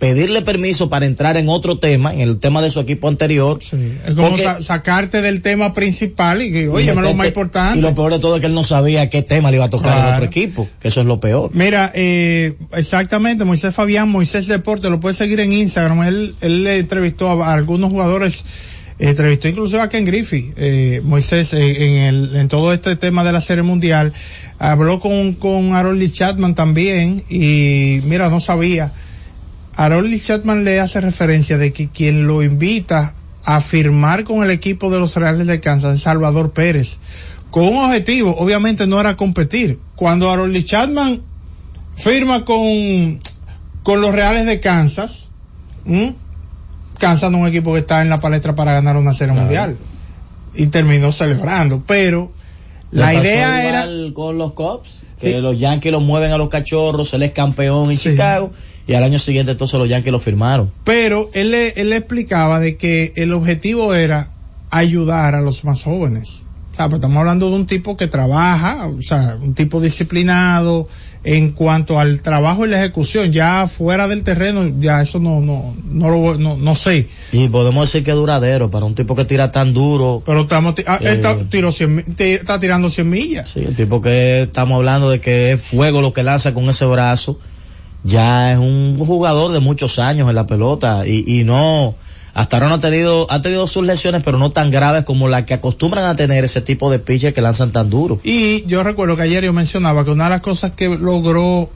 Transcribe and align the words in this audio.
pedirle 0.00 0.40
permiso 0.42 0.88
para 0.88 1.04
entrar 1.06 1.36
en 1.36 1.48
otro 1.50 1.78
tema, 1.78 2.12
en 2.14 2.20
el 2.20 2.38
tema 2.38 2.62
de 2.62 2.70
su 2.70 2.80
equipo 2.80 3.06
anterior. 3.06 3.60
Sí. 3.62 3.76
Es 4.06 4.14
como 4.14 4.30
Porque- 4.30 4.42
sa- 4.42 4.62
sacarte 4.62 5.20
del 5.22 5.42
tema 5.42 5.74
principal 5.74 6.40
y 6.42 6.50
que, 6.50 6.68
oye, 6.68 6.92
me 6.94 7.02
lo 7.02 7.14
más 7.14 7.28
importante. 7.28 7.78
Y 7.78 7.82
lo 7.82 7.94
peor 7.94 8.10
de 8.14 8.18
todo 8.18 8.34
es 8.36 8.40
que 8.40 8.46
él 8.46 8.54
no 8.54 8.64
sabía 8.64 9.10
qué 9.10 9.22
tema 9.22 9.50
le 9.50 9.58
iba 9.58 9.66
a 9.66 9.70
tocar 9.70 9.92
en 9.92 10.00
Claro. 10.02 10.14
otro 10.16 10.24
equipo, 10.26 10.68
que 10.80 10.88
eso 10.88 11.02
es 11.02 11.06
lo 11.06 11.20
peor. 11.20 11.50
Mira, 11.52 11.92
eh, 11.94 12.54
exactamente, 12.72 13.44
Moisés 13.44 13.74
Fabián, 13.74 14.08
Moisés 14.10 14.46
Deporte, 14.46 14.88
lo 14.88 14.98
puedes 15.00 15.18
seguir 15.18 15.38
en 15.40 15.52
Instagram. 15.52 16.02
Él, 16.04 16.34
él 16.40 16.64
le 16.64 16.78
entrevistó 16.78 17.30
a, 17.44 17.52
algunos 17.52 17.90
jugadores, 17.90 18.42
eh, 18.98 19.10
entrevistó 19.10 19.48
incluso 19.48 19.78
a 19.82 19.90
Ken 19.90 20.06
Griffey, 20.06 20.50
eh, 20.56 21.02
Moisés, 21.04 21.52
eh, 21.52 21.58
en, 21.58 21.98
el, 22.04 22.36
en 22.36 22.48
todo 22.48 22.72
este 22.72 22.96
tema 22.96 23.22
de 23.22 23.32
la 23.32 23.42
Serie 23.42 23.64
Mundial. 23.64 24.14
Habló 24.58 24.98
con, 24.98 25.34
con 25.34 25.74
Harold 25.74 26.10
Chapman 26.10 26.54
también 26.54 27.22
y 27.28 28.00
mira, 28.04 28.30
no 28.30 28.40
sabía. 28.40 28.92
Harold 29.80 30.14
Chapman 30.20 30.62
le 30.62 30.78
hace 30.78 31.00
referencia 31.00 31.56
de 31.56 31.72
que 31.72 31.88
quien 31.88 32.26
lo 32.26 32.42
invita 32.42 33.14
a 33.46 33.62
firmar 33.62 34.24
con 34.24 34.44
el 34.44 34.50
equipo 34.50 34.90
de 34.90 34.98
los 34.98 35.16
Reales 35.16 35.46
de 35.46 35.58
Kansas 35.58 35.96
es 35.96 36.02
Salvador 36.02 36.50
Pérez. 36.50 36.98
Con 37.48 37.64
un 37.64 37.86
objetivo, 37.86 38.36
obviamente 38.36 38.86
no 38.86 39.00
era 39.00 39.16
competir. 39.16 39.80
Cuando 39.96 40.30
Harold 40.30 40.62
Chapman 40.66 41.22
firma 41.96 42.44
con, 42.44 43.22
con 43.82 44.02
los 44.02 44.12
Reales 44.12 44.44
de 44.44 44.60
Kansas, 44.60 45.30
¿m? 45.86 46.14
Kansas 46.98 47.30
no 47.30 47.38
es 47.38 47.42
un 47.44 47.48
equipo 47.48 47.72
que 47.72 47.78
está 47.78 48.02
en 48.02 48.10
la 48.10 48.18
palestra 48.18 48.54
para 48.54 48.74
ganar 48.74 48.98
una 48.98 49.14
serie 49.14 49.32
mundial. 49.32 49.78
Y 50.54 50.66
terminó 50.66 51.10
celebrando. 51.10 51.82
Pero 51.86 52.30
la 52.90 53.14
idea 53.14 53.66
era... 53.66 53.86
con 54.12 54.36
los 54.36 54.52
Cubs, 54.52 55.00
que 55.20 55.32
Sí. 55.32 55.40
los 55.40 55.58
Yankees 55.58 55.92
lo 55.92 56.00
mueven 56.00 56.32
a 56.32 56.38
los 56.38 56.48
cachorros, 56.48 57.12
él 57.14 57.22
es 57.22 57.32
campeón 57.32 57.90
en 57.90 57.96
Sí. 57.96 58.10
Chicago, 58.10 58.50
y 58.86 58.94
al 58.94 59.04
año 59.04 59.18
siguiente 59.18 59.52
entonces 59.52 59.78
los 59.78 59.88
Yankees 59.88 60.12
lo 60.12 60.18
firmaron. 60.20 60.70
Pero 60.84 61.30
él 61.34 61.50
le, 61.50 61.68
él 61.80 61.90
le 61.90 61.96
explicaba 61.96 62.58
de 62.60 62.76
que 62.76 63.12
el 63.16 63.32
objetivo 63.32 63.94
era 63.94 64.30
ayudar 64.70 65.34
a 65.34 65.40
los 65.40 65.64
más 65.64 65.82
jóvenes. 65.82 66.42
O 66.72 66.76
sea, 66.76 66.88
pues 66.88 66.98
estamos 66.98 67.18
hablando 67.18 67.50
de 67.50 67.56
un 67.56 67.66
tipo 67.66 67.96
que 67.96 68.06
trabaja, 68.06 68.86
o 68.86 69.02
sea, 69.02 69.36
un 69.40 69.54
tipo 69.54 69.80
disciplinado 69.80 70.88
en 71.22 71.52
cuanto 71.52 71.98
al 72.00 72.22
trabajo 72.22 72.64
y 72.66 72.70
la 72.70 72.78
ejecución. 72.78 73.30
Ya 73.32 73.66
fuera 73.66 74.08
del 74.08 74.24
terreno, 74.24 74.70
ya 74.80 75.02
eso 75.02 75.18
no, 75.18 75.40
no, 75.40 75.74
no 75.84 76.08
lo, 76.10 76.38
no, 76.38 76.56
no 76.56 76.74
sé. 76.74 77.08
Y 77.32 77.48
podemos 77.48 77.86
decir 77.88 78.04
que 78.04 78.10
es 78.12 78.16
duradero 78.16 78.70
para 78.70 78.86
un 78.86 78.94
tipo 78.94 79.14
que 79.14 79.24
tira 79.26 79.52
tan 79.52 79.74
duro. 79.74 80.22
Pero 80.24 80.42
estamos, 80.42 80.74
ah, 80.86 80.98
él 81.00 81.06
Eh. 81.08 81.12
está, 81.12 81.36
tiró 81.50 81.72
100 81.72 81.94
mi- 81.94 82.02
ti- 82.02 82.24
está 82.24 82.58
tirando 82.58 82.88
100 82.88 83.08
millas. 83.10 83.50
Sí, 83.50 83.60
el 83.60 83.76
tipo 83.76 84.00
que 84.00 84.42
estamos 84.42 84.76
hablando 84.76 85.10
de 85.10 85.20
que 85.20 85.52
es 85.52 85.60
fuego 85.60 86.00
lo 86.00 86.12
que 86.12 86.22
lanza 86.22 86.54
con 86.54 86.70
ese 86.70 86.86
brazo, 86.86 87.38
ya 88.02 88.52
es 88.52 88.58
un 88.58 88.96
jugador 88.98 89.52
de 89.52 89.60
muchos 89.60 89.98
años 89.98 90.28
en 90.28 90.34
la 90.34 90.46
pelota 90.46 91.06
y, 91.06 91.40
y 91.40 91.44
no, 91.44 91.94
hasta 92.34 92.56
ahora 92.56 92.68
no 92.68 92.74
ha 92.76 92.80
tenido, 92.80 93.26
ha 93.30 93.42
tenido 93.42 93.66
sus 93.66 93.84
lesiones, 93.86 94.22
pero 94.24 94.38
no 94.38 94.50
tan 94.50 94.70
graves 94.70 95.04
como 95.04 95.28
las 95.28 95.44
que 95.44 95.54
acostumbran 95.54 96.04
a 96.04 96.16
tener 96.16 96.44
ese 96.44 96.60
tipo 96.60 96.90
de 96.90 96.98
pitchers 96.98 97.34
que 97.34 97.40
lanzan 97.40 97.72
tan 97.72 97.90
duro. 97.90 98.20
Y 98.22 98.64
yo 98.66 98.82
recuerdo 98.82 99.16
que 99.16 99.22
ayer 99.22 99.44
yo 99.44 99.52
mencionaba 99.52 100.04
que 100.04 100.10
una 100.10 100.24
de 100.24 100.30
las 100.30 100.42
cosas 100.42 100.72
que 100.72 100.88
logró, 100.88 101.70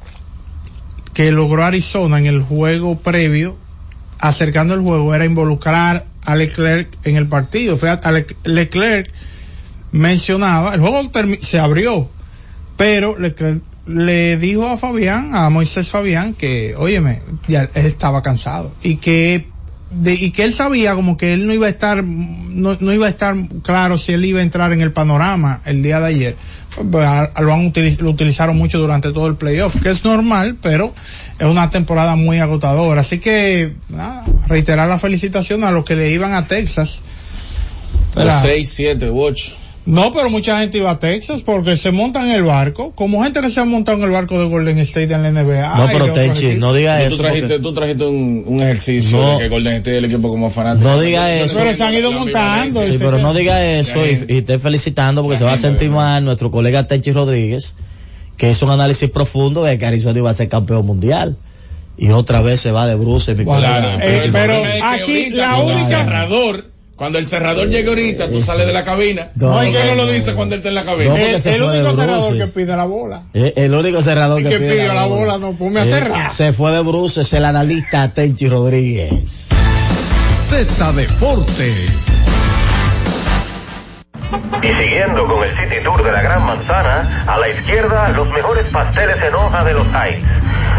que 1.12 1.30
logró 1.32 1.64
Arizona 1.64 2.18
en 2.18 2.26
el 2.26 2.42
juego 2.42 2.98
previo, 2.98 3.56
acercando 4.20 4.74
el 4.74 4.80
juego, 4.80 5.14
era 5.14 5.24
involucrar 5.24 6.06
a 6.24 6.36
Leclerc 6.36 6.88
en 7.04 7.16
el 7.16 7.28
partido. 7.28 7.76
Fíjate, 7.76 8.08
a 8.08 8.12
Le- 8.12 8.26
Leclerc 8.44 9.10
mencionaba, 9.92 10.74
el 10.74 10.80
juego 10.80 11.02
se 11.40 11.58
abrió, 11.58 12.08
pero 12.76 13.18
Leclerc 13.18 13.62
le 13.86 14.38
dijo 14.38 14.66
a 14.66 14.76
Fabián, 14.76 15.34
a 15.36 15.50
Moisés 15.50 15.90
Fabián, 15.90 16.32
que, 16.34 16.74
óyeme, 16.76 17.20
ya 17.48 17.68
él 17.74 17.86
estaba 17.86 18.22
cansado 18.22 18.72
y 18.82 18.96
que 18.96 19.48
de- 20.00 20.14
y 20.14 20.30
que 20.30 20.44
él 20.44 20.52
sabía 20.52 20.94
como 20.94 21.16
que 21.16 21.32
él 21.34 21.46
no 21.46 21.52
iba 21.52 21.66
a 21.66 21.70
estar 21.70 22.02
no, 22.04 22.76
no 22.78 22.92
iba 22.92 23.06
a 23.06 23.10
estar 23.10 23.34
claro 23.62 23.98
si 23.98 24.12
él 24.12 24.24
iba 24.24 24.40
a 24.40 24.42
entrar 24.42 24.72
en 24.72 24.80
el 24.80 24.92
panorama 24.92 25.60
el 25.64 25.82
día 25.82 25.98
de 26.00 26.06
ayer. 26.06 26.36
Pues, 26.90 27.04
a- 27.06 27.24
a- 27.34 27.40
lo 27.42 27.52
han 27.52 27.72
utili- 27.72 27.98
lo 28.00 28.10
utilizaron 28.10 28.56
mucho 28.56 28.78
durante 28.78 29.12
todo 29.12 29.26
el 29.28 29.36
playoff 29.36 29.80
que 29.80 29.90
es 29.90 30.04
normal 30.04 30.56
pero 30.60 30.92
es 31.38 31.46
una 31.46 31.70
temporada 31.70 32.16
muy 32.16 32.38
agotadora. 32.38 33.00
Así 33.00 33.18
que 33.18 33.74
nada, 33.88 34.24
reiterar 34.48 34.88
la 34.88 34.98
felicitación 34.98 35.64
a 35.64 35.70
los 35.70 35.84
que 35.84 35.96
le 35.96 36.10
iban 36.10 36.34
a 36.34 36.46
Texas. 36.46 37.00
El 38.16 38.22
Era- 38.22 38.40
6, 38.40 38.72
7, 38.72 39.10
8. 39.12 39.52
No, 39.86 40.12
pero 40.12 40.30
mucha 40.30 40.58
gente 40.60 40.78
iba 40.78 40.90
a 40.90 40.98
Texas 40.98 41.42
porque 41.42 41.76
se 41.76 41.90
montan 41.90 42.28
en 42.30 42.36
el 42.36 42.42
barco, 42.42 42.92
como 42.94 43.22
gente 43.22 43.40
que 43.42 43.50
se 43.50 43.60
ha 43.60 43.64
montado 43.66 43.98
en 43.98 44.04
el 44.04 44.10
barco 44.10 44.38
de 44.38 44.46
Golden 44.46 44.78
State 44.78 45.12
en 45.12 45.22
la 45.22 45.30
NBA. 45.30 45.76
No, 45.76 45.86
pero 45.92 46.06
equipos. 46.06 46.56
no 46.58 46.72
diga 46.72 46.98
Tú 46.98 47.04
eso. 47.04 47.16
trajiste, 47.18 47.48
porque- 47.48 47.62
tú 47.62 47.74
trajiste 47.74 48.04
un, 48.06 48.44
un 48.46 48.62
ejercicio 48.62 49.18
No. 49.18 49.32
de 49.32 49.38
que 49.40 49.48
Golden 49.48 49.74
State 49.74 49.90
es 49.92 49.98
el 49.98 50.04
equipo 50.06 50.28
como 50.30 50.48
fanático. 50.50 50.88
No 50.88 51.00
diga 51.00 51.34
eso. 51.34 51.58
Pero 51.58 51.74
se 51.74 51.82
han 51.82 51.94
ido 51.94 52.12
montando. 52.12 52.82
Sí, 52.86 52.96
pero 52.98 53.18
no 53.18 53.34
diga 53.34 53.62
eso 53.64 54.04
y, 54.06 54.24
y 54.32 54.38
esté 54.38 54.58
felicitando 54.58 55.22
porque 55.22 55.34
La 55.34 55.38
se 55.38 55.44
va 55.44 55.52
a 55.52 55.56
sentir 55.58 55.90
mal 55.90 56.24
nuestro 56.24 56.50
colega 56.50 56.86
Tenchi 56.86 57.12
Rodríguez, 57.12 57.76
que 58.38 58.50
hizo 58.50 58.64
un 58.66 58.72
análisis 58.72 59.10
profundo 59.10 59.64
de 59.64 59.76
que 59.78 59.84
Arizona 59.86 60.18
iba 60.18 60.30
a 60.30 60.34
ser 60.34 60.48
campeón 60.48 60.86
mundial. 60.86 61.36
Y 61.96 62.08
otra 62.10 62.40
vez 62.42 62.58
se 62.60 62.72
va 62.72 62.86
de 62.88 62.96
bruces, 62.96 63.36
mi 63.36 63.44
Bueno, 63.44 63.62
colega. 63.62 63.98
eh, 64.02 64.28
pero. 64.32 64.52
Es 64.54 64.82
aquí 64.82 65.30
la 65.30 65.60
única- 65.62 65.80
El 65.80 65.86
cerrador, 65.86 66.70
cuando 66.96 67.18
el 67.18 67.26
cerrador 67.26 67.68
llegue 67.68 67.88
ahorita, 67.88 68.30
tú 68.30 68.40
sales 68.40 68.66
de 68.66 68.72
la 68.72 68.84
cabina. 68.84 69.30
No, 69.34 69.52
¿Por 69.52 69.64
qué 69.64 69.84
no, 69.84 69.94
lo 69.96 70.06
dice 70.06 70.32
cuando 70.34 70.54
él 70.54 70.60
está 70.60 70.68
en 70.68 70.74
la 70.76 70.84
cabina? 70.84 71.14
El, 71.20 71.34
el 71.46 71.62
único 71.62 71.96
cerrador 71.96 72.38
que 72.38 72.46
pide 72.46 72.76
la 72.76 72.84
bola. 72.84 73.22
Eh, 73.34 73.52
El 73.56 73.74
único 73.74 74.02
cerrador 74.02 74.38
El 74.38 74.44
que, 74.44 74.50
que 74.50 74.58
pide 74.58 74.70
pide 74.72 74.94
la 74.94 75.06
bola, 75.06 75.38
no, 75.38 75.52
ponme 75.52 75.80
a 75.80 75.82
Eh, 75.84 75.86
cerrar. 75.86 76.28
Se 76.28 76.52
fue 76.52 76.70
de 76.72 76.80
bruces 76.82 77.32
el 77.32 77.44
analista 77.44 78.08
Tenchi 78.08 78.48
Rodríguez. 78.48 79.48
Z 80.48 80.92
Deportes. 80.92 81.90
Y 84.62 84.66
siguiendo 84.66 85.26
con 85.26 85.42
el 85.44 85.50
City 85.50 85.82
Tour 85.82 86.02
de 86.02 86.10
la 86.12 86.22
Gran 86.22 86.46
Manzana, 86.46 87.24
a 87.26 87.38
la 87.38 87.48
izquierda 87.50 88.08
los 88.10 88.28
mejores 88.30 88.68
pasteles 88.70 89.16
en 89.26 89.34
hoja 89.34 89.64
de 89.64 89.72
los 89.74 89.86
Heights. 89.92 90.24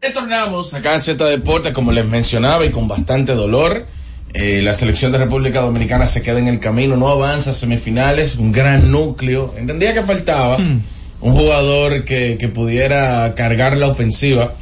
Retornamos 0.00 0.74
acá 0.74 0.94
en 0.94 1.00
Z 1.00 1.24
Deportes, 1.24 1.72
como 1.72 1.90
les 1.90 2.06
mencionaba, 2.06 2.64
y 2.64 2.70
con 2.70 2.86
bastante 2.86 3.34
dolor. 3.34 3.86
Eh, 4.32 4.60
la 4.62 4.72
selección 4.72 5.10
de 5.10 5.18
República 5.18 5.60
Dominicana 5.60 6.06
se 6.06 6.22
queda 6.22 6.38
en 6.38 6.46
el 6.46 6.60
camino, 6.60 6.96
no 6.96 7.08
avanza 7.08 7.50
a 7.50 7.54
semifinales, 7.54 8.36
un 8.36 8.52
gran 8.52 8.92
núcleo. 8.92 9.54
Entendía 9.58 9.94
que 9.94 10.02
faltaba 10.02 10.58
Hmm. 10.58 10.82
un 11.20 11.32
jugador 11.32 12.04
que, 12.04 12.36
que 12.38 12.46
pudiera 12.48 13.34
cargar 13.34 13.76
la 13.76 13.88
ofensiva, 13.88 14.54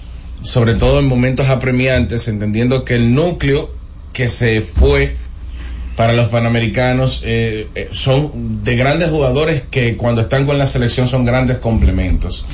sobre 0.43 0.75
todo 0.75 1.00
en 1.00 1.06
momentos 1.06 1.49
apremiantes, 1.50 2.29
entendiendo 2.29 2.87
que 2.87 2.94
el 2.94 3.15
núcleo 3.15 3.69
que 4.15 4.29
se 4.31 4.62
fue 4.62 5.17
para 5.97 6.15
los 6.15 6.29
panamericanos 6.29 7.23
eh, 7.27 7.69
eh, 7.75 7.88
son 7.93 8.65
de 8.65 8.77
grandes 8.77 9.11
jugadores 9.11 9.65
que 9.71 9.97
cuando 9.99 10.23
están 10.23 10.47
con 10.47 10.56
la 10.59 10.67
selección 10.67 11.09
son 11.09 11.27
grandes 11.27 11.59
complementos. 11.59 12.47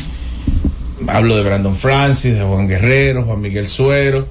Hablo 1.08 1.36
de 1.36 1.42
Brandon 1.42 1.74
Francis, 1.74 2.34
de 2.34 2.42
Juan 2.42 2.68
Guerrero, 2.68 3.24
Juan 3.24 3.40
Miguel 3.40 3.68
Suero, 3.68 4.28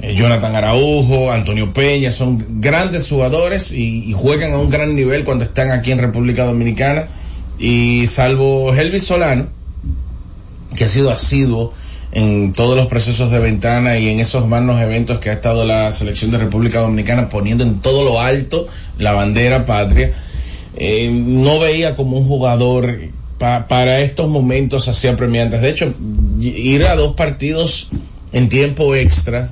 eh, 0.00 0.14
Jonathan 0.14 0.54
Araujo, 0.54 1.30
Antonio 1.30 1.72
Peña, 1.72 2.12
son 2.12 2.60
grandes 2.60 3.08
jugadores 3.08 3.72
y, 3.72 4.12
juegan 4.12 4.52
a 4.52 4.58
un 4.58 4.70
gran 4.70 4.96
nivel 4.96 5.24
cuando 5.24 5.44
están 5.44 5.70
aquí 5.70 5.92
en 5.92 5.98
República 5.98 6.44
Dominicana. 6.44 7.08
Y 7.58 8.06
salvo 8.08 8.74
Helvis 8.74 9.04
Solano, 9.04 9.46
que 10.74 10.84
ha 10.84 10.88
sido 10.88 11.10
asiduo 11.10 11.72
en 12.12 12.52
todos 12.52 12.76
los 12.76 12.86
procesos 12.86 13.30
de 13.30 13.38
ventana 13.38 13.98
y 13.98 14.08
en 14.08 14.20
esos 14.20 14.46
magnos 14.46 14.80
eventos 14.80 15.18
que 15.20 15.30
ha 15.30 15.34
estado 15.34 15.64
la 15.64 15.92
selección 15.92 16.30
de 16.30 16.38
República 16.38 16.80
Dominicana 16.80 17.28
poniendo 17.28 17.64
en 17.64 17.80
todo 17.80 18.04
lo 18.04 18.20
alto 18.20 18.68
la 18.98 19.12
bandera 19.12 19.64
patria, 19.64 20.12
eh, 20.74 21.10
no 21.10 21.58
veía 21.58 21.96
como 21.96 22.18
un 22.18 22.26
jugador 22.26 22.98
pa- 23.42 23.66
para 23.66 24.00
estos 24.02 24.28
momentos 24.28 24.86
así 24.86 25.08
apremiantes. 25.08 25.60
De 25.60 25.68
hecho, 25.70 25.92
ir 26.40 26.86
a 26.86 26.94
dos 26.94 27.14
partidos 27.16 27.88
en 28.32 28.48
tiempo 28.48 28.94
extra 28.94 29.50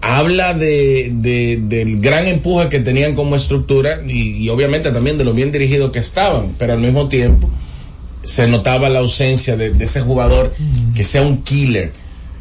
habla 0.00 0.52
de, 0.54 1.12
de- 1.14 1.60
del 1.62 2.00
gran 2.00 2.26
empuje 2.26 2.68
que 2.68 2.80
tenían 2.80 3.14
como 3.14 3.36
estructura 3.36 4.00
y, 4.06 4.38
y 4.44 4.48
obviamente 4.48 4.90
también 4.90 5.16
de 5.16 5.24
lo 5.24 5.32
bien 5.32 5.52
dirigido 5.52 5.92
que 5.92 6.00
estaban, 6.00 6.54
pero 6.58 6.72
al 6.72 6.80
mismo 6.80 7.08
tiempo 7.08 7.48
se 8.24 8.48
notaba 8.48 8.88
la 8.88 8.98
ausencia 8.98 9.56
de, 9.56 9.70
de 9.70 9.84
ese 9.84 10.00
jugador 10.00 10.52
que 10.94 11.04
sea 11.04 11.22
un 11.22 11.42
killer. 11.42 11.92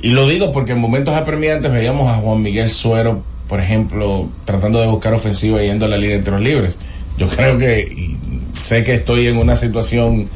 Y 0.02 0.10
lo 0.10 0.28
digo 0.28 0.52
porque 0.52 0.72
en 0.72 0.80
momentos 0.80 1.14
apremiantes 1.14 1.72
veíamos 1.72 2.08
a 2.10 2.16
Juan 2.16 2.42
Miguel 2.42 2.72
Suero, 2.72 3.24
por 3.48 3.60
ejemplo, 3.60 4.28
tratando 4.46 4.80
de 4.82 4.88
buscar 4.88 5.14
ofensiva 5.14 5.62
yendo 5.62 5.86
a 5.86 5.88
la 5.88 5.98
línea 5.98 6.18
de 6.18 6.24
tiros 6.24 6.42
libres. 6.42 6.78
Yo 7.20 7.28
creo 7.28 7.58
que, 7.60 7.82
y 7.82 8.18
sé 8.60 8.84
que 8.84 8.96
estoy 8.96 9.28
en 9.28 9.38
una 9.38 9.56
situación 9.56 10.28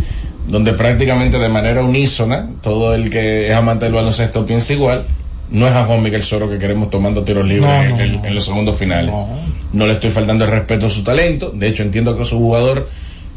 donde 0.48 0.74
prácticamente 0.74 1.40
de 1.40 1.50
manera 1.50 1.82
unísona, 1.84 2.50
todo 2.62 2.94
el 2.94 3.10
que 3.10 3.48
es 3.50 3.54
amante 3.56 3.86
del 3.86 3.94
baloncesto 3.96 4.46
piensa 4.46 4.74
igual, 4.74 5.06
no 5.50 5.68
es 5.68 5.74
a 5.76 5.86
Juan 5.86 6.02
Miguel 6.04 6.24
Suero 6.24 6.50
que 6.50 6.58
queremos 6.60 6.90
tomando 6.90 7.24
tiros 7.24 7.46
libres 7.46 7.70
No, 7.70 7.82
en, 7.84 7.90
no, 7.98 8.00
en- 8.04 8.22
no. 8.22 8.26
en 8.26 8.36
los 8.36 8.46
segundos 8.46 8.78
finales. 8.78 9.12
No. 9.12 9.28
No 9.74 9.86
le 9.88 9.94
estoy 9.94 10.10
faltando 10.12 10.46
el 10.46 10.52
respeto 10.52 10.88
a 10.88 10.90
su 10.90 11.04
talento. 11.04 11.52
De 11.54 11.68
hecho, 11.68 11.84
entiendo 11.84 12.16
que 12.16 12.24
es 12.24 12.32
un 12.32 12.40
jugador 12.40 12.90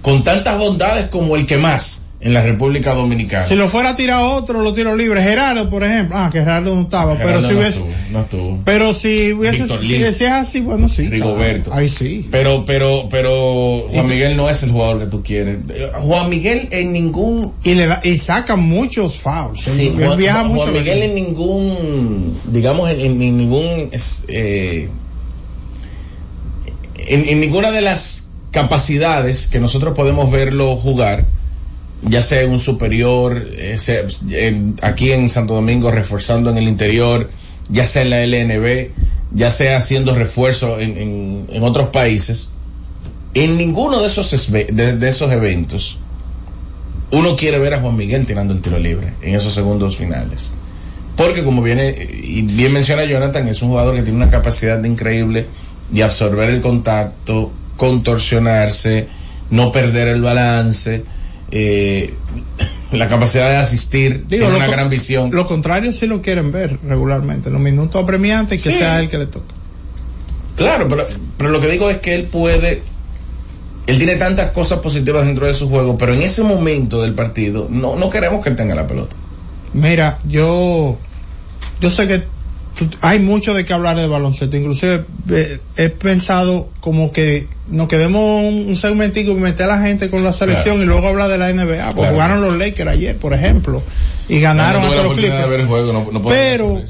con 0.02 0.22
tantas 0.25 0.56
bondades 0.58 1.08
como 1.08 1.34
el 1.36 1.46
que 1.46 1.56
más 1.56 2.02
en 2.20 2.35
la 2.35 2.43
República 2.43 2.94
Dominicana. 2.94 3.44
Si 3.44 3.55
lo 3.55 3.69
fuera 3.69 3.91
a 3.91 3.94
tirar 3.97 4.25
otro, 4.25 4.61
lo 4.61 4.73
tiro 4.75 4.97
libre. 4.97 5.23
Gerardo, 5.23 5.70
por 5.70 5.85
ejemplo. 5.85 6.17
Ah, 6.19 6.31
que 6.32 6.41
Gerardo 6.41 6.75
no 6.75 6.81
estaba. 6.82 7.17
Gerardo 7.17 7.32
pero 7.37 7.49
si 7.49 7.55
no 7.55 7.61
hubiese. 7.61 7.79
estuvo, 7.79 7.93
no 8.11 8.20
estuvo. 8.23 8.59
Pero 8.65 8.93
si 8.94 9.32
hubiese. 9.32 9.67
Si, 9.81 9.87
si 9.87 10.25
es 10.25 10.31
así, 10.32 10.61
bueno, 10.61 10.88
sí. 10.88 11.09
Rigoberto. 11.09 11.73
Ahí 11.73 11.88
sí. 11.88 12.26
Pero, 12.29 12.65
pero, 12.65 13.09
pero 13.09 13.87
Juan 13.88 14.06
Y- 14.06 14.09
Miguel 14.09 14.37
no 14.37 14.50
es 14.50 14.65
el 14.65 14.73
jugador 14.73 14.99
que 14.99 15.06
tú 15.06 15.23
quieres. 15.23 15.59
Juan 15.94 16.29
Miguel 16.29 16.67
en 16.73 16.93
ningún 16.93 17.53
Y 17.62 17.75
le 17.75 17.87
da, 17.87 18.00
y 18.03 18.19
saca 18.19 18.56
muchos 18.56 19.15
fouls. 19.17 19.61
Sí, 19.62 19.93
Juan, 19.97 20.19
viaja 20.19 20.41
Juan 20.41 20.53
mucho. 20.55 20.73
Miguel 20.73 21.03
en 21.03 21.15
ningún, 21.15 22.37
digamos, 22.47 22.91
en, 22.91 23.00
en- 23.00 23.37
ningún, 23.38 23.91
eh, 24.26 24.88
en, 26.97 27.29
en 27.29 27.41
ninguna 27.41 27.70
de 27.70 27.81
las 27.81 28.26
capacidades 28.50 29.47
que 29.47 29.61
nosotros 29.61 29.94
podemos 29.94 30.31
verlo 30.31 30.75
jugar, 30.76 31.26
ya 32.02 32.22
sea 32.22 32.42
en 32.42 32.50
un 32.50 32.60
superior, 32.60 33.46
eh, 33.52 33.76
aquí 34.82 35.12
en 35.12 35.28
Santo 35.28 35.54
Domingo 35.54 35.90
reforzando 35.90 36.50
en 36.50 36.58
el 36.58 36.68
interior, 36.68 37.30
ya 37.68 37.84
sea 37.86 38.02
en 38.02 38.10
la 38.10 38.20
LNB, 38.24 38.90
ya 39.34 39.50
sea 39.50 39.76
haciendo 39.76 40.14
refuerzo 40.14 40.78
en, 40.80 41.46
en- 41.50 41.62
otros 41.62 41.88
países, 41.90 42.50
en 43.34 43.56
ninguno 43.58 44.00
de 44.00 44.06
esos, 44.06 44.50
de- 44.50 44.96
de 44.96 45.08
esos 45.08 45.31
eventos 45.32 45.98
uno 47.10 47.36
quiere 47.36 47.58
ver 47.58 47.72
a 47.72 47.81
Juan 47.81 47.96
Miguel 47.96 48.26
tirando 48.26 48.52
el 48.52 48.60
tiro 48.60 48.78
libre 48.78 49.14
en 49.22 49.34
esos 49.34 49.55
segundos 49.55 49.96
finales. 49.96 50.50
Porque 51.17 51.43
como 51.43 51.62
viene, 51.62 52.06
y 52.22 52.43
bien 52.43 52.70
menciona 52.72 53.02
Jonathan, 53.05 53.48
es 53.48 53.62
un 53.62 53.70
jugador 53.70 53.96
que 53.96 54.02
tiene 54.02 54.19
una 54.19 54.28
capacidad 54.31 54.82
increíble 54.84 55.46
de 55.90 56.02
absorber 56.02 56.50
el 56.50 56.60
contacto, 56.60 57.50
contorsionarse, 57.78 59.08
no 59.50 59.72
perder 59.72 60.08
el 60.08 60.20
balance, 60.20 61.05
eh, 61.50 62.14
la 62.93 63.08
capacidad 63.08 63.48
de 63.50 63.56
asistir, 63.56 64.26
Digo, 64.26 64.46
tiene 64.46 64.56
una 64.56 64.67
gran 64.67 64.88
visión. 64.90 65.31
Lo 65.32 65.46
contrario 65.46 65.93
sí 65.93 66.06
lo 66.06 66.22
quieren 66.22 66.52
ver 66.52 66.78
regularmente. 66.86 67.50
Los 67.50 67.60
minutos 67.60 68.02
apremiantes 68.02 68.62
que 68.62 68.70
Sí. 68.72 68.78
sea 68.78 69.00
él 69.00 69.08
que 69.08 69.19
le 69.19 69.26
toca. 69.26 69.55
Claro, 70.56 70.88
pero, 70.88 71.06
pero 71.36 71.50
lo 71.50 71.60
que 71.60 71.69
digo 71.70 71.88
es 71.88 71.98
que 71.98 72.14
él 72.14 72.24
puede, 72.24 72.82
él 73.86 73.98
tiene 73.98 74.17
tantas 74.17 74.50
cosas 74.50 74.81
positivas 74.81 75.24
dentro 75.26 75.46
de 75.46 75.55
su 75.55 75.69
juego, 75.69 75.96
pero 75.96 76.14
en 76.14 76.22
ese 76.22 76.43
momento 76.43 77.00
del 77.02 77.14
partido 77.14 77.69
no, 77.70 77.94
no 77.94 78.10
queremos 78.10 78.43
que 78.43 78.50
él 78.50 78.56
tenga 78.56 78.74
la 78.74 78.86
pelota. 78.86 79.14
Mira, 79.72 80.19
yo, 80.26 80.98
yo 81.81 81.90
sé 81.90 82.08
que 82.08 82.22
tú- 82.79 82.89
hay 83.01 83.19
mucho 83.19 83.55
de 83.55 83.65
qué 83.65 83.73
hablar 83.73 83.97
de 83.97 84.06
baloncesto. 84.06 84.56
Inclusive 84.56 85.05
eh, 85.31 85.58
he 85.77 85.89
pensado 85.89 86.69
como 86.81 87.13
que 87.13 87.47
nos 87.70 87.89
quedemos 87.89 88.43
un, 88.44 88.67
un 88.69 88.77
segmentico 88.77 89.32
y 89.32 89.35
meter 89.35 89.65
a 89.70 89.77
la 89.77 89.82
gente 89.82 90.08
con 90.11 90.23
la 90.25 90.32
selección 90.32 90.77
Claro. 90.77 90.82
y 90.82 90.87
luego 90.87 91.08
hablar 91.08 91.29
de 91.31 91.39
la 91.39 91.53
NBA. 91.53 91.85
Porque 91.87 92.01
Claro. 92.01 92.15
jugaron 92.15 92.41
los 92.41 92.56
Lakers 92.56 92.91
ayer, 92.91 93.17
por 93.17 93.35
ejemplo, 93.35 93.82
y 94.29 94.41
ganaron 94.41 94.82
No 94.82 94.94
la 94.94 95.03
los 95.03 95.17
Clippers. 95.17 95.67
juego, 95.67 95.93
no- 95.93 96.08
no 96.13 96.23
Pero-. 96.23 96.82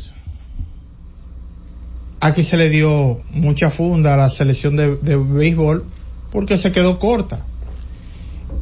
Aquí 2.20 2.42
se 2.42 2.56
le 2.56 2.68
dio 2.68 3.20
mucha 3.30 3.70
funda 3.70 4.14
a 4.14 4.16
la 4.16 4.28
selección 4.30 4.74
de, 4.76 4.96
de 4.96 5.16
béisbol 5.16 5.84
porque 6.32 6.58
se 6.58 6.72
quedó 6.72 6.98
corta. 6.98 7.44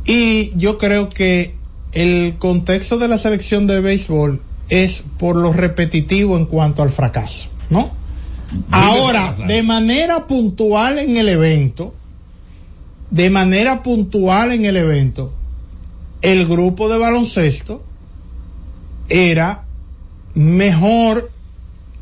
Y 0.05 0.53
yo 0.59 0.77
creo 0.77 1.09
que 1.09 1.55
el 1.93 2.35
contexto 2.39 2.99
de 2.99 3.09
la 3.09 3.17
selección 3.17 3.67
de 3.67 3.81
béisbol 3.81 4.43
es 4.69 5.03
por 5.19 5.37
lo 5.37 5.53
repetitivo 5.53 6.37
en 6.37 6.47
cuanto 6.47 6.83
al 6.83 6.91
fracaso, 6.91 7.49
¿no? 7.71 7.91
Ahora, 8.71 9.33
de 9.47 9.63
manera 9.63 10.27
puntual 10.27 10.99
en 10.99 11.17
el 11.17 11.29
evento, 11.29 11.95
de 13.11 13.31
manera 13.31 13.83
puntual 13.83 14.53
en 14.53 14.65
el 14.65 14.77
evento, 14.77 15.33
el 16.23 16.47
grupo 16.47 16.89
de 16.89 16.99
baloncesto 16.99 17.83
era 19.09 19.65
mejor 20.35 21.31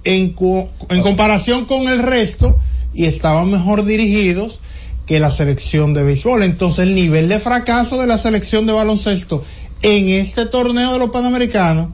en, 0.04 0.30
cu- 0.32 0.68
en 0.88 1.02
comparación 1.02 1.64
con 1.66 1.88
el 1.88 1.98
resto 2.02 2.58
y 2.92 3.04
estaban 3.06 3.50
mejor 3.50 3.84
dirigidos 3.84 4.60
que 5.06 5.20
la 5.20 5.30
selección 5.30 5.92
de 5.94 6.02
béisbol. 6.04 6.42
Entonces 6.42 6.80
el 6.84 6.94
nivel 6.94 7.28
de 7.28 7.38
fracaso 7.40 8.00
de 8.00 8.06
la 8.06 8.18
selección 8.18 8.66
de 8.66 8.72
baloncesto 8.72 9.44
en 9.82 10.08
este 10.08 10.46
torneo 10.46 10.92
de 10.94 10.98
los 10.98 11.10
Panamericanos 11.10 11.88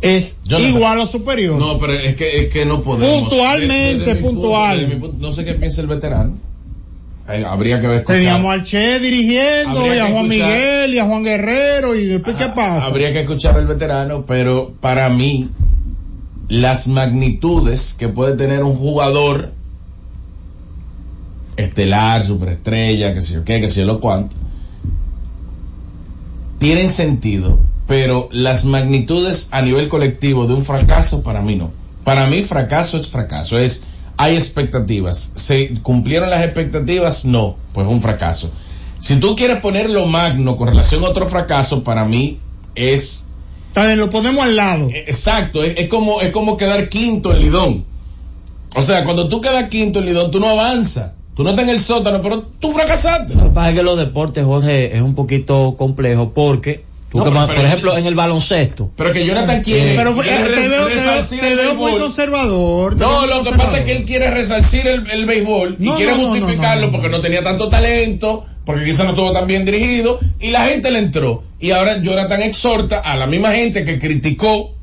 es 0.00 0.36
igual 0.46 1.00
o 1.00 1.06
superior. 1.06 1.58
No, 1.58 1.78
pero 1.78 1.92
es 1.94 2.14
que, 2.16 2.40
es 2.46 2.52
que 2.52 2.64
no 2.64 2.82
podemos. 2.82 3.28
Puntualmente, 3.28 4.04
Desde 4.04 4.14
mi 4.14 4.20
punto- 4.22 4.40
puntual. 4.42 4.86
punto- 5.00 5.16
no 5.18 5.32
sé 5.32 5.44
qué 5.44 5.54
piensa 5.54 5.80
el 5.80 5.86
veterano. 5.88 6.36
Eh, 7.28 7.44
habría 7.46 7.78
que 7.80 7.86
ver. 7.86 8.04
Teníamos 8.04 8.50
al 8.52 8.64
Che 8.64 8.98
dirigiendo 9.00 9.80
Habría 9.80 9.96
y 9.96 9.98
a 9.98 10.06
Juan 10.12 10.32
escuchar- 10.32 10.48
Miguel 10.52 10.94
y 10.94 10.98
a 10.98 11.04
Juan 11.04 11.22
Guerrero 11.24 11.94
y 11.94 12.06
después 12.06 12.36
qué 12.36 12.46
pasa. 12.46 12.86
Habría 12.86 13.12
que 13.12 13.20
escuchar 13.20 13.56
al 13.56 13.66
veterano, 13.66 14.24
pero 14.26 14.72
para 14.80 15.08
mí, 15.10 15.50
las 16.48 16.88
magnitudes 16.88 17.92
que 17.98 18.08
puede 18.08 18.34
tener 18.36 18.62
un 18.64 18.76
jugador 18.76 19.52
estelar, 21.56 22.22
superestrella, 22.22 23.12
que 23.12 23.20
sé 23.20 23.34
yo 23.34 23.44
qué, 23.44 23.60
que 23.60 23.68
sé 23.68 23.80
yo 23.80 23.86
lo 23.86 24.00
cuánto, 24.00 24.36
tienen 26.58 26.88
sentido, 26.88 27.58
pero 27.88 28.28
las 28.30 28.64
magnitudes 28.66 29.48
a 29.50 29.62
nivel 29.62 29.88
colectivo 29.88 30.46
de 30.46 30.54
un 30.54 30.64
fracaso, 30.64 31.22
para 31.22 31.40
mí 31.40 31.56
no. 31.56 31.72
Para 32.04 32.26
mí, 32.26 32.42
fracaso 32.42 32.98
es 32.98 33.08
fracaso, 33.08 33.58
es, 33.58 33.82
hay 34.16 34.36
expectativas. 34.36 35.32
¿Se 35.34 35.72
cumplieron 35.82 36.30
las 36.30 36.44
expectativas? 36.44 37.24
No, 37.24 37.56
pues 37.72 37.88
un 37.88 38.00
fracaso. 38.00 38.50
Si 39.00 39.16
tú 39.16 39.34
quieres 39.34 39.56
poner 39.58 39.88
lo 39.90 40.06
magno 40.06 40.56
con 40.56 40.68
relación 40.68 41.02
a 41.02 41.08
otro 41.08 41.26
fracaso, 41.26 41.82
para 41.82 42.04
mí 42.04 42.38
es 42.74 43.24
Está 43.68 43.86
bien, 43.86 43.98
lo 43.98 44.10
ponemos 44.10 44.44
al 44.44 44.56
lado. 44.56 44.88
eh, 44.90 45.04
Exacto, 45.08 45.62
es, 45.62 45.78
es 45.78 45.88
como 45.88 46.20
es 46.20 46.30
como 46.30 46.56
quedar 46.56 46.88
quinto 46.88 47.34
en 47.34 47.40
Lidón. 47.42 47.84
O 48.76 48.82
sea, 48.82 49.04
cuando 49.04 49.28
tú 49.28 49.40
quedas 49.40 49.68
quinto 49.70 50.00
en 50.00 50.06
Lidón, 50.06 50.30
tú 50.30 50.40
no 50.40 50.48
avanzas. 50.48 51.12
Tú 51.34 51.42
no 51.42 51.50
estás 51.50 51.64
en 51.64 51.70
el 51.70 51.80
sótano, 51.80 52.20
pero 52.20 52.42
tú 52.60 52.72
fracasaste. 52.72 53.34
Lo 53.34 53.44
que 53.44 53.50
pasa 53.50 53.70
es 53.70 53.76
que 53.76 53.82
los 53.82 53.96
deportes, 53.96 54.44
Jorge, 54.44 54.96
es 54.96 55.00
un 55.00 55.14
poquito 55.14 55.76
complejo 55.78 56.32
porque, 56.34 56.84
No, 57.14 57.24
pero- 57.24 57.34
pero- 57.46 57.54
por 57.56 57.64
ejemplo, 57.64 57.96
en 57.96 58.06
el 58.06 58.14
baloncesto, 58.14 58.90
Pero 58.96 59.12
que 59.12 59.24
Jonathan 59.24 59.62
quiere. 59.62 59.94
Pero 59.96 60.12
quiere 60.14 60.36
eh, 60.36 60.42
te 60.42 60.48
res- 60.48 60.70
veo, 60.70 60.86
te 60.88 60.94
veo- 60.94 61.04
resarcir 61.04 61.40
te 61.40 61.48
el 61.48 61.56
veo 61.56 61.74
muy 61.74 61.92
conservador. 61.92 62.94
te 62.96 63.00
No, 63.00 63.26
lo 63.26 63.42
que 63.42 63.50
pasa 63.52 63.78
es 63.78 63.84
que 63.84 63.96
él 63.96 64.04
quiere 64.04 64.30
resarcir 64.30 64.86
el, 64.86 65.10
el 65.10 65.24
béisbol 65.24 65.76
y 65.80 65.88
quiere 65.90 66.12
no, 66.12 66.18
justificarlo 66.28 66.80
no, 66.82 66.86
no. 66.88 66.92
porque 66.92 67.08
no 67.08 67.20
tenía 67.22 67.42
tanto 67.42 67.68
talento, 67.70 68.44
porque 68.66 68.84
quizás 68.84 69.04
no 69.06 69.12
estuvo 69.12 69.32
tan 69.32 69.46
bien 69.46 69.64
dirigido 69.64 70.20
y 70.38 70.50
la 70.50 70.66
gente 70.66 70.90
le 70.90 70.98
entró. 70.98 71.44
Y 71.58 71.70
ahora 71.70 72.00
Jonathan 72.02 72.42
exhorta 72.42 72.98
a 73.00 73.16
la 73.16 73.26
misma 73.26 73.52
gente 73.54 73.84
que 73.86 73.98
criticó, 73.98 74.74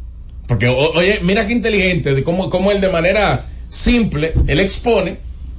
porque 0.48 0.68
o- 0.68 0.94
oye, 0.94 1.20
mira 1.22 1.46
qué 1.46 1.54
inteligente, 1.54 2.16
de 2.16 2.24
cómo, 2.24 2.50
cómo 2.50 2.72
él 2.72 2.82
de 2.82 2.90
manera 2.90 3.46
simple, 3.68 4.34
él 4.48 4.60
expone, 4.60 5.18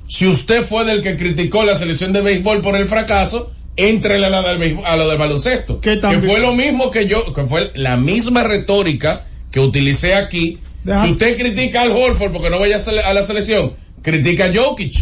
si 0.09 0.27
usted 0.27 0.63
fue 0.65 0.85
del 0.85 1.01
que 1.03 1.17
criticó 1.17 1.65
la 1.65 1.77
selección 1.77 2.13
de 2.13 2.23
béisbol 2.23 2.61
por 2.61 2.75
el 2.77 2.87
fracaso, 2.87 3.51
entrele 3.77 4.27
a 4.27 4.31
la 4.31 4.41
a 4.41 4.97
lo 4.97 5.09
del 5.09 5.19
baloncesto. 5.19 5.81
Que 5.81 5.99
fue 5.99 6.41
lo 6.41 6.55
mismo 6.55 6.91
que 6.91 7.07
yo, 7.07 7.33
que 7.35 7.43
fue 7.45 7.71
la 7.75 7.97
misma 7.97 8.43
retórica 8.43 9.25
que 9.51 9.61
utilicé 9.61 10.15
aquí. 10.15 10.59
Deja- 10.85 11.03
Si 11.05 11.11
usted 11.13 11.37
critica 11.37 11.83
al 11.83 11.91
Horford 11.93 12.33
porque 12.33 12.49
no 12.51 12.59
vaya 12.59 12.77
a, 12.77 12.81
sele- 12.81 13.03
a 13.03 13.13
la 13.13 13.23
selección, 13.23 13.73
critica 14.03 14.47
a 14.47 14.53
Jokic, 14.55 14.95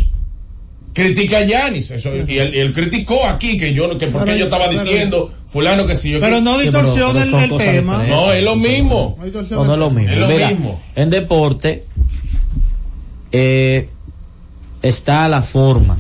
critica 0.92 1.38
a 1.38 1.44
Yanis, 1.44 1.90
eso, 1.90 2.10
y 2.16 2.38
él, 2.38 2.54
y 2.54 2.58
él 2.58 2.72
criticó 2.72 3.26
aquí 3.26 3.58
que 3.58 3.74
yo, 3.74 3.98
que 3.98 4.06
porque 4.06 4.26
Pero- 4.26 4.36
yo 4.38 4.44
estaba 4.44 4.68
pero- 4.68 4.80
diciendo, 4.82 5.32
fulano 5.46 5.86
que 5.86 5.94
si 5.96 6.10
yo 6.12 6.20
Pero 6.20 6.40
no 6.40 6.58
Sí, 6.60 6.66
pero- 6.70 6.82
distorsione 6.82 7.18
pero 7.20 7.30
son 7.30 7.42
el, 7.42 7.52
el 7.52 7.58
tema. 7.58 7.92
diferentes. 8.02 8.08
no, 8.08 8.32
es 8.32 8.42
lo 8.44 8.56
mismo. 8.56 9.18
No 9.20 9.42
no, 9.42 9.64
no 9.66 9.72
es 9.74 9.78
lo 9.78 9.90
mismo. 9.90 10.10
Es 10.12 10.18
lo 10.18 10.28
Mira, 10.28 10.48
mismo. 10.50 10.80
en 10.96 11.10
deporte 11.10 11.84
eh, 13.32 13.88
está 14.82 15.28
la 15.28 15.42
forma, 15.42 15.98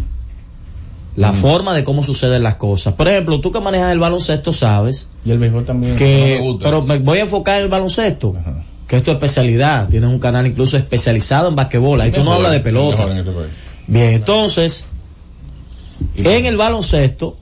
la 1.16 1.32
Mm. 1.32 1.36
forma 1.36 1.74
de 1.74 1.84
cómo 1.84 2.02
suceden 2.02 2.42
las 2.42 2.56
cosas. 2.56 2.94
Por 2.94 3.08
ejemplo, 3.08 3.40
tú 3.40 3.52
que 3.52 3.60
manejas 3.60 3.92
el 3.92 3.98
baloncesto 4.00 4.52
sabes 4.52 5.08
Y 5.24 5.30
el 5.30 5.38
béisbol 5.38 5.64
también. 5.64 5.94
que, 5.96 6.36
no 6.38 6.44
me 6.44 6.50
gusta. 6.50 6.64
pero 6.64 6.82
me 6.82 6.98
voy 6.98 7.18
a 7.18 7.22
enfocar 7.22 7.56
en 7.58 7.62
el 7.64 7.68
baloncesto, 7.68 8.34
Ajá. 8.38 8.64
que 8.88 8.96
es 8.96 9.02
tu 9.04 9.10
especialidad. 9.12 9.88
Tienes 9.88 10.10
un 10.10 10.18
canal 10.18 10.46
incluso 10.46 10.76
especializado 10.76 11.48
en 11.48 11.54
basquetbol. 11.56 12.00
Ahí 12.00 12.10
tú 12.10 12.18
no 12.18 12.24
Mejor, 12.24 12.36
hablas 12.38 12.52
de 12.52 12.60
pelota. 12.60 12.96
mejor 13.06 13.12
en 13.12 13.18
este. 13.18 13.30
Bien, 13.86 14.14
entonces, 14.14 14.86
Y- 16.16 16.26
en 16.26 16.46
el 16.46 16.56
baloncesto, 16.56 17.36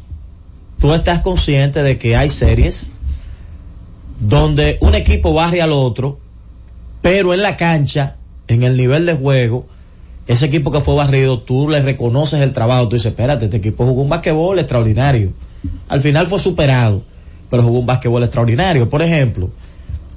tú 0.81 0.93
estás 0.93 1.21
consciente 1.21 1.83
de 1.83 1.97
que 1.99 2.17
hay 2.17 2.29
series 2.29 2.91
donde 4.21 4.79
un 4.81 4.95
equipo 4.95 5.33
barre 5.33 5.63
al 5.63 5.73
otro, 5.73 6.19
pero 7.01 7.35
en 7.35 7.43
la 7.43 7.57
cancha, 7.57 8.17
en 8.49 8.63
el 8.63 8.77
nivel 8.77 9.07
de 9.07 9.15
juego, 9.15 9.67
ese 10.27 10.47
equipo 10.47 10.71
que 10.71 10.81
fue 10.81 10.95
barrido, 10.95 11.41
tú 11.41 11.69
le 11.69 11.83
reconoces 11.83 12.41
el 12.41 12.53
trabajo, 12.53 12.89
tú 12.89 12.97
dices, 12.97 13.11
espérate, 13.11 13.47
este 13.47 13.57
equipo 13.57 13.85
jugó 13.85 14.03
un 14.03 14.09
basquetbol 14.09 14.59
extraordinario. 14.59 15.33
Al 15.89 16.01
final 16.01 16.27
fue 16.27 16.39
superado, 16.39 17.03
pero 17.51 17.63
jugó 17.63 17.81
un 17.81 17.87
basquetbol 17.87 18.23
extraordinario. 18.23 18.89
Por 18.89 19.03
ejemplo, 19.03 19.51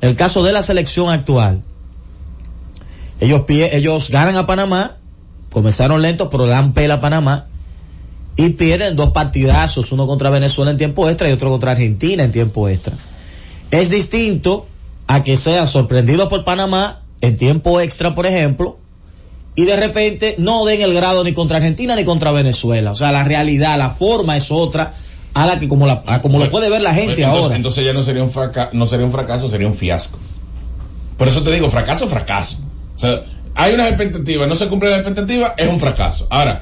el 0.01 0.15
caso 0.15 0.43
de 0.43 0.53
la 0.53 0.61
selección 0.61 1.09
actual, 1.09 1.61
ellos, 3.19 3.43
ellos 3.47 4.11
ganan 4.11 4.35
a 4.35 4.45
Panamá, 4.45 4.97
comenzaron 5.51 6.01
lentos, 6.01 6.27
pero 6.29 6.45
dan 6.45 6.73
pela 6.73 6.95
a 6.95 7.01
Panamá, 7.01 7.47
y 8.37 8.49
pierden 8.49 8.95
dos 8.95 9.11
partidazos, 9.11 9.91
uno 9.91 10.05
contra 10.07 10.29
Venezuela 10.29 10.71
en 10.71 10.77
tiempo 10.77 11.09
extra 11.09 11.29
y 11.29 11.31
otro 11.31 11.49
contra 11.49 11.71
Argentina 11.71 12.23
en 12.23 12.31
tiempo 12.31 12.67
extra. 12.67 12.93
Es 13.71 13.89
distinto 13.89 14.67
a 15.07 15.23
que 15.23 15.37
sean 15.37 15.67
sorprendidos 15.67 16.27
por 16.27 16.43
Panamá 16.43 17.01
en 17.21 17.37
tiempo 17.37 17.79
extra, 17.79 18.13
por 18.13 18.25
ejemplo, 18.25 18.77
y 19.55 19.65
de 19.65 19.75
repente 19.75 20.35
no 20.37 20.65
den 20.65 20.81
el 20.81 20.93
grado 20.93 21.23
ni 21.23 21.33
contra 21.33 21.57
Argentina 21.57 21.95
ni 21.95 22.03
contra 22.03 22.31
Venezuela. 22.31 22.91
O 22.91 22.95
sea, 22.95 23.11
la 23.11 23.23
realidad, 23.23 23.77
la 23.77 23.91
forma 23.91 24.35
es 24.37 24.51
otra 24.51 24.93
a 25.33 25.45
la 25.45 25.59
que 25.59 25.67
como, 25.67 25.85
la, 25.85 26.03
a 26.05 26.21
como 26.21 26.39
lo 26.39 26.49
puede 26.49 26.69
ver 26.69 26.81
la 26.81 26.93
gente 26.93 27.21
entonces, 27.21 27.43
ahora. 27.43 27.55
Entonces 27.55 27.85
ya 27.85 27.93
no 27.93 28.03
sería 28.03 28.23
un 28.23 28.29
fracaso, 28.29 28.69
no 28.73 28.85
sería 28.85 29.05
un 29.05 29.11
fracaso, 29.11 29.49
sería 29.49 29.67
un 29.67 29.75
fiasco. 29.75 30.17
Por 31.17 31.27
eso 31.27 31.43
te 31.43 31.51
digo, 31.51 31.69
fracaso, 31.69 32.07
fracaso. 32.07 32.59
O 32.95 32.99
sea, 32.99 33.23
hay 33.53 33.73
unas 33.73 33.87
expectativas, 33.87 34.47
no 34.47 34.55
se 34.55 34.67
cumplen 34.67 34.91
las 34.91 34.99
expectativas, 34.99 35.53
es 35.57 35.67
un 35.67 35.79
fracaso. 35.79 36.27
Ahora, 36.29 36.59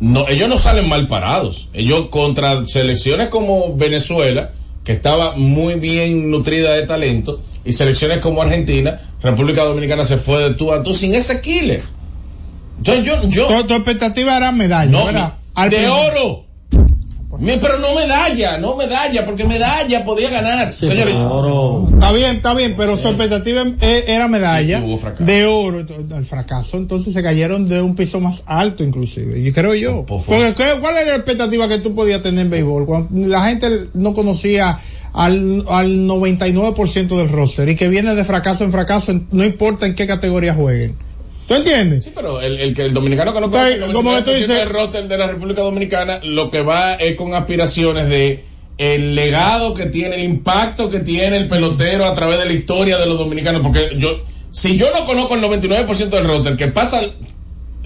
no, 0.00 0.28
ellos 0.28 0.48
no 0.48 0.58
salen 0.58 0.88
mal 0.88 1.08
parados. 1.08 1.68
Ellos 1.72 2.06
contra 2.08 2.66
selecciones 2.66 3.28
como 3.28 3.76
Venezuela, 3.76 4.52
que 4.84 4.92
estaba 4.92 5.34
muy 5.34 5.74
bien 5.74 6.30
nutrida 6.30 6.74
de 6.74 6.86
talento, 6.86 7.40
y 7.64 7.72
selecciones 7.72 8.18
como 8.18 8.42
Argentina, 8.42 9.00
República 9.20 9.64
Dominicana 9.64 10.04
se 10.04 10.16
fue 10.16 10.42
de 10.42 10.54
tú 10.54 10.72
a 10.72 10.82
tú 10.82 10.94
sin 10.94 11.14
ese 11.14 11.40
killer. 11.40 11.82
Yo, 12.82 12.94
yo, 13.02 13.28
yo, 13.28 13.46
Tu, 13.48 13.66
tu 13.66 13.74
expectativa 13.74 14.36
era 14.36 14.52
medalla, 14.52 14.90
no, 14.90 15.06
¿verdad? 15.06 15.34
Al 15.54 15.70
de 15.70 15.76
primer- 15.78 15.92
oro. 15.92 16.44
Mi- 17.40 17.58
pero 17.58 17.78
no 17.78 17.94
medalla, 17.94 18.56
no 18.58 18.74
medalla, 18.74 19.26
porque 19.26 19.44
medalla 19.44 20.02
podía 20.04 20.30
ganar. 20.30 20.72
Sí, 20.72 20.86
Señores, 20.86 21.14
oro- 21.14 21.88
Está 21.92 22.10
bien, 22.12 22.36
está 22.36 22.54
bien, 22.54 22.74
pero 22.76 22.96
su 22.96 23.06
expectativa 23.08 23.64
e- 23.80 24.04
era 24.08 24.28
medalla 24.28 24.78
Y 24.78 24.82
hubo 24.82 24.96
fracaso. 24.96 25.24
de 25.24 25.44
oro. 25.44 25.80
El 26.16 26.24
fracaso, 26.24 26.78
entonces 26.78 27.12
se 27.12 27.22
cayeron 27.22 27.68
de 27.68 27.82
un 27.82 27.94
piso 27.94 28.18
más 28.18 28.42
alto, 28.46 28.82
inclusive. 28.82 29.38
Y 29.40 29.52
creo 29.52 29.74
yo. 29.74 30.06
Porque, 30.06 30.54
¿qué- 30.56 30.80
¿Cuál 30.80 30.96
era 30.96 31.10
la 31.10 31.16
expectativa 31.16 31.68
que 31.68 31.78
tú 31.78 31.94
podías 31.94 32.22
tener 32.22 32.46
en 32.46 32.50
béisbol? 32.50 32.86
Cuando 32.86 33.28
la 33.28 33.44
gente 33.46 33.88
no 33.92 34.14
conocía 34.14 34.78
al, 35.12 35.64
al 35.68 36.06
99% 36.06 37.16
del 37.18 37.28
roster 37.28 37.68
y 37.68 37.76
que 37.76 37.88
viene 37.88 38.14
de 38.14 38.24
fracaso 38.24 38.64
en 38.64 38.72
fracaso, 38.72 39.12
no 39.30 39.44
importa 39.44 39.86
en 39.86 39.94
qué 39.94 40.06
categoría 40.06 40.54
jueguen. 40.54 40.96
¿Tú 41.48 41.54
entiendes? 41.54 42.04
Sí, 42.04 42.12
pero 42.14 42.40
el, 42.42 42.58
el 42.60 42.74
que 42.74 42.84
el 42.84 42.92
dominicano 42.94 43.32
que 43.32 43.40
no 43.40 43.50
conoce 43.50 43.74
el 43.76 43.92
como 43.92 44.12
99% 44.12 44.24
dices- 44.24 44.48
del 44.48 44.68
roster 44.68 45.08
de 45.08 45.16
la 45.18 45.26
República 45.28 45.62
Dominicana, 45.62 46.20
lo 46.22 46.50
que 46.50 46.60
va 46.62 46.94
es 46.94 47.16
con 47.16 47.34
aspiraciones 47.34 48.08
de 48.10 48.44
el 48.76 49.14
legado 49.14 49.72
que 49.74 49.86
tiene, 49.86 50.16
el 50.16 50.24
impacto 50.24 50.90
que 50.90 51.00
tiene 51.00 51.38
el 51.38 51.48
pelotero 51.48 52.04
a 52.04 52.14
través 52.14 52.38
de 52.38 52.44
la 52.46 52.52
historia 52.52 52.98
de 52.98 53.06
los 53.06 53.18
dominicanos, 53.18 53.62
porque 53.62 53.92
yo, 53.96 54.20
si 54.50 54.76
yo 54.76 54.86
no 54.96 55.04
conozco 55.06 55.34
el 55.34 55.40
99% 55.42 56.08
del 56.10 56.24
roster, 56.24 56.56
que 56.56 56.68
pasa, 56.68 57.00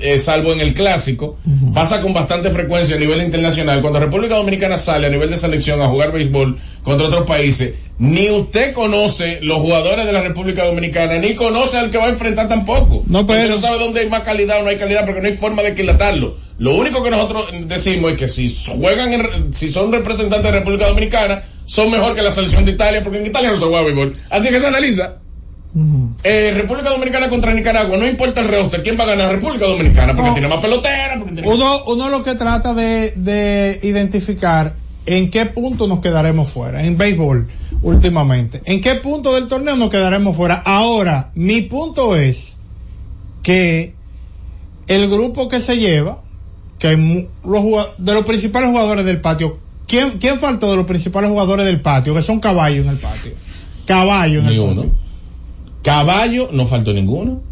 eh, 0.02 0.18
salvo 0.18 0.52
en 0.52 0.60
el 0.60 0.74
clásico, 0.74 1.38
pasa 1.74 2.02
con 2.02 2.12
bastante 2.12 2.50
frecuencia 2.50 2.96
a 2.96 2.98
nivel 2.98 3.22
internacional, 3.22 3.80
cuando 3.80 3.98
República 4.00 4.34
Dominicana 4.36 4.76
sale 4.76 5.06
a 5.06 5.10
nivel 5.10 5.30
de 5.30 5.36
selección 5.36 5.80
a 5.80 5.88
jugar 5.88 6.12
béisbol 6.12 6.58
contra 6.82 7.06
otros 7.06 7.24
países, 7.26 7.74
ni 7.98 8.28
usted 8.30 8.72
conoce 8.72 9.38
los 9.42 9.58
jugadores 9.58 10.04
de 10.06 10.12
la 10.12 10.22
República 10.22 10.64
Dominicana, 10.64 11.18
ni 11.18 11.34
conoce 11.34 11.78
al 11.78 11.90
que 11.90 11.98
va 11.98 12.06
a 12.06 12.10
enfrentar 12.10 12.48
tampoco. 12.48 13.04
No, 13.06 13.24
pero- 13.26 13.48
no 13.54 13.58
sabe 13.60 13.78
dónde 13.78 14.00
hay 14.00 14.08
más 14.08 14.22
calidad 14.22 14.60
o 14.60 14.62
no 14.64 14.68
hay 14.70 14.76
calidad 14.76 15.04
porque 15.06 15.20
no 15.20 15.28
hay 15.28 15.34
forma 15.36 15.62
de 15.62 15.68
equilatarlo. 15.70 16.36
Lo 16.58 16.74
único 16.74 17.02
que 17.02 17.10
nosotros 17.10 17.46
decimos 17.66 18.12
es 18.12 18.18
que 18.18 18.28
si 18.28 18.54
juegan, 18.78 19.12
en- 19.12 19.52
si 19.54 19.70
son 19.72 19.92
representantes 19.92 20.52
de 20.52 20.58
República 20.58 20.88
Dominicana, 20.88 21.42
son 21.66 21.90
mejor 21.90 22.14
que 22.14 22.22
la 22.22 22.30
selección 22.30 22.64
de 22.64 22.72
Italia 22.72 23.02
porque 23.02 23.18
en 23.18 23.26
Italia 23.26 23.50
no 23.50 23.56
se 23.56 23.64
juega 23.64 23.82
béisbol. 23.82 24.16
Así 24.30 24.48
que 24.50 24.60
se 24.60 24.66
analiza. 24.66 25.18
Eh, 26.22 26.52
República 26.54 26.90
Dominicana 26.90 27.30
contra 27.30 27.54
Nicaragua, 27.54 27.96
no 27.96 28.06
importa 28.06 28.42
el 28.42 28.48
roster, 28.48 28.82
¿quién 28.82 28.98
va 28.98 29.04
a 29.04 29.06
ganar? 29.06 29.32
República 29.32 29.66
Dominicana, 29.66 30.14
porque 30.14 30.28
No. 30.28 30.34
tiene 30.34 30.48
más 30.48 30.60
pelotera, 30.60 31.18
porque 31.18 31.32
tiene... 31.34 31.48
Uno, 31.48 31.84
uno 31.86 32.10
lo 32.10 32.22
que 32.22 32.34
trata 32.34 32.74
de, 32.74 33.12
de 33.16 33.80
identificar 33.82 34.74
en 35.06 35.30
qué 35.30 35.46
punto 35.46 35.86
nos 35.86 36.00
quedaremos 36.00 36.50
fuera, 36.50 36.84
en 36.84 36.98
béisbol 36.98 37.48
últimamente, 37.80 38.60
en 38.66 38.80
qué 38.82 38.96
punto 38.96 39.32
del 39.34 39.48
torneo 39.48 39.74
nos 39.76 39.88
quedaremos 39.88 40.36
fuera. 40.36 40.56
Ahora, 40.64 41.30
mi 41.34 41.62
punto 41.62 42.16
es 42.16 42.56
que 43.42 43.94
el 44.88 45.08
grupo 45.08 45.48
que 45.48 45.60
se 45.60 45.78
lleva, 45.78 46.20
que 46.78 46.96
los 47.44 47.64
de 47.98 48.12
los 48.14 48.24
principales 48.24 48.70
jugadores 48.70 49.04
del 49.06 49.20
patio, 49.20 49.58
¿quién, 49.88 50.18
¿quién 50.18 50.38
faltó 50.38 50.70
de 50.70 50.76
los 50.76 50.84
principales 50.86 51.30
jugadores 51.30 51.64
del 51.64 51.80
patio? 51.80 52.14
Que 52.14 52.22
son 52.22 52.40
caballos 52.40 52.84
en 52.84 52.92
el 52.92 52.98
patio. 52.98 53.32
Caballo 53.86 54.40
en 54.40 54.46
Ni 54.46 54.54
el 54.54 54.60
uno. 54.60 54.82
patio. 54.82 55.01
Caballo, 55.82 56.48
no 56.52 56.66
faltó 56.66 56.92
ninguno. 56.92 57.42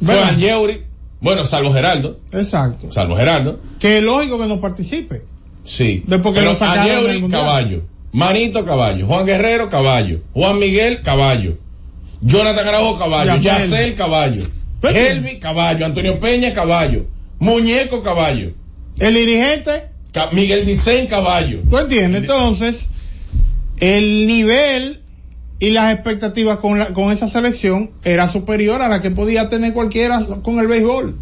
Fue 0.00 0.14
¿Verdad? 0.14 0.30
Angeuri, 0.30 0.82
bueno, 1.20 1.46
salvo 1.46 1.72
Geraldo, 1.72 2.18
Exacto. 2.32 2.90
salvo 2.90 3.16
Geraldo, 3.16 3.60
Que 3.78 3.98
es 3.98 4.02
lógico 4.04 4.38
que 4.38 4.46
no 4.46 4.60
participe. 4.60 5.22
sí. 5.62 6.02
Después 6.06 6.34
que 6.34 6.40
Pero 6.40 6.56
Angeuri, 6.60 7.28
caballo. 7.28 7.82
Manito, 8.12 8.64
caballo. 8.66 9.06
Juan 9.06 9.24
Guerrero, 9.24 9.70
caballo. 9.70 10.20
Juan 10.34 10.58
Miguel, 10.58 11.00
caballo. 11.02 11.56
Jonathan 12.20 12.68
Araujo, 12.68 12.98
caballo. 12.98 13.36
Yacel. 13.36 13.94
Caballo. 13.94 14.42
Helvi, 14.82 15.38
caballo. 15.38 15.86
Antonio 15.86 16.18
Peña, 16.20 16.52
caballo. 16.52 17.06
Muñeco, 17.38 18.02
caballo. 18.02 18.52
El 18.98 19.14
dirigente, 19.14 19.88
Miguel 20.32 20.66
Dicen, 20.66 21.06
caballo. 21.06 21.60
¿tú 21.68 21.78
entiendes? 21.78 22.22
Entonces, 22.22 22.88
el 23.80 24.26
nivel 24.26 25.01
y 25.62 25.70
las 25.70 25.94
expectativas 25.94 26.56
con, 26.56 26.76
la, 26.76 26.86
con 26.86 27.12
esa 27.12 27.28
selección 27.28 27.92
era 28.02 28.26
superior 28.26 28.82
a 28.82 28.88
la 28.88 29.00
que 29.00 29.12
podía 29.12 29.48
tener 29.48 29.72
cualquiera 29.72 30.26
con 30.42 30.58
el 30.58 30.66
béisbol. 30.66 31.16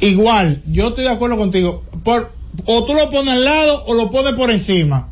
Igual, 0.00 0.60
yo 0.66 0.88
estoy 0.88 1.04
de 1.04 1.10
acuerdo 1.10 1.36
contigo. 1.36 1.84
Por, 2.02 2.32
o 2.66 2.84
tú 2.84 2.94
lo 2.94 3.08
pones 3.10 3.34
al 3.34 3.44
lado 3.44 3.84
o 3.86 3.94
lo 3.94 4.10
pones 4.10 4.32
por 4.32 4.50
encima. 4.50 5.11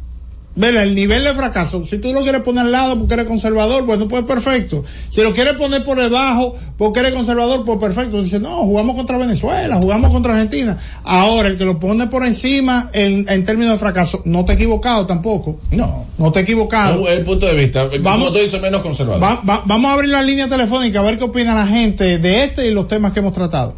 Vela, 0.61 0.83
el 0.83 0.95
nivel 0.95 1.25
de 1.25 1.33
fracaso, 1.35 1.85
si 1.85 1.99
tú 1.99 2.13
lo 2.13 2.23
quieres 2.23 2.43
poner 2.43 2.65
al 2.67 2.73
lado 2.73 2.99
porque 2.99 3.15
eres 3.15 3.27
conservador, 3.27 3.85
bueno, 3.87 4.07
pues 4.09 4.25
perfecto. 4.25 4.85
Si 5.11 5.21
lo 5.23 5.33
quieres 5.33 5.55
poner 5.55 5.85
por 5.85 5.99
debajo 5.99 6.55
porque 6.77 7.01
eres 7.01 7.13
conservador, 7.15 7.65
pues 7.65 7.79
perfecto. 7.79 8.23
Dice, 8.23 8.39
no, 8.39 8.59
jugamos 8.65 8.95
contra 8.97 9.19
Venezuela, 9.19 9.77
jugamos 9.77 10.11
contra 10.13 10.35
Argentina. 10.35 10.79
Ahora, 11.03 11.49
el 11.49 11.57
que 11.59 11.65
lo 11.65 11.79
pone 11.79 12.07
por 12.09 12.25
encima 12.27 12.91
en, 12.93 13.27
en 13.29 13.45
términos 13.45 13.73
de 13.75 13.79
fracaso, 13.79 14.23
no 14.25 14.45
te 14.45 14.53
he 14.53 14.55
equivocado 14.57 15.07
tampoco. 15.07 15.59
No. 15.71 16.07
No 16.19 16.31
te 16.33 16.41
he 16.41 16.43
equivocado. 16.43 17.09
Es 17.09 17.19
el 17.19 17.25
punto 17.25 17.47
de 17.47 17.55
vista. 17.55 17.89
Vamos- 18.01 18.33
tú 18.33 18.39
dices, 18.39 18.61
menos 18.61 18.83
conservador. 18.83 19.23
Va- 19.23 19.41
va- 19.49 19.63
vamos 19.65 19.91
a 19.91 19.95
abrir 19.95 20.11
la 20.11 20.23
línea 20.23 20.49
telefónica 20.49 21.01
a 21.01 21.03
ver 21.03 21.17
qué 21.19 21.25
opina 21.25 21.55
la 21.55 21.67
gente 21.67 22.19
de 22.19 22.45
este 22.45 22.67
y 22.69 22.71
los 22.75 22.87
temas 22.89 23.13
que 23.13 23.21
hemos 23.21 23.33
tratado. 23.33 23.75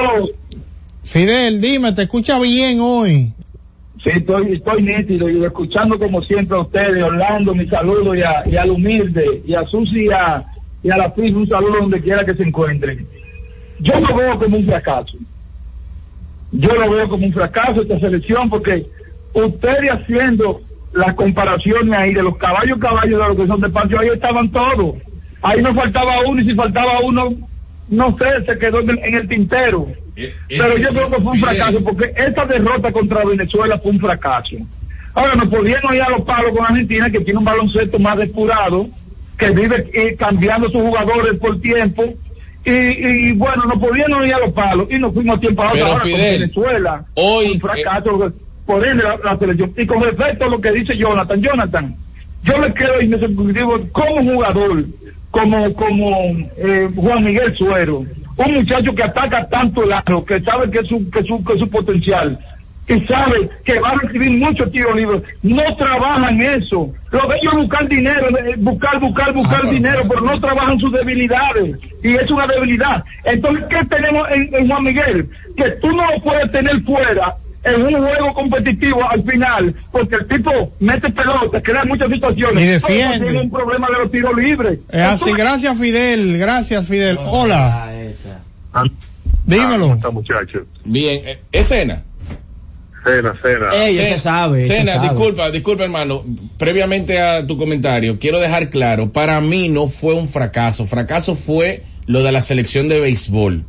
Fidel, 1.08 1.62
dime, 1.62 1.92
te 1.94 2.02
escucha 2.02 2.38
bien 2.38 2.80
hoy. 2.80 3.32
sí, 4.04 4.10
estoy, 4.10 4.52
estoy 4.52 4.82
nítido 4.82 5.30
y 5.30 5.42
escuchando 5.42 5.98
como 5.98 6.22
siempre 6.22 6.54
a 6.54 6.60
ustedes, 6.60 7.02
Orlando, 7.02 7.54
mi 7.54 7.66
saludo 7.66 8.14
y, 8.14 8.20
a, 8.20 8.42
y 8.44 8.56
al 8.56 8.70
humilde, 8.70 9.42
y 9.46 9.54
a 9.54 9.64
Susi 9.64 10.04
y 10.04 10.10
a, 10.10 10.44
y 10.82 10.90
a 10.90 10.98
la 10.98 11.10
FIF, 11.12 11.34
un 11.34 11.48
saludo 11.48 11.78
donde 11.80 12.02
quiera 12.02 12.26
que 12.26 12.34
se 12.34 12.42
encuentren. 12.42 13.06
Yo 13.80 13.98
lo 14.00 14.14
veo 14.14 14.38
como 14.38 14.58
un 14.58 14.66
fracaso. 14.66 15.16
Yo 16.52 16.74
lo 16.74 16.90
veo 16.90 17.08
como 17.08 17.24
un 17.24 17.32
fracaso 17.32 17.80
esta 17.80 17.98
selección 18.00 18.50
porque 18.50 18.84
ustedes 19.32 19.90
haciendo 19.90 20.60
las 20.92 21.14
comparaciones 21.14 21.98
ahí 21.98 22.12
de 22.12 22.22
los 22.22 22.36
caballos 22.36 22.78
caballos 22.78 23.18
de 23.18 23.28
los 23.28 23.36
que 23.36 23.46
son 23.46 23.60
de 23.62 23.70
patio, 23.70 23.98
ahí 23.98 24.08
estaban 24.08 24.50
todos. 24.50 24.96
Ahí 25.40 25.62
no 25.62 25.74
faltaba 25.74 26.20
uno 26.26 26.42
y 26.42 26.44
si 26.44 26.54
faltaba 26.54 27.00
uno, 27.02 27.30
no 27.88 28.16
sé, 28.18 28.44
se 28.44 28.58
quedó 28.58 28.80
en 28.80 29.14
el 29.14 29.26
tintero. 29.26 29.86
Pero 30.48 30.76
yo 30.78 30.88
creo 30.88 31.10
que 31.10 31.20
fue 31.22 31.32
un 31.32 31.40
fracaso 31.40 31.84
porque 31.84 32.12
esta 32.16 32.44
derrota 32.46 32.92
contra 32.92 33.24
Venezuela 33.24 33.78
fue 33.78 33.92
un 33.92 34.00
fracaso. 34.00 34.56
Ahora 35.14 35.34
nos 35.34 35.48
podíamos 35.48 35.94
ir 35.94 36.02
a 36.02 36.10
los 36.10 36.22
palos 36.22 36.56
con 36.56 36.64
Argentina 36.64 37.10
que 37.10 37.20
tiene 37.20 37.38
un 37.38 37.44
baloncesto 37.44 37.98
más 37.98 38.18
depurado, 38.18 38.88
que 39.36 39.50
vive 39.50 39.88
eh, 39.92 40.16
cambiando 40.16 40.68
sus 40.70 40.80
jugadores 40.80 41.38
por 41.38 41.60
tiempo. 41.60 42.04
Y, 42.64 42.70
y, 42.70 43.32
bueno, 43.32 43.64
nos 43.64 43.78
podíamos 43.80 44.26
ir 44.26 44.34
a 44.34 44.40
los 44.40 44.52
palos 44.52 44.88
y 44.90 44.98
nos 44.98 45.14
fuimos 45.14 45.38
a 45.38 45.40
tiempo 45.40 45.62
ahora, 45.62 45.72
Pero, 45.74 45.86
ahora 45.86 46.00
con 46.00 46.10
Fidel, 46.10 46.40
Venezuela. 46.40 47.04
hoy, 47.14 47.46
eh, 47.46 47.52
un 47.52 47.60
fracaso 47.60 48.32
por 48.66 48.86
ende 48.86 49.02
la, 49.02 49.16
la 49.16 49.38
selección. 49.38 49.72
Y 49.76 49.86
con 49.86 50.02
respecto 50.02 50.44
a 50.44 50.48
lo 50.48 50.60
que 50.60 50.72
dice 50.72 50.96
Jonathan, 50.96 51.40
Jonathan, 51.40 51.96
yo 52.42 52.58
le 52.58 52.74
quedo 52.74 53.00
y 53.00 53.08
me 53.08 53.52
digo, 53.52 53.80
como 53.92 54.32
jugador, 54.32 54.84
como, 55.30 55.74
como 55.74 56.10
eh, 56.58 56.88
Juan 56.94 57.24
Miguel 57.24 57.56
Suero, 57.56 58.04
un 58.38 58.54
muchacho 58.54 58.94
que 58.94 59.02
ataca 59.02 59.46
tanto 59.48 59.82
el 59.84 59.92
aro, 59.92 60.24
que 60.24 60.40
sabe 60.40 60.70
que 60.70 60.78
es 60.78 60.86
su, 60.88 61.10
que 61.10 61.20
es 61.20 61.26
su, 61.26 61.44
que 61.44 61.52
es 61.54 61.58
su 61.58 61.68
potencial, 61.68 62.38
y 62.88 63.00
sabe 63.06 63.50
que 63.66 63.78
va 63.80 63.90
a 63.90 63.94
recibir 63.96 64.30
muchos 64.38 64.70
tiros 64.72 64.96
libres, 64.96 65.22
no 65.42 65.62
trabajan 65.76 66.40
eso. 66.40 66.90
Lo 67.10 67.28
de 67.28 67.36
ellos 67.42 67.54
buscar 67.56 67.86
dinero, 67.86 68.28
eh, 68.38 68.54
buscar, 68.58 68.98
buscar, 68.98 69.32
buscar 69.34 69.60
pero- 69.60 69.72
dinero, 69.72 70.02
pero 70.08 70.20
no 70.22 70.40
trabajan 70.40 70.78
sus 70.78 70.90
debilidades. 70.92 71.76
Y 72.02 72.14
es 72.14 72.30
una 72.30 72.46
debilidad. 72.46 73.04
Entonces, 73.24 73.64
¿qué 73.68 73.84
tenemos 73.94 74.26
en, 74.34 74.54
en 74.54 74.68
Juan 74.68 74.84
Miguel? 74.84 75.28
Que 75.56 75.70
tú 75.82 75.88
no 75.88 76.02
lo 76.10 76.22
puedes 76.22 76.50
tener 76.50 76.80
fuera 76.84 77.34
en 77.64 77.82
un 77.82 77.92
juego 77.92 78.32
competitivo 78.34 79.00
al 79.10 79.22
final, 79.24 79.74
porque 79.92 80.14
el 80.14 80.28
tipo 80.28 80.50
mete 80.80 81.10
pelota, 81.10 81.60
crea 81.60 81.84
muchas 81.84 82.08
situaciones. 82.08 82.62
Y 82.62 82.66
defiende. 82.66 83.18
Pero 83.18 83.24
tiene 83.30 83.40
un 83.44 83.50
problema 83.50 83.88
de 83.88 83.98
los 84.04 84.10
tiros 84.10 84.34
libres. 84.36 84.78
Es 84.88 85.02
así, 85.02 85.24
Entonces, 85.24 85.34
gracias 85.36 85.78
Fidel, 85.78 86.38
gracias 86.38 86.88
Fidel. 86.88 87.18
Hola, 87.20 87.90
Ah, 88.72 88.84
dímelo. 89.46 89.98
muchachos? 90.12 90.66
Bien, 90.84 91.22
eh, 91.26 91.38
escena. 91.52 92.04
Cena, 93.04 93.34
cena. 93.40 93.86
Ella 93.86 94.04
se 94.04 94.18
sabe. 94.18 94.64
se 94.64 94.84
sabe. 94.84 95.08
disculpa, 95.08 95.50
disculpa 95.50 95.84
hermano. 95.84 96.24
Previamente 96.58 97.20
a 97.20 97.46
tu 97.46 97.56
comentario, 97.56 98.18
quiero 98.18 98.40
dejar 98.40 98.70
claro, 98.70 99.12
para 99.12 99.40
mí 99.40 99.68
no 99.68 99.88
fue 99.88 100.14
un 100.14 100.28
fracaso. 100.28 100.84
Fracaso 100.84 101.34
fue 101.34 101.84
lo 102.06 102.22
de 102.22 102.32
la 102.32 102.42
selección 102.42 102.88
de 102.88 103.00
béisbol. 103.00 103.64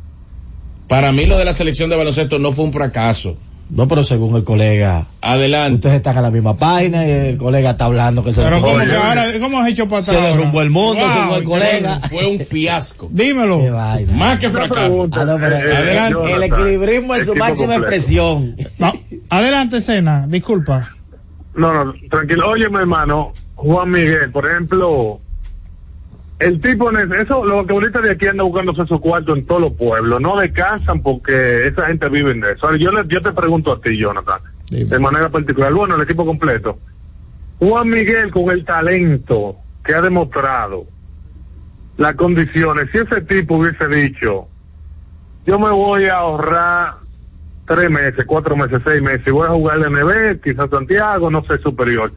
Para 0.88 1.12
mí 1.12 1.26
lo 1.26 1.38
de 1.38 1.44
la 1.44 1.52
selección 1.52 1.88
de 1.88 1.96
baloncesto 1.96 2.38
no 2.38 2.52
fue 2.52 2.64
un 2.64 2.72
fracaso. 2.72 3.38
No, 3.70 3.86
pero 3.86 4.02
según 4.02 4.34
el 4.36 4.42
colega, 4.44 5.06
Adelante. 5.20 5.74
ustedes 5.76 5.94
están 5.96 6.16
en 6.16 6.22
la 6.24 6.30
misma 6.32 6.56
página 6.58 7.06
y 7.06 7.10
el 7.10 7.38
colega 7.38 7.70
está 7.70 7.84
hablando 7.84 8.24
que 8.24 8.32
se 8.32 8.42
Pero 8.42 8.56
derrumbó, 8.56 8.72
como 8.78 8.84
que 8.84 8.96
ahora, 8.96 9.26
¿cómo 9.40 9.60
has 9.60 9.68
hecho 9.68 9.88
para 9.88 10.02
se 10.02 10.12
derrumbó 10.12 10.60
el 10.62 10.70
mundo, 10.70 11.00
Wow, 11.00 11.14
según 11.14 11.34
el 11.36 11.44
colega. 11.44 12.00
Fue 12.00 12.26
un 12.26 12.38
fiasco. 12.40 13.08
Dímelo. 13.12 13.60
Qué 13.60 13.70
vaina. 13.70 14.12
Más 14.12 14.38
que 14.40 14.50
fracaso. 14.50 14.74
pregunta. 14.74 15.18
Ah, 15.20 15.24
no, 15.24 15.38
pero 15.38 15.56
Eh, 15.56 15.76
adelante. 15.76 16.32
El 16.34 16.42
equilibrismo 16.42 17.14
en 17.14 17.24
su 17.24 17.34
máxima 17.36 17.74
completo. 17.74 17.82
expresión. 17.96 18.56
Va- 18.82 18.94
Adelante, 19.30 19.80
Cena, 19.80 20.26
disculpa. 20.26 20.90
No, 21.54 21.72
no, 21.84 21.94
tranquilo. 22.10 22.48
Oye, 22.50 22.68
mi 22.68 22.76
hermano, 22.78 23.32
Juan 23.54 23.90
Miguel, 23.90 24.30
por 24.32 24.48
ejemplo, 24.50 25.20
el 26.40 26.60
tipo, 26.60 26.90
eso, 26.90 27.44
los 27.44 27.56
basquetbolistas 27.58 28.02
de 28.02 28.10
aquí 28.12 28.26
andan 28.26 28.46
buscándose 28.46 28.86
su 28.86 28.98
cuarto 29.00 29.34
en 29.36 29.46
todos 29.46 29.60
los 29.60 29.74
pueblos, 29.74 30.20
no 30.20 30.38
descansan 30.40 31.02
porque 31.02 31.66
esa 31.66 31.84
gente 31.86 32.08
vive 32.08 32.34
de 32.34 32.52
eso. 32.52 32.66
Ahora, 32.66 32.78
yo, 32.78 32.90
le- 32.92 33.06
yo 33.08 33.20
te 33.22 33.32
pregunto 33.32 33.72
a 33.72 33.80
ti, 33.80 33.96
Jonathan, 33.98 34.40
Dime. 34.70 34.86
de 34.90 34.98
manera 34.98 35.28
particular, 35.28 35.72
bueno, 35.72 35.96
el 35.96 36.02
equipo 36.02 36.24
completo. 36.24 36.78
Juan 37.58 37.88
Miguel, 37.90 38.30
con 38.30 38.50
el 38.50 38.64
talento 38.64 39.56
que 39.84 39.94
ha 39.94 40.00
demostrado, 40.00 40.86
las 41.98 42.14
condiciones, 42.16 42.88
si 42.90 42.98
ese 42.98 43.20
tipo 43.22 43.56
hubiese 43.56 43.86
dicho, 43.88 44.48
yo 45.44 45.58
me 45.58 45.70
voy 45.70 46.06
a 46.06 46.14
ahorrar 46.16 46.94
tres 47.66 47.90
meses, 47.90 48.24
cuatro 48.26 48.56
meses, 48.56 48.80
seis 48.84 49.02
meses, 49.02 49.26
y 49.26 49.30
voy 49.30 49.46
a 49.46 49.50
jugar 49.50 49.78
en 49.78 49.92
NB, 49.94 50.40
quizás 50.42 50.70
Santiago, 50.70 51.30
no 51.30 51.44
sé, 51.44 51.58
superior. 51.58 52.10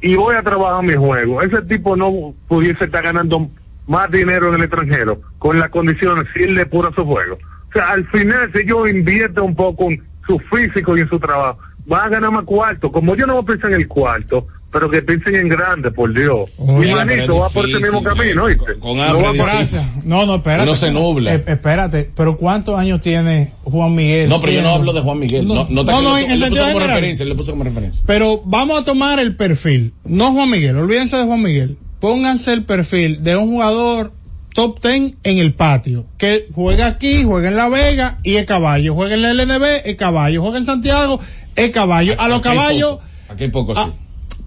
Y 0.00 0.16
voy 0.16 0.34
a 0.34 0.42
trabajar 0.42 0.82
mi 0.84 0.94
juego. 0.94 1.42
Ese 1.42 1.62
tipo 1.62 1.96
no 1.96 2.34
pudiese 2.48 2.84
estar 2.84 3.02
ganando 3.02 3.48
más 3.86 4.10
dinero 4.10 4.48
en 4.48 4.54
el 4.54 4.62
extranjero 4.62 5.20
con 5.38 5.58
las 5.58 5.70
condiciones 5.70 6.26
si 6.32 6.44
él 6.44 6.54
le 6.54 6.68
su 6.94 7.04
juego. 7.04 7.38
O 7.68 7.72
sea, 7.72 7.90
al 7.90 8.06
final, 8.08 8.50
si 8.52 8.64
yo 8.64 8.86
invierto 8.86 9.44
un 9.44 9.54
poco 9.54 9.90
en 9.90 10.02
su 10.26 10.38
físico 10.38 10.96
y 10.96 11.00
en 11.00 11.08
su 11.08 11.18
trabajo, 11.18 11.58
va 11.90 12.04
a 12.04 12.08
ganar 12.08 12.30
más 12.30 12.44
cuarto. 12.44 12.90
Como 12.90 13.14
yo 13.14 13.26
no 13.26 13.34
voy 13.34 13.42
a 13.42 13.46
pensar 13.46 13.72
en 13.72 13.80
el 13.80 13.88
cuarto, 13.88 14.46
pero 14.72 14.88
que 14.90 15.02
piensen 15.02 15.34
en 15.34 15.48
grande, 15.48 15.90
por 15.90 16.12
Dios. 16.14 16.50
Oye, 16.58 16.94
va 16.94 17.48
por 17.48 17.68
ese 17.68 17.78
mismo 17.78 18.02
camino, 18.02 18.44
¿oíste? 18.44 18.64
con- 18.78 18.80
con 18.80 18.96
No 18.98 19.20
va 19.22 19.32
por-. 19.34 20.04
No, 20.04 20.26
no, 20.26 20.36
espérate. 20.36 20.62
Uno 20.62 20.74
se 20.74 20.90
nubla. 20.92 21.34
Eh, 21.34 21.44
espérate, 21.46 22.10
pero 22.14 22.36
¿cuántos 22.36 22.78
años 22.78 23.00
tiene 23.00 23.52
Juan 23.64 23.94
Miguel? 23.94 24.28
No, 24.28 24.40
pero 24.40 24.52
yo 24.52 24.62
no 24.62 24.70
hablo 24.70 24.92
de 24.92 25.00
Juan 25.00 25.18
Miguel. 25.18 25.46
No, 25.46 25.66
no, 25.68 25.84
te- 25.84 25.92
no, 25.92 26.02
no, 26.02 26.16
él 26.18 26.24
en 26.24 26.30
le 26.30 26.34
puso 26.36 26.44
sentido 26.46 26.64
como 26.66 26.78
general. 26.78 26.88
referencia, 26.96 27.26
le 27.26 27.34
puso 27.34 27.50
como 27.52 27.64
referencia. 27.64 28.02
Pero 28.06 28.42
vamos 28.44 28.80
a 28.80 28.84
tomar 28.84 29.18
el 29.18 29.36
perfil, 29.36 29.92
no 30.04 30.32
Juan 30.32 30.50
Miguel, 30.50 30.76
olvídense 30.76 31.16
de 31.16 31.24
Juan 31.24 31.42
Miguel. 31.42 31.76
Pónganse 32.00 32.52
el 32.52 32.64
perfil 32.64 33.22
de 33.22 33.36
un 33.36 33.48
jugador 33.48 34.12
top 34.54 34.80
10 34.82 35.14
en 35.22 35.38
el 35.38 35.52
patio. 35.54 36.06
Que 36.16 36.48
juega 36.54 36.86
aquí, 36.86 37.24
juega 37.24 37.48
en 37.48 37.56
La 37.56 37.68
Vega 37.68 38.18
y 38.22 38.36
es 38.36 38.46
caballo. 38.46 38.94
Juega 38.94 39.14
en 39.14 39.22
la 39.22 39.30
LNB, 39.34 39.82
es 39.84 39.96
caballo. 39.96 40.40
Juega 40.42 40.58
en 40.58 40.64
Santiago, 40.64 41.20
es 41.56 41.70
caballo. 41.72 42.14
A 42.18 42.28
los 42.28 42.40
caballos, 42.40 42.98
Aquí 43.28 43.44
hay 43.44 43.50
poco, 43.50 43.74
sí. 43.74 43.82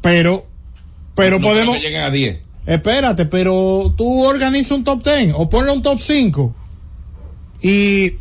Pero, 0.03 0.45
pero 1.15 1.39
No 1.39 1.47
podemos, 1.47 1.77
que 1.77 1.81
lleguen 1.81 2.01
a 2.01 2.09
10. 2.11 2.39
espérate, 2.67 3.25
pero 3.25 3.93
tú 3.97 4.25
organiza 4.25 4.75
un 4.75 4.83
top 4.83 5.01
10 5.03 5.33
o 5.35 5.49
ponle 5.49 5.71
un 5.71 5.81
top 5.81 5.99
5 5.99 6.53
y 7.63 8.17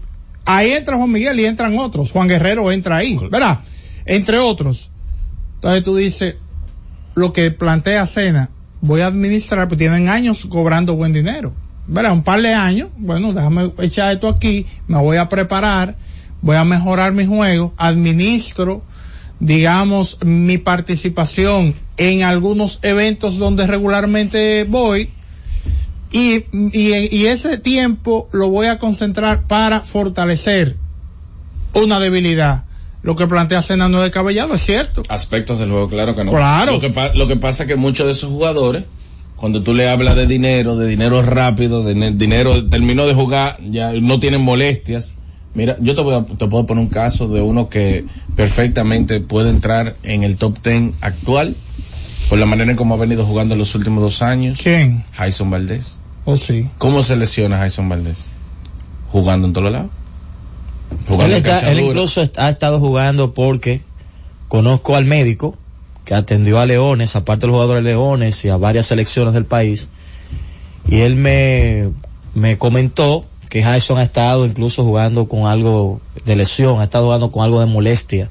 ahí 0.46 0.70
entra 0.70 0.96
Juan 0.96 1.10
Miguel 1.10 1.40
y 1.40 1.44
entran 1.44 1.76
otros. 1.78 2.12
Juan 2.12 2.28
Guerrero 2.28 2.70
entra 2.70 2.98
ahí, 2.98 3.18
¿verdad? 3.30 3.58
Entre 4.06 4.38
otros. 4.38 4.90
Entonces 5.56 5.82
tú 5.82 5.96
dices, 5.96 6.36
lo 7.14 7.32
que 7.32 7.50
plantea 7.50 8.06
Cena, 8.06 8.50
voy 8.80 9.00
a 9.00 9.06
administrar, 9.06 9.66
pues 9.66 9.78
tienen 9.78 10.08
años 10.08 10.46
cobrando 10.46 10.94
buen 10.94 11.12
dinero. 11.12 11.52
¿Verdad? 11.88 12.12
Un 12.12 12.22
par 12.22 12.40
de 12.40 12.54
años, 12.54 12.90
bueno, 12.96 13.32
déjame 13.32 13.72
echar 13.80 14.12
esto 14.12 14.28
aquí, 14.28 14.66
me 14.86 14.98
voy 14.98 15.16
a 15.16 15.28
preparar, 15.28 15.96
voy 16.40 16.54
a 16.54 16.64
mejorar 16.64 17.12
mi 17.12 17.26
juego, 17.26 17.74
administro, 17.76 18.82
digamos, 19.46 20.18
mi 20.24 20.56
participación 20.58 21.74
en 21.96 22.22
algunos 22.22 22.78
eventos 22.82 23.38
donde 23.38 23.66
regularmente 23.66 24.62
voy 24.68 25.10
y, 26.12 26.44
y, 26.52 27.16
y 27.16 27.26
ese 27.26 27.58
tiempo 27.58 28.28
lo 28.32 28.48
voy 28.50 28.68
a 28.68 28.78
concentrar 28.78 29.42
para 29.48 29.80
fortalecer 29.80 30.76
una 31.74 31.98
debilidad. 31.98 32.64
Lo 33.02 33.16
que 33.16 33.26
plantea 33.26 33.62
Cena 33.62 33.88
no 33.88 33.98
es 33.98 34.04
descabellado, 34.04 34.54
es 34.54 34.62
cierto. 34.64 35.02
Aspectos 35.08 35.58
del 35.58 35.70
juego, 35.70 35.88
claro 35.88 36.14
que 36.14 36.22
no. 36.22 36.30
Claro. 36.30 36.74
Lo 36.74 36.80
que, 36.80 36.90
pa- 36.90 37.12
lo 37.12 37.26
que 37.26 37.34
pasa 37.34 37.64
es 37.64 37.68
que 37.68 37.74
muchos 37.74 38.06
de 38.06 38.12
esos 38.12 38.30
jugadores, 38.30 38.84
cuando 39.34 39.64
tú 39.64 39.74
le 39.74 39.88
hablas 39.88 40.14
de 40.14 40.28
dinero, 40.28 40.76
de 40.76 40.86
dinero 40.86 41.20
rápido, 41.22 41.82
de 41.82 41.96
ne- 41.96 42.12
dinero, 42.12 42.68
terminó 42.68 43.06
de 43.08 43.14
jugar, 43.14 43.58
ya 43.72 43.92
no 43.94 44.20
tienen 44.20 44.42
molestias. 44.42 45.16
Mira, 45.54 45.76
yo 45.80 45.94
te, 45.94 46.00
voy 46.00 46.14
a- 46.14 46.24
te 46.24 46.46
puedo 46.46 46.64
poner 46.66 46.82
un 46.82 46.88
caso 46.90 47.28
de 47.28 47.40
uno 47.42 47.68
que 47.68 48.06
perfectamente 48.36 49.20
puede 49.20 49.50
entrar 49.50 49.96
en 50.02 50.22
el 50.22 50.36
top 50.36 50.58
10 50.62 50.94
actual, 51.00 51.54
por 52.28 52.38
la 52.38 52.46
manera 52.46 52.70
en 52.70 52.76
cómo 52.76 52.94
ha 52.94 52.98
venido 52.98 53.26
jugando 53.26 53.54
en 53.54 53.58
los 53.58 53.74
últimos 53.74 54.02
dos 54.02 54.22
años. 54.22 54.60
¿Quién? 54.62 55.04
Jason 55.12 55.50
Valdés. 55.50 56.00
Oh, 56.24 56.36
sí. 56.36 56.68
¿Cómo 56.78 57.02
se 57.02 57.16
lesiona 57.16 57.58
Jason 57.58 57.88
Valdés? 57.88 58.28
Jugando 59.10 59.46
en 59.48 59.52
todos 59.52 59.70
lados. 59.72 59.90
Él, 60.90 60.98
Jugando 61.08 61.36
en 61.36 61.44
está- 61.46 61.70
él 61.70 61.80
incluso 61.80 62.26
ha 62.38 62.48
estado 62.50 62.78
jugando 62.80 63.34
porque 63.34 63.82
conozco 64.48 64.96
al 64.96 65.04
médico 65.04 65.56
que 66.04 66.14
atendió 66.14 66.58
a 66.60 66.66
Leones, 66.66 67.14
aparte 67.16 67.42
de 67.42 67.46
los 67.48 67.54
jugadores 67.56 67.84
de 67.84 67.90
Leones 67.90 68.44
y 68.44 68.48
a 68.48 68.56
varias 68.56 68.86
selecciones 68.86 69.34
del 69.34 69.44
país. 69.44 69.88
Y 70.88 70.96
él 71.00 71.14
me, 71.16 71.90
me 72.34 72.56
comentó 72.58 73.24
que 73.52 73.62
Jason 73.62 73.98
ha 73.98 74.02
estado 74.02 74.46
incluso 74.46 74.82
jugando 74.82 75.28
con 75.28 75.46
algo 75.46 76.00
de 76.24 76.36
lesión, 76.36 76.80
ha 76.80 76.84
estado 76.84 77.04
jugando 77.04 77.30
con 77.30 77.44
algo 77.44 77.60
de 77.60 77.66
molestia. 77.66 78.30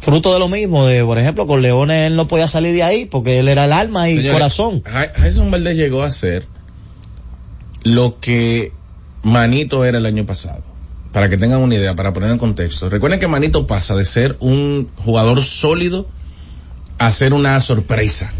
Fruto 0.00 0.32
de 0.32 0.38
lo 0.38 0.48
mismo, 0.48 0.86
de 0.86 1.04
por 1.04 1.18
ejemplo 1.18 1.48
con 1.48 1.60
Leones 1.60 2.06
él 2.06 2.14
no 2.14 2.28
podía 2.28 2.46
salir 2.46 2.72
de 2.72 2.84
ahí 2.84 3.06
porque 3.06 3.40
él 3.40 3.48
era 3.48 3.64
el 3.64 3.72
alma 3.72 4.08
y 4.08 4.14
Señores, 4.14 4.32
corazón. 4.32 4.82
Ja- 4.84 5.10
Jason 5.12 5.50
Valdés 5.50 5.76
llegó 5.76 6.04
a 6.04 6.12
ser 6.12 6.46
lo 7.82 8.20
que 8.20 8.72
Manito 9.24 9.84
era 9.84 9.98
el 9.98 10.06
año 10.06 10.24
pasado. 10.24 10.62
Para 11.12 11.28
que 11.28 11.36
tengan 11.36 11.60
una 11.60 11.74
idea, 11.74 11.96
para 11.96 12.12
poner 12.12 12.30
en 12.30 12.38
contexto. 12.38 12.88
Recuerden 12.88 13.18
que 13.18 13.26
Manito 13.26 13.66
pasa 13.66 13.96
de 13.96 14.04
ser 14.04 14.36
un 14.38 14.88
jugador 14.98 15.42
sólido 15.42 16.06
a 16.98 17.10
ser 17.10 17.32
una 17.34 17.58
sorpresa. 17.60 18.32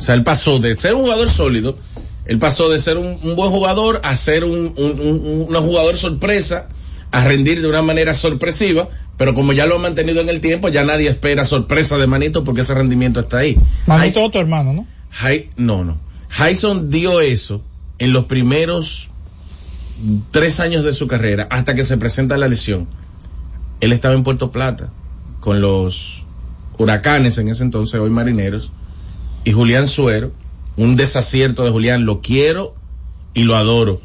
O 0.00 0.02
sea, 0.02 0.16
él 0.16 0.24
pasó 0.24 0.58
de 0.58 0.74
ser 0.74 0.94
un 0.94 1.02
jugador 1.02 1.28
sólido, 1.28 1.76
él 2.24 2.38
pasó 2.38 2.68
de 2.68 2.78
ser 2.80 2.98
un, 2.98 3.18
un 3.22 3.36
buen 3.36 3.50
jugador 3.50 4.00
a 4.04 4.16
ser 4.16 4.44
un, 4.44 4.72
un, 4.76 5.00
un- 5.00 5.46
un 5.48 5.62
jugador 5.66 5.96
sorpresa, 5.96 6.68
a 7.10 7.24
rendir 7.24 7.60
de 7.60 7.68
una 7.68 7.82
manera 7.82 8.14
sorpresiva, 8.14 8.88
pero 9.18 9.34
como 9.34 9.52
ya 9.52 9.66
lo 9.66 9.76
han 9.76 9.82
mantenido 9.82 10.20
en 10.20 10.28
el 10.28 10.40
tiempo, 10.40 10.68
ya 10.68 10.84
nadie 10.84 11.08
espera 11.10 11.44
sorpresa 11.44 11.98
de 11.98 12.06
Manito 12.06 12.42
porque 12.44 12.62
ese 12.62 12.74
rendimiento 12.74 13.20
está 13.20 13.38
ahí. 13.38 13.58
Manito 13.86 14.30
tu 14.30 14.38
hermano, 14.38 14.72
¿no? 14.72 14.86
Jai- 15.12 15.48
no, 15.56 15.84
no. 15.84 15.98
Jason 16.30 16.88
dio 16.90 17.20
eso 17.20 17.62
en 17.98 18.12
los 18.14 18.24
primeros 18.24 19.10
tres 20.30 20.58
años 20.60 20.84
de 20.84 20.92
su 20.94 21.06
carrera 21.06 21.46
hasta 21.50 21.74
que 21.74 21.84
se 21.84 21.96
presenta 21.98 22.36
la 22.38 22.48
lesión. 22.48 22.88
Él 23.80 23.92
estaba 23.92 24.14
en 24.14 24.22
Puerto 24.22 24.50
Plata 24.50 24.90
con 25.40 25.60
los 25.60 26.22
huracanes 26.78 27.36
en 27.38 27.48
ese 27.48 27.62
entonces, 27.62 28.00
hoy 28.00 28.10
marineros, 28.10 28.70
y 29.44 29.52
Julián 29.52 29.86
Suero, 29.88 30.32
un 30.76 30.96
desacierto 30.96 31.64
de 31.64 31.70
Julián, 31.70 32.04
lo 32.04 32.20
quiero 32.20 32.74
y 33.34 33.44
lo 33.44 33.56
adoro, 33.56 34.00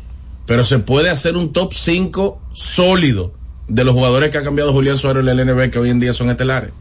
pero 0.46 0.64
se 0.64 0.80
puede 0.80 1.10
hacer 1.10 1.38
un 1.38 1.54
top 1.54 1.74
5 1.74 2.40
sólido 2.54 3.34
de 3.68 3.84
los 3.84 3.94
jugadores 3.94 4.32
que 4.32 4.38
ha 4.38 4.44
cambiado 4.44 4.72
Julián 4.72 4.98
Suero 4.98 5.20
en 5.20 5.28
el 5.28 5.38
LNB 5.38 5.72
que 5.72 5.80
hoy 5.80 5.90
en 5.90 6.00
día 6.00 6.14
son 6.14 6.30
estelares. 6.30 6.72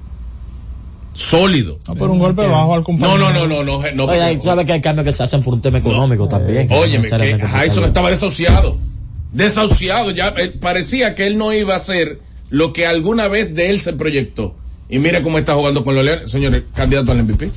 Sólido. 1.14 1.79
No, 1.88 1.94
pero 1.94 2.12
un 2.12 2.18
golpe 2.18 2.46
bajo 2.46 2.75
al 2.75 2.85
compañero. 2.85 3.18
no, 3.18 3.33
no, 3.33 3.46
no, 3.46 3.64
no, 3.64 3.90
no, 3.90 4.05
Oye, 4.05 4.40
sabes 4.42 4.66
que 4.66 4.75
hay 4.75 4.81
cambios 4.83 5.07
que 5.07 5.12
se 5.14 5.22
hacen 5.22 5.42
por 5.42 5.55
un 5.55 5.62
tema 5.62 5.79
económico 5.79 6.29
también. 6.29 6.68
Óyeme, 6.70 7.09
que 7.09 7.37
por 7.38 7.49
Jason 7.49 7.85
estaba 7.85 8.11
desahuciado. 8.11 8.77
Desahuciado, 9.33 10.11
ya 10.11 10.35
eh, 10.37 10.49
parecía 10.61 11.14
que 11.14 11.27
él 11.27 11.38
no 11.38 11.53
iba 11.53 11.75
a 11.75 11.79
ser 11.79 12.20
lo 12.51 12.72
que 12.72 12.87
alguna 12.87 13.29
vez 13.29 13.55
de 13.55 13.70
él 13.70 13.81
se 13.81 13.94
proyectó. 13.94 14.55
Y 14.88 14.99
mira 15.01 15.20
cómo 15.22 15.37
está 15.38 15.55
jugando 15.55 15.83
con 15.83 15.94
los 15.96 16.05
Leones, 16.05 16.31
señores, 16.31 16.62
candidato 16.75 17.11
al 17.12 17.22
MVP. 17.25 17.51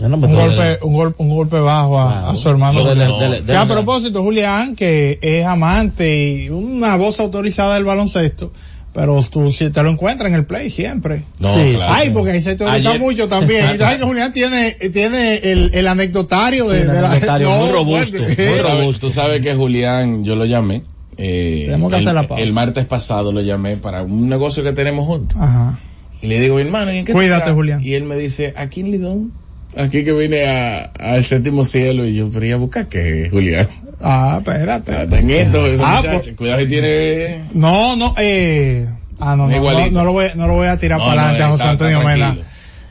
No 0.00 0.16
Un 0.16 0.20
golpe, 0.32 0.78
un 0.82 0.92
golpe, 0.94 1.22
un 1.22 1.28
golpe 1.28 1.58
bajo 1.60 1.98
a, 2.00 2.34
su 2.34 2.48
hermano. 2.48 2.82
De- 2.84 2.94
de- 2.94 3.40
de- 3.40 3.42
Que 3.44 3.54
a 3.54 3.66
propósito, 3.66 4.22
Julián, 4.22 4.74
que 4.74 5.18
es 5.20 5.44
amante 5.46 6.24
y 6.44 6.48
una 6.50 6.96
voz 6.96 7.20
autorizada 7.20 7.74
del 7.74 7.84
baloncesto, 7.84 8.52
pero 8.94 9.20
tú 9.30 9.52
si 9.52 9.70
te 9.70 9.82
lo 9.82 9.90
encuentras 9.90 10.30
en 10.30 10.34
el 10.34 10.46
play 10.46 10.70
siempre. 10.70 11.24
No, 11.38 11.54
Sí, 11.54 11.74
claro. 11.76 11.92
Ay, 11.94 12.10
porque 12.10 12.30
ahí 12.32 12.42
se 12.42 12.52
autoriza 12.52 12.90
Ayer- 12.90 13.00
mucho 13.00 13.28
también. 13.28 13.64
Y 13.74 13.78
sabes 13.78 13.98
que 13.98 14.04
Julián 14.04 14.32
tiene, 14.32 14.72
tiene 14.72 15.36
el, 15.36 15.70
el 15.74 15.86
anecdotario 15.86 16.68
de, 16.68 16.78
Sí, 16.78 16.82
el 16.86 16.90
de 16.90 17.00
la 17.02 17.08
anecdotario 17.10 17.50
muy 17.58 17.70
robusto, 17.70 18.16
fuerte. 18.18 18.48
muy 18.48 18.56
Tú 18.56 18.62
sabes- 18.62 18.80
robusto. 18.80 19.06
Tú 19.06 19.12
sabes 19.12 19.42
que 19.42 19.54
Julián, 19.54 20.24
yo 20.24 20.34
lo 20.36 20.46
llamé. 20.46 20.82
eh, 21.18 21.64
Tenemos 21.66 21.90
que 21.92 21.98
el, 21.98 22.02
hacer 22.02 22.14
la 22.14 22.26
pausa. 22.26 22.42
el 22.42 22.52
martes 22.54 22.86
pasado 22.86 23.30
lo 23.30 23.42
llamé 23.42 23.76
para 23.76 24.02
un 24.02 24.28
negocio 24.28 24.62
que 24.64 24.72
tenemos 24.72 25.06
juntos. 25.06 25.38
Ajá. 25.40 25.78
Y 26.22 26.28
le 26.28 26.40
digo, 26.40 26.58
hermano, 26.60 26.92
¿y 26.92 26.98
en 26.98 27.04
qué 27.04 27.12
Cuídate, 27.12 27.38
estás?" 27.40 27.54
Julián. 27.54 27.80
Y 27.84 27.94
él 27.94 28.04
me 28.04 28.16
dice, 28.16 28.54
aquí 28.56 28.80
en 28.80 28.90
Lidón. 28.92 29.32
Aquí 29.76 30.04
que 30.04 30.12
vine 30.12 30.46
a- 30.46 30.92
al 30.98 31.24
séptimo 31.24 31.64
cielo. 31.64 32.06
Y 32.06 32.14
yo, 32.14 32.28
pero 32.32 32.46
¿y 32.46 32.52
a 32.52 32.56
buscar 32.56 32.86
qué, 32.88 33.28
Julián? 33.30 33.68
Ah, 34.02 34.36
espérate. 34.38 35.02
Está 35.04 35.18
en 35.18 35.30
esto, 35.30 35.64
Ah, 35.82 35.96
muchacho. 36.02 36.20
pues- 36.22 36.36
Cuidado 36.36 36.60
si 36.60 36.66
tiene... 36.66 37.44
No, 37.54 37.96
no, 37.96 38.14
eh. 38.18 38.86
Ah, 39.18 39.36
no, 39.36 39.44
no, 39.44 39.48
no, 39.50 39.56
Igualito. 39.56 39.90
no 39.92 40.04
lo 40.04 40.12
voy, 40.12 40.26
no 40.34 40.46
lo 40.48 40.54
voy 40.54 40.66
a 40.66 40.76
tirar 40.78 40.98
No, 40.98 41.04
para 41.06 41.14
no, 41.14 41.20
adelante 41.28 41.42
a 41.44 41.48
José 41.48 41.64
Antonio 41.64 42.02
Mena. 42.02 42.32
No, 42.34 42.42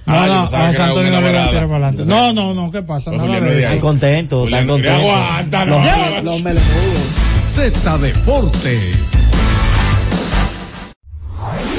Ah, 0.08 0.26
no, 0.26 0.42
a 0.42 0.46
que 0.50 0.68
José 0.68 0.82
Antonio 0.82 1.12
no 1.12 1.22
voy 1.22 1.30
a 1.30 1.32
tirar 1.50 1.52
para 1.68 1.88
adelante. 1.88 2.04
No, 2.06 2.34
no, 2.34 2.54
no, 2.56 2.72
¿qué 2.72 2.82
pasa? 2.82 3.12
Pues 3.12 3.18
Nada 3.22 3.28
Julián 3.28 3.44
de 3.44 3.46
no 3.46 3.52
es 3.52 3.56
de 3.58 3.62
eso. 3.64 3.68
Están 3.74 3.80
contentos, 3.80 4.46
están 4.48 4.68
contentos. 4.68 5.00
aguanta, 5.02 5.66
no. 5.66 5.80
Los- 5.80 6.24
los 6.24 6.44
melenudos. 6.44 7.16
Z 7.54 7.98
Deportes. 8.00 8.96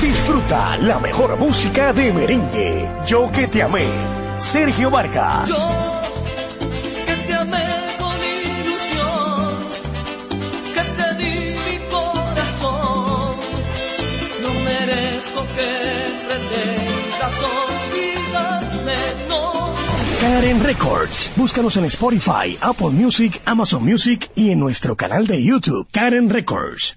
Disfruta 0.00 0.76
la 0.78 0.98
mejor 0.98 1.38
música 1.38 1.92
de 1.92 2.12
merengue. 2.12 2.90
Yo 3.06 3.30
que 3.30 3.46
te 3.46 3.62
amé. 3.62 3.86
Sergio 4.38 4.90
Vargas. 4.90 5.50
que 7.06 7.14
te 7.14 7.34
amé 7.34 7.64
con 7.98 8.16
ilusión, 8.16 9.58
que 10.74 10.82
te 10.96 11.14
di 11.16 11.54
mi 11.64 11.78
corazón. 11.90 13.36
No 14.42 14.50
merezco 14.64 15.40
que 15.54 15.70
pretendas 16.26 17.34
olvidarme, 17.60 18.96
no. 19.28 19.74
Karen 20.20 20.64
Records. 20.64 21.32
Búscanos 21.36 21.76
en 21.76 21.84
Spotify, 21.84 22.58
Apple 22.60 22.90
Music, 22.90 23.40
Amazon 23.44 23.84
Music 23.84 24.30
y 24.34 24.50
en 24.50 24.58
nuestro 24.58 24.96
canal 24.96 25.26
de 25.26 25.42
YouTube, 25.44 25.86
Karen 25.92 26.30
Records. 26.30 26.96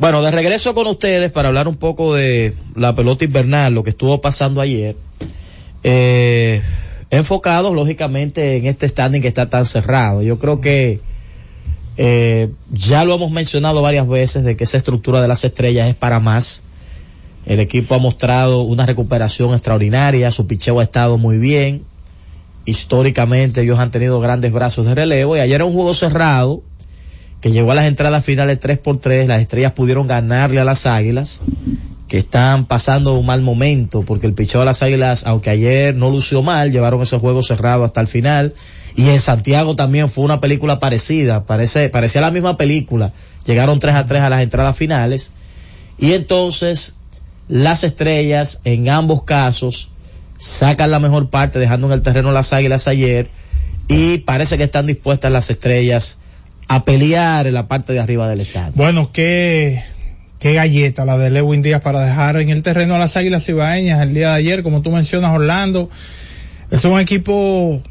Bueno, 0.00 0.22
de 0.22 0.30
regreso 0.30 0.74
con 0.74 0.86
ustedes 0.86 1.30
para 1.30 1.48
hablar 1.48 1.68
un 1.68 1.76
poco 1.76 2.14
de 2.14 2.54
la 2.74 2.96
pelota 2.96 3.22
invernal, 3.26 3.74
lo 3.74 3.82
que 3.82 3.90
estuvo 3.90 4.18
pasando 4.22 4.62
ayer. 4.62 4.96
Eh, 5.84 6.62
enfocados, 7.10 7.74
lógicamente, 7.74 8.56
en 8.56 8.64
este 8.64 8.88
standing 8.88 9.20
que 9.20 9.28
está 9.28 9.50
tan 9.50 9.66
cerrado. 9.66 10.22
Yo 10.22 10.38
creo 10.38 10.62
que 10.62 11.02
eh, 11.98 12.48
ya 12.72 13.04
lo 13.04 13.14
hemos 13.14 13.30
mencionado 13.30 13.82
varias 13.82 14.08
veces 14.08 14.42
de 14.42 14.56
que 14.56 14.64
esa 14.64 14.78
estructura 14.78 15.20
de 15.20 15.28
las 15.28 15.44
estrellas 15.44 15.86
es 15.86 15.94
para 15.94 16.18
más. 16.18 16.62
El 17.44 17.60
equipo 17.60 17.94
ha 17.94 17.98
mostrado 17.98 18.62
una 18.62 18.86
recuperación 18.86 19.52
extraordinaria, 19.52 20.30
su 20.30 20.46
picheo 20.46 20.80
ha 20.80 20.82
estado 20.82 21.18
muy 21.18 21.36
bien. 21.36 21.84
Históricamente 22.64 23.60
ellos 23.60 23.78
han 23.78 23.90
tenido 23.90 24.18
grandes 24.18 24.50
brazos 24.50 24.86
de 24.86 24.94
relevo 24.94 25.36
y 25.36 25.40
ayer 25.40 25.56
era 25.56 25.66
un 25.66 25.74
juego 25.74 25.92
cerrado 25.92 26.62
que 27.40 27.50
llegó 27.50 27.72
a 27.72 27.74
las 27.74 27.86
entradas 27.86 28.24
finales 28.24 28.60
3 28.60 28.78
por 28.78 29.00
3 29.00 29.26
las 29.26 29.40
estrellas 29.40 29.72
pudieron 29.72 30.06
ganarle 30.06 30.60
a 30.60 30.64
las 30.64 30.86
águilas, 30.86 31.40
que 32.06 32.18
están 32.18 32.66
pasando 32.66 33.14
un 33.14 33.24
mal 33.24 33.40
momento, 33.40 34.02
porque 34.02 34.26
el 34.26 34.34
picheo 34.34 34.60
de 34.60 34.66
las 34.66 34.82
águilas, 34.82 35.24
aunque 35.26 35.50
ayer 35.50 35.94
no 35.94 36.10
lució 36.10 36.42
mal, 36.42 36.72
llevaron 36.72 37.00
ese 37.00 37.18
juego 37.18 37.42
cerrado 37.42 37.84
hasta 37.84 38.00
el 38.00 38.08
final, 38.08 38.54
y 38.96 39.08
en 39.08 39.20
Santiago 39.20 39.76
también 39.76 40.10
fue 40.10 40.24
una 40.24 40.40
película 40.40 40.80
parecida, 40.80 41.44
parece, 41.44 41.88
parecía 41.88 42.20
la 42.20 42.30
misma 42.30 42.56
película, 42.56 43.12
llegaron 43.46 43.78
3 43.78 43.94
a 43.94 44.06
3 44.06 44.22
a 44.22 44.30
las 44.30 44.42
entradas 44.42 44.76
finales, 44.76 45.32
y 45.98 46.12
entonces 46.12 46.94
las 47.48 47.84
estrellas 47.84 48.60
en 48.64 48.88
ambos 48.88 49.22
casos 49.22 49.90
sacan 50.38 50.90
la 50.90 50.98
mejor 50.98 51.30
parte 51.30 51.58
dejando 51.58 51.86
en 51.86 51.92
el 51.94 52.02
terreno 52.02 52.32
las 52.32 52.52
águilas 52.52 52.86
ayer, 52.86 53.30
y 53.88 54.18
parece 54.18 54.58
que 54.58 54.64
están 54.64 54.86
dispuestas 54.86 55.32
las 55.32 55.48
estrellas 55.48 56.18
a 56.72 56.84
pelear 56.84 57.48
en 57.48 57.54
la 57.54 57.66
parte 57.66 57.92
de 57.92 57.98
arriba 57.98 58.28
del 58.28 58.42
estado. 58.42 58.70
Bueno, 58.76 59.10
qué, 59.12 59.82
qué 60.38 60.54
galleta 60.54 61.04
la 61.04 61.18
de 61.18 61.28
Lewin 61.28 61.62
Díaz 61.62 61.80
para 61.80 62.06
dejar 62.06 62.40
en 62.40 62.48
el 62.50 62.62
terreno 62.62 62.94
a 62.94 62.98
las 63.00 63.16
Águilas 63.16 63.48
Ibaeñas 63.48 64.00
el 64.02 64.14
día 64.14 64.28
de 64.28 64.34
ayer, 64.36 64.62
como 64.62 64.80
tú 64.80 64.92
mencionas, 64.92 65.34
Orlando. 65.34 65.90
Es 66.70 66.84
un 66.84 67.00
equipo, 67.00 67.82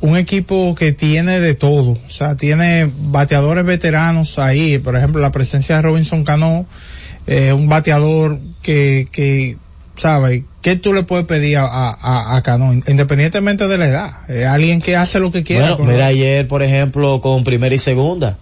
un 0.00 0.16
equipo 0.16 0.74
que 0.74 0.92
tiene 0.92 1.38
de 1.38 1.54
todo. 1.54 1.98
O 2.06 2.10
sea, 2.10 2.34
tiene 2.34 2.90
bateadores 3.10 3.66
veteranos 3.66 4.38
ahí. 4.38 4.78
Por 4.78 4.96
ejemplo, 4.96 5.20
la 5.20 5.30
presencia 5.30 5.76
de 5.76 5.82
Robinson 5.82 6.24
Cano, 6.24 6.64
eh, 7.26 7.52
un 7.52 7.68
bateador 7.68 8.40
que, 8.62 9.06
que, 9.12 9.58
¿sabes? 9.96 10.42
¿Qué 10.60 10.76
tú 10.76 10.92
le 10.92 11.02
puedes 11.02 11.26
pedir 11.26 11.58
a, 11.58 11.64
a, 11.64 12.36
a 12.36 12.42
Cano? 12.42 12.72
Independientemente 12.72 13.66
de 13.66 13.78
la 13.78 13.88
edad. 13.88 14.12
Alguien 14.48 14.80
que 14.80 14.96
hace 14.96 15.18
lo 15.20 15.32
que 15.32 15.44
quiere. 15.44 15.74
Bueno, 15.74 15.92
mira 15.92 16.06
ayer, 16.06 16.48
por 16.48 16.62
ejemplo, 16.62 17.20
con 17.20 17.44
primera 17.44 17.74
y 17.74 17.78
segunda. 17.78 18.38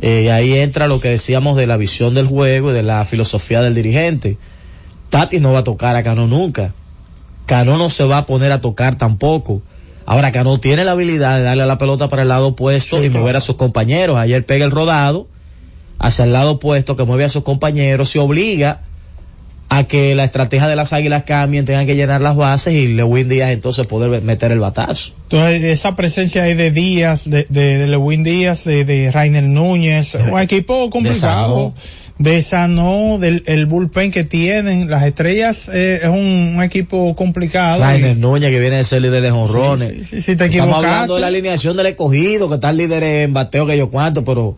Eh, 0.00 0.30
ahí 0.30 0.54
entra 0.54 0.86
lo 0.86 1.00
que 1.00 1.08
decíamos 1.08 1.56
de 1.56 1.66
la 1.66 1.76
visión 1.76 2.14
del 2.14 2.26
juego 2.26 2.70
y 2.70 2.74
de 2.74 2.82
la 2.82 3.04
filosofía 3.04 3.62
del 3.62 3.74
dirigente. 3.74 4.36
Tati 5.08 5.40
no 5.40 5.52
va 5.52 5.60
a 5.60 5.64
tocar 5.64 5.96
a 5.96 6.02
Cano 6.02 6.26
nunca. 6.26 6.74
Cano 7.46 7.78
no 7.78 7.90
se 7.90 8.04
va 8.04 8.18
a 8.18 8.26
poner 8.26 8.52
a 8.52 8.60
tocar 8.60 8.96
tampoco. 8.96 9.62
Ahora 10.06 10.32
Cano 10.32 10.60
tiene 10.60 10.84
la 10.84 10.92
habilidad 10.92 11.38
de 11.38 11.44
darle 11.44 11.64
la 11.64 11.78
pelota 11.78 12.08
para 12.08 12.22
el 12.22 12.28
lado 12.28 12.48
opuesto 12.48 12.98
sí, 13.00 13.06
y 13.06 13.10
mover 13.10 13.36
a 13.36 13.40
sus 13.40 13.56
compañeros. 13.56 14.16
Ayer 14.18 14.44
pega 14.44 14.64
el 14.64 14.70
rodado 14.70 15.26
hacia 15.98 16.24
el 16.24 16.32
lado 16.32 16.52
opuesto 16.52 16.96
que 16.96 17.04
mueve 17.04 17.24
a 17.24 17.30
sus 17.30 17.44
compañeros, 17.44 18.10
se 18.10 18.18
obliga 18.18 18.82
a 19.78 19.84
que 19.84 20.14
la 20.14 20.24
estrategia 20.24 20.68
de 20.68 20.76
las 20.76 20.92
águilas 20.92 21.24
cambien, 21.24 21.64
tengan 21.64 21.86
que 21.86 21.96
llenar 21.96 22.20
las 22.20 22.36
bases 22.36 22.74
y 22.74 22.86
Lewin 22.86 23.28
Díaz 23.28 23.50
entonces 23.50 23.86
poder 23.86 24.22
meter 24.22 24.52
el 24.52 24.60
batazo. 24.60 25.14
Entonces, 25.24 25.64
esa 25.64 25.96
presencia 25.96 26.44
ahí 26.44 26.54
de 26.54 26.70
Díaz, 26.70 27.28
de, 27.28 27.46
de, 27.48 27.78
de 27.78 27.86
Lewin 27.88 28.22
Díaz, 28.22 28.64
de, 28.64 28.84
de 28.84 29.10
Rainer 29.10 29.42
Núñez, 29.44 30.14
un 30.14 30.38
equipo 30.40 30.90
complicado. 30.90 31.74
De 32.16 32.38
esa 32.38 32.68
no, 32.68 33.18
del 33.18 33.42
el 33.46 33.66
bullpen 33.66 34.12
que 34.12 34.22
tienen, 34.22 34.88
las 34.88 35.02
estrellas 35.02 35.68
eh, 35.68 35.98
es 36.00 36.08
un, 36.08 36.54
un, 36.54 36.62
equipo 36.62 37.16
complicado. 37.16 37.82
Rainer 37.82 38.16
Núñez 38.16 38.50
que 38.50 38.60
viene 38.60 38.76
de 38.76 38.84
ser 38.84 39.02
líder 39.02 39.20
de 39.20 39.32
jonrones. 39.32 39.88
Sí, 39.88 40.04
sí, 40.04 40.22
sí, 40.22 40.36
te 40.36 40.44
Estamos 40.44 40.76
hablando 40.76 41.16
de 41.16 41.20
la 41.20 41.26
alineación 41.26 41.76
del 41.76 41.86
escogido, 41.86 42.48
que 42.48 42.54
está 42.54 42.72
líder 42.72 43.02
en 43.02 43.34
bateo 43.34 43.66
que 43.66 43.76
yo 43.76 43.90
cuánto, 43.90 44.22
pero 44.22 44.56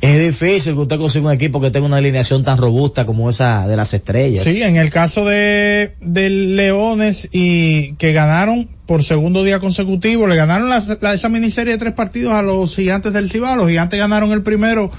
es 0.00 0.18
difícil 0.18 0.74
que 0.74 0.80
usted 0.80 0.98
consiga 0.98 1.26
un 1.26 1.32
equipo 1.32 1.60
que 1.60 1.70
tenga 1.70 1.86
una 1.86 1.96
alineación 1.96 2.44
tan 2.44 2.56
robusta 2.56 3.04
como 3.04 3.28
esa 3.28 3.66
de 3.66 3.76
las 3.76 3.92
estrellas. 3.94 4.44
Sí, 4.44 4.62
en 4.62 4.76
el 4.76 4.90
caso 4.90 5.24
de, 5.24 5.94
de 6.00 6.30
Leones 6.30 7.28
y 7.32 7.94
que 7.94 8.12
ganaron 8.12 8.68
por 8.86 9.02
segundo 9.02 9.42
día 9.42 9.58
consecutivo, 9.58 10.28
le 10.28 10.36
ganaron 10.36 10.68
la, 10.68 10.82
la, 11.00 11.14
esa 11.14 11.28
miniserie 11.28 11.72
de 11.72 11.78
tres 11.78 11.94
partidos 11.94 12.34
a 12.34 12.42
los 12.42 12.76
gigantes 12.76 13.12
del 13.12 13.28
Cibao. 13.28 13.56
Los 13.56 13.68
gigantes 13.68 13.98
ganaron 13.98 14.30
el 14.30 14.42
primero 14.42 14.90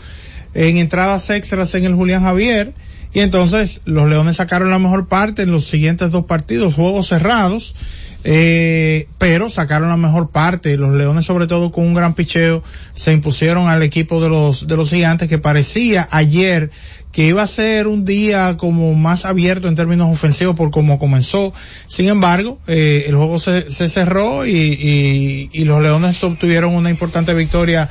en 0.53 0.77
entradas 0.77 1.29
extras 1.29 1.73
en 1.75 1.85
el 1.85 1.95
Julián 1.95 2.23
Javier. 2.23 2.73
Y 3.13 3.21
entonces 3.21 3.81
los 3.85 4.07
Leones 4.07 4.35
sacaron 4.35 4.69
la 4.69 4.79
mejor 4.79 5.07
parte 5.07 5.43
en 5.43 5.51
los 5.51 5.65
siguientes 5.65 6.11
dos 6.11 6.25
partidos, 6.25 6.75
juegos 6.75 7.07
cerrados 7.07 7.73
eh, 8.23 9.07
pero 9.17 9.49
sacaron 9.49 9.89
la 9.89 9.97
mejor 9.97 10.29
parte. 10.29 10.77
Los 10.77 10.95
Leones, 10.95 11.25
sobre 11.25 11.47
todo 11.47 11.71
con 11.71 11.85
un 11.85 11.93
gran 11.93 12.15
picheo, 12.15 12.63
se 12.93 13.13
impusieron 13.13 13.67
al 13.67 13.83
equipo 13.83 14.21
de 14.21 14.29
los, 14.29 14.67
de 14.67 14.75
los 14.77 14.89
gigantes 14.89 15.29
que 15.29 15.37
parecía 15.37 16.07
ayer 16.11 16.69
que 17.11 17.25
iba 17.25 17.41
a 17.41 17.47
ser 17.47 17.87
un 17.87 18.05
día 18.05 18.55
como 18.57 18.93
más 18.93 19.25
abierto 19.25 19.67
en 19.67 19.75
términos 19.75 20.11
ofensivos 20.11 20.55
por 20.55 20.69
cómo 20.69 20.99
comenzó. 20.99 21.53
Sin 21.87 22.07
embargo, 22.07 22.59
eh, 22.67 23.05
el 23.07 23.15
juego 23.15 23.39
se, 23.39 23.71
se 23.71 23.89
cerró 23.89 24.45
y, 24.45 24.51
y, 24.51 25.49
y, 25.51 25.65
los 25.65 25.81
Leones 25.81 26.23
obtuvieron 26.23 26.75
una 26.75 26.89
importante 26.91 27.33
victoria 27.33 27.89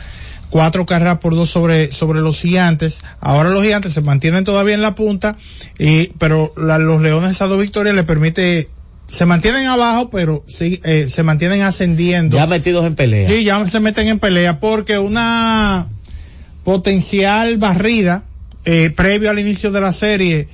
cuatro 0.50 0.86
carreras 0.86 1.18
por 1.18 1.34
dos 1.34 1.50
sobre, 1.50 1.90
sobre 1.90 2.20
los 2.20 2.40
gigantes. 2.40 3.02
Ahora 3.20 3.50
los 3.50 3.62
gigantes 3.62 3.92
se 3.92 4.00
mantienen 4.00 4.44
todavía 4.44 4.74
en 4.74 4.82
la 4.82 4.94
punta, 4.94 5.36
y, 5.78 6.08
pero 6.18 6.52
la, 6.56 6.78
los 6.78 7.02
leones 7.02 7.30
esas 7.30 7.48
dos 7.48 7.58
victorias 7.58 7.94
le 7.94 8.04
permite 8.04 8.68
se 9.08 9.24
mantienen 9.26 9.66
abajo, 9.66 10.10
pero 10.10 10.44
sí, 10.46 10.80
eh, 10.84 11.06
se 11.08 11.22
mantienen 11.22 11.62
ascendiendo. 11.62 12.36
Ya 12.36 12.46
metidos 12.46 12.84
en 12.86 12.94
pelea. 12.94 13.28
Sí, 13.28 13.42
ya 13.42 13.66
se 13.66 13.80
meten 13.80 14.08
en 14.08 14.18
pelea 14.18 14.60
porque 14.60 14.98
una 14.98 15.88
potencial 16.62 17.56
barrida 17.56 18.24
eh, 18.64 18.90
previo 18.90 19.30
al 19.30 19.38
inicio 19.38 19.72
de 19.72 19.80
la 19.80 19.92
serie 19.92 20.48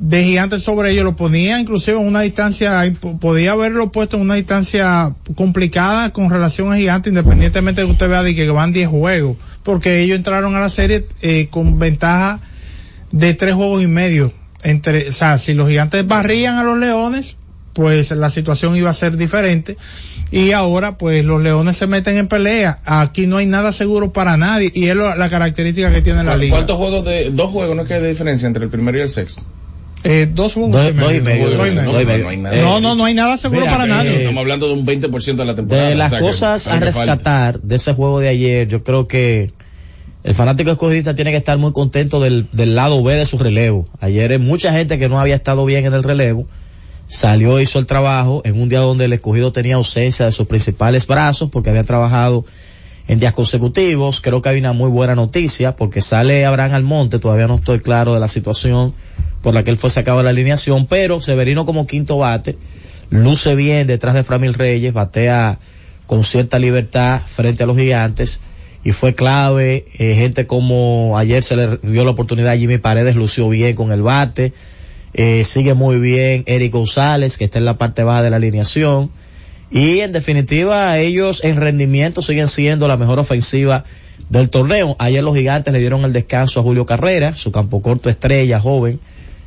de 0.00 0.24
gigantes 0.24 0.62
sobre 0.62 0.90
ellos 0.90 1.04
lo 1.04 1.14
ponía 1.14 1.60
inclusive 1.60 2.00
en 2.00 2.06
una 2.06 2.22
distancia, 2.22 2.82
podía 3.20 3.52
haberlo 3.52 3.92
puesto 3.92 4.16
en 4.16 4.22
una 4.22 4.34
distancia 4.34 5.14
complicada 5.36 6.10
con 6.12 6.30
relación 6.30 6.72
a 6.72 6.76
gigantes, 6.76 7.10
independientemente 7.12 7.82
de 7.82 7.86
que 7.86 7.92
usted 7.92 8.08
vea 8.08 8.22
de 8.22 8.34
que 8.34 8.48
van 8.50 8.72
10 8.72 8.88
juegos, 8.88 9.36
porque 9.62 10.00
ellos 10.00 10.16
entraron 10.16 10.56
a 10.56 10.60
la 10.60 10.70
serie 10.70 11.06
eh, 11.22 11.48
con 11.50 11.78
ventaja 11.78 12.40
de 13.12 13.34
tres 13.34 13.54
juegos 13.54 13.82
y 13.82 13.86
medio 13.86 14.32
entre, 14.62 15.08
o 15.08 15.12
sea, 15.12 15.38
si 15.38 15.54
los 15.54 15.68
gigantes 15.68 16.06
barrían 16.06 16.56
a 16.56 16.62
los 16.62 16.78
leones, 16.78 17.36
pues 17.72 18.10
la 18.10 18.30
situación 18.30 18.76
iba 18.76 18.90
a 18.90 18.94
ser 18.94 19.16
diferente. 19.16 19.76
Y 20.30 20.52
ahora, 20.52 20.96
pues 20.96 21.24
los 21.24 21.42
Leones 21.42 21.76
se 21.76 21.86
meten 21.86 22.18
en 22.18 22.28
pelea. 22.28 22.78
Aquí 22.84 23.26
no 23.26 23.38
hay 23.38 23.46
nada 23.46 23.72
seguro 23.72 24.12
para 24.12 24.36
nadie. 24.36 24.70
Y 24.74 24.86
es 24.86 24.94
lo- 24.96 25.16
la 25.16 25.28
característica 25.28 25.92
que 25.92 26.02
tiene 26.02 26.22
la 26.22 26.36
liga. 26.36 26.54
¿Cuántos 26.56 26.76
juegos 26.76 27.04
de, 27.04 27.30
dos 27.30 27.50
juegos 27.50 27.74
no 27.74 27.82
es 27.82 27.88
que 27.88 27.94
hay 27.94 28.02
de 28.02 28.08
diferencia 28.08 28.46
entre 28.46 28.64
el 28.64 28.70
primero 28.70 28.98
y 28.98 29.00
el 29.00 29.08
sexto? 29.08 29.42
Eh, 30.02 30.28
dos 30.32 30.54
juegos 30.54 30.80
y 30.88 30.92
medio. 30.94 31.56
No 31.56 31.62
hay. 31.62 32.36
No, 32.62 32.80
no, 32.80 32.94
no 32.94 33.04
hay 33.04 33.14
nada 33.14 33.36
seguro 33.36 33.62
Mira, 33.62 33.72
para 33.72 33.84
eh, 33.84 33.88
nadie. 33.88 34.16
Estamos 34.20 34.40
hablando 34.40 34.66
de 34.68 34.74
un 34.74 34.86
20% 34.86 35.36
de 35.36 35.44
la 35.44 35.54
temporada. 35.54 35.88
De 35.88 35.94
las 35.94 36.06
o 36.06 36.10
sea 36.10 36.18
que 36.18 36.24
cosas 36.24 36.66
a 36.68 36.72
hay 36.74 36.80
falta. 36.80 36.86
rescatar 36.86 37.60
de 37.60 37.76
ese 37.76 37.92
juego 37.92 38.20
de 38.20 38.28
ayer, 38.28 38.66
yo 38.68 38.82
creo 38.82 39.06
que 39.08 39.52
el 40.24 40.34
fanático 40.34 40.70
escogidista 40.70 41.14
tiene 41.14 41.32
que 41.32 41.36
estar 41.38 41.58
muy 41.58 41.72
contento 41.72 42.20
del, 42.20 42.46
del 42.52 42.74
lado 42.74 43.02
B 43.02 43.14
de 43.14 43.26
su 43.26 43.36
relevo. 43.36 43.88
Ayer 44.00 44.32
eh, 44.32 44.38
mucha 44.38 44.72
gente 44.72 44.98
que 44.98 45.08
no 45.08 45.20
había 45.20 45.34
estado 45.34 45.64
bien 45.66 45.84
en 45.84 45.92
el 45.92 46.02
relevo 46.02 46.46
salió, 47.10 47.60
hizo 47.60 47.80
el 47.80 47.86
trabajo 47.86 48.40
en 48.44 48.58
un 48.60 48.68
día 48.68 48.78
donde 48.78 49.06
el 49.06 49.12
escogido 49.12 49.52
tenía 49.52 49.74
ausencia 49.74 50.26
de 50.26 50.32
sus 50.32 50.46
principales 50.46 51.08
brazos 51.08 51.50
porque 51.50 51.68
había 51.68 51.82
trabajado 51.82 52.44
en 53.08 53.18
días 53.18 53.34
consecutivos. 53.34 54.20
Creo 54.20 54.40
que 54.40 54.48
hay 54.48 54.58
una 54.58 54.72
muy 54.72 54.88
buena 54.88 55.16
noticia 55.16 55.74
porque 55.74 56.00
sale 56.00 56.46
Abraham 56.46 56.74
Almonte, 56.74 57.18
todavía 57.18 57.48
no 57.48 57.56
estoy 57.56 57.80
claro 57.80 58.14
de 58.14 58.20
la 58.20 58.28
situación 58.28 58.94
por 59.42 59.54
la 59.54 59.64
que 59.64 59.70
él 59.70 59.76
fue 59.76 59.90
sacado 59.90 60.18
de 60.18 60.24
la 60.24 60.30
alineación, 60.30 60.86
pero 60.86 61.20
Severino 61.20 61.66
como 61.66 61.88
quinto 61.88 62.16
bate, 62.18 62.56
luce 63.10 63.56
bien 63.56 63.88
detrás 63.88 64.14
de 64.14 64.22
Framil 64.22 64.54
Reyes, 64.54 64.92
batea 64.92 65.58
con 66.06 66.22
cierta 66.22 66.60
libertad 66.60 67.20
frente 67.26 67.64
a 67.64 67.66
los 67.66 67.76
gigantes 67.76 68.40
y 68.84 68.92
fue 68.92 69.16
clave, 69.16 69.84
eh, 69.98 70.14
gente 70.14 70.46
como 70.46 71.18
ayer 71.18 71.42
se 71.42 71.56
le 71.56 71.78
dio 71.82 72.04
la 72.04 72.10
oportunidad 72.12 72.52
a 72.52 72.56
Jimmy 72.56 72.78
Paredes, 72.78 73.16
lució 73.16 73.48
bien 73.48 73.74
con 73.74 73.90
el 73.90 74.02
bate, 74.02 74.52
eh, 75.14 75.44
sigue 75.44 75.74
muy 75.74 75.98
bien 75.98 76.44
Eric 76.46 76.72
González, 76.72 77.36
que 77.36 77.44
está 77.44 77.58
en 77.58 77.64
la 77.64 77.78
parte 77.78 78.02
baja 78.02 78.22
de 78.22 78.30
la 78.30 78.36
alineación, 78.36 79.10
y 79.70 80.00
en 80.00 80.12
definitiva 80.12 80.98
ellos 80.98 81.44
en 81.44 81.56
rendimiento 81.56 82.22
siguen 82.22 82.48
siendo 82.48 82.88
la 82.88 82.96
mejor 82.96 83.18
ofensiva 83.18 83.84
del 84.28 84.50
torneo. 84.50 84.96
Ayer 84.98 85.22
los 85.22 85.36
gigantes 85.36 85.72
le 85.72 85.78
dieron 85.78 86.04
el 86.04 86.12
descanso 86.12 86.60
a 86.60 86.62
Julio 86.62 86.86
Carrera, 86.86 87.36
su 87.36 87.52
campo 87.52 87.80
corto 87.80 88.08
estrella, 88.08 88.60
joven, 88.60 89.00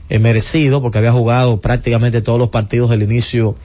eh, 0.10 0.19
merecido, 0.19 0.82
porque 0.82 0.97
había 0.97 1.12
jugado 1.12 1.60
prácticamente 1.60 2.21
todos 2.21 2.39
los 2.39 2.49
partidos 2.49 2.89
del 2.89 3.04
inicio 3.04 3.56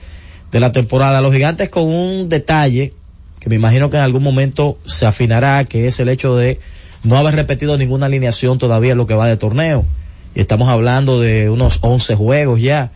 de 0.51 0.59
la 0.59 0.71
temporada. 0.71 1.21
Los 1.21 1.33
gigantes 1.33 1.69
con 1.69 1.87
un 1.87 2.29
detalle 2.29 2.93
que 3.39 3.49
me 3.49 3.55
imagino 3.55 3.89
que 3.89 3.97
en 3.97 4.03
algún 4.03 4.23
momento 4.23 4.77
se 4.85 5.05
afinará, 5.05 5.63
que 5.65 5.87
es 5.87 5.99
el 5.99 6.09
hecho 6.09 6.35
de 6.35 6.59
no 7.03 7.17
haber 7.17 7.35
repetido 7.35 7.77
ninguna 7.77 8.07
alineación 8.07 8.57
todavía 8.57 8.91
en 8.91 8.97
lo 8.97 9.07
que 9.07 9.13
va 9.13 9.27
de 9.27 9.37
torneo. 9.37 9.85
Estamos 10.39 10.69
hablando 10.69 11.19
de 11.19 11.49
unos 11.49 11.79
11 11.81 12.15
juegos 12.15 12.61
ya. 12.61 12.93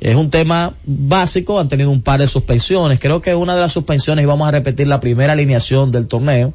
Es 0.00 0.16
un 0.16 0.30
tema 0.30 0.74
básico, 0.86 1.60
han 1.60 1.68
tenido 1.68 1.90
un 1.90 2.00
par 2.00 2.18
de 2.18 2.26
suspensiones. 2.26 2.98
Creo 2.98 3.20
que 3.20 3.34
una 3.34 3.54
de 3.54 3.60
las 3.60 3.72
suspensiones 3.72 4.22
íbamos 4.22 4.48
a 4.48 4.52
repetir 4.52 4.88
la 4.88 4.98
primera 4.98 5.34
alineación 5.34 5.92
del 5.92 6.08
torneo 6.08 6.54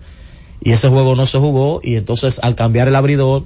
y 0.60 0.72
ese 0.72 0.90
juego 0.90 1.16
no 1.16 1.28
se 1.28 1.38
jugó 1.38 1.82
y 1.84 1.98
entonces 1.98 2.40
al 2.42 2.56
cambiar 2.56 2.88
el 2.88 2.96
abridor 2.96 3.44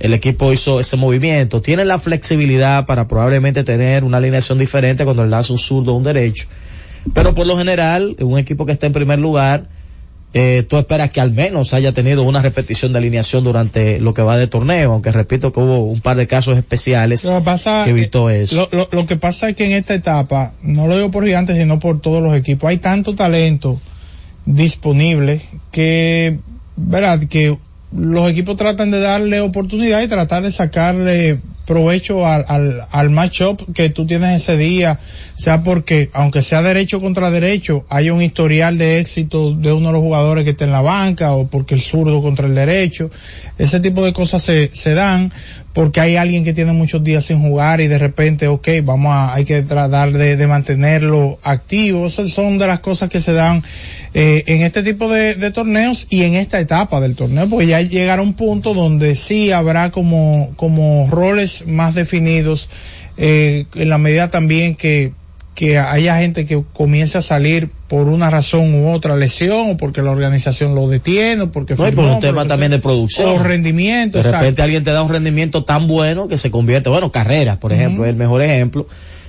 el 0.00 0.14
equipo 0.14 0.52
hizo 0.52 0.80
ese 0.80 0.96
movimiento. 0.96 1.60
Tiene 1.60 1.84
la 1.84 2.00
flexibilidad 2.00 2.86
para 2.86 3.06
probablemente 3.06 3.62
tener 3.62 4.02
una 4.02 4.16
alineación 4.16 4.58
diferente 4.58 5.04
cuando 5.04 5.22
le 5.22 5.30
lanza 5.30 5.52
un 5.52 5.60
zurdo 5.60 5.92
o 5.92 5.96
un 5.96 6.02
derecho. 6.02 6.48
Pero 7.14 7.34
por 7.34 7.46
lo 7.46 7.56
general, 7.56 8.16
un 8.18 8.36
equipo 8.36 8.66
que 8.66 8.72
está 8.72 8.86
en 8.86 8.92
primer 8.92 9.20
lugar, 9.20 9.68
eh, 10.38 10.62
tú 10.68 10.76
esperas 10.78 11.10
que 11.10 11.20
al 11.20 11.32
menos 11.32 11.72
haya 11.72 11.92
tenido 11.92 12.22
una 12.22 12.42
repetición 12.42 12.92
de 12.92 12.98
alineación 12.98 13.42
durante 13.42 13.98
lo 14.00 14.12
que 14.12 14.22
va 14.22 14.36
de 14.36 14.46
torneo, 14.46 14.92
aunque 14.92 15.10
repito 15.10 15.52
que 15.52 15.60
hubo 15.60 15.84
un 15.84 16.00
par 16.00 16.16
de 16.16 16.26
casos 16.26 16.56
especiales 16.58 17.24
Lo 17.24 17.36
que 17.38 17.44
pasa, 17.44 17.84
que 17.84 17.90
evitó 17.90 18.28
eso. 18.28 18.68
Lo, 18.70 18.78
lo- 18.78 18.88
lo 18.92 19.06
que 19.06 19.16
pasa 19.16 19.48
es 19.48 19.56
que 19.56 19.64
en 19.64 19.72
esta 19.72 19.94
etapa, 19.94 20.52
no 20.62 20.86
lo 20.86 20.96
digo 20.96 21.10
por 21.10 21.24
gigantes, 21.24 21.56
sino 21.56 21.78
por 21.78 22.00
todos 22.00 22.22
los 22.22 22.36
equipos, 22.36 22.68
hay 22.68 22.78
tanto 22.78 23.14
talento 23.14 23.80
disponible 24.44 25.40
que, 25.72 26.38
verdad, 26.76 27.20
que 27.28 27.56
los 27.96 28.30
equipos 28.30 28.56
tratan 28.56 28.90
de 28.90 29.00
darle 29.00 29.40
oportunidad 29.40 30.02
y 30.02 30.08
tratar 30.08 30.42
de 30.42 30.52
sacarle 30.52 31.40
provecho 31.66 32.24
al, 32.26 32.44
al, 32.48 32.82
al 32.92 33.10
matchup 33.10 33.74
que 33.74 33.90
tú 33.90 34.06
tienes 34.06 34.42
ese 34.42 34.56
día, 34.56 34.98
sea 35.36 35.62
porque, 35.62 36.10
aunque 36.12 36.40
sea 36.42 36.62
derecho 36.62 37.00
contra 37.00 37.30
derecho, 37.30 37.84
hay 37.88 38.10
un 38.10 38.22
historial 38.22 38.78
de 38.78 39.00
éxito 39.00 39.52
de 39.52 39.72
uno 39.72 39.88
de 39.88 39.92
los 39.94 40.02
jugadores 40.02 40.44
que 40.44 40.50
está 40.50 40.64
en 40.64 40.72
la 40.72 40.80
banca 40.80 41.32
o 41.32 41.48
porque 41.48 41.74
el 41.74 41.82
zurdo 41.82 42.22
contra 42.22 42.46
el 42.46 42.54
derecho, 42.54 43.10
ese 43.58 43.80
tipo 43.80 44.04
de 44.04 44.12
cosas 44.12 44.42
se, 44.42 44.68
se 44.68 44.94
dan 44.94 45.32
porque 45.76 46.00
hay 46.00 46.16
alguien 46.16 46.42
que 46.42 46.54
tiene 46.54 46.72
muchos 46.72 47.04
días 47.04 47.26
sin 47.26 47.42
jugar 47.42 47.82
y 47.82 47.86
de 47.86 47.98
repente, 47.98 48.48
ok, 48.48 48.66
vamos 48.82 49.12
a, 49.12 49.34
hay 49.34 49.44
que 49.44 49.60
tratar 49.60 50.10
de, 50.10 50.38
de 50.38 50.46
mantenerlo 50.46 51.38
activo, 51.42 52.06
esas 52.06 52.30
son 52.30 52.56
de 52.56 52.66
las 52.66 52.80
cosas 52.80 53.10
que 53.10 53.20
se 53.20 53.34
dan 53.34 53.62
eh, 54.14 54.42
en 54.46 54.62
este 54.62 54.82
tipo 54.82 55.12
de, 55.12 55.34
de 55.34 55.50
torneos 55.50 56.06
y 56.08 56.22
en 56.22 56.34
esta 56.34 56.58
etapa 56.60 56.98
del 57.02 57.14
torneo, 57.14 57.46
porque 57.46 57.66
ya 57.66 57.82
llegará 57.82 58.22
un 58.22 58.32
punto 58.32 58.72
donde 58.72 59.16
sí 59.16 59.52
habrá 59.52 59.90
como, 59.90 60.50
como 60.56 61.08
roles 61.10 61.66
más 61.66 61.94
definidos, 61.94 62.70
eh, 63.18 63.66
en 63.74 63.90
la 63.90 63.98
medida 63.98 64.30
también 64.30 64.76
que, 64.76 65.12
que 65.56 65.78
haya 65.78 66.18
gente 66.18 66.44
que 66.46 66.62
comience 66.74 67.16
a 67.16 67.22
salir 67.22 67.70
por 67.88 68.08
una 68.08 68.28
razón 68.30 68.74
u 68.74 68.90
otra 68.92 69.16
lesión 69.16 69.70
o 69.70 69.76
porque 69.78 70.02
la 70.02 70.10
organización 70.10 70.74
lo 70.74 70.86
detiene 70.86 71.42
o 71.44 71.50
porque 71.50 71.74
No, 71.74 71.88
y 71.88 71.92
por 71.92 72.04
un 72.04 72.20
tema 72.20 72.46
también 72.46 72.70
sea. 72.70 72.76
de 72.78 72.82
producción. 72.82 73.28
o 73.30 73.42
rendimiento 73.42 74.18
De 74.18 74.22
repente 74.24 74.40
exacto. 74.48 74.62
alguien 74.62 74.84
te 74.84 74.92
da 74.92 75.02
un 75.02 75.08
rendimiento 75.10 75.64
tan 75.64 75.88
bueno 75.88 76.28
que 76.28 76.36
se 76.36 76.50
convierte, 76.50 76.90
bueno, 76.90 77.10
carreras, 77.10 77.56
por 77.56 77.72
ejemplo, 77.72 78.04
es 78.04 78.10
el 78.10 78.16
mejor 78.16 78.42
ejemplo 78.42 78.86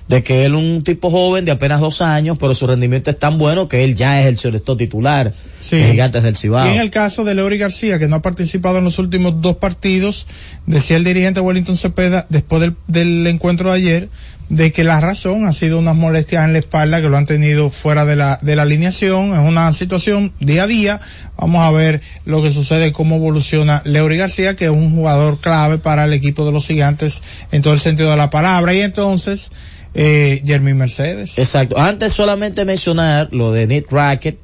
de 0.10 0.24
que 0.24 0.46
él 0.46 0.56
un 0.56 0.84
tipo 0.86 1.12
joven 1.12 1.44
de 1.44 1.52
apenas 1.52 1.82
dos 1.82 2.02
años, 2.02 2.38
pero 2.40 2.56
su 2.56 2.66
rendimiento 2.66 3.10
es 3.12 3.20
tan 3.20 3.38
bueno 3.38 3.68
que 3.68 3.84
él 3.84 3.94
ya 3.96 4.22
es 4.22 4.28
el 4.28 4.38
selector 4.38 4.78
titular 4.78 5.34
Sí. 5.60 5.76
de 5.76 5.92
Gigantes 5.92 6.24
del 6.24 6.36
Cibao. 6.38 6.66
Y 6.68 6.76
en 6.76 6.80
el 6.82 6.92
caso 6.92 7.26
de 7.26 7.36
Leury 7.36 7.58
García, 7.58 8.00
que 8.00 8.08
no 8.08 8.16
ha 8.18 8.22
participado 8.22 8.78
en 8.78 8.86
los 8.86 9.00
últimos 9.00 9.42
dos 9.42 9.58
partidos, 9.58 10.26
decía 10.66 10.96
el 10.96 11.04
dirigente 11.04 11.42
Wellington 11.42 11.76
Cepeda, 11.76 12.26
después 12.30 12.62
del, 12.62 12.76
del 12.88 13.28
encuentro 13.28 13.70
de 13.72 13.78
ayer, 13.78 14.10
de 14.50 14.72
que 14.72 14.84
la 14.84 15.02
razón 15.02 15.46
ha 15.46 15.52
sido 15.52 15.78
unas 15.78 15.96
molestias 15.96 16.46
en 16.46 16.54
la 16.54 16.60
espalda 16.60 17.02
que 17.02 17.10
lo 17.10 17.18
han 17.18 17.26
tenido 17.26 17.70
fuera 17.70 18.06
de 18.06 18.16
la, 18.16 18.40
de 18.42 18.56
la 18.56 18.62
alineación. 18.62 19.34
Es 19.34 19.40
una 19.40 19.74
situación 19.74 20.34
día 20.40 20.64
a 20.64 20.68
día. 20.68 21.02
Vamos 21.38 21.66
a 21.66 21.72
ver 21.72 22.02
lo 22.26 22.42
que 22.42 22.52
sucede, 22.52 22.94
cómo 22.94 23.18
evoluciona 23.18 23.82
Leury 23.84 24.18
García, 24.18 24.56
que 24.56 24.66
es 24.66 24.72
un 24.72 24.96
jugador 24.96 25.40
clave 25.40 25.80
para 25.80 26.06
el 26.06 26.14
equipo 26.14 26.46
de 26.46 26.54
los 26.54 26.66
gigantes 26.66 27.22
en 27.52 27.62
todo 27.62 27.74
el 27.74 27.80
sentido 27.80 28.10
de 28.10 28.18
la 28.18 28.30
palabra. 28.30 28.74
Y 28.74 28.82
entonces, 28.82 29.52
eh, 29.94 30.42
Mercedes. 30.62 31.38
Exacto. 31.38 31.78
Antes 31.78 32.14
solamente 32.14 32.64
mencionar 32.64 33.30
lo 33.32 33.52
de 33.52 33.68
Nick 33.68 33.92
Rackett, 33.92 34.38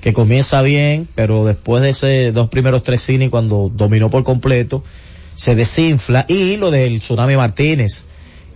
que 0.00 0.12
comienza 0.12 0.62
bien, 0.62 1.08
pero 1.14 1.44
después 1.44 1.82
de 1.82 1.90
ese 1.90 2.32
dos 2.32 2.48
primeros 2.48 2.82
tres 2.82 3.08
innings 3.08 3.30
cuando 3.30 3.70
dominó 3.72 4.10
por 4.10 4.24
completo, 4.24 4.82
se 5.34 5.54
desinfla. 5.54 6.24
Y 6.28 6.56
lo 6.56 6.70
del 6.70 6.98
Tsunami 7.00 7.36
Martínez, 7.36 8.04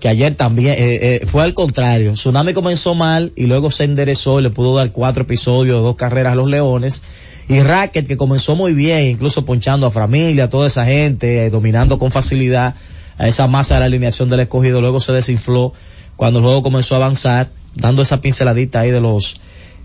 que 0.00 0.08
ayer 0.08 0.34
también 0.34 0.72
eh, 0.72 1.20
eh, 1.22 1.26
fue 1.26 1.44
al 1.44 1.54
contrario. 1.54 2.14
Tsunami 2.14 2.54
comenzó 2.54 2.94
mal 2.94 3.32
y 3.36 3.46
luego 3.46 3.70
se 3.70 3.84
enderezó 3.84 4.40
y 4.40 4.42
le 4.42 4.50
pudo 4.50 4.74
dar 4.74 4.92
cuatro 4.92 5.22
episodios 5.22 5.82
dos 5.82 5.96
carreras 5.96 6.32
a 6.32 6.36
los 6.36 6.48
Leones. 6.48 7.02
Y 7.48 7.60
Rackett, 7.60 8.06
que 8.06 8.16
comenzó 8.16 8.56
muy 8.56 8.74
bien, 8.74 9.02
incluso 9.02 9.44
ponchando 9.44 9.86
a 9.86 9.90
familia, 9.90 10.44
a 10.44 10.48
toda 10.48 10.66
esa 10.66 10.86
gente, 10.86 11.44
eh, 11.44 11.50
dominando 11.50 11.98
con 11.98 12.10
facilidad 12.10 12.74
a 13.18 13.28
esa 13.28 13.46
masa 13.48 13.74
de 13.74 13.80
la 13.80 13.86
alineación 13.86 14.30
del 14.30 14.40
escogido, 14.40 14.80
luego 14.80 15.00
se 15.00 15.12
desinfló 15.12 15.72
cuando 16.16 16.38
el 16.38 16.44
juego 16.44 16.62
comenzó 16.62 16.94
a 16.94 16.98
avanzar, 16.98 17.50
dando 17.74 18.02
esa 18.02 18.20
pinceladita 18.20 18.80
ahí 18.80 18.90
de 18.90 19.00
los 19.00 19.36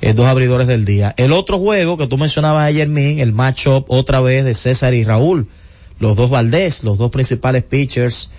eh, 0.01 0.13
dos 0.13 0.27
abridores 0.27 0.67
del 0.67 0.85
día. 0.85 1.13
El 1.17 1.33
otro 1.33 1.57
juego 1.57 1.97
que 1.97 2.07
tú 2.07 2.17
mencionabas 2.17 2.65
ayer, 2.65 2.87
Min, 2.87 3.19
el 3.19 3.33
matchup 3.33 3.85
otra 3.89 4.21
vez 4.21 4.45
de 4.45 4.53
César 4.53 4.93
y 4.93 5.03
Raúl, 5.03 5.49
los 5.99 6.15
dos 6.15 6.29
Valdés, 6.29 6.83
los 6.83 6.97
dos 6.97 7.09
principales 7.09 7.63
pitchers 7.63 8.29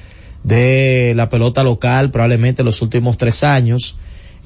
de 0.47 1.13
la 1.17 1.29
pelota 1.29 1.65
local, 1.65 2.13
probablemente 2.13 2.63
los 2.63 2.81
últimos 2.81 3.17
tres 3.17 3.43
años. 3.43 3.97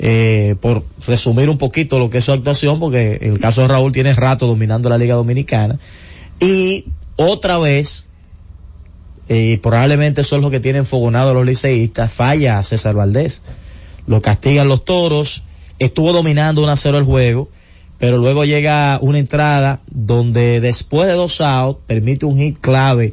Eh, 0.02 0.54
por 0.62 0.82
resumir 1.06 1.50
un 1.50 1.58
poquito 1.58 1.98
lo 1.98 2.08
que 2.08 2.18
es 2.18 2.24
su 2.24 2.32
actuación, 2.32 2.80
porque 2.80 3.18
el 3.20 3.38
caso 3.38 3.60
de 3.60 3.68
Raúl 3.68 3.92
tiene 3.92 4.14
rato 4.14 4.46
dominando 4.46 4.88
la 4.88 4.96
Liga 4.96 5.14
Dominicana. 5.14 5.78
Y 6.40 6.86
otra 7.16 7.58
vez, 7.58 8.08
y 9.28 9.58
probablemente 9.58 10.22
eso 10.22 10.36
es 10.36 10.42
lo 10.42 10.50
que 10.50 10.58
tienen 10.58 10.86
fogonado 10.86 11.34
los 11.34 11.44
liceístas, 11.44 12.14
falla 12.14 12.62
César 12.62 12.94
Valdés. 12.94 13.42
Lo 14.06 14.22
castigan 14.22 14.68
los 14.68 14.86
toros, 14.86 15.42
estuvo 15.78 16.14
dominando 16.14 16.62
1 16.62 16.72
a 16.72 16.76
0 16.78 16.96
el 16.96 17.04
juego, 17.04 17.50
pero 17.98 18.16
luego 18.16 18.46
llega 18.46 18.98
una 19.02 19.18
entrada 19.18 19.80
donde 19.90 20.62
después 20.62 21.08
de 21.08 21.14
dos 21.14 21.42
outs 21.42 21.78
permite 21.86 22.24
un 22.24 22.38
hit 22.38 22.58
clave 22.58 23.12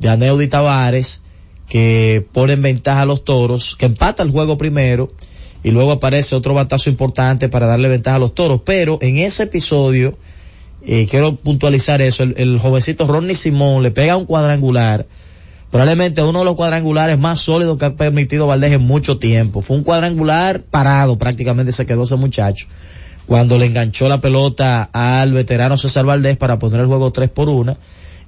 de 0.00 0.08
Aneudi 0.08 0.48
Tavares 0.48 1.20
que 1.68 2.26
pone 2.32 2.54
en 2.54 2.62
ventaja 2.62 3.02
a 3.02 3.06
los 3.06 3.24
toros, 3.24 3.76
que 3.76 3.86
empata 3.86 4.22
el 4.22 4.30
juego 4.30 4.58
primero 4.58 5.10
y 5.62 5.70
luego 5.70 5.92
aparece 5.92 6.36
otro 6.36 6.54
batazo 6.54 6.90
importante 6.90 7.48
para 7.48 7.66
darle 7.66 7.88
ventaja 7.88 8.16
a 8.16 8.20
los 8.20 8.34
toros. 8.34 8.60
Pero 8.64 8.98
en 9.00 9.18
ese 9.18 9.44
episodio, 9.44 10.16
eh, 10.86 11.06
quiero 11.08 11.36
puntualizar 11.36 12.02
eso, 12.02 12.22
el, 12.22 12.58
jovencito 12.58 13.06
Ronnie 13.06 13.34
Simón 13.34 13.82
le 13.82 13.90
pega 13.90 14.16
un 14.16 14.26
cuadrangular 14.26 15.06
probablemente 15.70 16.22
uno 16.22 16.40
de 16.40 16.44
los 16.44 16.54
cuadrangulares 16.54 17.18
más 17.18 17.40
sólidos 17.40 17.78
que 17.78 17.86
ha 17.86 17.96
permitido 17.96 18.46
Valdés 18.46 18.72
en 18.72 18.82
mucho 18.82 19.18
tiempo. 19.18 19.60
Fue 19.60 19.76
un 19.76 19.82
cuadrangular 19.82 20.62
parado, 20.62 21.18
prácticamente 21.18 21.72
se 21.72 21.84
quedó 21.84 22.04
ese 22.04 22.14
muchacho. 22.14 22.66
Cuando 23.26 23.58
le 23.58 23.66
enganchó 23.66 24.08
la 24.08 24.20
pelota 24.20 24.88
al 24.92 25.32
veterano 25.32 25.76
César 25.76 26.04
Valdés 26.04 26.36
para 26.36 26.60
poner 26.60 26.80
el 26.80 26.86
juego 26.86 27.10
3 27.10 27.28
por 27.30 27.48
1 27.48 27.76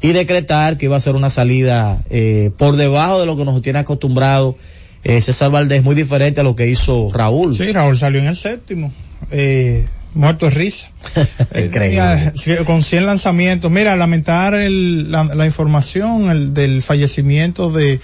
y 0.00 0.12
decretar 0.12 0.76
que 0.78 0.86
iba 0.86 0.96
a 0.96 1.00
ser 1.00 1.14
una 1.14 1.30
salida 1.30 2.02
eh, 2.10 2.50
por 2.58 2.76
debajo 2.76 3.20
de 3.20 3.26
lo 3.26 3.36
que 3.36 3.44
nos 3.44 3.60
tiene 3.62 3.78
acostumbrado 3.78 4.56
eh, 5.04 5.20
César 5.20 5.50
Valdés, 5.50 5.82
muy 5.84 5.94
diferente 5.94 6.40
a 6.40 6.44
lo 6.44 6.56
que 6.56 6.68
hizo 6.68 7.10
Raúl. 7.12 7.54
Sí, 7.56 7.70
Raúl 7.72 7.96
salió 7.96 8.20
en 8.20 8.26
el 8.26 8.36
séptimo. 8.36 8.92
Eh, 9.30 9.86
muerto 10.14 10.46
de 10.46 10.50
risa. 10.50 10.90
Increíble. 11.54 12.32
Eh, 12.46 12.58
con 12.64 12.82
100 12.82 13.06
lanzamientos. 13.06 13.70
Mira, 13.70 13.94
lamentar 13.96 14.54
el- 14.54 15.10
la, 15.12 15.24
la 15.24 15.46
información 15.46 16.30
el, 16.30 16.54
del 16.54 16.82
fallecimiento 16.82 17.70
de 17.70 18.00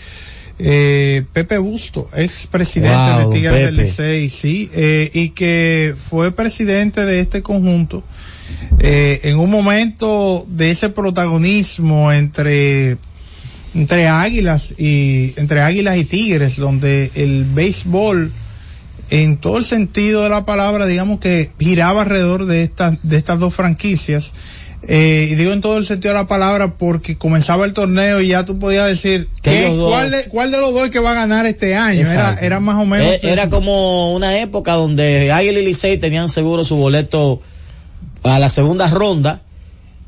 eh, 0.58 1.24
Pepe 1.32 1.58
Busto, 1.58 2.08
ex 2.14 2.46
presidente 2.46 2.94
Wow, 2.94 3.30
de 3.30 3.36
Tigres 3.36 3.66
del. 3.66 3.76
Licey, 3.78 4.30
sí, 4.30 4.70
eh, 4.74 5.10
y 5.12 5.30
que 5.30 5.94
fue 5.96 6.30
presidente 6.30 7.04
de 7.04 7.18
este 7.20 7.42
conjunto 7.42 8.04
eh, 8.80 9.20
en 9.24 9.38
un 9.38 9.50
momento 9.50 10.44
de 10.48 10.70
ese 10.70 10.88
protagonismo 10.90 12.12
entre 12.12 12.96
entre 13.74 14.06
águilas 14.06 14.74
y 14.78 15.32
entre 15.36 15.60
águilas 15.62 15.96
y 15.96 16.04
tigres 16.04 16.56
donde 16.56 17.10
el 17.14 17.44
béisbol 17.44 18.30
en 19.10 19.36
todo 19.38 19.58
el 19.58 19.64
sentido 19.64 20.22
de 20.22 20.28
la 20.28 20.44
palabra 20.44 20.86
digamos 20.86 21.20
que 21.20 21.50
giraba 21.58 22.02
alrededor 22.02 22.46
de 22.46 22.62
estas 22.62 22.98
de 23.02 23.16
estas 23.16 23.38
dos 23.40 23.54
franquicias 23.54 24.32
eh, 24.88 25.28
y 25.30 25.34
digo 25.36 25.52
en 25.52 25.60
todo 25.60 25.78
el 25.78 25.86
sentido 25.86 26.12
de 26.12 26.20
la 26.20 26.26
palabra 26.26 26.74
porque 26.76 27.16
comenzaba 27.16 27.64
el 27.66 27.72
torneo 27.72 28.20
y 28.20 28.28
ya 28.28 28.44
tú 28.44 28.58
podías 28.58 28.88
decir 28.88 29.28
¿qué- 29.40 29.72
cuál, 29.78 30.10
de, 30.10 30.24
cuál 30.24 30.50
de 30.50 30.60
los 30.60 30.72
dos 30.74 30.86
es 30.86 30.90
que 30.90 30.98
va 30.98 31.12
a 31.12 31.14
ganar 31.14 31.46
este 31.46 31.74
año 31.76 32.00
era, 32.00 32.12
Exacto. 32.12 32.44
era 32.44 32.60
más 32.60 32.76
o 32.76 32.84
menos 32.84 33.06
Eh, 33.12 33.20
Era 33.22 33.48
como 33.48 34.12
una 34.12 34.38
época 34.40 34.72
donde 34.72 35.30
Águila 35.30 35.60
y 35.60 35.64
Licey 35.64 35.98
tenían 35.98 36.28
seguro 36.28 36.64
su 36.64 36.76
boleto 36.76 37.40
a 38.22 38.38
la 38.38 38.48
segunda 38.48 38.88
ronda 38.88 39.42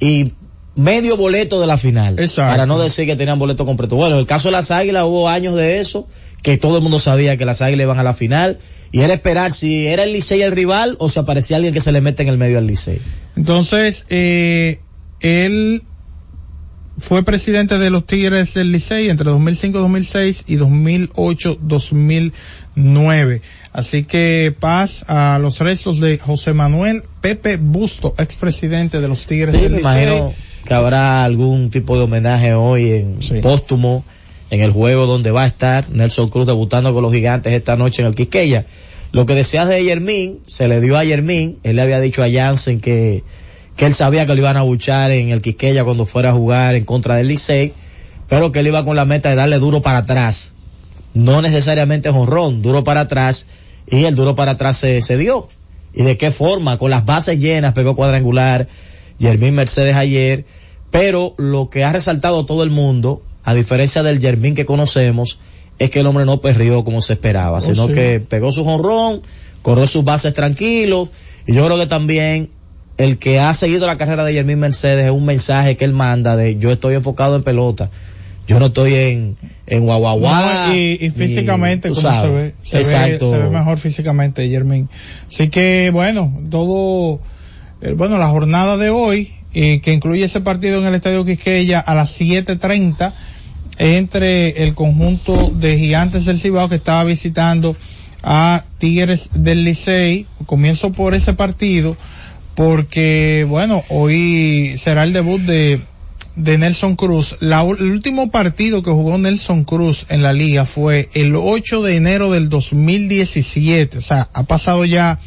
y 0.01 0.33
medio 0.77 1.17
boleto 1.17 1.61
de 1.61 1.67
la 1.67 1.79
final. 1.79 2.19
Exacto. 2.19 2.51
Para 2.51 2.67
no 2.67 2.79
decir 2.79 3.07
que 3.07 3.17
tenían 3.17 3.39
boleto 3.39 3.65
completo. 3.65 3.97
Bueno, 3.97 4.17
en 4.17 4.21
el 4.21 4.27
caso 4.27 4.49
de 4.49 4.53
las 4.53 4.71
Águilas 4.71 5.05
hubo 5.05 5.29
años 5.29 5.55
de 5.55 5.81
eso, 5.81 6.09
que 6.43 6.59
todo 6.59 6.77
el 6.77 6.83
mundo 6.83 6.99
sabía 6.99 7.37
que 7.37 7.45
las 7.45 7.63
Águilas 7.63 7.85
iban 7.85 7.99
a 7.99 8.03
la 8.03 8.15
final 8.15 8.59
y 8.93 9.01
era 9.01 9.15
esperar 9.15 9.53
si 9.53 9.87
era 9.87 10.05
el 10.05 10.13
Licey 10.13 10.43
el 10.43 10.53
rival 10.53 10.97
o 10.99 11.09
si 11.09 11.19
aparecía 11.19 11.57
alguien 11.57 11.75
que 11.75 11.81
se 11.81 11.93
le 11.93 12.01
mete 12.01 12.23
en 12.23 12.29
el 12.29 12.39
medio 12.39 12.59
al 12.59 12.67
Licey. 12.67 13.01
Entonces, 13.37 14.07
eh, 14.09 14.81
él 15.21 15.83
fue 16.99 17.25
presidente 17.25 17.79
de 17.79 17.91
los 17.91 18.07
Tigres 18.07 18.55
del 18.55 18.73
Licey 18.73 19.09
entre 19.09 19.31
2005-2006 19.31 20.45
y 20.47 20.57
2008-2009. 20.57 23.41
Así 23.75 24.05
que 24.05 24.55
paz 24.59 25.05
a 25.09 25.37
los 25.41 25.59
restos 25.59 25.99
de 25.99 26.17
José 26.17 26.53
Manuel 26.53 27.03
Pepe 27.21 27.57
Busto, 27.57 28.15
expresidente 28.19 29.01
de 29.01 29.09
los 29.09 29.27
Tigres 29.27 29.53
Sí, 29.53 29.63
del 29.63 29.73
me 29.73 29.81
imagino 29.81 30.33
que 30.65 30.75
habrá 30.75 31.25
algún 31.25 31.71
tipo 31.71 31.97
de 31.97 32.05
homenaje 32.05 32.55
hoy 32.55 32.93
en 32.93 33.43
póstumo 33.43 34.05
en 34.51 34.61
el 34.61 34.71
juego 34.71 35.07
donde 35.07 35.33
va 35.33 35.43
a 35.43 35.49
estar 35.49 35.91
Nelson 35.91 36.29
Cruz 36.29 36.47
debutando 36.47 36.95
con 36.95 37.03
los 37.03 37.13
gigantes 37.13 37.53
esta 37.53 37.75
noche 37.75 38.03
en 38.03 38.07
el 38.07 38.15
Quisqueya. 38.15 38.65
Lo 39.11 39.27
que 39.27 39.35
decías 39.35 39.69
de 39.69 39.83
Yermín, 39.83 40.39
se 40.47 40.69
le 40.69 40.81
dio 40.81 40.97
a 40.97 41.03
Yermín, 41.03 41.59
él 41.65 41.75
le 41.75 41.83
había 41.83 41.99
dicho 41.99 42.23
a 42.23 42.31
Jansen 42.31 42.81
que, 42.81 43.25
que 43.77 43.87
él 43.87 43.95
sabía 43.95 44.25
que 44.25 44.35
lo 44.35 44.39
iban 44.39 44.57
a 44.57 44.63
buchar 44.63 45.11
en 45.11 45.31
el 45.31 45.43
Quisqueya 45.43 45.83
cuando 45.83 46.07
fuera 46.07 46.31
a 46.31 46.33
jugar 46.33 46.77
en 46.77 46.85
contra 46.85 47.17
del 47.17 47.27
Licey, 47.27 47.73
pero 48.29 48.53
que 48.53 48.61
él 48.61 48.69
iba 48.69 48.85
con 48.85 48.95
la 48.95 49.05
meta 49.05 49.31
de 49.31 49.35
darle 49.35 49.59
duro 49.59 49.83
para 49.83 49.99
atrás. 49.99 50.53
No 51.13 51.43
necesariamente 51.43 52.13
jonrón, 52.13 52.63
duro 52.63 52.85
para 52.85 53.01
atrás, 53.01 53.47
y 53.87 54.05
el 54.05 54.15
duro 54.15 54.35
para 54.35 54.53
atrás 54.53 54.79
se, 54.79 55.01
se 55.03 55.17
dio. 55.17 55.49
¿Y 55.93 56.03
de 56.03 56.17
qué 56.17 56.31
forma? 56.31 56.79
Con 56.79 56.91
las 56.91 57.05
bases 57.05 57.39
llenas, 57.39 57.73
pegó 57.73 57.95
cuadrangular, 57.95 58.67
Yermín 59.19 59.55
Mercedes 59.55 59.95
ayer, 59.95 60.45
pero 60.91 61.35
lo 61.39 61.71
que 61.71 61.85
ha 61.85 61.93
resaltado 61.93 62.47
todo 62.47 62.63
el 62.63 62.71
mundo, 62.71 63.23
a 63.45 63.55
diferencia 63.55 64.03
del 64.03 64.19
Yermín 64.21 64.55
que 64.55 64.65
conocemos, 64.67 65.39
es 65.79 65.91
que 65.91 66.01
el 66.01 66.07
hombre 66.07 66.25
no 66.25 66.41
perrió 66.41 66.85
como 66.85 67.01
se 67.01 67.15
esperaba, 67.15 67.59
Oh, 67.59 67.61
sino 67.61 67.87
sí. 67.89 67.95
que 67.95 68.21
pegó 68.21 68.53
su 68.53 68.65
jonrón, 68.65 69.23
corrió 69.63 69.87
sus 69.87 70.05
bases 70.05 70.33
tranquilos, 70.33 71.11
y 71.47 71.55
yo 71.55 71.65
creo 71.65 71.79
que 71.79 71.87
también 71.87 72.51
el 72.97 73.19
que 73.19 73.41
ha 73.41 73.53
seguido 73.55 73.87
la 73.87 73.97
carrera 73.97 74.25
de 74.25 74.35
Yermín 74.35 74.61
Mercedes 74.61 75.07
es 75.07 75.11
un 75.11 75.25
mensaje 75.25 75.77
que 75.77 75.85
él 75.85 75.93
manda 75.93 76.37
de 76.37 76.57
yo 76.59 76.71
estoy 76.71 76.95
enfocado 76.95 77.37
en 77.37 77.43
pelota, 77.43 77.91
yo 78.47 78.59
no 78.61 78.67
estoy 78.67 78.95
en, 78.95 79.37
en 79.67 79.85
guaguaguá. 79.85 80.69
No, 80.69 80.75
y, 80.75 80.99
y 81.01 81.11
físicamente, 81.11 81.89
como 81.89 82.01
se 82.01 82.29
ve, 82.29 82.55
se 82.65 82.77
ve, 82.77 82.83
Exacto. 82.83 83.31
se 83.31 83.39
ve 83.39 83.51
mejor 83.51 83.79
físicamente, 83.79 84.49
Jermín. 84.49 84.89
Así 85.29 85.49
que, 85.49 85.91
bueno, 85.93 86.33
todo, 86.51 87.21
eh, 87.81 87.93
bueno, 87.93 88.19
la 88.19 88.29
jornada 88.29 88.77
de 88.77 88.91
hoy, 88.91 89.33
eh, 89.55 89.81
que 89.81 89.93
incluye 89.93 90.25
ese 90.25 90.41
partido 90.41 90.81
en 90.81 90.87
el 90.87 90.95
Estadio 90.95 91.25
Quisqueya 91.25 91.81
a 91.81 91.95
las 91.95 92.21
7.30, 92.21 93.13
entre 93.79 94.65
el 94.65 94.75
conjunto 94.75 95.51
de 95.51 95.79
Gigantes 95.79 96.27
del 96.27 96.39
Cibao 96.39 96.69
que 96.69 96.77
estaba 96.77 97.03
visitando 97.05 97.77
a 98.23 98.65
Tigres 98.79 99.31
del 99.43 99.65
Licey. 99.65 100.27
Comienzo 100.47 100.93
por 100.93 101.15
ese 101.15 101.33
partido, 101.33 101.97
porque, 102.55 103.47
bueno, 103.49 103.83
hoy 103.89 104.75
será 104.77 105.05
el 105.05 105.13
debut 105.13 105.41
de, 105.41 105.81
de 106.37 106.59
Nelson 106.59 106.97
Cruz. 106.97 107.37
La 107.41 107.63
el 107.63 107.91
último 107.93 108.31
partido 108.31 108.83
que 108.83 108.91
jugó 108.91 109.19
Nelson 109.19 109.65
Cruz 109.65 110.07
en 110.11 110.23
la 110.23 110.33
liga 110.33 110.65
fue 110.65 111.09
el 111.15 111.35
8 111.37 111.83
de 111.83 111.97
enero 111.97 112.31
del 112.31 112.49
2017. 112.49 113.99
O 113.99 114.03
sea, 114.03 114.29
ha 114.35 114.43
pasado 114.45 114.85
ya 114.85 115.21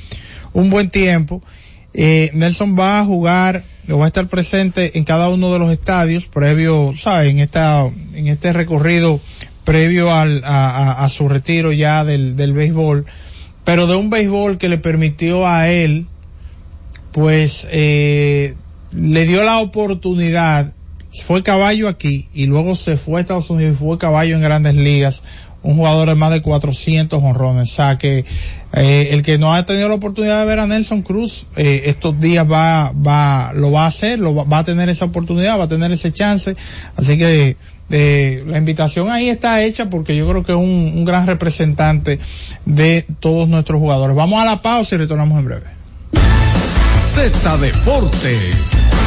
un 0.53 0.70
buen 0.70 0.89
tiempo. 0.89 1.41
Eh, 1.93 2.30
Nelson 2.34 2.78
va 2.78 2.99
a 2.99 3.05
jugar, 3.05 3.64
o 3.89 3.97
va 3.97 4.05
a 4.05 4.08
estar 4.08 4.28
presente 4.28 4.97
en 4.97 5.03
cada 5.03 5.30
uno 5.30 5.51
de 5.51 5.60
los 5.60 5.72
estadios 5.72 6.28
previo, 6.28 6.93
¿sabes? 6.95 7.30
En 7.32 7.39
esta, 7.39 7.89
en 8.14 8.28
este 8.28 8.53
recorrido 8.53 9.20
previo 9.64 10.12
al, 10.14 10.43
a, 10.45 10.70
a- 10.70 11.03
a 11.05 11.10
su 11.10 11.28
retiro 11.28 11.72
ya 11.74 12.03
del, 12.05 12.36
del 12.36 12.53
béisbol, 12.53 13.05
pero 13.66 13.88
de 13.88 13.95
un 13.95 14.10
béisbol 14.10 14.58
que 14.58 14.70
le 14.70 14.78
permitió 14.78 15.47
a 15.47 15.70
él, 15.70 16.05
pues, 17.12 17.68
eh, 17.72 18.55
le 18.91 19.26
dio 19.26 19.43
la 19.43 19.60
oportunidad, 19.60 20.74
fue 21.24 21.43
caballo 21.43 21.88
aquí 21.88 22.28
y 22.34 22.45
luego 22.45 22.76
se 22.76 22.97
fue 22.97 23.20
a 23.20 23.22
Estados 23.22 23.49
Unidos 23.49 23.76
y 23.76 23.78
fue 23.78 23.97
caballo 23.97 24.36
en 24.36 24.41
grandes 24.41 24.76
ligas, 24.76 25.24
un 25.63 25.76
jugador 25.76 26.07
de 26.09 26.15
más 26.15 26.32
de 26.32 26.41
400 26.41 27.22
honrones, 27.22 27.72
o 27.72 27.76
sea 27.76 27.97
que 27.97 28.26
eh, 28.74 29.09
el 29.11 29.24
que 29.24 29.38
no 29.38 29.53
ha 29.53 29.65
tenido 29.65 29.89
la 29.89 29.95
oportunidad 29.95 30.39
de 30.39 30.45
ver 30.45 30.59
a 30.59 30.68
Nelson 30.68 31.01
Cruz 31.01 31.47
eh, 31.55 31.84
estos 31.86 32.20
días 32.20 32.49
va, 32.49 32.91
va, 32.91 33.53
lo 33.53 33.72
va 33.72 33.86
a 33.86 33.88
hacer, 33.88 34.20
lo 34.20 34.34
va, 34.34 34.57
a 34.57 34.63
tener 34.63 34.89
esa 34.89 35.05
oportunidad, 35.05 35.59
va 35.59 35.63
a 35.63 35.68
tener 35.68 35.91
ese 35.91 36.11
chance, 36.11 36.55
así 36.95 37.18
que 37.18 37.57
eh, 37.89 38.43
la 38.45 38.57
invitación 38.57 39.09
ahí 39.09 39.30
está 39.30 39.63
hecha 39.63 39.89
porque 39.89 40.15
yo 40.15 40.28
creo 40.30 40.43
que 40.43 40.51
es 40.51 40.57
un, 40.57 40.93
un 40.95 41.05
gran 41.05 41.26
representante 41.26 42.20
de 42.65 43.05
todos 43.20 43.47
nuestros 43.47 43.80
jugadores. 43.80 44.15
Vamos 44.15 44.41
a 44.41 44.45
la 44.45 44.61
pausa 44.61 44.95
y 44.95 44.97
retornamos 44.97 45.39
en 45.39 45.45
breve. 45.45 45.78
Z 47.18 47.57
Deportes. 47.57 49.07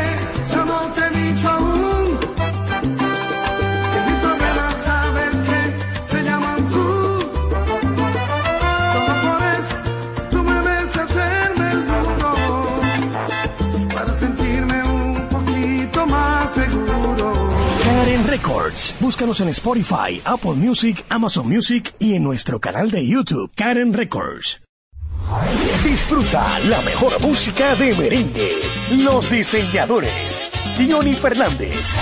Records. 18.71 18.95
Búscanos 18.99 19.39
en 19.41 19.49
Spotify, 19.49 20.21
Apple 20.23 20.53
Music, 20.53 21.05
Amazon 21.09 21.47
Music 21.47 21.93
y 21.99 22.15
en 22.15 22.23
nuestro 22.23 22.59
canal 22.59 22.89
de 22.91 23.05
YouTube, 23.05 23.51
Karen 23.55 23.93
Records. 23.93 24.61
Disfruta 25.83 26.59
la 26.67 26.81
mejor 26.81 27.19
música 27.21 27.75
de 27.75 27.93
merengue. 27.95 28.51
Los 28.91 29.29
diseñadores. 29.29 30.49
Johnny 30.89 31.13
Fernández. 31.13 31.99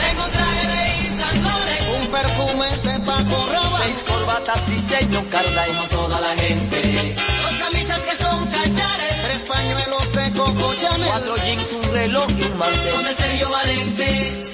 Tengo 0.00 0.24
traje 0.28 0.66
de 0.66 2.00
un 2.00 2.06
perfume 2.10 2.66
de 2.84 3.04
Paco 3.04 3.48
Rabanne, 3.52 3.84
seis 3.84 4.04
corbatas 4.08 4.66
diseño 4.68 5.22
Carla 5.30 5.68
y 5.68 5.88
toda 5.88 6.20
la 6.20 6.36
gente. 6.36 7.14
Dos 7.42 7.54
camisas 7.58 8.00
que 8.00 8.16
son 8.16 8.46
cachares, 8.46 9.22
tres 9.24 9.42
pañuelos 9.48 10.12
de 10.12 10.38
Coco 10.38 10.74
Chanel, 10.80 11.08
cuatro 11.08 11.36
jeans, 11.36 11.72
un 11.72 11.92
reloj 11.92 12.26
y 12.38 12.42
un 12.42 12.58
mantel. 12.58 12.94
Con 12.94 13.06
el 13.06 13.16
Sergio 13.16 13.50
Valente, 13.50 14.53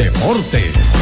Deportes. 0.00 0.96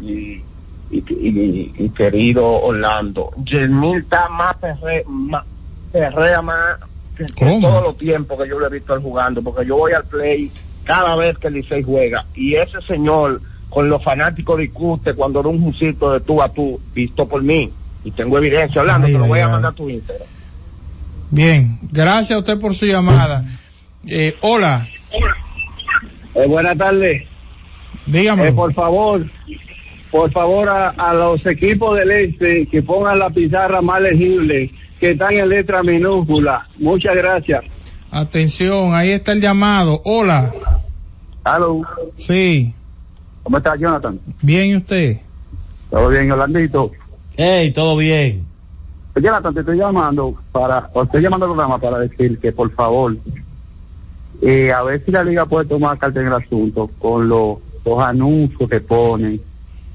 y, 0.00 0.46
y, 0.88 0.98
y- 0.98 1.74
y 1.76 1.90
querido 1.90 2.46
Orlando. 2.46 3.30
Yelmil 3.44 3.98
está 4.02 4.28
más 4.28 4.56
perre, 4.56 5.04
más, 5.06 5.44
perrea 5.90 6.40
más 6.42 6.78
que, 7.16 7.26
que 7.26 7.58
todos 7.60 7.82
los 7.82 7.96
tiempos 7.98 8.38
que 8.40 8.48
yo 8.48 8.58
le 8.60 8.66
he 8.68 8.70
visto 8.70 8.94
él 8.94 9.02
jugando, 9.02 9.42
porque 9.42 9.66
yo 9.66 9.76
voy 9.76 9.92
al 9.92 10.06
play 10.06 10.52
cada 10.84 11.16
vez 11.16 11.36
que 11.38 11.48
el 11.48 11.54
Licey 11.54 11.82
juega 11.82 12.26
y 12.34 12.54
ese 12.54 12.80
señor 12.88 13.42
con 13.68 13.88
los 13.88 14.02
fanáticos 14.02 14.58
discute 14.58 15.14
cuando 15.14 15.40
era 15.40 15.48
un 15.48 15.62
jusito 15.62 16.12
de 16.12 16.20
tú 16.20 16.42
a 16.42 16.48
tú, 16.52 16.80
visto 16.92 17.28
por 17.28 17.42
mí. 17.42 17.76
Y 18.02 18.12
tengo 18.12 18.38
evidencia, 18.38 18.80
Orlando, 18.80 19.06
Ay, 19.06 19.12
te 19.12 19.18
lo 19.18 19.26
voy 19.26 19.38
ay, 19.38 19.44
a 19.44 19.48
mandar 19.48 19.72
a 19.72 19.74
tu 19.74 19.90
Instagram. 19.90 20.28
Bien, 21.28 21.78
gracias 21.82 22.32
a 22.36 22.38
usted 22.38 22.58
por 22.58 22.74
su 22.74 22.86
llamada. 22.86 23.44
Eh, 24.06 24.34
hola, 24.42 24.86
Eh, 26.34 26.46
buenas 26.46 26.76
tardes. 26.78 27.26
dígame. 28.06 28.48
Eh, 28.48 28.52
por 28.52 28.72
favor, 28.72 29.26
por 30.10 30.30
favor 30.32 30.68
a, 30.68 30.90
a 30.90 31.12
los 31.14 31.44
equipos 31.46 31.98
del 31.98 32.10
este 32.10 32.66
que 32.66 32.82
pongan 32.82 33.18
la 33.18 33.30
pizarra 33.30 33.80
más 33.82 34.00
legible, 34.00 34.70
que 34.98 35.10
están 35.10 35.32
en 35.34 35.48
letra 35.48 35.82
minúscula. 35.82 36.66
Muchas 36.78 37.14
gracias. 37.16 37.64
Atención, 38.10 38.94
ahí 38.94 39.10
está 39.10 39.32
el 39.32 39.40
llamado. 39.40 40.00
Hola, 40.04 40.52
Hello. 41.44 41.82
sí, 42.16 42.74
¿Cómo 43.42 43.58
está 43.58 43.76
Jonathan? 43.76 44.18
bien 44.42 44.70
y 44.70 44.76
usted. 44.76 45.18
¿Todo 45.90 46.08
bien, 46.08 46.30
Orlandito? 46.30 46.92
Hey, 47.36 47.72
todo 47.72 47.96
bien. 47.96 48.44
Jonathan, 49.20 49.52
te 49.54 49.60
estoy 49.60 49.76
llamando 49.78 50.34
para, 50.52 50.88
o 50.92 51.02
estoy 51.02 51.20
llamando 51.22 51.46
al 51.46 51.52
programa 51.52 51.78
para 51.78 51.98
decir 51.98 52.38
que 52.38 52.52
por 52.52 52.70
favor, 52.74 53.16
eh, 54.42 54.72
a 54.72 54.82
ver 54.82 55.04
si 55.04 55.10
la 55.10 55.24
liga 55.24 55.46
puede 55.46 55.68
tomar 55.68 55.98
carta 55.98 56.20
en 56.20 56.26
el 56.26 56.32
asunto 56.32 56.90
con 56.98 57.28
los, 57.28 57.58
los 57.84 57.98
anuncios 58.02 58.68
que 58.68 58.80
ponen 58.80 59.40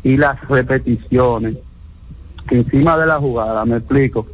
y 0.04 0.18
las 0.18 0.40
repeticiones 0.48 1.58
encima 2.52 2.98
de 2.98 3.08
la 3.08 3.20
jugada, 3.20 3.66
me 3.66 3.78
explico. 3.78 4.28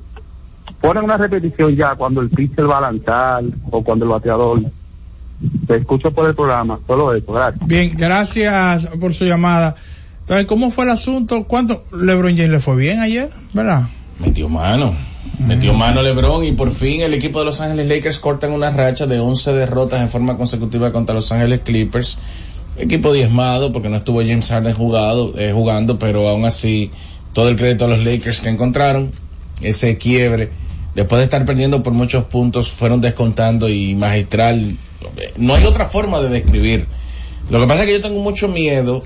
Ponen 0.82 1.04
una 1.04 1.18
repetición 1.18 1.76
ya 1.76 1.96
cuando 1.96 2.22
el 2.22 2.30
pitcher 2.30 2.70
va 2.70 2.80
a 2.80 2.82
lanzar 2.82 3.44
o 3.70 3.84
cuando 3.84 4.06
el 4.06 4.12
bateador. 4.12 4.62
Te 5.68 5.78
escucho 5.78 6.12
por 6.12 6.28
el 6.28 6.36
programa, 6.36 6.80
solo 6.86 7.14
eso, 7.16 7.32
gracias. 7.32 7.68
Bien, 7.68 7.96
gracias 7.98 8.88
por 9.00 9.14
su 9.14 9.26
llamada. 9.26 9.76
Entonces, 10.22 10.46
¿cómo 10.46 10.70
fue 10.70 10.84
el 10.84 10.92
asunto? 10.92 11.46
¿Cuánto 11.48 11.82
LeBron 11.98 12.36
James 12.36 12.52
le 12.52 12.60
fue 12.60 12.76
bien 12.76 13.00
ayer? 13.00 13.30
¿Verdad? 13.54 13.88
Metió 14.22 14.50
mano. 14.50 14.94
Metió 15.40 15.74
mano 15.74 16.02
LeBron 16.02 16.44
y 16.46 16.52
por 16.52 16.72
fin 16.72 17.02
el 17.02 17.14
equipo 17.14 17.40
de 17.40 17.46
Los 17.46 17.62
Ángeles 17.62 17.88
Lakers 17.90 18.20
cortan 18.20 18.52
una 18.52 18.70
racha 18.72 19.06
de 19.08 19.20
11 19.20 19.54
derrotas 19.54 20.02
en 20.02 20.10
forma 20.10 20.38
consecutiva 20.38 20.92
contra 20.92 21.16
Los 21.16 21.32
Ángeles 21.32 21.62
Clippers. 21.64 22.18
Equipo 22.78 23.12
diezmado 23.14 23.72
porque 23.72 23.90
no 23.90 23.98
estuvo 23.98 24.20
James 24.22 24.48
Harden 24.50 24.74
jugado, 24.74 25.34
eh, 25.38 25.52
jugando, 25.54 26.00
pero 26.00 26.28
aún 26.30 26.46
así 26.46 26.92
todo 27.34 27.50
el 27.50 27.56
crédito 27.58 27.86
a 27.86 27.88
los 27.88 28.04
Lakers 28.04 28.40
que 28.40 28.50
encontraron 28.50 29.12
ese 29.62 29.98
quiebre. 29.98 30.50
Después 30.96 31.20
de 31.20 31.24
estar 31.26 31.46
perdiendo 31.46 31.84
por 31.84 31.94
muchos 31.94 32.26
puntos, 32.26 32.70
fueron 32.70 33.00
descontando 33.02 33.70
y 33.70 33.96
magistral. 33.96 34.76
No 35.38 35.56
hay 35.56 35.66
otra 35.66 35.86
forma 35.86 36.22
de 36.22 36.30
describir. 36.30 36.88
Lo 37.50 37.60
que 37.60 37.68
pasa 37.68 37.82
es 37.82 37.88
que 37.88 37.94
yo 37.94 38.02
tengo 38.02 38.22
mucho 38.22 38.48
miedo. 38.48 39.02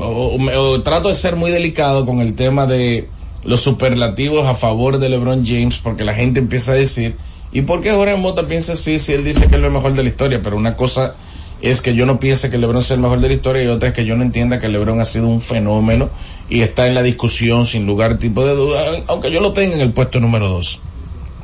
O, 0.00 0.36
o- 0.36 0.58
o 0.72 0.82
trato 0.82 1.08
de 1.08 1.14
ser 1.14 1.36
muy 1.36 1.50
delicado 1.50 2.06
con 2.06 2.20
el 2.20 2.34
tema 2.34 2.66
de 2.66 3.08
los 3.44 3.60
superlativos 3.60 4.46
a 4.46 4.54
favor 4.54 4.98
de 4.98 5.08
LeBron 5.08 5.44
James, 5.44 5.78
porque 5.78 6.04
la 6.04 6.14
gente 6.14 6.38
empieza 6.38 6.72
a 6.72 6.76
decir, 6.76 7.16
¿y 7.52 7.62
por 7.62 7.80
qué 7.80 7.92
Jorge 7.92 8.16
Mota 8.16 8.46
piensa 8.46 8.74
así 8.74 8.98
si 8.98 9.12
él 9.12 9.24
dice 9.24 9.48
que 9.48 9.56
es 9.56 9.62
el 9.62 9.70
mejor 9.70 9.94
de 9.94 10.02
la 10.02 10.08
historia? 10.08 10.40
Pero 10.42 10.56
una 10.56 10.76
cosa 10.76 11.14
es 11.60 11.80
que 11.80 11.94
yo 11.94 12.06
no 12.06 12.18
piense 12.18 12.50
que 12.50 12.58
LeBron 12.58 12.82
sea 12.82 12.96
el 12.96 13.02
mejor 13.02 13.20
de 13.20 13.28
la 13.28 13.34
historia 13.34 13.62
y 13.62 13.68
otra 13.68 13.90
es 13.90 13.94
que 13.94 14.04
yo 14.04 14.16
no 14.16 14.22
entienda 14.24 14.58
que 14.58 14.68
LeBron 14.68 15.00
ha 15.00 15.04
sido 15.04 15.28
un 15.28 15.40
fenómeno 15.40 16.10
y 16.48 16.60
está 16.60 16.88
en 16.88 16.94
la 16.94 17.02
discusión 17.02 17.66
sin 17.66 17.86
lugar 17.86 18.18
tipo 18.18 18.44
de 18.44 18.54
duda, 18.54 18.82
aunque 19.06 19.30
yo 19.30 19.40
lo 19.40 19.52
tenga 19.52 19.76
en 19.76 19.80
el 19.80 19.92
puesto 19.92 20.20
número 20.20 20.48
dos, 20.48 20.80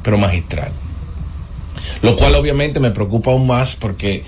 pero 0.03 0.19
magistral. 0.19 0.73
Lo 2.03 2.17
cual 2.17 2.35
obviamente 2.35 2.81
me 2.81 2.91
preocupa 2.91 3.31
aún 3.31 3.47
más 3.47 3.77
porque 3.77 4.25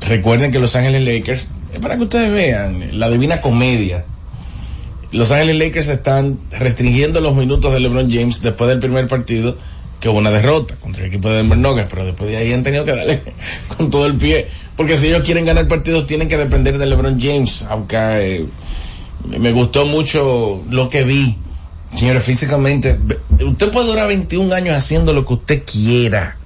recuerden 0.00 0.52
que 0.52 0.58
Los 0.58 0.76
Ángeles 0.76 1.04
Lakers, 1.04 1.46
es 1.72 1.80
para 1.80 1.96
que 1.96 2.02
ustedes 2.04 2.30
vean, 2.30 2.98
la 2.98 3.08
divina 3.10 3.40
comedia. 3.40 4.04
Los 5.12 5.30
Ángeles 5.30 5.58
Lakers 5.58 5.88
están 5.88 6.38
restringiendo 6.50 7.20
los 7.20 7.34
minutos 7.34 7.70
de 7.74 7.80
LeBron 7.80 8.10
James 8.10 8.40
después 8.40 8.70
del 8.70 8.80
primer 8.80 9.06
partido, 9.08 9.58
que 10.00 10.08
hubo 10.08 10.18
una 10.18 10.30
derrota 10.30 10.76
contra 10.76 11.02
el 11.02 11.08
equipo 11.08 11.28
de 11.28 11.36
Denver 11.36 11.58
Nuggets, 11.58 11.90
pero 11.90 12.06
después 12.06 12.30
de 12.30 12.38
ahí 12.38 12.50
han 12.52 12.62
tenido 12.62 12.86
que 12.86 12.96
darle 12.96 13.22
con 13.76 13.90
todo 13.90 14.06
el 14.06 14.14
pie, 14.14 14.48
porque 14.74 14.96
si 14.96 15.08
ellos 15.08 15.22
quieren 15.24 15.44
ganar 15.44 15.68
partidos 15.68 16.06
tienen 16.06 16.28
que 16.28 16.38
depender 16.38 16.78
de 16.78 16.86
LeBron 16.86 17.20
James, 17.20 17.66
aunque 17.68 17.96
eh, 17.98 18.46
me 19.38 19.52
gustó 19.52 19.84
mucho 19.84 20.62
lo 20.70 20.88
que 20.88 21.04
vi. 21.04 21.36
Señores, 21.94 22.24
físicamente, 22.24 22.98
usted 23.44 23.70
puede 23.70 23.88
durar 23.88 24.08
21 24.08 24.54
años 24.54 24.74
haciendo 24.74 25.12
lo 25.12 25.26
que 25.26 25.34
usted 25.34 25.62
quiera 25.70 26.38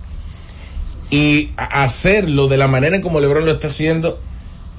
y 1.09 1.53
hacerlo 1.57 2.49
de 2.49 2.57
la 2.57 2.67
manera 2.67 2.97
en 2.97 3.03
como 3.03 3.21
LeBron 3.21 3.47
lo 3.47 3.53
está 3.53 3.69
haciendo, 3.69 4.19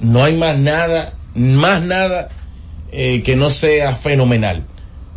no 0.00 0.22
hay 0.24 0.36
más 0.36 0.58
nada, 0.58 1.14
más 1.34 1.82
nada 1.82 2.28
eh, 2.92 3.22
que 3.22 3.36
no 3.36 3.50
sea 3.50 3.94
fenomenal. 3.94 4.64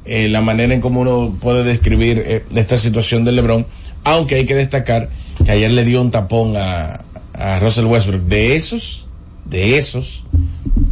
Eh, 0.04 0.28
la 0.30 0.42
manera 0.42 0.74
en 0.74 0.82
cómo 0.82 1.02
uno 1.02 1.36
puede 1.40 1.64
describir 1.64 2.24
eh, 2.26 2.44
esta 2.56 2.78
situación 2.78 3.24
de 3.24 3.34
LeBron, 3.34 3.68
aunque 4.04 4.36
hay 4.36 4.46
que 4.46 4.56
destacar 4.56 5.10
que 5.46 5.52
ayer 5.52 5.70
le 5.72 5.86
dio 5.86 6.02
un 6.02 6.10
tapón 6.10 6.58
a, 6.58 7.02
a 7.34 7.60
Russell 7.60 7.86
Westbrook. 7.86 8.24
De 8.24 8.56
esos, 8.56 9.06
de 9.46 9.78
esos, 9.78 10.24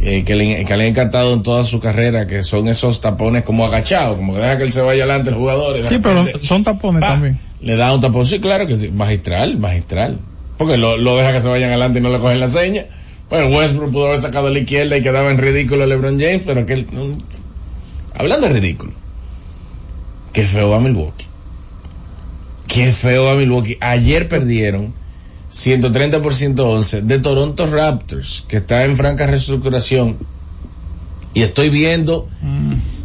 eh, 0.00 0.22
que, 0.24 0.36
le, 0.36 0.64
que 0.64 0.76
le 0.76 0.84
ha 0.84 0.86
encantado 0.86 1.34
en 1.34 1.42
toda 1.42 1.64
su 1.64 1.80
carrera, 1.80 2.26
que 2.28 2.44
son 2.44 2.68
esos 2.68 3.00
tapones 3.00 3.42
como 3.42 3.66
agachados, 3.66 4.16
como 4.16 4.32
que 4.34 4.40
deja 4.40 4.58
que 4.58 4.62
él 4.62 4.72
se 4.72 4.80
vaya 4.80 5.02
adelante 5.02 5.30
el 5.30 5.36
jugador. 5.36 5.76
Sí, 5.88 5.98
pero 6.00 6.24
son 6.42 6.62
tapones 6.62 7.00
también. 7.00 7.38
Le 7.60 7.76
da 7.76 7.92
un 7.92 8.00
tapón, 8.00 8.26
sí, 8.26 8.38
claro 8.38 8.66
que 8.66 8.78
sí, 8.78 8.90
magistral, 8.90 9.58
magistral. 9.58 10.18
Porque 10.56 10.76
lo, 10.76 10.96
lo 10.96 11.16
deja 11.16 11.32
que 11.32 11.40
se 11.40 11.48
vayan 11.48 11.70
adelante 11.70 11.98
y 11.98 12.02
no 12.02 12.10
le 12.10 12.20
cogen 12.20 12.38
la 12.38 12.48
seña. 12.48 12.86
Pues 13.30 13.42
Westbrook 13.50 13.92
pudo 13.92 14.06
haber 14.08 14.18
sacado 14.18 14.48
a 14.48 14.50
la 14.50 14.58
izquierda 14.58 14.96
y 14.98 15.02
quedaba 15.02 15.30
en 15.30 15.38
ridículo 15.38 15.84
a 15.84 15.86
LeBron 15.86 16.18
James, 16.20 16.42
pero 16.44 16.66
que 16.66 16.72
él, 16.74 16.86
no- 16.92 17.16
hablando 18.18 18.48
de 18.48 18.52
ridículo, 18.54 18.92
qué 20.32 20.44
feo 20.46 20.68
va 20.70 20.80
Milwaukee. 20.80 21.26
Qué 22.66 22.92
feo 22.92 23.24
va 23.24 23.34
Milwaukee. 23.36 23.78
Ayer 23.80 24.28
perdieron 24.28 24.92
130 25.50 26.20
por 26.22 26.34
111 26.34 27.02
de 27.02 27.18
Toronto 27.18 27.66
Raptors, 27.66 28.44
que 28.48 28.58
está 28.58 28.84
en 28.84 28.96
franca 28.96 29.26
reestructuración. 29.26 30.16
Y 31.34 31.42
estoy 31.42 31.70
viendo 31.70 32.28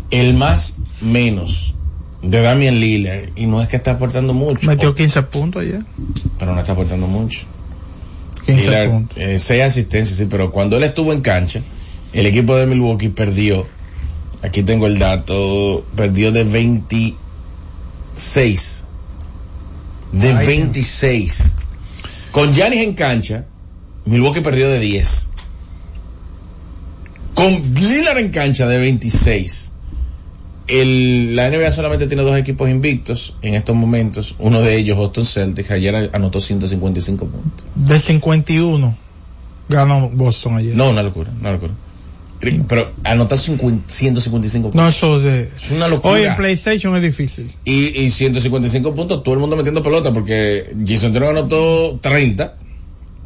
el 0.09 0.33
más 0.33 0.77
menos 1.01 1.75
de 2.23 2.41
Damian 2.41 2.79
Lillard. 2.79 3.29
Y 3.35 3.45
no 3.45 3.61
es 3.61 3.67
que 3.67 3.75
está 3.75 3.91
aportando 3.91 4.33
mucho. 4.33 4.67
Metió 4.67 4.93
15 4.95 5.21
puntos 5.23 5.61
ayer. 5.61 5.81
Pero 6.39 6.53
no 6.53 6.59
está 6.59 6.71
aportando 6.73 7.05
mucho. 7.07 7.41
15 8.45 8.69
Lillard, 8.69 8.91
puntos. 8.91 9.17
eh, 9.17 9.39
seis 9.39 9.63
asistencias, 9.63 10.19
sí, 10.19 10.25
pero 10.29 10.51
cuando 10.51 10.77
él 10.77 10.83
estuvo 10.83 11.11
en 11.13 11.21
cancha, 11.21 11.61
el 12.13 12.25
equipo 12.27 12.55
de 12.55 12.65
Milwaukee 12.67 13.09
perdió, 13.09 13.65
aquí 14.41 14.63
tengo 14.63 14.87
el 14.87 14.99
dato, 14.99 15.85
perdió 15.95 16.31
de 16.31 16.43
26. 16.43 17.15
De 20.11 20.31
Ay, 20.31 20.45
26. 20.47 21.55
Con 22.31 22.53
Giannis 22.53 22.81
en 22.83 22.93
cancha, 22.93 23.45
Milwaukee 24.05 24.41
perdió 24.41 24.69
de 24.69 24.79
10. 24.79 25.31
Con 27.33 27.51
Lillard 27.73 28.19
en 28.19 28.29
cancha 28.31 28.67
de 28.67 28.77
26. 28.79 29.73
El, 30.67 31.35
la 31.35 31.49
NBA 31.49 31.71
solamente 31.71 32.07
tiene 32.07 32.23
dos 32.23 32.37
equipos 32.37 32.69
invictos 32.69 33.37
en 33.41 33.53
estos 33.53 33.75
momentos. 33.75 34.35
Uno 34.39 34.61
de 34.61 34.77
ellos, 34.77 34.97
Boston 34.97 35.25
Celtics, 35.25 35.71
ayer 35.71 36.09
anotó 36.13 36.41
155 36.41 37.25
puntos. 37.27 37.65
De 37.75 37.99
51 37.99 38.95
ganó 39.69 40.09
Boston 40.09 40.57
ayer. 40.57 40.75
No, 40.75 40.89
una 40.89 41.03
locura, 41.03 41.31
una 41.39 41.51
locura. 41.51 41.73
Pero 42.39 42.91
anotar 43.03 43.37
50 43.37 43.85
155 43.87 44.69
puntos. 44.69 44.81
No, 44.81 44.87
eso 44.87 45.19
de... 45.19 45.49
Es 45.55 45.71
una 45.71 45.87
locura. 45.87 46.13
Hoy 46.13 46.23
en 46.23 46.35
PlayStation 46.35 46.95
es 46.95 47.01
difícil. 47.01 47.51
Y, 47.63 48.03
y 48.03 48.11
155 48.11 48.93
puntos, 48.93 49.23
todo 49.23 49.33
el 49.33 49.39
mundo 49.39 49.55
metiendo 49.55 49.81
pelota 49.81 50.11
porque 50.11 50.75
Jason 50.85 51.13
Tatum 51.13 51.29
anotó 51.29 51.97
30 52.01 52.55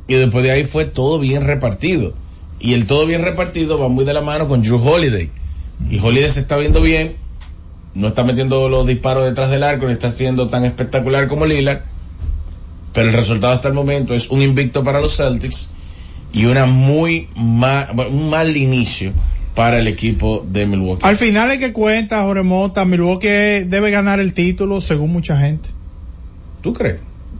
y 0.07 0.13
después 0.15 0.43
de 0.43 0.51
ahí 0.51 0.63
fue 0.63 0.85
todo 0.85 1.19
bien 1.19 1.45
repartido. 1.45 2.13
Y 2.59 2.73
el 2.73 2.87
todo 2.87 3.05
bien 3.05 3.21
repartido 3.21 3.79
va 3.79 3.87
muy 3.87 4.05
de 4.05 4.13
la 4.13 4.21
mano 4.21 4.47
con 4.47 4.61
Drew 4.61 4.81
Holiday. 4.81 5.29
Y 5.89 5.99
Holiday 5.99 6.29
se 6.29 6.41
está 6.41 6.57
viendo 6.57 6.81
bien, 6.81 7.15
no 7.95 8.09
está 8.09 8.23
metiendo 8.23 8.69
los 8.69 8.85
disparos 8.87 9.25
detrás 9.25 9.49
del 9.49 9.63
arco, 9.63 9.87
ni 9.87 9.93
está 9.93 10.11
siendo 10.11 10.47
tan 10.47 10.65
espectacular 10.65 11.27
como 11.27 11.45
Lillard. 11.45 11.81
Pero 12.93 13.09
el 13.09 13.13
resultado 13.13 13.53
hasta 13.53 13.67
el 13.67 13.73
momento 13.73 14.13
es 14.13 14.29
un 14.29 14.41
invicto 14.41 14.83
para 14.83 14.99
los 15.01 15.15
Celtics 15.17 15.69
y 16.33 16.45
una 16.45 16.65
muy 16.65 17.27
ma- 17.35 17.87
un 18.09 18.29
mal 18.29 18.55
inicio 18.57 19.11
para 19.55 19.79
el 19.79 19.87
equipo 19.87 20.45
de 20.49 20.65
Milwaukee. 20.65 21.01
Al 21.05 21.17
final 21.17 21.51
es 21.51 21.59
que 21.59 21.73
cuenta, 21.73 22.23
Jorge 22.23 22.43
Mota, 22.43 22.85
Milwaukee 22.85 23.27
debe 23.67 23.91
ganar 23.91 24.19
el 24.19 24.33
título 24.33 24.81
según 24.81 25.11
mucha 25.11 25.37
gente. 25.39 25.69
¿Tú 26.61 26.73
crees? 26.73 26.99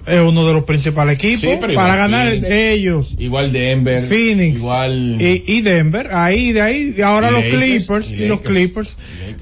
Es 0.10 0.20
uno 0.22 0.46
de 0.48 0.54
los 0.54 0.64
principales 0.64 1.16
equipos 1.16 1.42
Sí, 1.42 1.50
para 1.60 1.72
igual 1.74 1.98
ganar 1.98 2.28
Phoenix. 2.30 2.50
ellos. 2.52 3.14
Igual 3.18 3.52
Denver. 3.52 4.02
Phoenix 4.02 4.58
Igual. 4.60 5.18
y, 5.22 5.44
y 5.48 5.62
Denver, 5.62 6.10
ahí 6.12 6.52
de 6.52 6.62
ahí, 6.62 6.94
y 6.98 7.02
ahora 7.02 7.30
Y 7.30 7.32
los 7.34 7.44
Lakers, 7.46 7.62
Clippers 7.88 8.12
y 8.12 8.24
y, 8.24 8.28
los. 8.28 8.42
Clippers. 8.42 8.98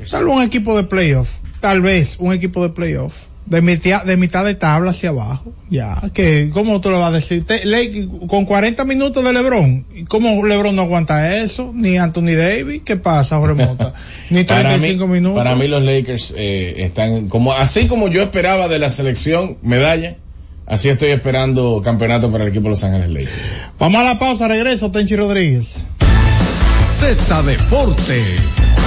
Tal 0.10 0.26
vez 0.26 0.34
un 0.36 0.42
equipo 0.44 0.76
de 0.78 0.84
playoff, 0.84 1.30
tal 1.60 1.82
vez 1.82 2.18
un 2.20 2.34
equipo 2.34 2.64
de 2.64 2.70
playoff. 2.74 3.28
De 3.46 3.62
mitad, 3.62 4.04
de 4.04 4.18
mitad 4.18 4.44
de 4.44 4.56
tabla 4.56 4.90
hacia 4.90 5.08
abajo, 5.08 5.54
ya, 5.70 5.96
que, 6.14 6.50
¿cómo 6.52 6.82
tú 6.82 6.90
le 6.92 6.98
vas 6.98 7.12
a 7.12 7.16
decir? 7.16 7.46
Te- 7.46 7.66
Le- 7.66 8.06
con 8.28 8.44
40 8.44 8.84
minutos 8.84 9.24
de 9.24 9.32
Lebron, 9.32 9.86
¿y 9.96 10.04
¿cómo 10.04 10.46
Lebron 10.46 10.76
no 10.76 10.82
aguanta 10.82 11.38
eso? 11.42 11.72
Ni 11.74 11.96
Anthony 11.96 12.34
Davis, 12.36 12.82
¿qué 12.84 12.98
pasa, 12.98 13.38
Jorge 13.38 13.64
Mota? 13.66 13.94
Ni 14.32 14.44
para 14.44 14.72
35 14.72 15.08
mí, 15.08 15.14
minutos. 15.22 15.38
Para 15.42 15.56
mí 15.56 15.70
los 15.70 15.82
Lakers 15.82 16.34
eh, 16.36 16.74
están 16.80 17.30
como 17.30 17.54
así 17.54 17.88
como 17.88 18.10
yo 18.10 18.22
esperaba 18.22 18.68
de 18.68 18.80
la 18.80 18.90
selección 18.90 19.56
medalla, 19.62 20.18
así 20.68 20.90
estoy 20.90 21.10
esperando 21.10 21.82
campeonato 21.84 22.32
para 22.32 22.44
el 22.44 22.52
equipo 22.52 22.66
de 22.66 22.70
Los 22.70 22.84
Ángeles 22.84 23.12
Lakers. 23.12 23.72
Vamos 23.80 24.02
a 24.02 24.04
la 24.04 24.20
pausa, 24.20 24.48
regreso, 24.48 24.92
Tenchi 24.92 25.16
Rodríguez. 25.16 25.86
Z 27.00 27.44
Deportes. 27.44 28.87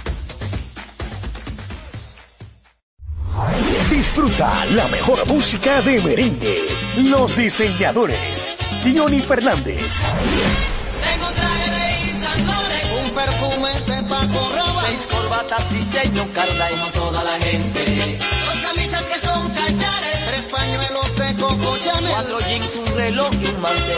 Disfruta 4.01 4.65
la 4.71 4.87
mejor 4.87 5.27
música 5.27 5.79
de 5.83 6.01
merengue. 6.01 6.57
Los 7.03 7.37
diseñadores. 7.37 8.57
Johnny 8.83 9.21
Fernández. 9.21 10.07
Tengo 11.05 11.27
un 11.27 11.35
traje 11.35 11.69
de 11.69 12.01
Yves 12.01 12.17
Saint 12.23 12.49
un 12.99 13.09
perfume 13.11 13.69
de 13.69 14.03
Paco 14.09 14.51
Rabanne, 14.55 14.87
seis 14.87 15.05
corbatas 15.05 15.69
diseño 15.69 16.27
Carla 16.33 16.69
como 16.71 16.87
toda 16.87 17.23
la 17.23 17.39
gente, 17.41 17.85
dos 17.85 18.57
camisas 18.63 19.03
que 19.03 19.19
son 19.19 19.49
cachares, 19.51 20.25
tres 20.25 20.45
pañuelos 20.51 21.15
de 21.17 21.35
Coco 21.35 21.77
Chanel, 21.83 22.11
cuatro 22.11 22.39
jeans, 22.39 22.75
un 22.77 22.95
reloj 22.97 23.29
y 23.39 23.45
un 23.45 23.61
mantel, 23.61 23.97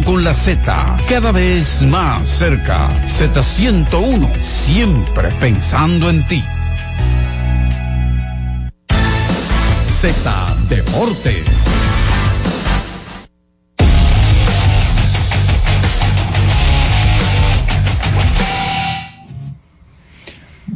con 0.03 0.23
la 0.23 0.33
Z, 0.33 0.97
cada 1.07 1.31
vez 1.31 1.81
más 1.81 2.27
cerca. 2.27 2.89
Z101, 3.07 4.35
siempre 4.39 5.29
pensando 5.39 6.09
en 6.09 6.23
ti. 6.27 6.43
Z 10.01 10.55
Deportes. 10.69 12.10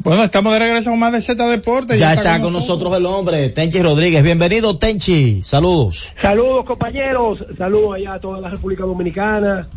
Bueno, 0.05 0.23
estamos 0.23 0.53
de 0.53 0.59
regreso 0.59 0.91
con 0.91 0.99
más 0.99 1.13
de 1.13 1.19
Z 1.19 1.47
Deportes. 1.47 1.99
Ya, 1.99 2.13
está, 2.13 2.39
con 2.39 2.53
nosotros 2.53 2.95
el 2.95 3.07
hombre, 3.07 3.49
Tenchi 3.49 3.81
Rodríguez. 3.81 4.23
Bienvenido, 4.23 4.77
Tenchi. 4.77 5.41
Saludos. 5.41 6.13
Saludos, 6.21 6.63
compañeros. 6.67 7.39
Saludos 7.57 7.95
allá 7.95 8.13
a 8.13 8.19
toda 8.19 8.39
la 8.39 8.51
República 8.51 8.83
Dominicana 8.83 9.67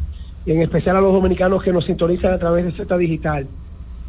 y 0.45 0.53
en 0.53 0.61
especial 0.61 0.99
a 0.99 1.01
los 1.01 1.15
dominicanos 1.15 1.63
que 1.63 1.73
nos 1.73 1.87
sintonizan 1.87 2.35
a 2.35 2.39
través 2.39 2.67
de 2.67 2.73
Z 2.73 2.99
Digital. 2.99 3.47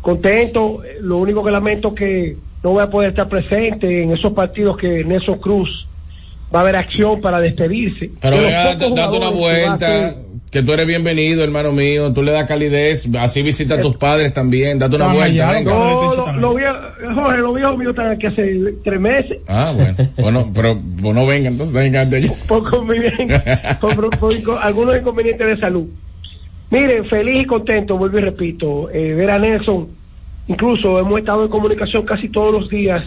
Contento, 0.02 0.84
eh, 0.84 0.98
lo 1.00 1.20
único 1.20 1.42
que 1.42 1.52
lamento 1.52 1.96
que 1.96 2.36
no 2.64 2.72
voy 2.72 2.84
a 2.84 2.90
poder 2.90 3.12
estar 3.12 3.30
presente 3.30 4.04
en 4.04 4.12
esos 4.12 4.34
partidos 4.34 4.76
que 4.76 5.06
Nelson 5.06 5.40
Cruz 5.40 5.88
va 6.54 6.60
a 6.60 6.62
haber 6.64 6.76
acción 6.76 7.22
para 7.22 7.40
despedirse. 7.40 8.12
Pero 8.20 8.36
De 8.36 8.42
los 8.42 8.52
venga, 8.52 8.66
date 8.76 9.18
una 9.18 9.30
vuelta, 9.30 10.16
que 10.52 10.64
tú 10.64 10.74
eres 10.74 10.88
bienvenido, 10.88 11.44
hermano 11.44 11.72
mío, 11.72 12.12
tú 12.14 12.24
le 12.24 12.32
das 12.32 12.48
calidez, 12.48 13.08
así 13.20 13.42
visita 13.44 13.76
a 13.76 13.82
tus 13.82 13.96
padres 13.98 14.34
también, 14.34 14.80
date 14.80 14.96
una 14.96 15.10
No, 15.10 15.14
vuelta, 15.16 15.52
venga. 15.52 15.72
No, 15.72 16.16
lo, 16.16 16.34
lo 16.40 16.54
viejo, 16.56 16.74
Jorge, 17.14 17.38
los 17.38 17.56
viejos 17.56 17.78
míos 17.78 17.90
están 17.92 18.12
aquí 18.12 18.26
hace 18.26 18.74
tres 18.84 19.00
meses. 19.00 19.38
Ah, 19.48 19.72
bueno, 19.76 19.96
bueno, 20.18 20.52
pero 20.56 20.78
pues 21.02 21.16
no 21.16 21.26
venga, 21.28 21.50
entonces 21.50 21.74
venga 21.74 22.04
de 22.06 22.18
allá. 22.18 22.32
por, 22.48 22.64
convivien- 22.64 23.80
por- 23.80 23.96
por- 23.96 24.18
por 24.20 24.34
inco- 24.34 24.60
algunos 24.60 24.98
inconvenientes 24.98 25.46
de 25.48 25.58
salud. 25.60 25.88
Miren, 26.72 27.06
feliz 27.06 27.44
y 27.44 27.46
contento, 27.46 27.98
vuelvo 27.98 28.18
y 28.18 28.22
repito, 28.22 28.90
eh, 28.92 29.14
ver 29.14 29.32
a 29.32 29.40
Nelson, 29.40 29.88
incluso 30.48 31.00
hemos 31.00 31.20
estado 31.20 31.44
en 31.44 31.50
comunicación 31.50 32.06
casi 32.06 32.30
todos 32.30 32.52
los 32.54 32.70
días, 32.70 33.04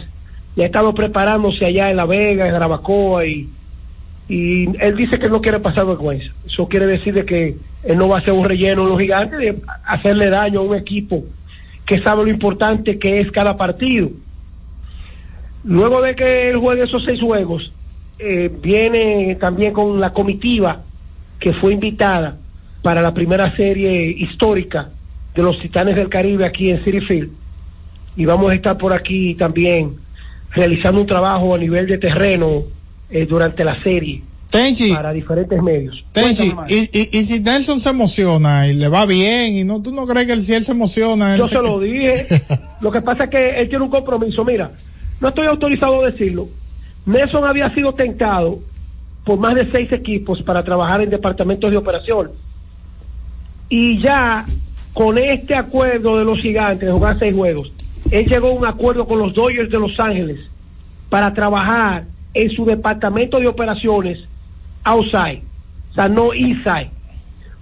y 0.55 0.61
ha 0.61 0.65
estado 0.65 0.93
preparándose 0.93 1.65
allá 1.65 1.89
en 1.89 1.97
La 1.97 2.05
Vega, 2.05 2.45
en 2.45 2.51
Jarabacoa, 2.53 3.25
y, 3.25 3.49
y 4.27 4.65
él 4.79 4.95
dice 4.95 5.19
que 5.19 5.29
no 5.29 5.41
quiere 5.41 5.59
pasar 5.59 5.85
vergüenza. 5.85 6.31
Eso 6.45 6.67
quiere 6.67 6.87
decir 6.87 7.13
de 7.13 7.25
que 7.25 7.55
él 7.83 7.97
no 7.97 8.07
va 8.07 8.19
a 8.19 8.23
ser 8.23 8.33
un 8.33 8.45
relleno 8.45 8.83
en 8.83 8.89
los 8.89 8.99
gigantes, 8.99 9.37
de 9.37 9.61
hacerle 9.85 10.29
daño 10.29 10.61
a 10.61 10.63
un 10.63 10.75
equipo 10.75 11.23
que 11.85 12.01
sabe 12.01 12.23
lo 12.23 12.29
importante 12.29 12.97
que 12.97 13.19
es 13.19 13.31
cada 13.31 13.57
partido. 13.57 14.09
Luego 15.65 16.01
de 16.01 16.15
que 16.15 16.49
él 16.49 16.57
juegue 16.57 16.83
esos 16.83 17.03
seis 17.05 17.21
juegos, 17.21 17.71
eh, 18.19 18.51
viene 18.61 19.35
también 19.39 19.73
con 19.73 19.99
la 19.99 20.11
comitiva 20.13 20.81
que 21.39 21.53
fue 21.53 21.73
invitada 21.73 22.37
para 22.81 23.01
la 23.01 23.13
primera 23.13 23.55
serie 23.55 24.07
histórica 24.09 24.89
de 25.35 25.43
los 25.43 25.59
Titanes 25.59 25.95
del 25.95 26.09
Caribe 26.09 26.45
aquí 26.45 26.69
en 26.69 26.83
City 26.83 27.01
Field. 27.01 27.31
Y 28.15 28.25
vamos 28.25 28.51
a 28.51 28.55
estar 28.55 28.77
por 28.77 28.93
aquí 28.93 29.35
también 29.35 29.95
realizando 30.51 31.01
un 31.01 31.07
trabajo 31.07 31.55
a 31.55 31.57
nivel 31.57 31.87
de 31.87 31.97
terreno 31.97 32.61
eh, 33.13 33.25
durante 33.25 33.63
la 33.63 33.81
serie 33.83 34.23
para 34.93 35.11
diferentes 35.11 35.61
medios. 35.61 36.05
Tenchi, 36.11 36.53
y, 36.67 36.75
y, 36.75 37.17
y 37.19 37.23
si 37.25 37.39
Nelson 37.39 37.79
se 37.79 37.89
emociona 37.89 38.67
y 38.67 38.73
le 38.73 38.87
va 38.87 39.05
bien, 39.05 39.57
y 39.57 39.63
no, 39.63 39.81
tú 39.81 39.91
no 39.91 40.05
crees 40.05 40.27
que 40.27 40.33
él, 40.33 40.41
si 40.43 40.53
él 40.53 40.63
se 40.63 40.73
emociona, 40.73 41.33
él 41.33 41.39
Yo 41.39 41.47
se 41.47 41.55
se 41.55 41.61
lo 41.61 41.79
dije. 41.79 42.25
Lo 42.81 42.91
que 42.91 43.01
pasa 43.01 43.23
es 43.23 43.29
que 43.31 43.49
él 43.55 43.69
tiene 43.69 43.83
un 43.83 43.89
compromiso. 43.89 44.45
Mira, 44.45 44.71
no 45.19 45.29
estoy 45.29 45.47
autorizado 45.47 46.03
a 46.03 46.11
decirlo. 46.11 46.47
Nelson 47.05 47.45
había 47.45 47.73
sido 47.73 47.93
tentado 47.93 48.59
por 49.25 49.39
más 49.39 49.55
de 49.55 49.71
seis 49.71 49.91
equipos 49.91 50.41
para 50.43 50.63
trabajar 50.63 51.01
en 51.01 51.09
departamentos 51.09 51.71
de 51.71 51.77
operación. 51.77 52.31
Y 53.69 53.97
ya 53.99 54.45
con 54.93 55.17
este 55.17 55.55
acuerdo 55.55 56.17
de 56.17 56.25
los 56.25 56.39
gigantes 56.39 56.87
de 56.87 56.93
jugar 56.93 57.17
seis 57.17 57.33
juegos, 57.33 57.71
él 58.11 58.27
llegó 58.27 58.49
a 58.49 58.51
un 58.51 58.65
acuerdo 58.67 59.07
con 59.07 59.17
los 59.17 59.33
Dodgers 59.33 59.71
de 59.71 59.79
Los 59.79 59.99
Ángeles 59.99 60.39
para 61.09 61.33
trabajar 61.33 62.05
en 62.33 62.49
su 62.51 62.65
departamento 62.65 63.39
de 63.39 63.47
operaciones 63.47 64.29
outside, 64.83 65.43
o 65.91 65.93
sea, 65.93 66.09
no 66.09 66.33
inside. 66.33 66.91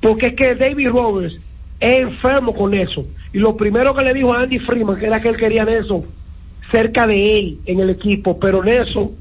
Porque 0.02 0.28
es 0.28 0.36
que 0.36 0.56
David 0.56 0.90
Roberts 0.90 1.36
es 1.80 2.00
enfermo 2.00 2.54
con 2.56 2.74
eso. 2.74 3.08
Y 3.34 3.40
lo 3.40 3.56
primero 3.56 3.94
que 3.96 4.04
le 4.04 4.14
dijo 4.14 4.34
a 4.34 4.42
Andy 4.42 4.60
Freeman, 4.60 4.98
que 5.00 5.08
era 5.08 5.22
que 5.22 5.30
él 5.30 5.38
quería 5.38 5.64
a 5.64 5.66
Nelson 5.66 6.06
cerca 6.72 7.06
de 7.08 7.38
él 7.38 7.62
en 7.66 7.80
el 7.80 7.90
equipo, 7.90 8.40
pero 8.40 8.64
Nelson, 8.64 9.18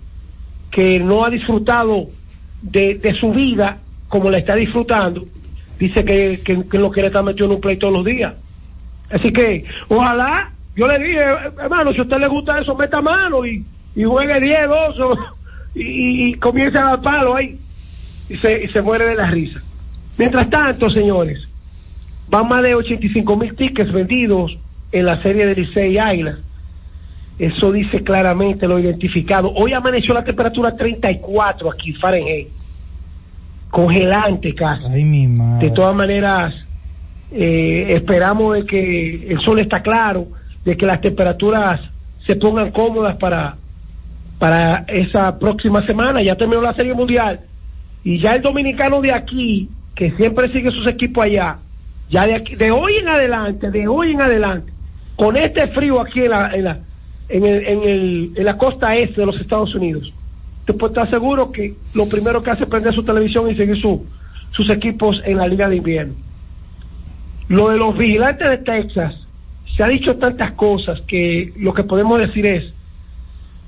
que 0.70 1.00
no 1.00 1.24
ha 1.24 1.30
disfrutado 1.30 2.10
de, 2.60 3.00
su 3.20 3.32
vida 3.32 3.82
como 4.08 4.30
la 4.30 4.38
está 4.38 4.54
disfrutando, 4.54 5.26
dice 5.78 6.04
que, 6.04 6.42
que, 6.44 6.68
que 6.68 6.78
lo 6.78 6.90
quiere 6.90 7.08
estar 7.08 7.24
metido 7.24 7.46
en 7.46 7.52
un 7.52 7.60
play 7.60 7.78
todos 7.78 7.92
los 7.94 8.04
días. 8.04 8.34
Así 9.10 9.32
que, 9.32 9.64
ojalá, 9.88 10.52
yo 10.74 10.86
le 10.86 10.98
dije, 10.98 11.20
hermano, 11.58 11.92
si 11.92 11.98
a 11.98 12.02
usted 12.02 12.18
le 12.18 12.28
gusta 12.28 12.58
eso, 12.60 12.74
meta 12.76 13.00
mano 13.00 13.44
y, 13.44 13.66
y 13.94 14.04
juegue 14.04 14.40
10, 14.40 14.68
12 14.68 15.02
o- 15.02 15.16
y, 15.74 16.30
y 16.30 16.34
comience 16.34 16.78
a 16.78 16.84
dar 16.84 17.02
palo 17.02 17.36
ahí. 17.36 17.58
Y 18.28 18.36
se, 18.36 18.64
y 18.64 18.68
se 18.68 18.80
muere 18.80 19.06
de 19.06 19.16
la 19.16 19.30
risa. 19.30 19.60
Mientras 20.16 20.48
tanto, 20.50 20.88
señores, 20.90 21.40
van 22.28 22.48
más 22.48 22.62
de 22.62 22.74
85 22.74 23.36
mil 23.36 23.54
tickets 23.56 23.92
vendidos 23.92 24.56
en 24.92 25.06
la 25.06 25.20
serie 25.22 25.46
de 25.46 25.54
Licey 25.54 25.94
y 25.94 25.98
Águilas. 25.98 26.38
Eso 27.38 27.72
dice 27.72 28.02
claramente 28.02 28.68
lo 28.68 28.78
identificado. 28.78 29.50
Hoy 29.54 29.72
amaneció 29.72 30.12
la 30.12 30.22
temperatura 30.22 30.76
34 30.76 31.70
aquí, 31.70 31.94
Fahrenheit. 31.94 32.48
Congelante 33.70 34.54
casi. 34.54 34.84
Ay, 34.86 35.04
mi 35.04 35.26
madre. 35.26 35.68
De 35.68 35.74
todas 35.74 35.96
maneras, 35.96 36.54
eh, 37.32 37.86
esperamos 37.96 38.56
de 38.56 38.66
que 38.66 39.32
el 39.32 39.40
sol 39.40 39.58
está 39.58 39.80
claro, 39.80 40.26
de 40.64 40.76
que 40.76 40.84
las 40.84 41.00
temperaturas 41.00 41.80
se 42.26 42.36
pongan 42.36 42.72
cómodas 42.72 43.16
para, 43.16 43.56
para 44.40 44.84
esa 44.88 45.38
próxima 45.38 45.86
semana. 45.86 46.22
Ya 46.22 46.34
terminó 46.34 46.62
la 46.62 46.74
Serie 46.74 46.94
Mundial 46.94 47.38
y 48.02 48.18
ya 48.18 48.34
el 48.34 48.42
dominicano 48.42 49.00
de 49.00 49.12
aquí, 49.12 49.68
que 49.94 50.10
siempre 50.12 50.50
sigue 50.50 50.70
sus 50.72 50.88
equipos 50.88 51.24
allá, 51.24 51.58
ya 52.08 52.26
de, 52.26 52.34
aquí, 52.34 52.56
de 52.56 52.72
hoy 52.72 52.94
en 52.96 53.08
adelante, 53.08 53.70
de 53.70 53.86
hoy 53.86 54.12
en 54.12 54.22
adelante, 54.22 54.72
con 55.14 55.36
este 55.36 55.68
frío 55.68 56.00
aquí 56.00 56.20
en 56.20 56.30
la, 56.30 56.54
en 56.54 56.64
la, 56.64 56.78
en 57.28 57.44
el, 57.44 57.66
en 57.66 57.82
el, 57.82 58.32
en 58.34 58.44
la 58.44 58.56
costa 58.56 58.96
este 58.96 59.20
de 59.20 59.26
los 59.26 59.38
Estados 59.38 59.74
Unidos, 59.74 60.10
te 60.64 60.72
puedes 60.72 60.96
estar 60.96 61.10
seguro 61.10 61.52
que 61.52 61.74
lo 61.92 62.08
primero 62.08 62.42
que 62.42 62.50
hace 62.50 62.64
es 62.64 62.70
prender 62.70 62.94
su 62.94 63.02
televisión 63.02 63.50
y 63.50 63.56
seguir 63.56 63.78
su, 63.78 64.06
sus 64.52 64.70
equipos 64.70 65.20
en 65.26 65.36
la 65.36 65.46
liga 65.46 65.68
de 65.68 65.76
invierno. 65.76 66.14
Lo 67.48 67.68
de 67.68 67.76
los 67.76 67.98
vigilantes 67.98 68.48
de 68.48 68.58
Texas, 68.58 69.14
se 69.76 69.82
ha 69.82 69.88
dicho 69.88 70.16
tantas 70.16 70.52
cosas 70.52 71.00
que 71.02 71.52
lo 71.58 71.74
que 71.74 71.84
podemos 71.84 72.18
decir 72.18 72.46
es, 72.46 72.72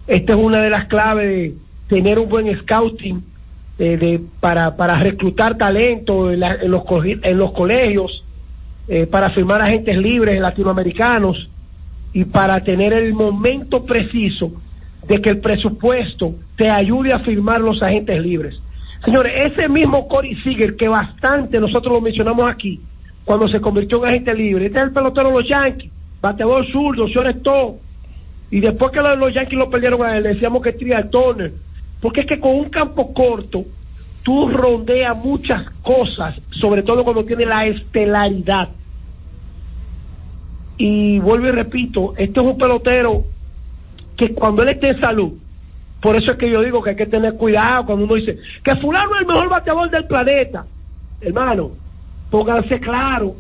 esta 0.06 0.32
es 0.32 0.38
una 0.38 0.60
de 0.60 0.70
las 0.70 0.86
claves 0.88 1.26
de 1.28 1.54
tener 1.88 2.18
un 2.18 2.28
buen 2.28 2.58
scouting 2.60 3.22
de, 3.78 4.20
para, 4.40 4.76
para 4.76 4.96
reclutar 5.00 5.56
talento 5.56 6.30
en, 6.30 6.40
la- 6.40 6.54
en 6.54 6.70
los, 6.70 6.82
en 7.04 7.38
los 7.38 7.52
colegios, 7.52 8.24
eh, 8.88 9.06
para 9.06 9.30
firmar 9.30 9.60
agentes 9.62 9.96
libres 9.96 10.40
latinoamericanos 10.40 11.48
y 12.12 12.24
para 12.24 12.62
tener 12.62 12.92
el 12.92 13.12
momento 13.14 13.84
preciso 13.84 14.52
de 15.08 15.20
que 15.20 15.30
el 15.30 15.40
presupuesto 15.40 16.34
te 16.56 16.68
ayude 16.70 17.12
a 17.12 17.20
firmar 17.20 17.60
los 17.60 17.82
agentes 17.82 18.20
libres. 18.20 18.60
Señores, 19.04 19.32
ese 19.52 19.68
mismo 19.68 20.06
Corey 20.06 20.36
Seager 20.42 20.76
que 20.76 20.86
bastante 20.88 21.58
nosotros 21.58 21.94
lo 21.94 22.00
mencionamos 22.00 22.48
aquí, 22.48 22.80
cuando 23.24 23.48
se 23.48 23.60
convirtió 23.60 24.02
en 24.04 24.10
agente 24.10 24.34
libre, 24.34 24.66
este 24.66 24.78
es 24.78 24.84
el 24.84 24.92
pelotero 24.92 25.28
de 25.28 25.34
los 25.34 25.48
Yankees, 25.48 25.90
bateador 26.20 26.64
zurdo, 26.70 27.08
señores 27.08 27.42
todo. 27.42 27.76
Y 28.52 28.60
después 28.60 28.92
que 28.92 29.00
los, 29.00 29.32
Yankees 29.32 29.58
lo 29.58 29.70
perdieron 29.70 30.02
a 30.02 30.14
él, 30.14 30.24
decíamos 30.24 30.62
que 30.62 30.74
Trial 30.74 31.08
Turner. 31.08 31.52
Porque 32.02 32.20
es 32.20 32.26
que 32.26 32.38
con 32.38 32.54
un 32.54 32.68
campo 32.68 33.14
corto, 33.14 33.64
tú 34.22 34.50
rondeas 34.50 35.16
muchas 35.16 35.70
cosas, 35.82 36.36
sobre 36.50 36.82
todo 36.82 37.02
cuando 37.02 37.24
tiene 37.24 37.46
la 37.46 37.64
estelaridad. 37.64 38.68
Y 40.76 41.18
vuelvo 41.20 41.46
y 41.46 41.52
repito, 41.52 42.12
este 42.18 42.40
es 42.40 42.46
un 42.46 42.58
pelotero 42.58 43.24
que 44.18 44.34
cuando 44.34 44.62
él 44.62 44.68
esté 44.68 44.90
en 44.90 45.00
salud, 45.00 45.32
por 46.02 46.16
eso 46.16 46.32
es 46.32 46.36
que 46.36 46.50
yo 46.50 46.60
digo 46.60 46.82
que 46.82 46.90
hay 46.90 46.96
que 46.96 47.06
tener 47.06 47.34
cuidado 47.36 47.86
cuando 47.86 48.04
uno 48.04 48.16
dice 48.16 48.36
que 48.62 48.76
fulano 48.76 49.14
es 49.14 49.22
el 49.22 49.28
mejor 49.28 49.48
bateador 49.48 49.88
del 49.88 50.04
planeta. 50.04 50.66
Hermano, 51.22 51.70
pónganse 52.30 52.78
claro. 52.80 53.34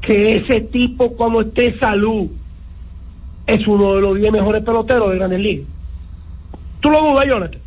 que 0.00 0.36
ese 0.36 0.62
tipo 0.62 1.12
cuando 1.12 1.42
esté 1.42 1.68
en 1.68 1.78
salud 1.78 2.28
es 3.48 3.66
uno 3.66 3.94
de 3.94 4.00
los 4.02 4.16
10 4.18 4.30
mejores 4.30 4.62
peloteros 4.64 5.10
de 5.10 5.16
Grandes 5.16 5.40
Ligas. 5.40 5.66
¿Tú 6.80 6.90
lo 6.90 7.00
dudas, 7.00 7.26
Jonathan? 7.26 7.60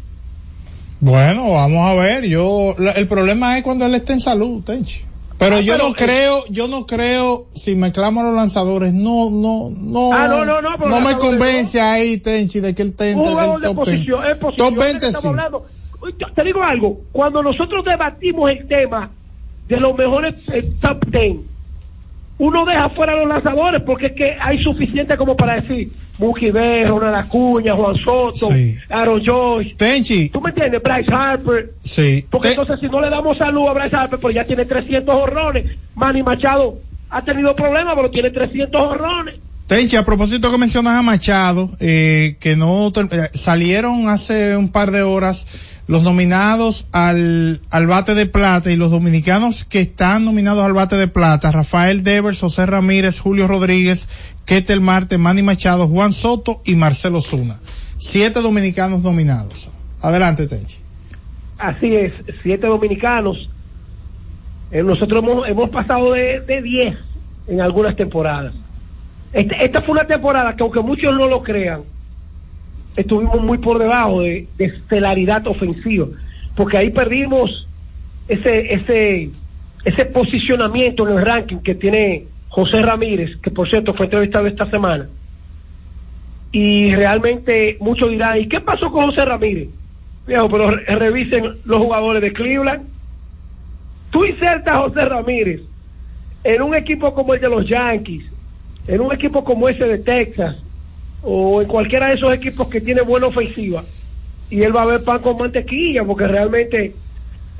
Bueno, 0.99 1.51
vamos 1.51 1.89
a 1.89 1.93
ver. 1.95 2.25
Yo, 2.25 2.75
la- 2.77 2.91
el 2.91 3.07
problema 3.07 3.57
es 3.57 3.63
cuando 3.63 3.85
él 3.85 3.95
esté 3.95 4.13
en 4.13 4.19
salud, 4.21 4.63
Tenchi. 4.63 5.01
Pero 5.39 5.55
Ah, 5.55 5.61
yo 5.61 5.73
pero, 5.73 5.87
no 5.89 5.95
creo, 5.95 6.43
yo 6.49 6.67
no 6.67 6.85
creo, 6.85 7.47
si 7.55 7.73
mezclamos 7.73 8.23
los 8.23 8.35
lanzadores, 8.35 8.93
no, 8.93 9.31
no, 9.31 9.71
no, 9.75 10.13
Ah, 10.13 10.27
no, 10.27 10.45
no, 10.45 10.61
no, 10.61 10.77
no 10.77 11.01
me 11.01 11.17
convence 11.17 11.81
ahí, 11.81 12.17
Tenchi, 12.19 12.59
de 12.59 12.75
que 12.75 12.83
él 12.83 12.89
esté 12.89 13.15
jugador 13.15 13.55
el 13.55 13.61
de 13.61 13.67
top 13.69 13.85
10. 13.87 13.97
posición, 13.97 14.25
es 14.29 14.37
posición. 14.37 14.69
Top 14.75 14.83
20 14.83 15.07
estamos 15.07 15.35
sí. 15.35 16.25
te 16.35 16.43
digo 16.43 16.63
algo, 16.63 16.99
cuando 17.11 17.41
nosotros 17.41 17.83
debatimos 17.83 18.51
el 18.51 18.67
tema 18.67 19.09
de 19.67 19.77
los 19.77 19.97
mejores 19.97 20.47
eh, 20.49 20.71
top 20.79 21.03
10, 21.07 21.37
uno 22.41 22.65
deja 22.65 22.89
fuera 22.89 23.15
los 23.15 23.27
lanzadores 23.27 23.83
porque 23.83 24.07
es 24.07 24.13
que 24.13 24.35
hay 24.41 24.63
suficiente 24.63 25.15
como 25.15 25.37
para 25.37 25.61
decir 25.61 25.89
Mookie 26.17 26.49
Betts, 26.49 26.89
Ronald 26.89 27.15
Acuña, 27.15 27.75
Juan 27.75 27.95
Soto, 27.97 28.51
Sí. 28.51 28.77
Aaron 28.89 29.23
Joyce. 29.23 29.75
Tenchi. 29.75 30.29
¿Tú 30.29 30.41
me 30.41 30.49
entiendes? 30.49 30.81
Bryce 30.81 31.13
Harper. 31.13 31.73
Sí. 31.83 32.25
Porque 32.31 32.49
entonces 32.49 32.79
si 32.79 32.87
no 32.87 32.99
le 32.99 33.11
damos 33.11 33.37
salud 33.37 33.67
a 33.67 33.73
Bryce 33.73 33.95
Harper, 33.95 34.19
pues 34.19 34.33
ya 34.33 34.43
tiene 34.43 34.65
300 34.65 35.13
horrones. 35.13 35.77
Manny 35.93 36.23
Machado 36.23 36.79
ha 37.11 37.23
tenido 37.23 37.55
problemas, 37.55 37.93
pero 37.95 38.09
tiene 38.09 38.31
300 38.31 38.81
horrones. 38.81 39.35
Tenchi, 39.67 39.95
a 39.95 40.03
propósito 40.03 40.49
que 40.49 40.57
mencionas 40.57 40.93
a 40.97 41.03
Machado, 41.03 41.69
eh, 41.79 42.37
que 42.39 42.55
no 42.55 42.87
eh, 42.87 43.29
salieron 43.35 44.09
hace 44.09 44.57
un 44.57 44.69
par 44.71 44.89
de 44.89 45.03
horas 45.03 45.45
los 45.91 46.03
nominados 46.03 46.87
al, 46.93 47.59
al 47.69 47.85
bate 47.85 48.15
de 48.15 48.25
plata 48.25 48.71
y 48.71 48.77
los 48.77 48.91
dominicanos 48.91 49.65
que 49.65 49.81
están 49.81 50.23
nominados 50.23 50.63
al 50.63 50.71
bate 50.71 50.95
de 50.95 51.09
plata, 51.09 51.51
Rafael 51.51 52.01
Devers, 52.01 52.39
José 52.39 52.65
Ramírez, 52.65 53.19
Julio 53.19 53.45
Rodríguez, 53.45 54.07
Ketel 54.45 54.79
Marte, 54.79 55.17
Manny 55.17 55.43
Machado, 55.43 55.89
Juan 55.89 56.13
Soto 56.13 56.61
y 56.65 56.75
Marcelo 56.75 57.19
Zuna. 57.19 57.57
Siete 57.97 58.39
dominicanos 58.41 59.03
nominados. 59.03 59.69
Adelante, 60.01 60.47
Tenchi. 60.47 60.77
Así 61.57 61.93
es, 61.93 62.13
siete 62.41 62.67
dominicanos. 62.67 63.49
Eh, 64.71 64.83
nosotros 64.83 65.21
hemos, 65.21 65.45
hemos 65.49 65.69
pasado 65.71 66.13
de, 66.13 66.39
de 66.39 66.61
10 66.61 66.97
en 67.47 67.59
algunas 67.59 67.97
temporadas. 67.97 68.53
Este- 69.33 69.61
esta 69.65 69.81
fue 69.81 69.91
una 69.91 70.05
temporada 70.07 70.55
que 70.55 70.63
aunque 70.63 70.79
muchos 70.79 71.13
no 71.13 71.27
lo 71.27 71.43
crean, 71.43 71.81
estuvimos 72.95 73.41
muy 73.41 73.57
por 73.59 73.79
debajo 73.79 74.21
de, 74.21 74.49
de 74.57 74.65
estelaridad 74.65 75.45
ofensiva, 75.47 76.07
porque 76.55 76.77
ahí 76.77 76.89
perdimos 76.89 77.67
ese, 78.27 78.73
ese, 78.73 79.31
ese 79.85 80.05
posicionamiento 80.07 81.07
en 81.07 81.17
el 81.17 81.25
ranking 81.25 81.57
que 81.57 81.75
tiene 81.75 82.27
José 82.49 82.81
Ramírez, 82.81 83.39
que 83.41 83.51
por 83.51 83.69
cierto 83.69 83.93
fue 83.93 84.05
entrevistado 84.07 84.47
esta 84.47 84.69
semana. 84.69 85.09
Y 86.51 86.93
realmente 86.95 87.77
muchos 87.79 88.09
dirán, 88.09 88.39
¿y 88.39 88.47
qué 88.47 88.59
pasó 88.59 88.91
con 88.91 89.05
José 89.05 89.23
Ramírez? 89.23 89.69
Viejo, 90.27 90.49
pero 90.49 90.71
re- 90.71 90.95
revisen 90.97 91.45
los 91.63 91.79
jugadores 91.79 92.21
de 92.21 92.33
Cleveland. 92.33 92.89
Tú 94.09 94.25
insertas 94.25 94.75
a 94.75 94.79
José 94.79 95.05
Ramírez 95.05 95.61
en 96.43 96.61
un 96.61 96.75
equipo 96.75 97.13
como 97.13 97.33
el 97.33 97.39
de 97.39 97.47
los 97.49 97.67
Yankees, 97.67 98.25
en 98.87 98.99
un 98.99 99.13
equipo 99.13 99.43
como 99.45 99.69
ese 99.69 99.85
de 99.85 99.99
Texas, 99.99 100.57
o 101.21 101.61
en 101.61 101.67
cualquiera 101.67 102.07
de 102.07 102.15
esos 102.15 102.33
equipos 102.33 102.67
que 102.69 102.81
tiene 102.81 103.01
buena 103.01 103.27
ofensiva, 103.27 103.85
y 104.49 104.61
él 104.63 104.75
va 104.75 104.81
a 104.83 104.85
ver 104.87 105.03
pan 105.03 105.21
con 105.21 105.37
mantequilla, 105.37 106.03
porque 106.03 106.27
realmente 106.27 106.95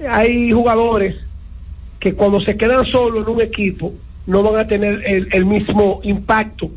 hay 0.09 0.51
jugadores 0.51 1.16
que 1.99 2.14
cuando 2.14 2.41
se 2.41 2.57
quedan 2.57 2.86
solos 2.88 3.28
en 3.28 3.34
un 3.36 3.41
equipo 3.41 3.93
no 4.26 4.43
van 4.43 4.59
a 4.62 4.68
tener 4.68 5.01
el, 5.05 5.28
el 5.32 5.45
mismo 5.45 5.99
impacto 6.03 6.72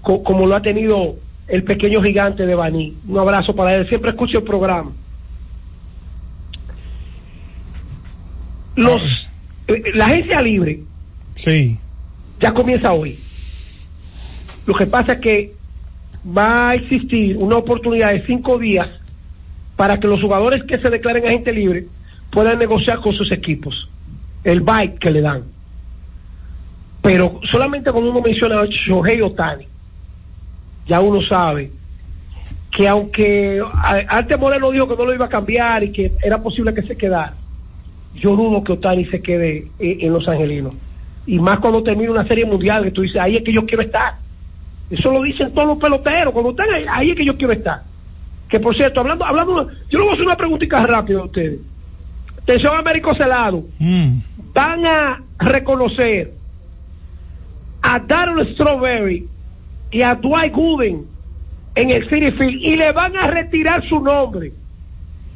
co- 0.00 0.22
como 0.22 0.46
lo 0.46 0.54
ha 0.54 0.62
tenido 0.62 1.16
el 1.48 1.64
pequeño 1.64 2.02
gigante 2.02 2.46
de 2.46 2.54
Baní. 2.54 2.98
Un 3.08 3.18
abrazo 3.18 3.54
para 3.54 3.74
él, 3.74 3.88
siempre 3.88 4.10
escucho 4.10 4.38
el 4.38 4.44
programa. 4.44 4.92
Los, 8.76 9.02
eh, 9.66 9.82
la 9.94 10.06
agencia 10.06 10.40
libre 10.40 10.84
Sí. 11.34 11.78
ya 12.40 12.52
comienza 12.54 12.92
hoy. 12.92 13.18
Lo 14.66 14.74
que 14.74 14.86
pasa 14.86 15.14
es 15.14 15.20
que 15.20 15.57
va 16.26 16.70
a 16.70 16.74
existir 16.74 17.36
una 17.40 17.56
oportunidad 17.56 18.12
de 18.12 18.26
cinco 18.26 18.58
días 18.58 18.88
para 19.76 19.98
que 20.00 20.08
los 20.08 20.20
jugadores 20.20 20.64
que 20.64 20.78
se 20.78 20.90
declaren 20.90 21.26
agente 21.26 21.52
libre 21.52 21.86
puedan 22.30 22.58
negociar 22.58 23.00
con 23.00 23.12
sus 23.12 23.30
equipos 23.30 23.88
el 24.44 24.60
bike 24.60 24.98
que 24.98 25.10
le 25.10 25.20
dan. 25.20 25.42
Pero 27.02 27.40
solamente 27.50 27.90
cuando 27.92 28.10
uno 28.10 28.20
menciona 28.20 28.60
a 28.60 28.66
Shohei 28.66 29.20
Otani, 29.22 29.66
ya 30.86 31.00
uno 31.00 31.22
sabe 31.22 31.70
que 32.72 32.88
aunque 32.88 33.62
antes 34.08 34.38
Moreno 34.38 34.70
dijo 34.70 34.88
que 34.88 34.96
no 34.96 35.04
lo 35.04 35.14
iba 35.14 35.26
a 35.26 35.28
cambiar 35.28 35.82
y 35.84 35.92
que 35.92 36.12
era 36.22 36.42
posible 36.42 36.74
que 36.74 36.82
se 36.82 36.96
quedara, 36.96 37.34
yo 38.14 38.36
dudo 38.36 38.64
que 38.64 38.72
Otani 38.72 39.04
se 39.06 39.20
quede 39.20 39.68
en, 39.78 40.12
Los 40.12 40.28
Angelinos. 40.28 40.74
Y 41.26 41.38
más 41.38 41.60
cuando 41.60 41.82
termine 41.82 42.10
una 42.10 42.26
serie 42.26 42.44
mundial, 42.44 42.84
que 42.84 42.90
tú 42.90 43.02
dices, 43.02 43.20
ahí 43.20 43.36
es 43.36 43.42
que 43.42 43.52
yo 43.52 43.64
quiero 43.66 43.82
estar. 43.82 44.14
Eso 44.90 45.10
lo 45.10 45.22
dicen 45.22 45.52
todos 45.52 45.68
los 45.68 45.78
peloteros, 45.78 46.32
cuando 46.32 46.50
están 46.50 46.70
ahí, 46.74 46.84
ahí 46.90 47.10
es 47.10 47.16
que 47.16 47.24
yo 47.24 47.36
quiero 47.36 47.52
estar. 47.52 47.82
Que 48.48 48.58
por 48.58 48.74
cierto, 48.76 49.00
hablando, 49.00 49.24
hablando, 49.24 49.68
yo 49.90 49.98
le 49.98 50.04
voy 50.04 50.08
a 50.08 50.12
hacer 50.12 50.26
una 50.26 50.36
preguntita 50.36 50.86
rápida 50.86 51.20
a 51.20 51.24
ustedes. 51.24 51.60
Atención, 52.42 52.76
Américo 52.76 53.14
Celado. 53.14 53.64
Mm. 53.78 54.18
Van 54.54 54.86
a 54.86 55.22
reconocer 55.38 56.32
a 57.82 57.98
Darren 57.98 58.54
Strawberry 58.54 59.28
y 59.90 60.02
a 60.02 60.14
Dwight 60.14 60.52
Gooden 60.52 61.04
en 61.74 61.90
el 61.90 62.08
City 62.08 62.30
Field 62.32 62.62
y 62.62 62.76
le 62.76 62.92
van 62.92 63.16
a 63.16 63.28
retirar 63.28 63.86
su 63.88 64.00
nombre. 64.00 64.52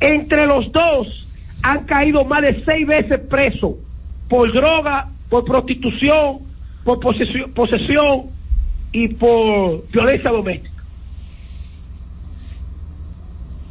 Entre 0.01 0.47
los 0.47 0.73
dos 0.73 1.27
han 1.63 1.85
caído 1.85 2.25
más 2.25 2.43
de 2.43 2.65
seis 2.65 2.87
veces 2.87 3.21
presos 3.29 3.75
por 4.29 4.53
droga, 4.53 5.09
por 5.29 5.45
prostitución, 5.45 6.39
por 6.85 6.99
posesión, 6.99 7.53
posesión 7.53 8.23
y 8.93 9.09
por 9.09 9.89
violencia 9.91 10.31
doméstica. 10.31 10.83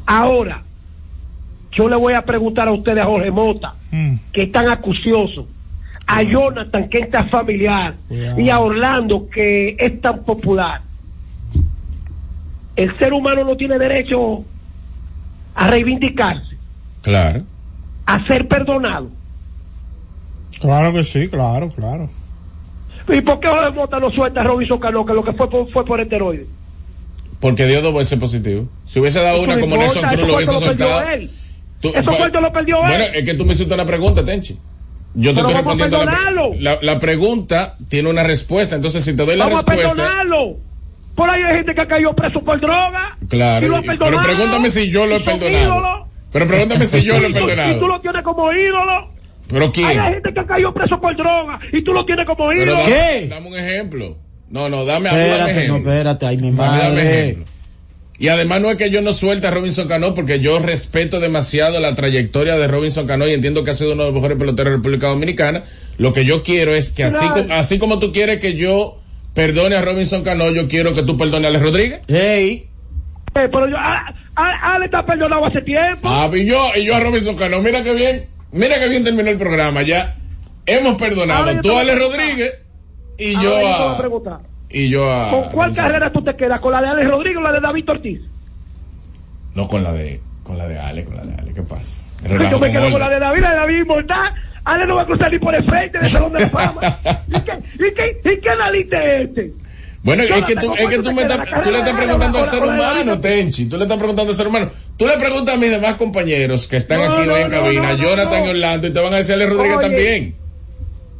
Ahora, 0.05 0.63
yo 1.71 1.87
le 1.87 1.95
voy 1.95 2.13
a 2.13 2.23
preguntar 2.23 2.67
a 2.67 2.71
ustedes, 2.73 2.99
a 3.03 3.05
Jorge 3.05 3.31
Mota, 3.31 3.75
Mm. 3.91 4.15
que 4.33 4.43
es 4.43 4.51
tan 4.51 4.67
acucioso, 4.69 5.47
a 6.07 6.21
Jonathan, 6.23 6.89
que 6.89 6.99
es 6.99 7.09
tan 7.11 7.29
familiar, 7.29 7.95
y 8.09 8.49
a 8.49 8.59
Orlando, 8.59 9.27
que 9.29 9.75
es 9.79 10.01
tan 10.01 10.23
popular. 10.23 10.81
El 12.75 12.97
ser 12.97 13.13
humano 13.13 13.43
no 13.43 13.55
tiene 13.55 13.77
derecho 13.77 14.43
a 15.55 15.67
reivindicarse, 15.69 16.57
Claro. 17.01 17.43
a 18.05 18.25
ser 18.27 18.47
perdonado. 18.47 19.09
Claro 20.59 20.93
que 20.93 21.03
sí, 21.03 21.27
claro, 21.29 21.69
claro. 21.69 22.09
¿Y 23.11 23.21
por 23.21 23.39
qué 23.39 23.47
Jorge 23.47 23.71
Mota 23.71 23.99
no 23.99 24.09
suelta 24.11 24.41
a 24.41 24.43
Robinson 24.43 24.79
Cano, 24.79 25.05
que 25.05 25.13
lo 25.13 25.23
que 25.23 25.33
fue 25.33 25.49
por, 25.49 25.69
fue 25.71 25.85
por 25.85 25.99
esteroides? 25.99 26.47
Porque 27.39 27.65
dio 27.65 27.81
dos 27.81 27.93
veces 27.93 28.19
positivo. 28.19 28.65
Si 28.85 28.99
hubiese 28.99 29.19
dado 29.21 29.41
una 29.41 29.59
como 29.59 29.75
Nelson 29.77 30.03
Cruz 30.09 30.27
lo 30.27 30.35
hubiese 30.35 30.59
soltado. 30.59 31.01
Tú- 31.81 31.89
Eso 31.95 32.13
fue 32.13 32.29
lo 32.29 32.51
perdió 32.53 32.77
Bueno, 32.79 33.03
él. 33.05 33.11
es 33.15 33.23
que 33.25 33.33
tú 33.33 33.43
me 33.45 33.53
hiciste 33.53 33.73
una 33.73 33.85
pregunta, 33.85 34.23
Tenchi. 34.23 34.57
Yo 35.13 35.31
te 35.33 35.41
Pero 35.41 35.47
estoy 35.49 35.63
vamos 35.63 35.81
a 35.81 35.85
respondiendo 35.85 35.97
la, 35.97 36.05
perdonarlo. 36.05 36.51
la, 36.59 36.77
la 36.93 36.99
pregunta 36.99 37.75
tiene 37.89 38.09
una 38.09 38.23
respuesta, 38.23 38.75
entonces 38.75 39.03
si 39.03 39.15
te 39.15 39.25
doy 39.25 39.35
la 39.35 39.45
Vamos 39.45 39.59
a 39.67 39.71
respuesta, 39.71 39.95
perdonarlo. 39.95 40.57
Por 41.15 41.29
ahí 41.29 41.41
hay 41.43 41.55
gente 41.57 41.73
que 41.75 41.81
ha 41.81 41.87
caído 41.87 42.13
preso 42.15 42.39
por 42.41 42.61
droga. 42.61 43.17
claro, 43.27 43.65
y 43.65 43.69
lo 43.69 43.75
ha 43.77 43.79
y- 43.79 43.87
perdonado, 43.87 44.11
pero 44.21 44.23
pregúntame 44.35 44.69
si 44.69 44.89
yo 44.91 45.05
lo 45.07 45.15
he 45.15 45.19
y 45.19 45.23
perdonado. 45.23 46.05
Pero 46.31 46.47
pregúntame 46.47 46.85
si 46.85 47.01
yo 47.01 47.19
lo 47.19 47.25
he 47.25 47.29
Y 47.29 47.33
tú- 47.33 47.39
Y 47.39 47.41
tú 47.41 47.47
perdonado. 47.47 47.87
lo 47.87 48.01
tienes 48.01 48.23
como 48.23 48.53
ídolo. 48.53 49.09
Pero 49.51 49.65
Hay 49.65 49.71
quién? 49.71 50.01
gente 50.03 50.33
que 50.33 50.39
ha 50.39 50.45
caído 50.45 50.73
preso 50.73 50.99
por 50.99 51.15
droga 51.15 51.59
y 51.71 51.81
tú 51.83 51.93
lo 51.93 52.05
tienes 52.05 52.25
como 52.25 52.47
Pero 52.49 52.63
ídolo. 52.63 52.77
dame, 52.79 53.27
dame 53.27 53.47
un 53.47 53.57
ejemplo. 53.59 54.17
No, 54.49 54.67
no, 54.69 54.85
dame, 54.85 55.09
dame 55.09 55.21
Espérate, 55.23 55.53
no, 55.53 55.59
ejemplo. 55.59 55.91
espérate, 55.91 56.25
ay, 56.25 56.37
mi 56.37 56.51
Dame, 56.51 56.57
dame 56.57 56.89
madre. 56.95 57.21
ejemplo. 57.23 57.45
Y 58.19 58.27
además 58.27 58.61
no 58.61 58.69
es 58.69 58.77
que 58.77 58.91
yo 58.91 59.01
no 59.01 59.13
suelte 59.13 59.47
a 59.47 59.51
Robinson 59.51 59.87
Cano 59.87 60.13
porque 60.13 60.39
yo 60.39 60.59
respeto 60.59 61.19
demasiado 61.19 61.79
la 61.79 61.95
trayectoria 61.95 62.55
de 62.55 62.67
Robinson 62.67 63.07
Cano 63.07 63.27
y 63.27 63.33
entiendo 63.33 63.63
que 63.63 63.71
ha 63.71 63.73
sido 63.73 63.93
uno 63.93 64.03
de 64.03 64.09
los 64.09 64.15
mejores 64.15 64.37
peloteros 64.37 64.71
de 64.73 64.77
República 64.77 65.07
Dominicana. 65.07 65.63
Lo 65.97 66.13
que 66.13 66.23
yo 66.23 66.43
quiero 66.43 66.75
es 66.75 66.91
que 66.91 67.03
así, 67.05 67.25
así 67.49 67.79
como 67.79 67.97
tú 67.97 68.11
quieres 68.11 68.39
que 68.39 68.53
yo 68.55 68.99
perdone 69.33 69.75
a 69.75 69.81
Robinson 69.81 70.23
Cano, 70.23 70.51
yo 70.51 70.67
quiero 70.67 70.93
que 70.93 71.01
tú 71.01 71.17
perdones 71.17 71.45
a 71.45 71.47
Alex 71.47 71.63
Rodríguez. 71.63 72.01
Hey, 72.07 72.67
Eh, 73.33 73.47
pero 73.51 73.67
yo, 73.67 73.75
Ale 74.35 74.85
está 74.85 75.03
perdonado 75.05 75.45
hace 75.47 75.61
tiempo. 75.61 76.01
Ah, 76.03 76.29
y 76.33 76.45
yo, 76.45 76.63
y 76.75 76.83
yo 76.85 76.95
a 76.95 76.99
Robinson 76.99 77.35
Cano, 77.35 77.59
mira 77.61 77.81
que 77.83 77.93
bien, 77.93 78.25
mira 78.51 78.79
que 78.79 78.87
bien 78.89 79.03
terminó 79.03 79.29
el 79.29 79.37
programa, 79.37 79.81
ya 79.81 80.15
hemos 80.65 80.95
perdonado 80.95 81.45
tú 81.55 81.61
te 81.61 81.69
a 81.69 81.71
voy 81.71 81.79
a 81.79 81.81
Alex 81.81 81.97
preguntar. 81.97 82.19
Rodríguez 82.19 82.53
y 83.17 83.33
yo 83.33 83.57
a 83.57 84.41
y 84.69 84.89
yo 84.89 85.11
a, 85.11 85.31
¿Con 85.31 85.43
cuál 85.51 85.75
carrera 85.75 86.11
tú 86.11 86.23
te 86.23 86.35
quedas? 86.35 86.59
¿Con 86.61 86.71
la 86.71 86.81
de 86.81 86.87
Alex 86.87 87.09
Rodríguez 87.09 87.37
o 87.37 87.41
la 87.41 87.51
de 87.51 87.59
David 87.59 87.89
Ortiz? 87.89 88.21
no 89.53 89.67
con 89.67 89.83
la 89.83 89.91
de, 89.91 90.21
Con 90.43 90.57
la 90.57 90.67
de 90.67 90.79
Ale, 90.79 91.03
con 91.03 91.17
la 91.17 91.23
de 91.23 91.35
Ale, 91.35 91.53
¿qué 91.53 91.61
pasa? 91.61 92.05
Yo 92.23 92.59
me 92.59 92.71
quedo 92.71 92.91
con 92.91 92.99
la 92.99 93.09
de 93.09 93.19
David, 93.19 93.41
la 93.41 93.49
de 93.51 93.55
David 93.57 93.77
inmortal. 93.81 94.33
Ale 94.63 94.85
no 94.85 94.95
va 94.95 95.01
a 95.01 95.05
cruzar 95.05 95.31
ni 95.31 95.39
por 95.39 95.55
el 95.55 95.65
frente 95.65 95.97
del 95.97 96.07
Salón 96.07 96.33
de 96.33 96.39
la 96.41 96.49
Fama. 96.49 96.81
¿Y 97.27 97.41
qué, 97.41 97.51
y 97.75 97.93
qué, 97.93 98.31
y 98.31 98.39
qué 98.41 98.49
analista 98.49 99.03
es 99.03 99.29
este? 99.29 99.53
Bueno, 100.03 100.23
es 100.23 100.43
que 100.45 100.55
tú, 100.55 100.73
es 100.73 100.87
que 100.87 100.97
tú 100.97 101.11
me 101.11 101.21
estás, 101.21 101.63
tú 101.63 101.69
le 101.69 101.77
estás 101.77 101.93
preguntando 101.93 102.39
al 102.39 102.45
ser 102.45 102.63
humano, 102.63 103.19
Tenchi. 103.19 103.65
Tú 103.65 103.77
le 103.77 103.83
estás 103.83 103.99
preguntando 103.99 104.31
al 104.31 104.35
ser 104.35 104.47
humano. 104.47 104.69
Tú 104.97 105.05
le 105.05 105.13
preguntas 105.17 105.55
a 105.55 105.57
mis 105.59 105.69
demás 105.69 105.95
compañeros 105.95 106.67
que 106.67 106.77
están 106.77 106.99
No, 106.99 107.11
aquí 107.11 107.27
no, 107.27 107.33
hoy 107.33 107.41
en 107.41 107.49
cabina, 107.51 107.93
Jonathan 107.93 108.45
y 108.45 108.49
Orlando, 108.49 108.87
y 108.87 108.93
te 108.93 108.99
van 108.99 109.13
a 109.13 109.17
decir 109.17 109.35
Ale 109.35 109.45
Rodríguez 109.45 109.77
Oye. 109.77 109.87
también. 109.87 110.35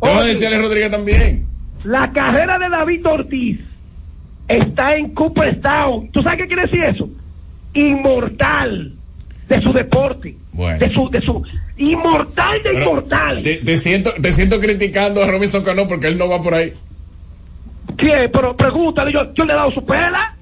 Te 0.02 0.08
van 0.08 0.18
a 0.18 0.22
Oye. 0.22 0.30
decir 0.30 0.48
Ale 0.48 0.58
Rodríguez 0.58 0.92
también. 0.92 1.48
La 1.84 2.12
carrera 2.12 2.58
de 2.58 2.70
David 2.70 3.06
Ortiz 3.06 3.60
está 4.48 4.96
en 4.96 5.14
Cooperstown. 5.14 6.10
¿Tú 6.12 6.24
sabes 6.24 6.40
qué 6.40 6.48
quiere 6.48 6.64
decir 6.64 6.84
eso? 6.84 7.08
Inmortal 7.74 8.94
de 9.48 9.62
su 9.62 9.74
deporte. 9.74 10.36
Bueno. 10.54 10.80
De 10.80 10.92
su, 10.92 11.10
de 11.10 11.22
su, 11.22 11.44
inmortal 11.78 12.64
de 12.64 12.70
Pero 12.72 12.80
inmortal. 12.80 13.42
Te, 13.42 13.58
te 13.58 13.76
siento, 13.78 14.12
te 14.20 14.32
siento 14.32 14.60
criticando 14.60 15.24
a 15.24 15.28
Robinson 15.28 15.64
Cano 15.64 15.88
porque 15.88 16.08
él 16.08 16.18
no 16.18 16.28
va 16.28 16.42
por 16.42 16.56
ahí. 16.56 16.74
¿Qué? 17.98 18.30
Pero 18.32 18.56
pregúntale, 18.56 19.12
yo, 19.14 19.34
yo 19.34 19.46
le 19.46 19.54
he 19.54 19.56
dado 19.56 19.72
su 19.72 19.86
pela. 19.86 20.36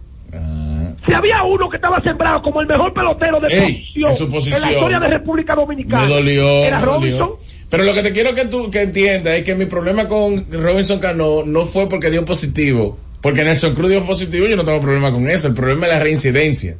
Si 1.05 1.13
había 1.13 1.41
uno 1.43 1.69
que 1.69 1.77
estaba 1.77 1.99
sembrado 2.01 2.41
como 2.41 2.61
el 2.61 2.67
mejor 2.67 2.93
pelotero 2.93 3.39
de 3.39 3.47
Ah. 3.47 3.49
Ey, 3.65 3.73
posición, 3.73 4.09
en 4.11 4.15
su 4.15 4.29
posición. 4.29 4.61
la 4.61 4.71
historia 4.73 4.99
de 4.99 5.07
República 5.07 5.55
Dominicana, 5.55 6.03
Me 6.03 6.09
dolió. 6.13 6.47
era 6.65 6.79
me 6.79 6.85
dolió. 6.85 7.17
Robinson. 7.19 7.29
Pero 7.69 7.83
lo 7.83 7.93
que 7.93 8.03
te 8.03 8.11
quiero 8.11 8.35
que 8.35 8.45
tú 8.45 8.69
que 8.69 8.81
entiendas 8.83 9.33
es 9.35 9.43
que 9.43 9.55
mi 9.55 9.65
problema 9.65 10.07
con 10.07 10.45
Robinson 10.51 10.99
Cano 10.99 11.43
no 11.45 11.61
fue 11.65 11.87
porque 11.87 12.09
dio 12.09 12.25
positivo. 12.25 12.97
Porque 13.21 13.43
Nelson 13.43 13.75
Cruz 13.75 13.89
dio 13.89 14.05
positivo 14.05 14.45
y 14.45 14.49
yo 14.51 14.55
no 14.55 14.63
tengo 14.65 14.81
problema 14.81 15.11
con 15.11 15.27
eso. 15.29 15.47
El 15.47 15.53
problema 15.53 15.87
es 15.87 15.93
la 15.93 15.99
reincidencia. 15.99 16.75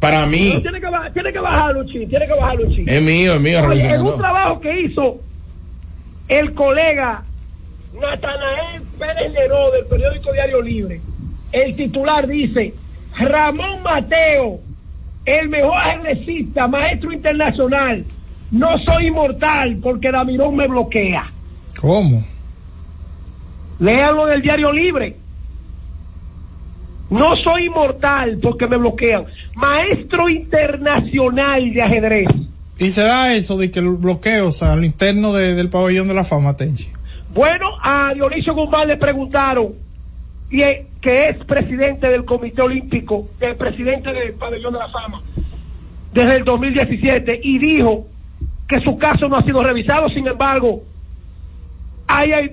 Para 0.00 0.20
No, 0.22 0.26
mí, 0.28 0.58
tiene, 0.62 0.80
que 0.80 0.86
bajar, 0.86 1.12
tiene 1.12 1.32
que 1.32 1.38
bajarlo, 1.40 1.84
chi, 1.84 2.06
tiene 2.06 2.26
que 2.26 2.32
bajarlo, 2.34 2.66
chi. 2.68 2.84
es 2.86 3.02
mío, 3.02 3.34
es 3.34 3.40
mío, 3.40 3.58
Oye, 3.58 3.66
Robinson 3.66 3.90
en 3.94 4.00
un 4.00 4.06
Cano. 4.12 4.18
trabajo 4.18 4.60
que 4.60 4.80
hizo 4.82 5.16
el 6.28 6.54
colega 6.54 7.22
Natanael 7.92 8.82
Pérez 8.98 9.32
Leró 9.32 9.70
del 9.72 9.86
periódico 9.86 10.32
Diario 10.32 10.60
Libre, 10.62 11.00
el 11.52 11.74
titular 11.76 12.26
dice, 12.26 12.74
Ramón 13.18 13.82
Mateo, 13.82 14.60
el 15.24 15.48
mejor 15.48 15.76
ajedrecista, 15.76 16.68
maestro 16.68 17.12
internacional, 17.12 18.04
no 18.50 18.78
soy 18.78 19.06
inmortal 19.08 19.78
porque 19.82 20.10
Damirón 20.10 20.56
me 20.56 20.66
bloquea. 20.68 21.32
¿Cómo? 21.80 22.24
Léanlo 23.78 24.26
del 24.26 24.42
Diario 24.42 24.72
Libre. 24.72 25.16
No 27.10 27.36
soy 27.36 27.66
inmortal 27.66 28.38
porque 28.42 28.66
me 28.66 28.76
bloquean. 28.76 29.24
Maestro 29.56 30.28
internacional 30.28 31.72
de 31.72 31.82
ajedrez. 31.82 32.28
Y 32.78 32.90
se 32.90 33.00
da 33.02 33.34
eso 33.34 33.56
de 33.56 33.70
que 33.70 33.80
el 33.80 33.88
bloqueo, 33.88 34.48
o 34.48 34.52
sea, 34.52 34.72
al 34.74 34.84
interno 34.84 35.32
de- 35.32 35.54
del 35.54 35.70
pabellón 35.70 36.06
de 36.08 36.14
la 36.14 36.24
fama, 36.24 36.56
Tenchi. 36.56 36.90
Bueno, 37.32 37.66
a 37.82 38.12
Dionisio 38.14 38.54
Guzmán 38.54 38.88
le 38.88 38.96
preguntaron, 38.96 39.74
y 40.50 40.62
que 41.00 41.24
es 41.26 41.44
presidente 41.44 42.08
del 42.08 42.24
Comité 42.24 42.62
Olímpico, 42.62 43.28
el 43.40 43.56
presidente 43.56 44.12
del 44.12 44.32
Pabellón 44.34 44.72
de 44.72 44.78
la 44.78 44.88
Fama, 44.88 45.20
desde 46.12 46.36
el 46.36 46.44
2017, 46.44 47.40
y 47.42 47.58
dijo 47.58 48.06
que 48.66 48.80
su 48.80 48.98
caso 48.98 49.28
no 49.28 49.36
ha 49.36 49.42
sido 49.42 49.62
revisado, 49.62 50.08
sin 50.08 50.26
embargo, 50.26 50.82
hay 52.06 52.50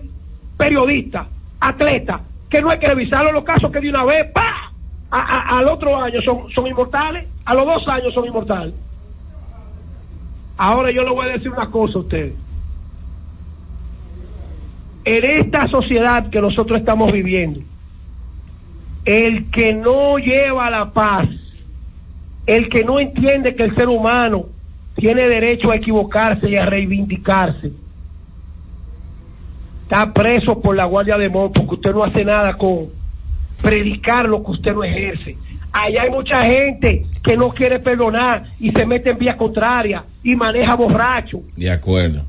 periodistas, 0.57 1.27
atletas, 1.59 2.21
que 2.49 2.61
no 2.61 2.69
hay 2.69 2.79
que 2.79 2.87
revisarlo, 2.87 3.31
los 3.31 3.43
casos 3.43 3.71
que 3.71 3.79
de 3.79 3.89
una 3.89 4.03
vez, 4.03 4.25
¡pa! 4.31 4.71
Al 5.09 5.67
otro 5.69 5.95
año 5.95 6.21
son, 6.21 6.49
son 6.53 6.67
inmortales, 6.67 7.27
a 7.45 7.53
los 7.53 7.65
dos 7.65 7.87
años 7.87 8.13
son 8.13 8.25
inmortales. 8.25 8.73
Ahora 10.57 10.91
yo 10.91 11.03
le 11.03 11.11
voy 11.11 11.27
a 11.27 11.33
decir 11.33 11.51
una 11.51 11.69
cosa 11.69 11.97
a 11.97 12.01
ustedes. 12.01 12.44
En 15.05 15.23
esta 15.23 15.67
sociedad 15.67 16.29
que 16.31 16.41
nosotros 16.41 16.79
estamos 16.79 17.11
viviendo, 17.11 17.59
el 19.05 19.51
que 19.51 19.71
no 19.73 20.17
lleva 20.17 20.69
la 20.71 20.91
paz, 20.91 21.29
el 22.47 22.69
que 22.69 22.83
no 22.83 22.99
entiende 22.99 23.55
que 23.55 23.63
el 23.63 23.75
ser 23.75 23.87
humano 23.87 24.47
tiene 24.95 25.27
derecho 25.27 25.69
a 25.69 25.75
equivocarse 25.75 26.49
y 26.49 26.55
a 26.55 26.65
reivindicarse, 26.65 27.71
está 29.83 30.11
preso 30.11 30.59
por 30.59 30.75
la 30.75 30.85
Guardia 30.85 31.17
de 31.17 31.29
Mon 31.29 31.53
porque 31.53 31.75
usted 31.75 31.93
no 31.93 32.03
hace 32.03 32.25
nada 32.25 32.57
con 32.57 32.87
predicar 33.61 34.27
lo 34.27 34.43
que 34.43 34.51
usted 34.51 34.73
no 34.73 34.83
ejerce. 34.83 35.37
Allá 35.71 36.03
hay 36.03 36.09
mucha 36.09 36.43
gente 36.43 37.05
que 37.23 37.37
no 37.37 37.49
quiere 37.49 37.79
perdonar 37.79 38.45
y 38.59 38.71
se 38.71 38.85
mete 38.85 39.11
en 39.11 39.17
vía 39.19 39.37
contraria 39.37 40.03
y 40.23 40.35
maneja 40.35 40.73
borracho 40.73 41.41
De 41.55 41.69
acuerdo. 41.69 42.23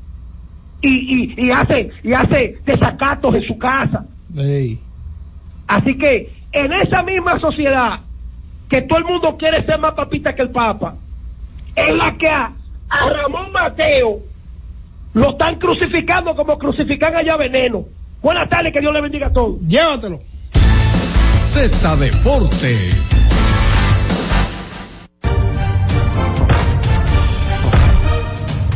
Y, 0.87 1.35
y, 1.37 1.47
y 1.47 1.51
hace 1.51 1.89
y 2.03 2.13
hace 2.13 2.57
desacatos 2.65 3.35
en 3.35 3.43
su 3.43 3.57
casa. 3.57 4.05
Así 5.67 5.97
que 5.97 6.31
en 6.51 6.73
esa 6.73 7.03
misma 7.03 7.39
sociedad 7.39 7.99
que 8.69 8.81
todo 8.81 8.99
el 8.99 9.05
mundo 9.05 9.37
quiere 9.37 9.65
ser 9.65 9.79
más 9.79 9.91
papita 9.91 10.35
que 10.35 10.41
el 10.41 10.51
Papa, 10.51 10.95
en 11.75 11.97
la 11.97 12.17
que 12.17 12.27
a, 12.27 12.51
a 12.89 13.09
Ramón 13.09 13.51
Mateo 13.51 14.19
lo 15.13 15.31
están 15.31 15.57
crucificando 15.57 16.35
como 16.35 16.57
crucifican 16.57 17.15
allá 17.15 17.33
a 17.33 17.37
Veneno. 17.37 17.85
Buenas 18.21 18.49
tardes, 18.49 18.73
que 18.73 18.79
Dios 18.79 18.93
le 18.93 19.01
bendiga 19.01 19.27
a 19.27 19.33
todos. 19.33 19.59
Llévatelo. 19.61 20.19
Z 21.39 21.95
Deportes. 21.97 23.27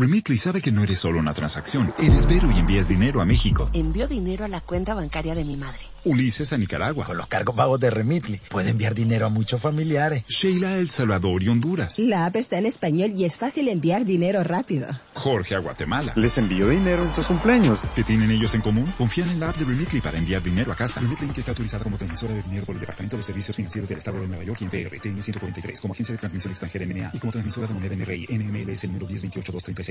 Remitly 0.00 0.36
sabe 0.36 0.62
que 0.62 0.70
no 0.70 0.84
eres 0.84 1.00
solo 1.00 1.18
una 1.18 1.34
transacción, 1.34 1.92
eres 1.98 2.28
Vero 2.28 2.48
y 2.52 2.60
envías 2.60 2.86
dinero 2.86 3.20
a 3.20 3.24
México. 3.24 3.68
Envío 3.72 4.06
dinero 4.06 4.44
a 4.44 4.48
la 4.48 4.60
cuenta 4.60 4.94
bancaria 4.94 5.34
de 5.34 5.44
mi 5.44 5.56
madre. 5.56 5.80
Ulises 6.04 6.52
a 6.52 6.56
Nicaragua. 6.56 7.04
Con 7.04 7.16
los 7.16 7.26
cargos 7.26 7.56
pagos 7.56 7.80
de 7.80 7.90
Remitly, 7.90 8.40
puede 8.48 8.70
enviar 8.70 8.94
dinero 8.94 9.26
a 9.26 9.28
muchos 9.28 9.60
familiares. 9.60 10.22
Sheila 10.28 10.68
a 10.68 10.76
El 10.76 10.88
Salvador 10.88 11.42
y 11.42 11.48
Honduras. 11.48 11.98
La 11.98 12.26
app 12.26 12.36
está 12.36 12.58
en 12.58 12.66
español 12.66 13.12
y 13.16 13.24
es 13.24 13.36
fácil 13.36 13.66
enviar 13.68 14.04
dinero 14.04 14.44
rápido. 14.44 14.86
Jorge 15.14 15.56
a 15.56 15.58
Guatemala. 15.58 16.12
Les 16.14 16.38
envío 16.38 16.68
dinero 16.68 17.02
en 17.02 17.12
sus 17.12 17.26
cumpleaños. 17.26 17.80
¿Qué 17.96 18.04
tienen 18.04 18.30
ellos 18.30 18.54
en 18.54 18.60
común? 18.60 18.94
Confían 18.96 19.30
en 19.30 19.40
la 19.40 19.48
app 19.48 19.56
de 19.56 19.64
Remitly 19.64 20.00
para 20.00 20.16
enviar 20.16 20.44
dinero 20.44 20.70
a 20.70 20.76
casa. 20.76 21.00
Remitly 21.00 21.26
Inc. 21.26 21.38
está 21.38 21.50
autorizada 21.50 21.82
como 21.82 21.96
transmisora 21.96 22.34
de 22.34 22.42
dinero 22.42 22.66
por 22.66 22.76
el 22.76 22.80
Departamento 22.80 23.16
de 23.16 23.24
Servicios 23.24 23.56
Financieros 23.56 23.88
del 23.88 23.98
Estado 23.98 24.20
de 24.20 24.28
Nueva 24.28 24.44
York 24.44 24.60
y 24.60 24.64
en 24.64 24.70
PRTN 24.70 25.20
143 25.20 25.80
como 25.80 25.92
agencia 25.92 26.12
de 26.12 26.18
transmisión 26.20 26.52
extranjera 26.52 26.86
NMA 26.86 27.10
y 27.14 27.18
como 27.18 27.32
transmisora 27.32 27.66
de 27.66 27.74
moneda 27.74 27.96
NRI 27.96 28.28
NMLS 28.30 28.84
el 28.84 28.92
número 28.92 29.08
1028236. 29.08 29.87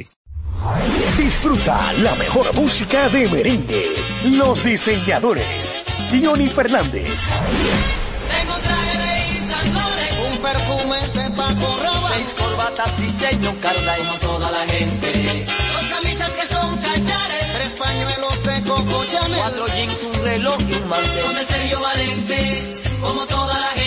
Disfruta 1.17 1.93
la 1.93 2.13
mejor 2.15 2.53
música 2.53 3.09
de 3.09 3.27
merengue. 3.29 3.85
Los 4.25 4.63
diseñadores. 4.63 5.83
Diony 6.11 6.47
Fernández. 6.49 7.33
Tengo 8.29 8.55
un 8.55 8.61
traje 8.61 8.97
de 8.97 9.73
Laurent, 9.73 10.13
un 10.31 10.37
perfume 10.37 10.97
de 11.15 11.29
Paco 11.35 11.79
Rabanne, 11.81 12.15
seis 12.15 12.35
corbatas 12.39 12.97
diseño 12.97 13.55
Carla 13.59 13.97
como 13.97 14.13
toda 14.19 14.51
la 14.51 14.67
gente, 14.67 15.45
dos 15.73 15.85
camisas 15.89 16.29
que 16.29 16.53
son 16.53 16.77
cachares, 16.77 17.53
tres 17.53 17.73
pañuelos 17.79 18.37
cuatro 19.37 19.67
jeans, 19.67 20.03
un 20.03 20.23
reloj 20.23 20.57
y 20.69 20.73
un 20.73 20.89
mantel. 20.89 21.23
Ponte 21.23 21.45
serio 21.45 21.79
valente, 21.79 22.73
como 23.01 23.25
toda 23.25 23.59
la 23.59 23.67
gente. 23.67 23.86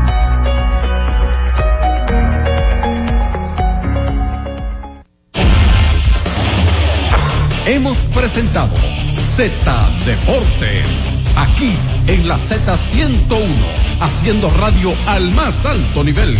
Hemos 7.67 7.99
presentado 8.13 8.73
Z 9.13 9.53
Deportes. 10.05 10.87
Aquí 11.35 11.71
en 12.07 12.27
la 12.27 12.35
Z101, 12.35 13.39
haciendo 13.99 14.49
radio 14.49 14.91
al 15.05 15.31
más 15.31 15.67
alto 15.67 16.03
nivel. 16.03 16.39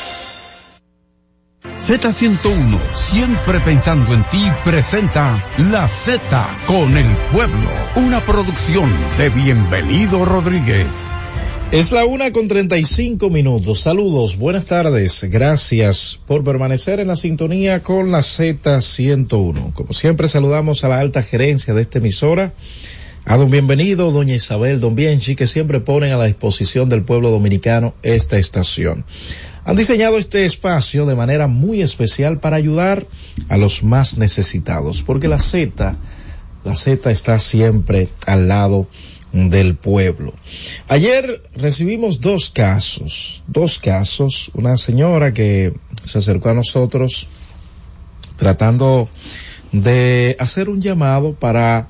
Z101, 1.81 2.93
siempre 2.93 3.59
pensando 3.61 4.13
en 4.13 4.23
ti, 4.25 4.45
presenta 4.63 5.43
La 5.57 5.87
Z 5.87 6.21
con 6.67 6.95
el 6.95 7.09
pueblo, 7.33 7.71
una 7.95 8.23
producción 8.23 8.87
de 9.17 9.29
Bienvenido 9.29 10.23
Rodríguez. 10.23 11.09
Es 11.71 11.91
la 11.91 12.05
una 12.05 12.31
con 12.31 12.47
35 12.47 13.31
minutos. 13.31 13.79
Saludos, 13.79 14.37
buenas 14.37 14.65
tardes. 14.65 15.23
Gracias 15.23 16.19
por 16.27 16.43
permanecer 16.43 16.99
en 16.99 17.07
la 17.07 17.15
sintonía 17.15 17.81
con 17.81 18.11
la 18.11 18.19
Z101. 18.19 19.73
Como 19.73 19.93
siempre 19.93 20.27
saludamos 20.27 20.83
a 20.83 20.87
la 20.87 20.99
alta 20.99 21.23
gerencia 21.23 21.73
de 21.73 21.81
esta 21.81 21.97
emisora, 21.97 22.53
a 23.25 23.37
don 23.37 23.49
Bienvenido, 23.49 24.11
doña 24.11 24.35
Isabel, 24.35 24.79
don 24.79 24.93
Bienchi, 24.93 25.35
que 25.35 25.47
siempre 25.47 25.79
ponen 25.79 26.11
a 26.11 26.17
la 26.17 26.25
disposición 26.25 26.89
del 26.89 27.01
pueblo 27.01 27.31
dominicano 27.31 27.95
esta 28.03 28.37
estación. 28.37 29.03
Han 29.63 29.75
diseñado 29.75 30.17
este 30.17 30.45
espacio 30.45 31.05
de 31.05 31.15
manera 31.15 31.47
muy 31.47 31.81
especial 31.81 32.39
para 32.39 32.57
ayudar 32.57 33.05
a 33.47 33.57
los 33.57 33.83
más 33.83 34.17
necesitados, 34.17 35.03
porque 35.03 35.27
la 35.27 35.37
Z, 35.37 35.95
la 36.63 36.75
Z 36.75 37.11
está 37.11 37.37
siempre 37.37 38.09
al 38.25 38.47
lado 38.47 38.87
del 39.33 39.75
pueblo. 39.75 40.33
Ayer 40.87 41.43
recibimos 41.55 42.21
dos 42.21 42.49
casos, 42.49 43.43
dos 43.47 43.79
casos, 43.79 44.51
una 44.53 44.77
señora 44.77 45.33
que 45.33 45.73
se 46.05 46.17
acercó 46.17 46.49
a 46.49 46.53
nosotros 46.53 47.27
tratando 48.35 49.09
de 49.71 50.35
hacer 50.39 50.69
un 50.69 50.81
llamado 50.81 51.33
para 51.33 51.87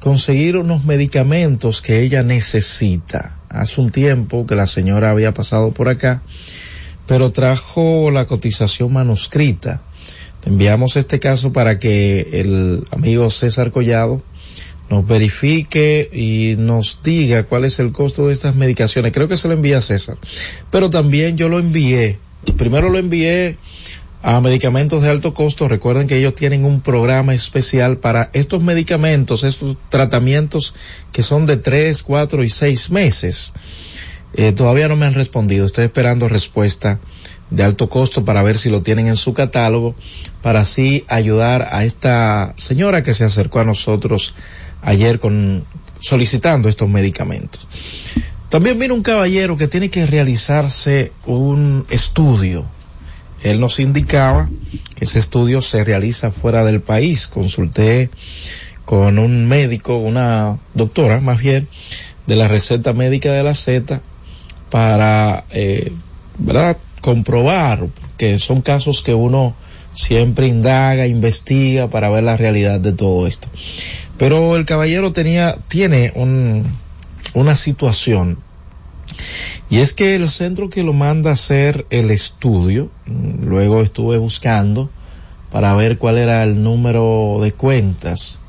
conseguir 0.00 0.56
unos 0.56 0.84
medicamentos 0.84 1.82
que 1.82 2.00
ella 2.00 2.22
necesita. 2.22 3.36
Hace 3.48 3.80
un 3.80 3.92
tiempo 3.92 4.46
que 4.46 4.54
la 4.54 4.66
señora 4.66 5.10
había 5.10 5.32
pasado 5.32 5.72
por 5.72 5.88
acá, 5.88 6.22
pero 7.06 7.32
trajo 7.32 8.10
la 8.10 8.26
cotización 8.26 8.92
manuscrita. 8.92 9.82
Enviamos 10.44 10.96
este 10.96 11.20
caso 11.20 11.52
para 11.52 11.78
que 11.78 12.28
el 12.32 12.84
amigo 12.90 13.30
César 13.30 13.70
Collado 13.70 14.22
nos 14.90 15.06
verifique 15.06 16.10
y 16.12 16.56
nos 16.58 17.00
diga 17.02 17.44
cuál 17.44 17.64
es 17.64 17.78
el 17.80 17.92
costo 17.92 18.28
de 18.28 18.34
estas 18.34 18.54
medicaciones. 18.54 19.12
Creo 19.12 19.28
que 19.28 19.36
se 19.36 19.48
lo 19.48 19.54
envía 19.54 19.80
César. 19.80 20.18
Pero 20.70 20.90
también 20.90 21.36
yo 21.36 21.48
lo 21.48 21.58
envié. 21.58 22.18
Primero 22.58 22.90
lo 22.90 22.98
envié 22.98 23.56
a 24.22 24.40
medicamentos 24.40 25.02
de 25.02 25.10
alto 25.10 25.34
costo. 25.34 25.68
Recuerden 25.68 26.06
que 26.06 26.18
ellos 26.18 26.34
tienen 26.34 26.64
un 26.64 26.80
programa 26.80 27.34
especial 27.34 27.98
para 27.98 28.30
estos 28.34 28.62
medicamentos, 28.62 29.44
estos 29.44 29.76
tratamientos 29.88 30.74
que 31.12 31.22
son 31.22 31.46
de 31.46 31.56
tres, 31.56 32.02
cuatro 32.02 32.44
y 32.44 32.50
seis 32.50 32.90
meses. 32.90 33.52
Eh, 34.36 34.52
todavía 34.52 34.88
no 34.88 34.96
me 34.96 35.06
han 35.06 35.14
respondido. 35.14 35.64
Estoy 35.64 35.84
esperando 35.84 36.28
respuesta 36.28 36.98
de 37.50 37.62
alto 37.62 37.88
costo 37.88 38.24
para 38.24 38.42
ver 38.42 38.58
si 38.58 38.68
lo 38.68 38.82
tienen 38.82 39.06
en 39.06 39.16
su 39.16 39.32
catálogo, 39.32 39.94
para 40.42 40.60
así 40.60 41.04
ayudar 41.08 41.68
a 41.70 41.84
esta 41.84 42.52
señora 42.56 43.02
que 43.04 43.14
se 43.14 43.24
acercó 43.24 43.60
a 43.60 43.64
nosotros 43.64 44.34
ayer 44.82 45.20
con 45.20 45.64
solicitando 46.00 46.68
estos 46.68 46.88
medicamentos. 46.88 47.68
También 48.48 48.78
vino 48.78 48.94
un 48.94 49.02
caballero 49.02 49.56
que 49.56 49.68
tiene 49.68 49.88
que 49.88 50.06
realizarse 50.06 51.12
un 51.26 51.86
estudio. 51.88 52.66
Él 53.42 53.60
nos 53.60 53.78
indicaba 53.78 54.48
que 54.96 55.04
ese 55.04 55.18
estudio 55.18 55.62
se 55.62 55.84
realiza 55.84 56.30
fuera 56.30 56.64
del 56.64 56.80
país. 56.80 57.28
Consulté 57.28 58.10
con 58.84 59.18
un 59.18 59.48
médico, 59.48 59.96
una 59.96 60.58
doctora 60.74 61.20
más 61.20 61.38
bien, 61.38 61.68
de 62.26 62.36
la 62.36 62.48
receta 62.48 62.92
médica 62.92 63.32
de 63.32 63.42
la 63.42 63.54
Z 63.54 64.00
para, 64.74 65.44
eh, 65.50 65.92
¿verdad? 66.36 66.76
Comprobar, 67.00 67.86
que 68.18 68.40
son 68.40 68.60
casos 68.60 69.02
que 69.02 69.14
uno 69.14 69.54
siempre 69.92 70.48
indaga, 70.48 71.06
investiga 71.06 71.86
para 71.86 72.08
ver 72.08 72.24
la 72.24 72.36
realidad 72.36 72.80
de 72.80 72.90
todo 72.90 73.28
esto. 73.28 73.46
Pero 74.18 74.56
el 74.56 74.64
caballero 74.64 75.12
tenía, 75.12 75.58
tiene 75.68 76.10
un, 76.16 76.64
una 77.34 77.54
situación 77.54 78.38
y 79.70 79.78
es 79.78 79.94
que 79.94 80.16
el 80.16 80.28
centro 80.28 80.70
que 80.70 80.82
lo 80.82 80.92
manda 80.92 81.30
a 81.30 81.34
hacer 81.34 81.86
el 81.90 82.10
estudio, 82.10 82.90
luego 83.06 83.80
estuve 83.80 84.18
buscando 84.18 84.90
para 85.52 85.72
ver 85.74 85.98
cuál 85.98 86.18
era 86.18 86.42
el 86.42 86.64
número 86.64 87.38
de 87.40 87.52
cuentas. 87.52 88.40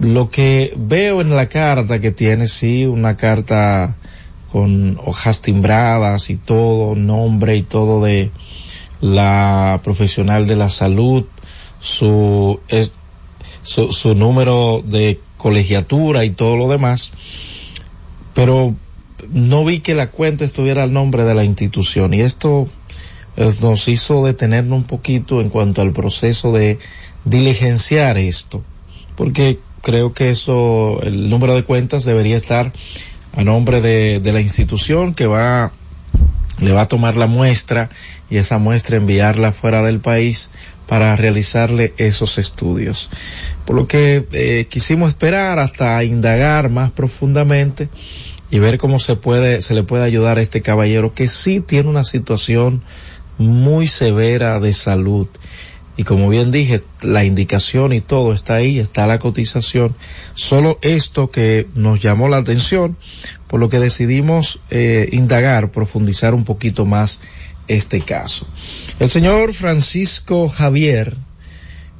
Lo 0.00 0.28
que 0.28 0.74
veo 0.76 1.22
en 1.22 1.34
la 1.34 1.48
carta 1.48 1.98
que 1.98 2.10
tiene, 2.10 2.46
sí, 2.46 2.84
una 2.84 3.16
carta 3.16 3.96
con 4.50 4.98
hojas 5.04 5.42
timbradas 5.42 6.30
y 6.30 6.36
todo, 6.36 6.94
nombre 6.94 7.56
y 7.56 7.62
todo 7.62 8.02
de 8.02 8.30
la 9.00 9.80
profesional 9.84 10.46
de 10.46 10.56
la 10.56 10.68
salud, 10.68 11.24
su, 11.80 12.60
es, 12.68 12.92
su, 13.62 13.92
su 13.92 14.14
número 14.14 14.82
de 14.84 15.20
colegiatura 15.36 16.24
y 16.24 16.30
todo 16.30 16.56
lo 16.56 16.68
demás, 16.68 17.12
pero 18.34 18.74
no 19.30 19.64
vi 19.64 19.80
que 19.80 19.94
la 19.94 20.10
cuenta 20.10 20.44
estuviera 20.44 20.82
al 20.82 20.92
nombre 20.92 21.24
de 21.24 21.34
la 21.34 21.44
institución 21.44 22.14
y 22.14 22.20
esto 22.20 22.68
nos 23.36 23.88
hizo 23.88 24.24
detenernos 24.24 24.78
un 24.78 24.84
poquito 24.84 25.40
en 25.40 25.50
cuanto 25.50 25.82
al 25.82 25.92
proceso 25.92 26.52
de 26.52 26.78
diligenciar 27.24 28.16
esto, 28.18 28.62
porque 29.16 29.58
creo 29.82 30.14
que 30.14 30.30
eso, 30.30 31.00
el 31.02 31.28
número 31.28 31.54
de 31.54 31.64
cuentas 31.64 32.04
debería 32.04 32.36
estar 32.36 32.72
a 33.36 33.44
nombre 33.44 33.80
de, 33.80 34.18
de 34.20 34.32
la 34.32 34.40
institución 34.40 35.14
que 35.14 35.26
va, 35.26 35.70
le 36.58 36.72
va 36.72 36.82
a 36.82 36.88
tomar 36.88 37.16
la 37.16 37.26
muestra 37.26 37.90
y 38.30 38.38
esa 38.38 38.58
muestra 38.58 38.96
enviarla 38.96 39.52
fuera 39.52 39.82
del 39.82 40.00
país 40.00 40.50
para 40.86 41.16
realizarle 41.16 41.94
esos 41.96 42.38
estudios. 42.38 43.10
Por 43.64 43.76
lo 43.76 43.86
que 43.86 44.26
eh, 44.32 44.66
quisimos 44.68 45.10
esperar 45.10 45.58
hasta 45.58 46.02
indagar 46.04 46.70
más 46.70 46.90
profundamente 46.90 47.88
y 48.50 48.58
ver 48.58 48.78
cómo 48.78 48.98
se 48.98 49.16
puede, 49.16 49.62
se 49.62 49.74
le 49.74 49.82
puede 49.82 50.04
ayudar 50.04 50.38
a 50.38 50.42
este 50.42 50.62
caballero 50.62 51.12
que 51.12 51.28
sí 51.28 51.60
tiene 51.60 51.88
una 51.88 52.04
situación 52.04 52.82
muy 53.38 53.86
severa 53.86 54.60
de 54.60 54.72
salud. 54.72 55.28
Y 55.96 56.04
como 56.04 56.28
bien 56.28 56.50
dije, 56.50 56.82
la 57.00 57.24
indicación 57.24 57.92
y 57.92 58.00
todo 58.00 58.32
está 58.32 58.56
ahí, 58.56 58.78
está 58.78 59.06
la 59.06 59.18
cotización. 59.18 59.94
Solo 60.34 60.78
esto 60.82 61.30
que 61.30 61.66
nos 61.74 62.02
llamó 62.02 62.28
la 62.28 62.36
atención, 62.36 62.96
por 63.46 63.60
lo 63.60 63.70
que 63.70 63.80
decidimos 63.80 64.60
eh, 64.70 65.08
indagar, 65.12 65.70
profundizar 65.70 66.34
un 66.34 66.44
poquito 66.44 66.84
más 66.84 67.20
este 67.66 68.00
caso. 68.00 68.46
El 69.00 69.08
señor 69.08 69.54
Francisco 69.54 70.48
Javier, 70.48 71.16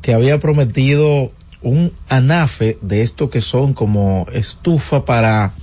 que 0.03 0.13
había 0.13 0.39
prometido 0.39 1.33
un 1.63 1.93
anafe 2.09 2.79
de 2.83 3.03
esto 3.03 3.31
que 3.31 3.41
son 3.41 3.73
como 3.73 4.27
estufa 4.33 5.05
para 5.05 5.55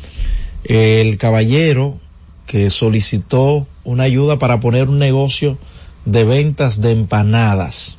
el 0.63 1.17
caballero 1.17 1.99
que 2.45 2.69
solicitó 2.69 3.67
una 3.83 4.03
ayuda 4.03 4.39
para 4.39 4.59
poner 4.59 4.89
un 4.89 4.99
negocio 4.99 5.57
de 6.05 6.23
ventas 6.23 6.81
de 6.81 6.91
empanadas. 6.91 7.97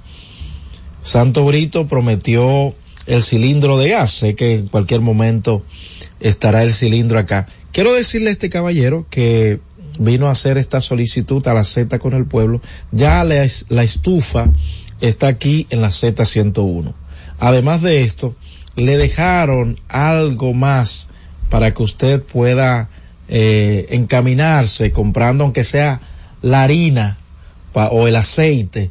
Santo 1.05 1.45
Brito 1.45 1.87
prometió 1.87 2.75
el 3.07 3.23
cilindro 3.23 3.79
de 3.79 3.91
gas. 3.91 4.11
Sé 4.11 4.35
que 4.35 4.55
en 4.55 4.69
cualquier 4.69 5.03
momento 5.03 5.63
estará 6.19 6.63
el 6.63 6.73
cilindro 6.73 7.19
acá. 7.19 7.47
Quiero 7.73 7.93
decirle 7.93 8.31
a 8.31 8.33
este 8.33 8.49
caballero 8.49 9.07
que 9.11 9.61
vino 9.99 10.29
a 10.29 10.33
hacer 10.33 10.57
esta 10.57 10.81
solicitud 10.81 11.47
a 11.47 11.53
la 11.53 11.65
Z 11.65 11.99
con 11.99 12.15
el 12.15 12.25
pueblo. 12.25 12.63
Ya 12.91 13.23
la, 13.23 13.45
estufa 13.45 14.47
está 15.03 15.29
aquí 15.29 15.67
en 15.69 15.83
la 15.83 15.89
Z101. 15.89 16.95
Además 17.39 17.83
de 17.83 18.03
esto, 18.03 18.35
le 18.77 18.97
dejaron 18.97 19.79
algo 19.89 20.55
más 20.55 21.09
para 21.51 21.75
que 21.75 21.83
usted 21.83 22.23
pueda 22.23 22.89
eh, 23.29 23.87
encaminarse 23.91 24.91
comprando 24.91 25.45
aunque 25.45 25.65
sea 25.65 26.01
la 26.41 26.63
harina 26.63 27.19
o 27.75 28.09
el 28.09 28.17
aceite 28.17 28.91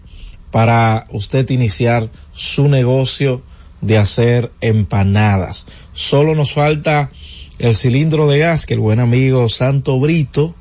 para 0.54 1.08
usted 1.10 1.50
iniciar 1.50 2.12
su 2.32 2.68
negocio 2.68 3.42
de 3.82 3.98
hacer 3.98 4.52
empanadas. 4.62 5.66
Solo 5.94 6.36
nos 6.36 6.54
falta 6.54 7.10
el 7.58 7.76
cilindro 7.76 8.28
de 8.28 8.38
gas 8.38 8.68
que 8.68 8.76
el 8.76 8.80
buen 8.80 9.00
amigo 9.00 9.50
Santo 9.50 10.00
Brito 10.00 10.54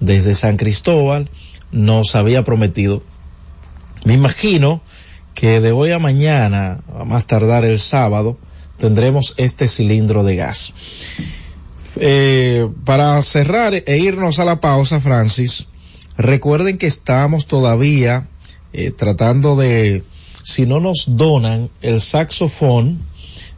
desde 0.00 0.34
San 0.34 0.56
Cristóbal 0.56 1.30
nos 1.70 2.16
había 2.16 2.42
prometido. 2.42 3.04
Me 4.04 4.14
imagino 4.14 4.80
que 5.34 5.60
de 5.60 5.70
hoy 5.70 5.92
a 5.92 6.00
mañana, 6.00 6.80
a 6.98 7.04
más 7.04 7.26
tardar 7.26 7.64
el 7.64 7.78
sábado, 7.78 8.36
tendremos 8.78 9.34
este 9.36 9.68
cilindro 9.68 10.24
de 10.24 10.34
gas. 10.34 10.74
Eh, 11.94 12.68
para 12.84 13.22
cerrar 13.22 13.74
e 13.74 13.96
irnos 13.98 14.40
a 14.40 14.44
la 14.44 14.60
pausa, 14.60 14.98
Francis, 14.98 15.68
recuerden 16.16 16.78
que 16.78 16.88
estamos 16.88 17.46
todavía 17.46 18.26
eh, 18.78 18.90
tratando 18.90 19.56
de, 19.56 20.02
si 20.44 20.66
no 20.66 20.80
nos 20.80 21.04
donan 21.08 21.70
el 21.80 22.02
saxofón, 22.02 23.00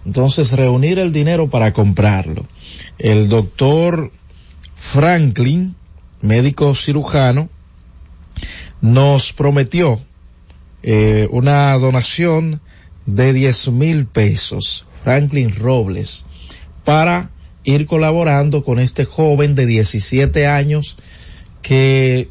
entonces 0.06 0.52
reunir 0.52 1.00
el 1.00 1.12
dinero 1.12 1.50
para 1.50 1.72
comprarlo. 1.72 2.46
El 3.00 3.28
doctor 3.28 4.12
Franklin, 4.76 5.74
médico 6.22 6.72
cirujano, 6.76 7.48
nos 8.80 9.32
prometió 9.32 10.00
eh, 10.84 11.26
una 11.32 11.72
donación 11.78 12.60
de 13.06 13.32
10 13.32 13.72
mil 13.72 14.06
pesos, 14.06 14.86
Franklin 15.02 15.52
Robles, 15.52 16.26
para 16.84 17.30
ir 17.64 17.86
colaborando 17.86 18.62
con 18.62 18.78
este 18.78 19.04
joven 19.04 19.56
de 19.56 19.66
17 19.66 20.46
años 20.46 20.96
que 21.60 22.28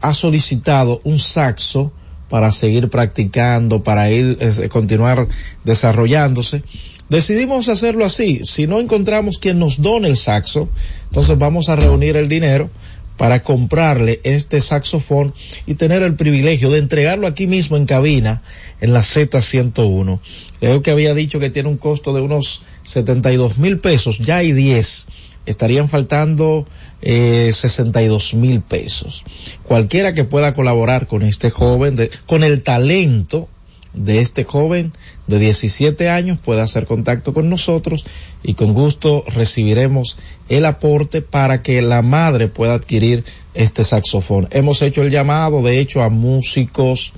ha 0.00 0.14
solicitado 0.14 1.00
un 1.04 1.20
saxo 1.20 1.92
para 2.28 2.50
seguir 2.50 2.88
practicando, 2.88 3.82
para 3.82 4.10
ir, 4.10 4.38
eh, 4.40 4.68
continuar 4.68 5.26
desarrollándose. 5.64 6.62
Decidimos 7.08 7.68
hacerlo 7.68 8.04
así. 8.04 8.40
Si 8.44 8.66
no 8.66 8.80
encontramos 8.80 9.38
quien 9.38 9.58
nos 9.58 9.80
done 9.80 10.08
el 10.08 10.16
saxo, 10.16 10.68
entonces 11.06 11.36
vamos 11.38 11.68
a 11.68 11.76
reunir 11.76 12.16
el 12.16 12.28
dinero 12.28 12.70
para 13.16 13.42
comprarle 13.42 14.20
este 14.24 14.60
saxofón 14.60 15.34
y 15.66 15.74
tener 15.74 16.02
el 16.02 16.16
privilegio 16.16 16.70
de 16.70 16.78
entregarlo 16.78 17.26
aquí 17.26 17.46
mismo 17.46 17.76
en 17.76 17.86
cabina 17.86 18.42
en 18.80 18.92
la 18.92 19.00
Z101. 19.00 20.18
Creo 20.58 20.82
que 20.82 20.90
había 20.90 21.14
dicho 21.14 21.38
que 21.38 21.50
tiene 21.50 21.68
un 21.68 21.76
costo 21.76 22.12
de 22.12 22.20
unos 22.20 22.62
72 22.84 23.58
mil 23.58 23.78
pesos, 23.78 24.18
ya 24.18 24.38
hay 24.38 24.52
10. 24.52 25.06
Estarían 25.46 25.88
faltando 25.88 26.66
eh, 27.06 27.50
62 27.52 28.32
mil 28.34 28.62
pesos. 28.62 29.24
Cualquiera 29.62 30.14
que 30.14 30.24
pueda 30.24 30.54
colaborar 30.54 31.06
con 31.06 31.22
este 31.22 31.50
joven, 31.50 31.96
de, 31.96 32.10
con 32.26 32.42
el 32.42 32.62
talento 32.62 33.46
de 33.92 34.20
este 34.20 34.44
joven 34.44 34.92
de 35.26 35.38
17 35.38 36.08
años 36.08 36.38
puede 36.42 36.62
hacer 36.62 36.86
contacto 36.86 37.32
con 37.32 37.48
nosotros 37.48 38.04
y 38.42 38.54
con 38.54 38.72
gusto 38.72 39.22
recibiremos 39.28 40.16
el 40.48 40.64
aporte 40.64 41.20
para 41.22 41.62
que 41.62 41.80
la 41.82 42.02
madre 42.02 42.48
pueda 42.48 42.74
adquirir 42.74 43.24
este 43.52 43.84
saxofón. 43.84 44.48
Hemos 44.50 44.80
hecho 44.80 45.02
el 45.02 45.10
llamado, 45.10 45.62
de 45.62 45.80
hecho, 45.80 46.02
a 46.02 46.08
músicos, 46.08 47.12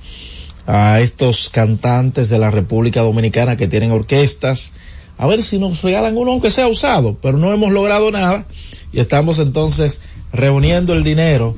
a 0.67 0.99
estos 0.99 1.49
cantantes 1.49 2.29
de 2.29 2.39
la 2.39 2.51
República 2.51 3.01
Dominicana 3.01 3.55
que 3.55 3.69
tienen 3.69 3.91
orquestas, 3.91 4.71
a 5.17 5.27
ver 5.27 5.41
si 5.43 5.59
nos 5.59 5.81
regalan 5.81 6.17
uno 6.17 6.31
aunque 6.31 6.49
sea 6.49 6.67
usado, 6.67 7.17
pero 7.21 7.37
no 7.37 7.51
hemos 7.51 7.71
logrado 7.71 8.11
nada 8.11 8.45
y 8.91 8.99
estamos 8.99 9.39
entonces 9.39 10.01
reuniendo 10.31 10.93
el 10.93 11.03
dinero 11.03 11.55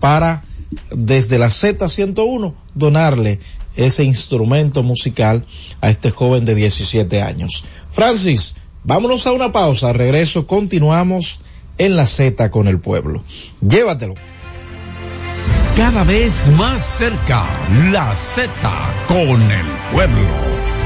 para 0.00 0.44
desde 0.90 1.38
la 1.38 1.48
Z101 1.48 2.54
donarle 2.74 3.40
ese 3.76 4.04
instrumento 4.04 4.82
musical 4.82 5.44
a 5.80 5.90
este 5.90 6.10
joven 6.10 6.44
de 6.44 6.54
17 6.54 7.22
años. 7.22 7.64
Francis, 7.90 8.54
vámonos 8.84 9.26
a 9.26 9.32
una 9.32 9.52
pausa, 9.52 9.92
regreso, 9.92 10.46
continuamos 10.46 11.40
en 11.78 11.96
la 11.96 12.06
Z 12.06 12.50
con 12.50 12.68
el 12.68 12.80
pueblo. 12.80 13.22
Llévatelo. 13.60 14.14
Cada 15.76 16.04
vez 16.04 16.48
más 16.48 16.84
cerca, 16.84 17.46
la 17.90 18.14
Z 18.14 18.50
con 19.08 19.40
el 19.40 19.66
pueblo. 19.90 20.81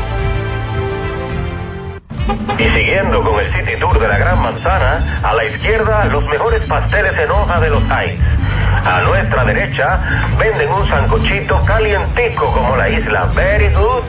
Y 2.58 2.64
siguiendo 2.64 3.22
con 3.22 3.38
el 3.38 3.46
City 3.52 3.78
Tour 3.78 3.98
de 4.00 4.08
la 4.08 4.18
Gran 4.18 4.42
Manzana, 4.42 5.20
a 5.22 5.34
la 5.34 5.44
izquierda 5.44 6.04
los 6.06 6.24
mejores 6.26 6.64
pasteles 6.64 7.12
en 7.18 7.30
hoja 7.30 7.60
de 7.60 7.70
los 7.70 7.82
Heights. 7.90 8.22
A 8.84 9.00
nuestra 9.02 9.44
derecha 9.44 10.00
venden 10.38 10.70
un 10.72 10.88
sancochito 10.88 11.62
calientico 11.64 12.52
como 12.52 12.76
la 12.76 12.88
isla 12.88 13.24
Very 13.34 13.68
Good. 13.72 14.04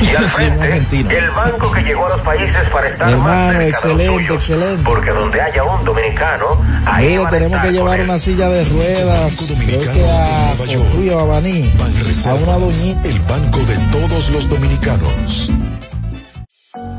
Y 0.00 0.16
al 0.16 0.28
frente, 0.30 0.84
el 1.16 1.30
banco 1.30 1.70
que 1.70 1.82
llegó 1.82 2.06
a 2.06 2.10
los 2.10 2.22
países 2.22 2.68
para 2.70 2.88
estar 2.88 3.06
más 3.06 3.14
Hermano, 3.14 3.52
cerca 3.52 3.58
de 3.58 3.64
los 3.64 3.74
excelente, 3.74 4.12
tuyos. 4.12 4.36
excelente. 4.36 4.82
Porque 4.84 5.10
donde 5.10 5.40
haya 5.40 5.64
un 5.64 5.84
dominicano, 5.84 6.46
ahí 6.86 7.06
Mire, 7.06 7.18
van 7.18 7.26
a 7.26 7.30
tenemos 7.30 7.60
que 7.62 7.72
llevar 7.72 8.00
una 8.00 8.18
silla 8.18 8.48
de 8.48 8.64
ruedas, 8.64 9.36
creo 9.36 9.80
que 9.80 10.10
a 10.10 10.54
Cotuí 10.58 11.10
o 11.10 11.20
a 11.20 11.24
Baní, 11.24 11.70
a 12.26 12.34
una 12.34 12.52
doñita. 12.58 13.08
El 13.08 13.18
banco 13.20 13.58
de 13.58 13.76
todos 13.92 14.30
los 14.30 14.48
dominicanos. 14.48 15.50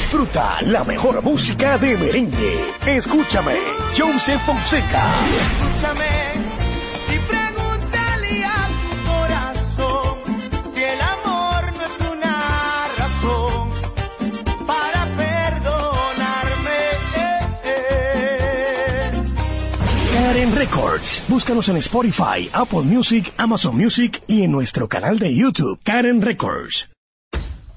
Disfruta 0.00 0.56
la 0.62 0.82
mejor 0.82 1.22
música 1.22 1.76
de 1.76 1.96
merengue. 1.98 2.64
Escúchame, 2.86 3.54
Joseph 3.96 4.40
Fonseca. 4.46 5.04
Escúchame 5.36 6.32
y 7.14 7.18
pregúntale 7.28 8.44
a 8.44 8.68
tu 8.80 8.88
corazón 9.10 10.18
si 10.74 10.80
el 10.82 11.00
amor 11.02 11.72
no 11.76 11.84
es 11.84 12.12
una 12.12 12.88
razón 12.96 13.68
para 14.66 15.04
perdonarme. 15.16 16.78
Karen 20.14 20.56
Records. 20.56 21.24
Búscanos 21.28 21.68
en 21.68 21.76
Spotify, 21.76 22.48
Apple 22.54 22.82
Music, 22.84 23.32
Amazon 23.36 23.76
Music 23.76 24.22
y 24.26 24.44
en 24.44 24.50
nuestro 24.50 24.88
canal 24.88 25.18
de 25.18 25.36
YouTube, 25.36 25.78
Karen 25.84 26.22
Records. 26.22 26.88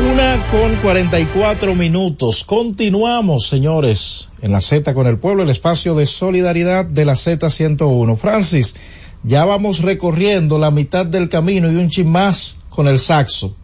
Una 0.00 0.46
con 0.52 0.76
44 0.76 1.74
minutos. 1.74 2.44
Continuamos, 2.44 3.48
señores, 3.48 4.28
en 4.40 4.52
la 4.52 4.60
Z 4.60 4.94
con 4.94 5.08
el 5.08 5.18
pueblo, 5.18 5.42
el 5.42 5.50
espacio 5.50 5.96
de 5.96 6.06
solidaridad 6.06 6.84
de 6.84 7.04
la 7.04 7.14
Z101. 7.14 8.16
Francis, 8.16 8.76
ya 9.24 9.44
vamos 9.44 9.82
recorriendo 9.82 10.58
la 10.58 10.70
mitad 10.70 11.04
del 11.04 11.28
camino 11.28 11.70
y 11.72 11.74
un 11.74 11.90
chin 11.90 12.08
más 12.08 12.58
con 12.68 12.86
el 12.86 13.00
saxo. 13.00 13.56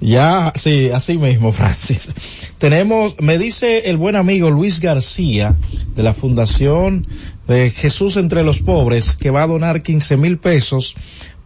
Ya, 0.00 0.54
sí, 0.54 0.90
así 0.90 1.18
mismo, 1.18 1.52
Francis. 1.52 2.08
Tenemos, 2.56 3.16
me 3.20 3.36
dice 3.36 3.90
el 3.90 3.98
buen 3.98 4.16
amigo 4.16 4.50
Luis 4.50 4.80
García 4.80 5.54
de 5.94 6.02
la 6.02 6.14
Fundación 6.14 7.06
de 7.46 7.70
Jesús 7.70 8.16
entre 8.16 8.42
los 8.42 8.60
Pobres 8.60 9.16
que 9.16 9.30
va 9.30 9.42
a 9.42 9.48
donar 9.48 9.82
15 9.82 10.16
mil 10.16 10.38
pesos 10.38 10.96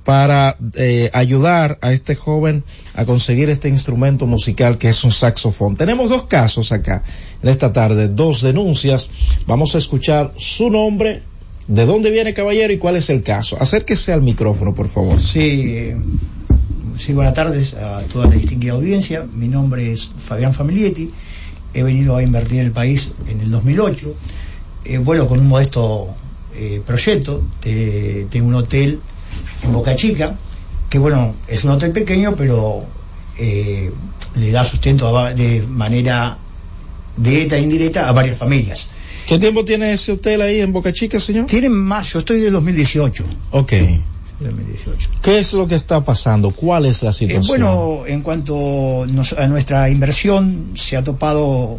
para 0.04 0.56
eh, 0.74 1.10
ayudar 1.12 1.78
a 1.80 1.92
este 1.92 2.14
joven 2.14 2.64
a 2.94 3.04
conseguir 3.04 3.48
este 3.50 3.68
instrumento 3.68 4.26
musical 4.26 4.78
que 4.78 4.88
es 4.88 5.04
un 5.04 5.12
saxofón. 5.12 5.76
Tenemos 5.76 6.08
dos 6.10 6.24
casos 6.24 6.72
acá 6.72 7.04
en 7.42 7.48
esta 7.48 7.72
tarde, 7.72 8.08
dos 8.08 8.42
denuncias. 8.42 9.10
Vamos 9.46 9.74
a 9.74 9.78
escuchar 9.78 10.32
su 10.38 10.70
nombre, 10.70 11.22
de 11.68 11.86
dónde 11.86 12.10
viene 12.10 12.34
caballero 12.34 12.72
y 12.72 12.78
cuál 12.78 12.96
es 12.96 13.10
el 13.10 13.22
caso. 13.22 13.56
Acérquese 13.60 14.12
al 14.12 14.22
micrófono, 14.22 14.74
por 14.74 14.88
favor. 14.88 15.20
Sí, 15.20 15.92
sí, 16.98 17.12
buenas 17.12 17.34
tardes 17.34 17.74
a 17.74 18.00
toda 18.12 18.26
la 18.26 18.34
distinguida 18.34 18.72
audiencia. 18.72 19.24
Mi 19.32 19.48
nombre 19.48 19.92
es 19.92 20.10
Fabián 20.18 20.52
Familietti. 20.52 21.10
He 21.74 21.82
venido 21.84 22.16
a 22.16 22.22
invertir 22.22 22.60
el 22.60 22.72
país 22.72 23.12
en 23.28 23.40
el 23.40 23.50
2008. 23.50 24.14
Eh, 24.84 24.98
bueno, 24.98 25.28
con 25.28 25.38
un 25.38 25.46
modesto 25.48 26.08
eh, 26.56 26.82
proyecto. 26.84 27.42
Te- 27.60 28.26
tengo 28.30 28.48
un 28.48 28.54
hotel 28.54 29.00
en 29.62 29.72
Boca 29.72 29.94
Chica, 29.96 30.36
que 30.90 30.98
bueno, 30.98 31.34
es 31.48 31.64
un 31.64 31.70
hotel 31.70 31.92
pequeño, 31.92 32.34
pero 32.36 32.84
eh, 33.38 33.90
le 34.36 34.50
da 34.50 34.64
sustento 34.64 35.16
a 35.18 35.32
de 35.34 35.62
manera 35.68 36.36
directa 37.16 37.56
e 37.56 37.62
indirecta 37.62 38.08
a 38.08 38.12
varias 38.12 38.36
familias. 38.36 38.88
¿Qué 39.26 39.38
tiempo 39.38 39.64
tiene 39.64 39.92
ese 39.92 40.12
hotel 40.12 40.42
ahí 40.42 40.60
en 40.60 40.72
Boca 40.72 40.92
Chica, 40.92 41.20
señor? 41.20 41.46
Tienen 41.46 41.72
más, 41.72 42.12
yo 42.12 42.18
estoy 42.18 42.40
del 42.40 42.52
2018. 42.52 43.24
Ok. 43.52 43.72
2018. 44.40 45.08
¿Qué 45.22 45.38
es 45.38 45.52
lo 45.52 45.68
que 45.68 45.76
está 45.76 46.00
pasando? 46.04 46.50
¿Cuál 46.50 46.86
es 46.86 47.02
la 47.04 47.10
Eh, 47.10 47.12
situación? 47.12 47.46
bueno, 47.46 48.02
en 48.06 48.22
cuanto 48.22 49.06
nos- 49.08 49.34
a 49.34 49.46
nuestra 49.46 49.88
inversión, 49.88 50.72
se 50.74 50.96
ha 50.96 51.04
topado, 51.04 51.78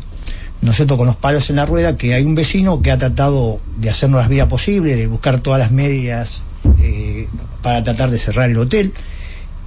¿no 0.61 0.71
es 0.71 0.77
cierto?, 0.77 0.95
con 0.95 1.07
los 1.07 1.17
palos 1.17 1.49
en 1.49 1.57
la 1.57 1.65
rueda, 1.65 1.97
que 1.97 2.13
hay 2.13 2.23
un 2.23 2.35
vecino 2.35 2.81
que 2.81 2.91
ha 2.91 2.97
tratado 2.97 3.59
de 3.77 3.89
hacernos 3.89 4.21
las 4.21 4.29
vidas 4.29 4.47
posibles, 4.47 4.97
de 4.97 5.07
buscar 5.07 5.41
todas 5.41 5.59
las 5.59 5.71
medidas 5.71 6.41
eh, 6.81 7.27
para 7.61 7.83
tratar 7.83 8.09
de 8.11 8.17
cerrar 8.17 8.49
el 8.49 8.57
hotel. 8.57 8.93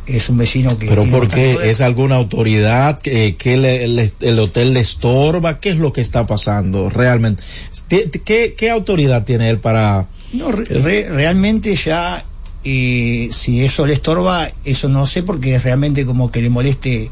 Es 0.06 0.28
un 0.28 0.39
vecino 0.39 0.78
que... 0.78 0.86
¿Pero 0.86 1.05
por 1.06 1.28
qué? 1.28 1.59
¿Es 1.68 1.81
alguna 1.81 2.14
autoridad 2.14 3.01
que, 3.01 3.35
que 3.36 3.56
le- 3.56 3.89
le- 3.89 4.12
el 4.20 4.39
hotel 4.39 4.73
le 4.74 4.78
estorba? 4.81 5.59
¿Qué 5.59 5.70
es 5.70 5.78
lo 5.78 5.93
que 5.93 6.01
está 6.01 6.27
pasando 6.27 6.89
realmente? 6.90 7.43
¿Qué, 7.89 8.70
autoridad 8.70 9.24
tiene 9.24 9.51
él 9.51 9.59
para...? 9.59 10.06
No, 10.32 10.52
re- 10.52 10.64
re- 10.64 11.09
realmente 11.09 11.74
ya, 11.74 12.24
eh, 12.62 13.31
si 13.32 13.64
eso 13.64 13.85
le 13.85 13.94
estorba, 13.94 14.48
eso 14.64 14.89
no 14.89 15.06
sé, 15.06 15.24
porque 15.24 15.56
es 15.56 15.64
realmente 15.64 16.06
como 16.06 16.31
que 16.31 16.40
le 16.40 16.51
moleste, 16.51 17.10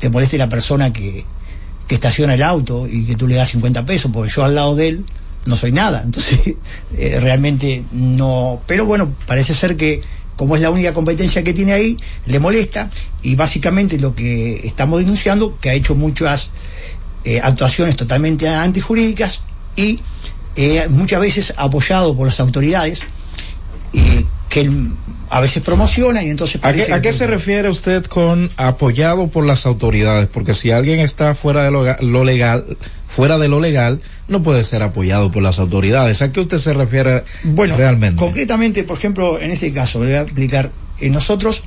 te 0.00 0.10
moleste 0.10 0.36
la 0.36 0.48
persona 0.48 0.92
que, 0.92 1.24
que 1.86 1.94
estaciona 1.94 2.34
el 2.34 2.42
auto 2.42 2.88
y 2.90 3.04
que 3.04 3.14
tú 3.14 3.28
le 3.28 3.36
das 3.36 3.50
50 3.50 3.84
pesos, 3.84 4.10
porque 4.12 4.32
yo 4.32 4.42
al 4.42 4.56
lado 4.56 4.74
de 4.74 4.88
él 4.88 5.04
no 5.46 5.56
soy 5.56 5.72
nada. 5.72 6.02
Entonces, 6.04 6.40
eh, 6.96 7.18
realmente 7.20 7.84
no. 7.92 8.60
Pero 8.66 8.84
bueno, 8.84 9.14
parece 9.26 9.54
ser 9.54 9.76
que, 9.76 10.02
como 10.36 10.56
es 10.56 10.62
la 10.62 10.70
única 10.70 10.92
competencia 10.92 11.42
que 11.44 11.54
tiene 11.54 11.72
ahí, 11.72 11.96
le 12.26 12.38
molesta 12.38 12.90
y 13.22 13.34
básicamente 13.34 13.98
lo 13.98 14.14
que 14.14 14.66
estamos 14.66 15.00
denunciando, 15.00 15.58
que 15.60 15.70
ha 15.70 15.74
hecho 15.74 15.94
muchas 15.94 16.50
eh, 17.24 17.40
actuaciones 17.42 17.96
totalmente 17.96 18.48
antijurídicas 18.48 19.42
y 19.74 19.98
eh, 20.54 20.86
muchas 20.88 21.20
veces 21.20 21.54
apoyado 21.56 22.16
por 22.16 22.26
las 22.26 22.38
autoridades 22.38 23.00
eh, 23.92 24.24
que 24.48 24.60
él 24.60 24.90
a 25.28 25.40
veces 25.40 25.62
promociona 25.62 26.22
y 26.22 26.30
entonces 26.30 26.60
¿A 26.62 26.72
qué, 26.72 26.92
a 26.92 27.02
qué 27.02 27.12
se 27.12 27.26
refiere 27.26 27.68
usted 27.68 28.04
con 28.04 28.50
apoyado 28.56 29.26
por 29.26 29.44
las 29.44 29.66
autoridades? 29.66 30.28
Porque 30.28 30.54
si 30.54 30.70
alguien 30.70 31.00
está 31.00 31.34
fuera 31.34 31.64
de 31.64 31.70
lo 31.72 32.24
legal, 32.24 32.76
fuera 33.08 33.38
de 33.38 33.48
lo 33.48 33.58
legal, 33.58 34.00
no 34.28 34.42
puede 34.42 34.64
ser 34.64 34.82
apoyado 34.82 35.30
por 35.30 35.42
las 35.42 35.58
autoridades. 35.58 36.20
¿A 36.22 36.32
qué 36.32 36.40
usted 36.40 36.58
se 36.58 36.72
refiere 36.72 37.24
Bueno, 37.44 37.76
realmente? 37.76 38.18
concretamente, 38.18 38.82
por 38.84 38.98
ejemplo, 38.98 39.40
en 39.40 39.50
este 39.52 39.72
caso, 39.72 40.00
voy 40.00 40.12
a 40.12 40.22
explicar, 40.22 40.70
eh, 40.98 41.10
nosotros 41.10 41.62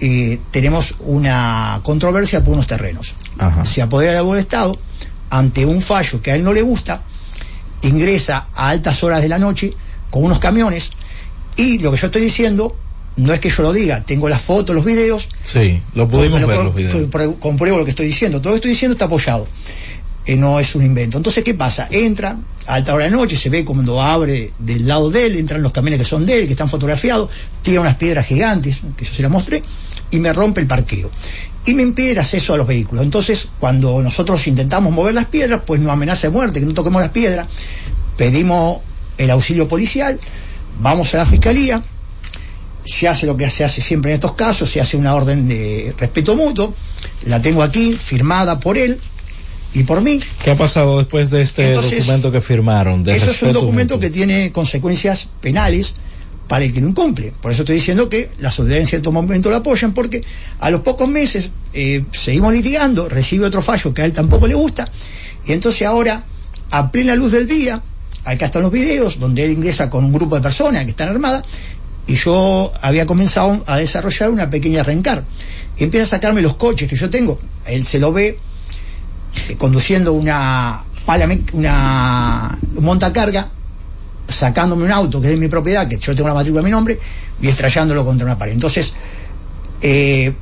eh, 0.00 0.38
tenemos 0.50 0.96
una 1.00 1.80
controversia 1.82 2.44
por 2.44 2.54
unos 2.54 2.66
terrenos. 2.66 3.14
Ajá. 3.38 3.64
Se 3.64 3.82
apodera 3.82 4.22
del 4.22 4.36
Estado 4.38 4.78
ante 5.30 5.64
un 5.66 5.80
fallo 5.82 6.22
que 6.22 6.30
a 6.30 6.36
él 6.36 6.44
no 6.44 6.52
le 6.52 6.62
gusta, 6.62 7.02
ingresa 7.82 8.48
a 8.54 8.68
altas 8.70 9.02
horas 9.04 9.22
de 9.22 9.28
la 9.28 9.38
noche 9.38 9.72
con 10.10 10.24
unos 10.24 10.38
camiones 10.38 10.90
y 11.56 11.78
lo 11.78 11.90
que 11.90 11.96
yo 11.96 12.06
estoy 12.06 12.22
diciendo 12.22 12.76
no 13.16 13.32
es 13.32 13.40
que 13.40 13.50
yo 13.50 13.64
lo 13.64 13.72
diga, 13.72 14.02
tengo 14.04 14.28
las 14.28 14.40
fotos, 14.42 14.76
los 14.76 14.84
videos, 14.84 15.28
Sí, 15.44 15.82
lo 15.94 16.06
pudimos 16.08 16.38
ver 16.46 16.56
lo- 16.58 16.64
los 16.64 16.74
videos. 16.74 16.94
compruebo- 16.94 17.38
compruebo 17.40 17.78
lo 17.78 17.84
que 17.84 17.90
estoy 17.90 18.06
diciendo. 18.06 18.40
Todo 18.40 18.50
lo 18.50 18.54
que 18.54 18.58
estoy 18.58 18.70
diciendo 18.70 18.92
está 18.92 19.06
apoyado. 19.06 19.48
Eh, 20.28 20.36
no 20.36 20.60
es 20.60 20.74
un 20.74 20.84
invento. 20.84 21.16
Entonces, 21.16 21.42
¿qué 21.42 21.54
pasa? 21.54 21.88
Entra 21.90 22.36
a 22.66 22.74
alta 22.74 22.94
hora 22.94 23.04
de 23.04 23.10
la 23.10 23.16
noche, 23.16 23.34
se 23.34 23.48
ve 23.48 23.64
cuando 23.64 24.02
abre 24.02 24.52
del 24.58 24.86
lado 24.86 25.10
de 25.10 25.24
él, 25.24 25.36
entran 25.36 25.62
los 25.62 25.72
camiones 25.72 26.00
que 26.00 26.04
son 26.04 26.22
de 26.26 26.40
él, 26.40 26.44
que 26.44 26.50
están 26.50 26.68
fotografiados, 26.68 27.30
tira 27.62 27.80
unas 27.80 27.94
piedras 27.94 28.26
gigantes, 28.26 28.82
que 28.94 29.06
yo 29.06 29.10
se 29.10 29.22
las 29.22 29.30
mostré, 29.30 29.62
y 30.10 30.18
me 30.18 30.30
rompe 30.34 30.60
el 30.60 30.66
parqueo. 30.66 31.10
Y 31.64 31.72
me 31.72 31.82
impide 31.82 32.10
el 32.10 32.18
acceso 32.18 32.52
a 32.52 32.58
los 32.58 32.66
vehículos. 32.66 33.06
Entonces, 33.06 33.48
cuando 33.58 34.02
nosotros 34.02 34.46
intentamos 34.46 34.92
mover 34.92 35.14
las 35.14 35.24
piedras, 35.24 35.62
pues 35.64 35.80
nos 35.80 35.92
amenaza 35.92 36.26
de 36.26 36.34
muerte, 36.34 36.60
que 36.60 36.66
no 36.66 36.74
toquemos 36.74 37.00
las 37.00 37.10
piedras. 37.10 37.46
Pedimos 38.18 38.80
el 39.16 39.30
auxilio 39.30 39.66
policial, 39.66 40.20
vamos 40.78 41.14
a 41.14 41.16
la 41.16 41.24
fiscalía, 41.24 41.82
se 42.84 43.08
hace 43.08 43.24
lo 43.24 43.34
que 43.34 43.48
se 43.48 43.64
hace 43.64 43.80
siempre 43.80 44.10
en 44.10 44.16
estos 44.16 44.34
casos, 44.34 44.68
se 44.68 44.82
hace 44.82 44.98
una 44.98 45.14
orden 45.14 45.48
de 45.48 45.94
respeto 45.96 46.36
mutuo, 46.36 46.74
la 47.24 47.40
tengo 47.40 47.62
aquí 47.62 47.94
firmada 47.94 48.60
por 48.60 48.76
él 48.76 49.00
y 49.74 49.82
por 49.82 50.00
mí. 50.00 50.20
¿Qué 50.42 50.50
ha 50.50 50.56
pasado 50.56 50.98
después 50.98 51.30
de 51.30 51.42
este 51.42 51.68
Entonces, 51.68 51.98
documento 51.98 52.32
que 52.32 52.40
firmaron? 52.40 53.04
De 53.04 53.16
Eso 53.16 53.30
es 53.30 53.42
un 53.42 53.52
documento 53.52 53.94
mutuo? 53.94 54.00
que 54.00 54.10
tiene 54.10 54.52
consecuencias 54.52 55.28
penales 55.40 55.94
para 56.48 56.64
el 56.64 56.72
que 56.72 56.80
lo 56.80 56.88
incumple. 56.88 57.32
Por 57.40 57.52
eso 57.52 57.62
estoy 57.62 57.76
diciendo 57.76 58.08
que 58.08 58.30
las 58.38 58.58
autoridades 58.58 58.84
en 58.84 58.88
cierto 58.88 59.12
momento 59.12 59.50
lo 59.50 59.56
apoyan, 59.56 59.92
porque 59.92 60.24
a 60.60 60.70
los 60.70 60.80
pocos 60.80 61.08
meses 61.08 61.50
eh, 61.74 62.04
seguimos 62.12 62.54
litigando, 62.54 63.08
recibe 63.08 63.44
otro 63.44 63.60
fallo 63.60 63.92
que 63.92 64.02
a 64.02 64.04
él 64.06 64.12
tampoco 64.12 64.46
le 64.46 64.54
gusta, 64.54 64.88
y 65.46 65.52
entonces 65.52 65.86
ahora, 65.86 66.24
a 66.70 66.90
plena 66.90 67.14
luz 67.14 67.32
del 67.32 67.46
día, 67.46 67.82
acá 68.24 68.46
están 68.46 68.62
los 68.62 68.72
videos, 68.72 69.20
donde 69.20 69.44
él 69.44 69.52
ingresa 69.52 69.90
con 69.90 70.04
un 70.04 70.12
grupo 70.12 70.36
de 70.36 70.40
personas 70.40 70.84
que 70.84 70.90
están 70.90 71.10
armadas, 71.10 71.44
y 72.06 72.14
yo 72.14 72.72
había 72.80 73.04
comenzado 73.04 73.62
a 73.66 73.76
desarrollar 73.76 74.30
una 74.30 74.48
pequeña 74.48 74.82
rencar. 74.82 75.24
Y 75.76 75.84
empieza 75.84 76.06
a 76.06 76.08
sacarme 76.08 76.40
los 76.40 76.56
coches 76.56 76.88
que 76.88 76.96
yo 76.96 77.10
tengo. 77.10 77.38
Él 77.66 77.84
se 77.84 77.98
lo 77.98 78.12
ve 78.12 78.38
eh, 79.48 79.56
conduciendo 79.56 80.12
una 80.12 80.82
una 81.52 82.58
un 82.76 82.84
montacarga, 82.84 83.48
sacándome 84.28 84.84
un 84.84 84.92
auto 84.92 85.20
que 85.20 85.28
es 85.28 85.32
de 85.32 85.38
mi 85.38 85.48
propiedad, 85.48 85.88
que 85.88 85.96
yo 85.96 86.14
tengo 86.14 86.28
la 86.28 86.34
matrícula 86.34 86.60
a 86.60 86.64
mi 86.64 86.70
nombre, 86.70 86.98
y 87.40 87.48
estrellándolo 87.48 88.04
contra 88.04 88.26
una 88.26 88.36
pared. 88.36 88.52
Entonces, 88.52 88.92
eh, 89.80 90.34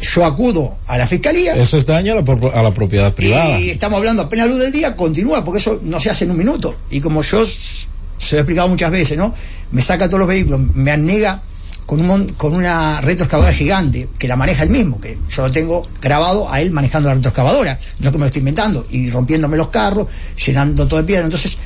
yo 0.00 0.24
acudo 0.24 0.78
a 0.86 0.96
la 0.98 1.06
fiscalía. 1.06 1.54
Eso 1.56 1.76
es 1.78 1.84
daño 1.86 2.12
a 2.12 2.16
la, 2.16 2.22
pro- 2.24 2.54
a 2.54 2.62
la 2.62 2.72
propiedad 2.72 3.12
privada. 3.14 3.58
Y 3.58 3.70
estamos 3.70 3.96
hablando 3.96 4.22
a 4.22 4.28
plena 4.28 4.46
luz 4.46 4.60
del 4.60 4.70
día, 4.70 4.94
continúa, 4.94 5.44
porque 5.44 5.58
eso 5.58 5.80
no 5.82 5.98
se 5.98 6.10
hace 6.10 6.24
en 6.24 6.30
un 6.30 6.36
minuto. 6.38 6.76
Y 6.90 7.00
como 7.00 7.22
yo 7.22 7.44
se 7.44 7.86
lo 8.32 8.36
he 8.36 8.40
explicado 8.40 8.68
muchas 8.68 8.92
veces, 8.92 9.18
¿no? 9.18 9.34
Me 9.72 9.82
saca 9.82 10.06
todos 10.06 10.20
los 10.20 10.28
vehículos, 10.28 10.60
me 10.74 10.92
anega 10.92 11.42
con, 11.88 12.02
un, 12.02 12.28
con 12.34 12.54
una 12.54 13.00
retroexcavadora 13.00 13.54
gigante, 13.54 14.10
que 14.18 14.28
la 14.28 14.36
maneja 14.36 14.62
él 14.62 14.68
mismo, 14.68 15.00
que 15.00 15.16
yo 15.30 15.46
lo 15.46 15.50
tengo 15.50 15.88
grabado 16.02 16.52
a 16.52 16.60
él 16.60 16.70
manejando 16.70 17.08
la 17.08 17.14
retroexcavadora, 17.14 17.78
no 18.00 18.12
que 18.12 18.18
me 18.18 18.24
lo 18.24 18.26
estoy 18.26 18.40
inventando, 18.40 18.86
y 18.90 19.08
rompiéndome 19.08 19.56
los 19.56 19.68
carros, 19.68 20.06
llenando 20.44 20.86
todo 20.86 21.00
de 21.00 21.06
piedra. 21.06 21.24
Entonces, 21.24 21.56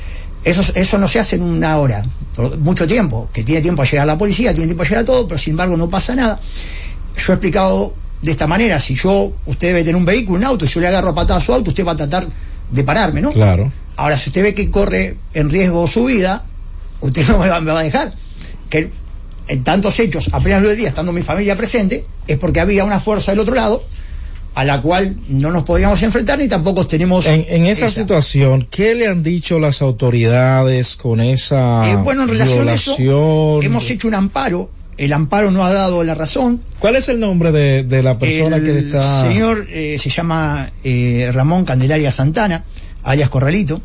Eso, 0.45 0.63
eso 0.75 0.97
no 0.97 1.09
se 1.09 1.19
hace 1.19 1.35
en 1.35 1.43
una 1.43 1.77
hora, 1.77 2.05
por 2.37 2.57
mucho 2.57 2.87
tiempo, 2.87 3.27
que 3.33 3.43
tiene 3.43 3.61
tiempo 3.61 3.81
a 3.81 3.85
llegar 3.85 4.07
la 4.07 4.17
policía, 4.17 4.53
tiene 4.53 4.67
tiempo 4.67 4.83
a 4.83 4.87
llegar 4.87 5.03
todo, 5.03 5.27
pero 5.27 5.37
sin 5.37 5.51
embargo 5.51 5.75
no 5.75 5.89
pasa 5.89 6.15
nada. 6.15 6.39
Yo 7.17 7.33
he 7.33 7.35
explicado 7.35 7.93
de 8.21 8.31
esta 8.31 8.47
manera, 8.47 8.79
si 8.79 8.95
yo, 8.95 9.33
usted 9.45 9.67
debe 9.67 9.81
tener 9.81 9.97
un 9.97 10.05
vehículo, 10.05 10.37
un 10.37 10.45
auto, 10.45 10.63
y 10.63 10.69
yo 10.69 10.79
le 10.79 10.87
agarro 10.87 11.09
a 11.09 11.15
patada 11.15 11.39
a 11.39 11.43
su 11.43 11.53
auto, 11.53 11.71
usted 11.71 11.85
va 11.85 11.91
a 11.91 11.97
tratar 11.97 12.27
de 12.71 12.83
pararme, 12.85 13.21
¿no? 13.21 13.33
Claro. 13.33 13.73
Ahora, 13.97 14.17
si 14.17 14.29
usted 14.29 14.41
ve 14.41 14.53
que 14.53 14.71
corre 14.71 15.17
en 15.33 15.49
riesgo 15.49 15.85
su 15.85 16.05
vida, 16.05 16.45
usted 17.01 17.27
no 17.27 17.39
me 17.39 17.49
va, 17.49 17.59
me 17.59 17.73
va 17.73 17.81
a 17.81 17.83
dejar. 17.83 18.13
Que 18.69 18.89
en 19.47 19.63
tantos 19.63 19.99
hechos, 19.99 20.29
apenas 20.31 20.61
lo 20.61 20.73
día, 20.73 20.87
estando 20.87 21.11
mi 21.11 21.21
familia 21.21 21.55
presente, 21.55 22.05
es 22.27 22.37
porque 22.37 22.59
había 22.59 22.83
una 22.83 22.99
fuerza 22.99 23.31
del 23.31 23.39
otro 23.39 23.55
lado 23.55 23.83
a 24.55 24.63
la 24.63 24.81
cual 24.81 25.15
no 25.29 25.51
nos 25.51 25.63
podíamos 25.63 26.01
enfrentar 26.03 26.37
ni 26.37 26.47
tampoco 26.47 26.85
tenemos 26.85 27.25
En, 27.25 27.45
en 27.47 27.65
esa, 27.65 27.89
situación, 27.89 28.67
¿qué 28.69 28.93
le 28.93 29.07
han 29.07 29.23
dicho 29.23 29.59
las 29.59 29.81
autoridades 29.81 30.95
con 30.95 31.21
esa 31.21 31.91
Eh, 31.91 31.95
bueno, 31.95 32.23
en 32.23 32.29
relación 32.29 32.69
a 32.69 32.73
eso, 32.73 32.95
violación? 32.97 33.65
hemos 33.65 33.89
hecho 33.89 34.07
un 34.07 34.13
amparo. 34.15 34.69
El 34.95 35.11
amparo 35.11 35.49
no 35.49 35.65
ha 35.65 35.73
dado 35.73 36.03
la 36.03 36.13
razón. 36.13 36.61
¿Cuál 36.77 36.97
es 36.97 37.09
el 37.09 37.19
nombre 37.19 37.51
de, 37.51 37.83
de 37.83 38.03
la 38.03 38.19
persona 38.19 38.57
el 38.57 38.63
que 38.63 38.73
le 38.73 38.79
está...? 38.79 39.23
señor 39.23 39.65
eh, 39.69 39.97
se 39.99 40.11
llama 40.11 40.71
eh, 40.83 41.31
Ramón 41.33 41.65
Candelaria 41.65 42.11
Santana, 42.11 42.63
alias 43.03 43.29
Corralito. 43.29 43.81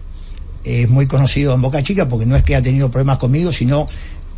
Es 0.65 0.87
muy 0.91 1.07
conocido 1.07 1.55
en 1.55 1.63
Boca 1.63 1.83
Chica 1.83 2.11
porque 2.11 2.27
no 2.27 2.37
es 2.37 2.43
que 2.43 2.55
ha 2.57 2.61
tenido 2.61 2.91
problemas 2.91 3.17
conmigo, 3.17 3.53
sino 3.53 3.87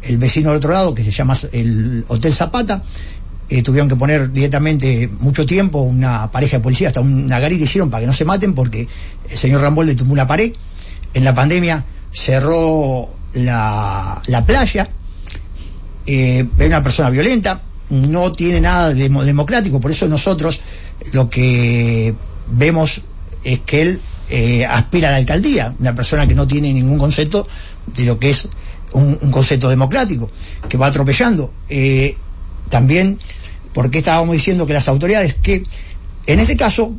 el 0.02 0.18
vecino 0.18 0.50
del 0.50 0.58
otro 0.58 0.70
lado, 0.72 0.94
que 0.94 1.04
se 1.04 1.10
llama 1.10 1.36
el 1.52 2.04
Hotel 2.08 2.32
Zapata. 2.34 2.82
eh, 3.48 3.62
tuvieron 3.62 3.88
que 3.88 3.96
poner 3.96 4.30
directamente 4.32 5.10
mucho 5.18 5.44
tiempo 5.44 5.80
una 5.80 6.30
pareja 6.30 6.58
de 6.58 6.62
policía, 6.62 6.86
hasta 6.88 7.00
una 7.00 7.40
garita 7.40 7.64
hicieron 7.64 7.90
para 7.90 8.02
que 8.02 8.06
no 8.06 8.12
se 8.12 8.24
maten 8.24 8.54
porque 8.54 8.86
el 9.28 9.36
señor 9.38 9.60
Rambol 9.60 9.86
le 9.86 9.96
tumbó 9.96 10.12
una 10.12 10.26
pared. 10.26 10.52
En 11.14 11.24
la 11.24 11.34
pandemia 11.34 11.84
cerró 12.12 13.08
la, 13.34 14.22
la 14.26 14.46
playa, 14.46 14.88
eh, 16.06 16.46
es 16.58 16.66
una 16.66 16.82
persona 16.82 17.10
violenta, 17.10 17.62
no 17.90 18.30
tiene 18.30 18.60
nada 18.60 18.94
de 18.94 19.08
demo- 19.08 19.24
democrático, 19.24 19.80
por 19.80 19.90
eso 19.90 20.06
nosotros 20.06 20.60
lo 21.12 21.28
que 21.28 22.14
vemos 22.52 23.02
es 23.42 23.58
que 23.60 23.82
él 23.82 24.00
eh, 24.28 24.64
aspira 24.64 25.08
a 25.08 25.10
la 25.10 25.16
alcaldía, 25.16 25.74
una 25.80 25.94
persona 25.94 26.26
que 26.28 26.34
no 26.36 26.46
tiene 26.46 26.72
ningún 26.72 26.98
concepto 26.98 27.48
de 27.96 28.04
lo 28.04 28.20
que 28.20 28.30
es 28.30 28.48
un, 28.92 29.30
concepto 29.30 29.68
democrático, 29.68 30.30
que 30.68 30.76
va 30.76 30.86
atropellando. 30.86 31.52
Eh, 31.68 32.16
también, 32.68 33.18
porque 33.72 33.98
estábamos 33.98 34.32
diciendo 34.32 34.66
que 34.66 34.72
las 34.72 34.88
autoridades, 34.88 35.34
que 35.34 35.64
en 36.26 36.40
este 36.40 36.56
caso, 36.56 36.94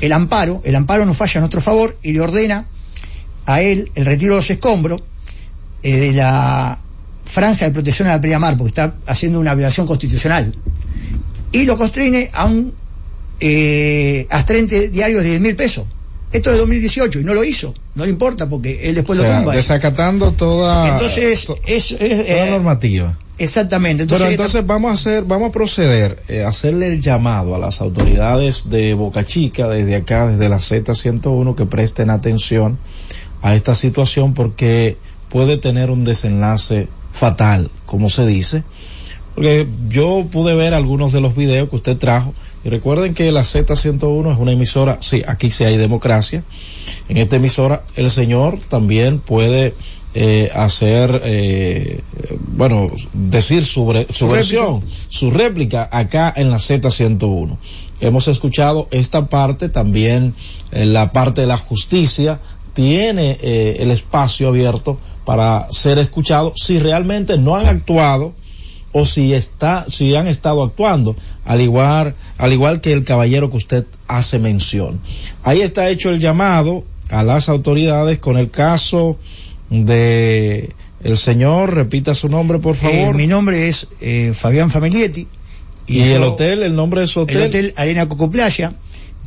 el 0.00 0.12
amparo, 0.12 0.60
el 0.64 0.74
amparo 0.74 1.04
no 1.04 1.14
falla 1.14 1.38
a 1.38 1.40
nuestro 1.40 1.60
favor 1.60 1.96
y 2.02 2.12
le 2.12 2.20
ordena 2.20 2.66
a 3.46 3.60
él 3.60 3.90
el 3.94 4.06
retiro 4.06 4.34
de 4.34 4.40
los 4.40 4.50
escombros 4.50 5.02
eh, 5.82 5.96
de 5.96 6.12
la 6.12 6.80
franja 7.24 7.64
de 7.64 7.72
protección 7.72 8.08
a 8.08 8.18
la 8.18 8.38
mar, 8.38 8.56
porque 8.56 8.70
está 8.70 8.94
haciendo 9.06 9.40
una 9.40 9.54
violación 9.54 9.86
constitucional. 9.86 10.54
Y 11.52 11.64
lo 11.64 11.76
constriñe 11.76 12.30
a 12.32 12.44
un 12.44 12.72
eh, 13.40 14.26
astrente 14.30 14.88
diario 14.88 15.18
de 15.18 15.30
10 15.30 15.40
mil 15.40 15.56
pesos. 15.56 15.86
Esto 16.32 16.50
es 16.50 16.54
de 16.54 16.60
2018 16.60 17.20
y 17.20 17.24
no 17.24 17.34
lo 17.34 17.44
hizo. 17.44 17.74
No 17.96 18.04
le 18.04 18.10
importa 18.10 18.48
porque 18.48 18.88
él 18.88 18.94
después 18.94 19.18
O 19.18 19.22
sea, 19.22 19.32
lo 19.32 19.38
tumba. 19.38 19.54
desacatando 19.56 20.30
toda, 20.32 20.92
Entonces, 20.92 21.46
to- 21.46 21.58
es, 21.66 21.90
es, 21.92 21.98
toda 21.98 22.46
eh, 22.46 22.50
normativa. 22.50 23.18
exactamente. 23.38 24.02
Entonces, 24.04 24.22
Pero 24.28 24.30
entonces 24.42 24.66
vamos 24.66 24.90
a 24.90 24.94
hacer, 24.94 25.24
vamos 25.24 25.48
a 25.48 25.52
proceder, 25.52 26.22
eh, 26.28 26.44
a 26.44 26.48
hacerle 26.48 26.88
el 26.88 27.00
llamado 27.00 27.54
a 27.54 27.58
las 27.58 27.80
autoridades 27.80 28.68
de 28.70 28.94
Boca 28.94 29.24
Chica, 29.24 29.68
desde 29.68 29.96
acá, 29.96 30.28
desde 30.28 30.48
la 30.48 30.58
Z101, 30.58 31.54
que 31.56 31.66
presten 31.66 32.10
atención 32.10 32.78
a 33.42 33.54
esta 33.54 33.74
situación 33.74 34.34
porque 34.34 34.96
puede 35.30 35.56
tener 35.56 35.90
un 35.90 36.04
desenlace 36.04 36.88
fatal, 37.12 37.70
como 37.86 38.10
se 38.10 38.26
dice. 38.26 38.62
Porque 39.36 39.68
yo 39.88 40.26
pude 40.32 40.54
ver 40.54 40.72
algunos 40.72 41.12
de 41.12 41.20
los 41.20 41.36
videos 41.36 41.68
que 41.68 41.76
usted 41.76 41.98
trajo 41.98 42.34
y 42.64 42.70
recuerden 42.70 43.12
que 43.14 43.30
la 43.30 43.42
Z101 43.42 44.32
es 44.32 44.38
una 44.38 44.52
emisora, 44.52 44.98
sí, 45.00 45.22
aquí 45.28 45.50
sí 45.50 45.62
hay 45.62 45.76
democracia. 45.76 46.42
En 47.08 47.18
esta 47.18 47.36
emisora 47.36 47.84
el 47.94 48.10
señor 48.10 48.58
también 48.68 49.20
puede 49.20 49.74
eh, 50.14 50.50
hacer, 50.54 51.20
eh, 51.22 52.00
bueno, 52.48 52.86
decir 53.12 53.64
su, 53.64 54.06
Su 54.10 54.28
versión, 54.28 54.82
su 55.10 55.30
réplica 55.30 55.88
acá 55.92 56.32
en 56.34 56.50
la 56.50 56.56
Z101. 56.56 57.58
Hemos 58.00 58.28
escuchado 58.28 58.88
esta 58.90 59.26
parte, 59.26 59.68
también 59.68 60.34
eh, 60.72 60.86
la 60.86 61.12
parte 61.12 61.42
de 61.42 61.46
la 61.46 61.58
justicia 61.58 62.40
tiene 62.72 63.38
eh, 63.42 63.76
el 63.80 63.90
espacio 63.90 64.48
abierto 64.48 64.98
para 65.24 65.66
ser 65.70 65.98
escuchado 65.98 66.52
si 66.56 66.78
realmente 66.78 67.38
no 67.38 67.56
han 67.56 67.66
actuado 67.66 68.34
o 68.98 69.04
si 69.04 69.34
está 69.34 69.84
si 69.88 70.14
han 70.16 70.26
estado 70.26 70.62
actuando 70.62 71.16
al 71.44 71.60
igual 71.60 72.14
al 72.38 72.52
igual 72.52 72.80
que 72.80 72.92
el 72.92 73.04
caballero 73.04 73.50
que 73.50 73.58
usted 73.58 73.84
hace 74.08 74.38
mención 74.38 75.00
ahí 75.42 75.60
está 75.60 75.90
hecho 75.90 76.08
el 76.10 76.18
llamado 76.20 76.84
a 77.10 77.22
las 77.22 77.48
autoridades 77.50 78.18
con 78.18 78.36
el 78.38 78.50
caso 78.50 79.18
de 79.70 80.70
el 81.04 81.18
señor 81.18 81.74
repita 81.74 82.14
su 82.14 82.28
nombre 82.28 82.58
por 82.58 82.74
eh, 82.76 82.78
favor 82.78 83.14
mi 83.14 83.26
nombre 83.26 83.68
es 83.68 83.86
eh, 84.00 84.32
Fabián 84.34 84.70
Familietti. 84.70 85.26
y, 85.86 86.00
el 86.00 86.20
yo- 86.20 86.32
hotel 86.32 86.62
el 86.62 86.74
nombre 86.74 87.02
de 87.02 87.06
su 87.06 87.20
hotel, 87.20 87.36
el 87.36 87.42
hotel 87.44 87.74
Arena 87.76 88.08
Coco 88.08 88.30
Playa 88.30 88.72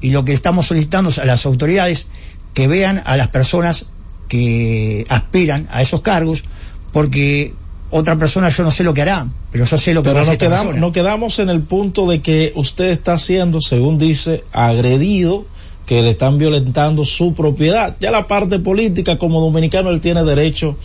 y 0.02 0.10
lo 0.10 0.26
que 0.26 0.34
estamos 0.34 0.66
solicitando 0.68 1.10
es 1.12 1.20
a 1.20 1.26
las 1.26 1.46
autoridades 1.46 2.08
que 2.54 2.68
vean 2.68 3.02
a 3.06 3.18
las 3.18 3.28
personas 3.28 3.86
que 4.28 5.06
aspiran 5.10 5.68
a 5.70 5.82
esos 5.82 6.02
cargos 6.02 6.44
porque 6.92 7.54
otra 7.92 8.16
persona 8.18 8.50
yo 8.50 8.64
no 8.64 8.72
sé 8.72 8.84
lo 8.84 8.94
que 8.94 9.02
hará 9.02 9.28
pero 9.52 9.66
yo 9.66 9.78
sé 9.78 9.94
lo 9.94 10.04
que 10.04 10.10
va 10.10 10.14
pero 10.14 10.20
a 10.20 10.22
nos 10.22 10.30
hacer 10.30 10.38
quedamos, 10.40 10.74
persona. 10.74 10.92
quedamos 10.92 11.40
en 11.40 11.50
el 11.50 11.62
punto 11.62 12.08
de 12.10 12.22
que 12.22 12.52
usted 12.56 12.86
está 12.90 13.18
siendo, 13.18 13.62
según 13.62 13.98
dice, 13.98 14.44
agredido, 14.52 15.46
que 15.86 16.04
le 16.04 16.12
están 16.12 16.38
violentando 16.38 17.04
su 17.04 17.34
propiedad. 17.34 17.96
Ya 18.00 18.12
la 18.12 18.28
parte 18.28 18.60
política, 18.60 19.18
como 19.18 19.42
dominicano, 19.42 19.90
él 19.90 20.02
tiene 20.02 20.24
derecho 20.24 20.78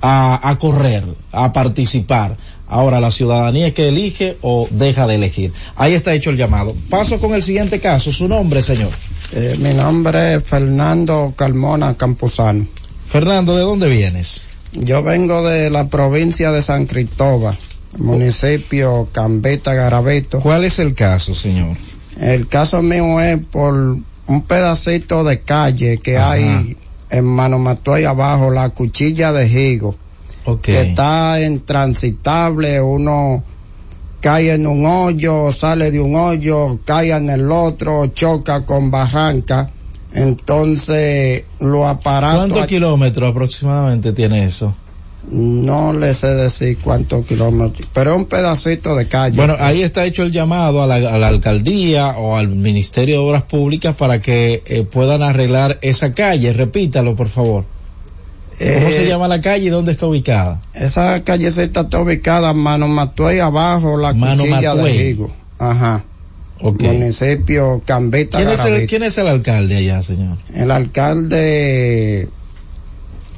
a, 0.00 0.48
a 0.48 0.56
correr, 0.58 1.04
a 1.32 1.52
participar. 1.52 2.36
Ahora, 2.68 3.00
la 3.00 3.10
ciudadanía 3.10 3.66
es 3.66 3.74
que 3.74 3.88
elige 3.88 4.36
o 4.40 4.68
deja 4.70 5.08
de 5.08 5.16
elegir. 5.16 5.52
Ahí 5.74 5.94
está 5.94 6.14
hecho 6.14 6.30
el 6.30 6.36
llamado. 6.36 6.74
Paso 6.88 7.18
con 7.18 7.34
el 7.34 7.42
siguiente 7.42 7.80
caso. 7.80 8.12
Su 8.12 8.28
nombre, 8.28 8.62
señor. 8.62 8.90
Eh, 9.32 9.56
mi 9.58 9.74
nombre 9.74 10.34
es 10.36 10.44
Fernando 10.44 11.34
Carmona 11.36 11.94
Campuzano. 11.96 12.66
Fernando, 13.08 13.56
¿de 13.56 13.62
dónde 13.62 13.88
vienes? 13.88 14.44
Yo 14.72 15.02
vengo 15.02 15.46
de 15.46 15.70
la 15.70 15.88
provincia 15.88 16.50
de 16.50 16.62
San 16.62 16.86
Cristóbal, 16.86 17.56
municipio 17.98 19.08
Cambeta 19.12 19.74
Garabeto. 19.74 20.40
¿Cuál 20.40 20.64
es 20.64 20.78
el 20.78 20.94
caso, 20.94 21.34
señor? 21.34 21.76
El 22.18 22.48
caso 22.48 22.82
mío 22.82 23.20
es 23.20 23.38
por 23.38 23.74
un 23.74 24.42
pedacito 24.42 25.24
de 25.24 25.40
calle 25.40 25.98
que 25.98 26.16
Ajá. 26.16 26.32
hay 26.32 26.76
en 27.10 27.24
Manomatuay 27.24 28.04
abajo, 28.04 28.50
la 28.50 28.70
cuchilla 28.70 29.32
de 29.32 29.46
Higo, 29.46 29.94
que 30.62 30.80
está 30.80 31.40
intransitable, 31.42 32.80
uno 32.80 33.44
cae 34.22 34.54
en 34.54 34.66
un 34.66 34.86
hoyo, 34.86 35.52
sale 35.52 35.90
de 35.90 36.00
un 36.00 36.16
hoyo, 36.16 36.78
cae 36.86 37.12
en 37.14 37.28
el 37.28 37.52
otro, 37.52 38.06
choca 38.06 38.64
con 38.64 38.90
barranca, 38.90 39.70
entonces 40.14 41.44
lo 41.60 41.86
aparatos... 41.86 42.38
¿Cuántos 42.38 42.66
kilómetros 42.66 43.30
aproximadamente 43.30 44.12
tiene 44.12 44.44
eso? 44.44 44.74
No 45.30 45.92
le 45.92 46.14
sé 46.14 46.34
decir 46.34 46.78
cuántos 46.82 47.24
kilómetros, 47.26 47.88
pero 47.94 48.10
es 48.10 48.16
un 48.16 48.24
pedacito 48.24 48.96
de 48.96 49.06
calle. 49.06 49.36
Bueno, 49.36 49.54
ahí 49.60 49.82
está 49.82 50.04
hecho 50.04 50.24
el 50.24 50.32
llamado 50.32 50.82
a 50.82 50.86
la, 50.88 50.96
a 50.96 51.16
la 51.18 51.28
alcaldía 51.28 52.08
o 52.18 52.36
al 52.36 52.48
Ministerio 52.48 53.20
de 53.22 53.28
Obras 53.28 53.44
Públicas 53.44 53.94
para 53.94 54.20
que 54.20 54.62
eh, 54.66 54.82
puedan 54.82 55.22
arreglar 55.22 55.78
esa 55.82 56.12
calle. 56.12 56.52
Repítalo, 56.52 57.14
por 57.14 57.28
favor. 57.28 57.64
¿Cómo 58.58 58.70
Eh, 58.70 58.92
se 58.96 59.06
llama 59.08 59.28
la 59.28 59.40
calle 59.40 59.66
y 59.66 59.70
dónde 59.70 59.92
está 59.92 60.06
ubicada? 60.06 60.60
Esa 60.74 61.22
callecita 61.22 61.82
está 61.82 62.00
ubicada 62.00 62.52
Mano 62.52 62.88
Matuey 62.88 63.38
abajo, 63.38 63.96
la 63.96 64.12
Mano 64.14 64.42
cuchilla 64.42 64.74
Matuey. 64.74 64.98
de 64.98 65.08
Higo. 65.10 65.32
Ajá. 65.60 66.02
Municipio 66.62 67.82
Cambeta 67.84 68.38
¿Quién 68.38 68.48
es, 68.48 68.64
el, 68.64 68.86
quién 68.86 69.02
es 69.02 69.18
el 69.18 69.28
alcalde 69.28 69.76
allá, 69.76 70.02
señor? 70.02 70.38
El 70.54 70.70
alcalde, 70.70 72.28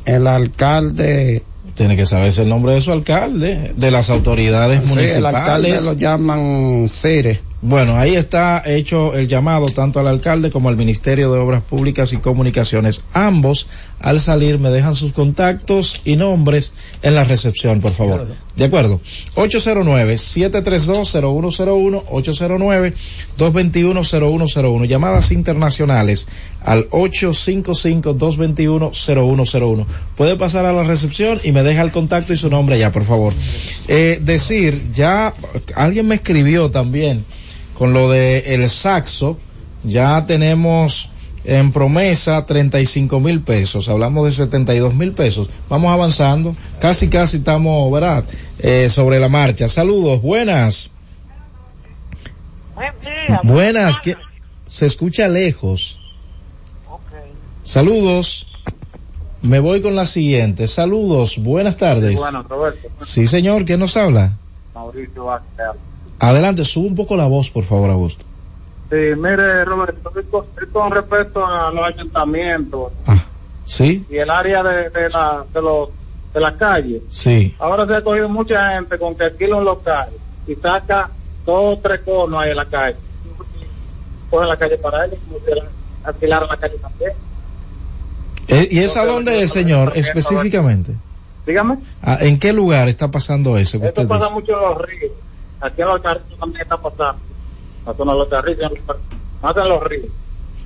el 0.05 0.26
alcalde, 0.26 1.42
Tiene 1.74 1.96
que 1.96 2.06
saberse 2.06 2.42
el 2.42 2.48
nombre 2.48 2.74
de 2.74 2.80
su 2.80 2.92
alcalde, 2.92 3.72
de 3.76 3.90
las 3.90 4.10
autoridades 4.10 4.80
sí, 4.84 4.92
el 4.94 5.26
alcalde 5.26 5.68
municipales. 5.68 5.84
lo 5.84 5.92
llaman 5.94 6.88
Cire. 6.88 7.40
Bueno, 7.66 7.98
ahí 7.98 8.14
está 8.14 8.62
hecho 8.66 9.14
el 9.14 9.26
llamado 9.26 9.70
tanto 9.70 9.98
al 9.98 10.06
alcalde 10.06 10.51
como 10.51 10.68
al 10.68 10.76
Ministerio 10.76 11.32
de 11.32 11.38
Obras 11.38 11.62
Públicas 11.62 12.12
y 12.12 12.18
Comunicaciones, 12.18 13.01
ambos 13.14 13.68
al 14.05 14.20
salir 14.20 14.59
me 14.59 14.68
dejan 14.68 14.94
sus 14.94 15.14
contactos 15.14 16.02
y 16.05 16.16
nombres 16.16 16.74
en 17.01 17.14
la 17.14 17.24
recepción, 17.24 17.81
por 17.81 17.94
favor. 17.94 18.26
De 18.55 18.64
acuerdo. 18.64 19.01
809-732-0101, 19.35 22.05
809-221-0101. 23.39 24.86
Llamadas 24.86 25.32
internacionales 25.32 26.28
al 26.62 26.90
855-221-0101. 26.90 29.86
Puede 30.18 30.36
pasar 30.36 30.66
a 30.66 30.74
la 30.74 30.82
recepción 30.82 31.40
y 31.43 31.52
me 31.52 31.62
deja 31.62 31.81
el 31.81 31.90
contacto 31.90 32.35
y 32.35 32.36
su 32.36 32.51
nombre 32.51 32.78
ya, 32.78 32.93
por 32.93 33.05
favor. 33.05 33.32
Eh, 33.89 34.18
decir, 34.20 34.90
ya 34.93 35.32
alguien 35.74 36.09
me 36.09 36.16
escribió 36.16 36.70
también 36.70 37.24
con 37.72 37.94
lo 37.94 38.10
de 38.10 38.55
el 38.55 38.68
saxo, 38.68 39.39
ya 39.82 40.26
tenemos 40.26 41.09
en 41.44 41.72
promesa 41.72 42.46
35 42.46 43.20
mil 43.20 43.40
pesos, 43.40 43.88
hablamos 43.88 44.26
de 44.26 44.32
72 44.32 44.94
mil 44.94 45.12
pesos, 45.12 45.48
vamos 45.68 45.92
avanzando, 45.92 46.56
casi 46.80 47.08
casi 47.08 47.38
estamos, 47.38 47.92
¿verdad? 47.92 48.24
Eh, 48.58 48.88
sobre 48.88 49.20
la 49.20 49.28
marcha. 49.28 49.68
Saludos, 49.68 50.22
buenas. 50.22 50.90
Buenas, 53.42 54.00
que 54.00 54.16
se 54.66 54.86
escucha 54.86 55.28
lejos. 55.28 56.00
Saludos. 57.62 58.48
Me 59.42 59.58
voy 59.58 59.82
con 59.82 59.94
la 59.94 60.06
siguiente. 60.06 60.66
Saludos, 60.68 61.38
buenas 61.38 61.76
tardes. 61.76 62.16
Bueno, 62.18 62.42
Roberto. 62.42 62.88
Sí, 63.04 63.26
señor, 63.26 63.66
¿quién 63.66 63.80
nos 63.80 63.96
habla? 63.96 64.32
Mauricio 64.74 65.26
Vázquez. 65.26 65.66
Adelante, 66.18 66.64
sube 66.64 66.88
un 66.88 66.94
poco 66.94 67.16
la 67.16 67.26
voz, 67.26 67.50
por 67.50 67.64
favor, 67.64 67.90
Augusto. 67.90 68.24
Sí, 68.90 68.97
mire, 69.16 69.65
Roberto, 69.65 70.12
esto, 70.19 70.47
esto 70.61 70.73
con 70.73 70.90
respecto 70.90 71.44
a 71.44 71.70
los 71.73 71.86
ayuntamientos 71.89 72.93
¿Sí? 73.65 74.05
y 74.09 74.19
el 74.19 74.31
área 74.31 74.62
de, 74.62 74.90
de 74.90 75.09
la 75.09 75.44
de 75.52 75.62
los 75.62 75.89
de 76.32 76.40
la 76.40 76.56
calle. 76.56 77.02
Sí. 77.09 77.55
Ahora 77.61 77.86
se 77.86 77.94
ha 77.94 78.02
cogido 78.05 78.28
mucha 78.28 78.73
gente 78.73 78.98
con 78.98 79.15
que 79.16 79.24
alquila 79.24 79.56
un 79.56 79.65
local 79.65 80.09
y 80.47 80.55
saca 80.56 81.11
dos 81.47 81.78
o 81.78 81.81
tres 81.82 82.01
conos 82.05 82.43
ahí 82.43 82.51
en 82.51 82.56
la 82.56 82.66
calle. 82.66 82.97
Coge 84.31 84.47
la 84.47 84.56
calle 84.56 84.77
para 84.78 85.06
ellos, 85.06 85.19
como 85.27 85.39
si 85.39 85.55
la- 85.55 85.69
alquilaran 86.05 86.48
la 86.48 86.56
calle 86.56 86.78
también. 86.78 87.12
Eh, 88.48 88.69
¿Y 88.70 88.78
es 88.81 88.97
a 88.97 89.06
dónde 89.06 89.40
es, 89.43 89.51
señor, 89.52 89.93
específicamente? 89.94 90.93
Dígame, 91.47 91.78
Ah, 92.02 92.19
¿En 92.20 92.39
qué 92.39 92.52
lugar 92.52 92.89
está 92.89 93.11
pasando 93.11 93.56
eso 93.56 93.78
esto 93.78 94.02
usted 94.02 94.09
pasa 94.09 94.24
dice? 94.27 94.35
mucho 94.35 94.52
en 94.52 94.61
los 94.61 94.78
ríos. 94.86 95.12
Aquí 95.61 95.82
en 95.82 95.89
los 95.89 96.02
carritos 96.02 96.39
también 96.39 96.62
está 96.62 96.77
pasando. 96.77 97.20
Zona 97.93 98.12
de 98.12 98.19
los 98.19 99.69
los 99.69 99.85
ríos. 99.85 100.09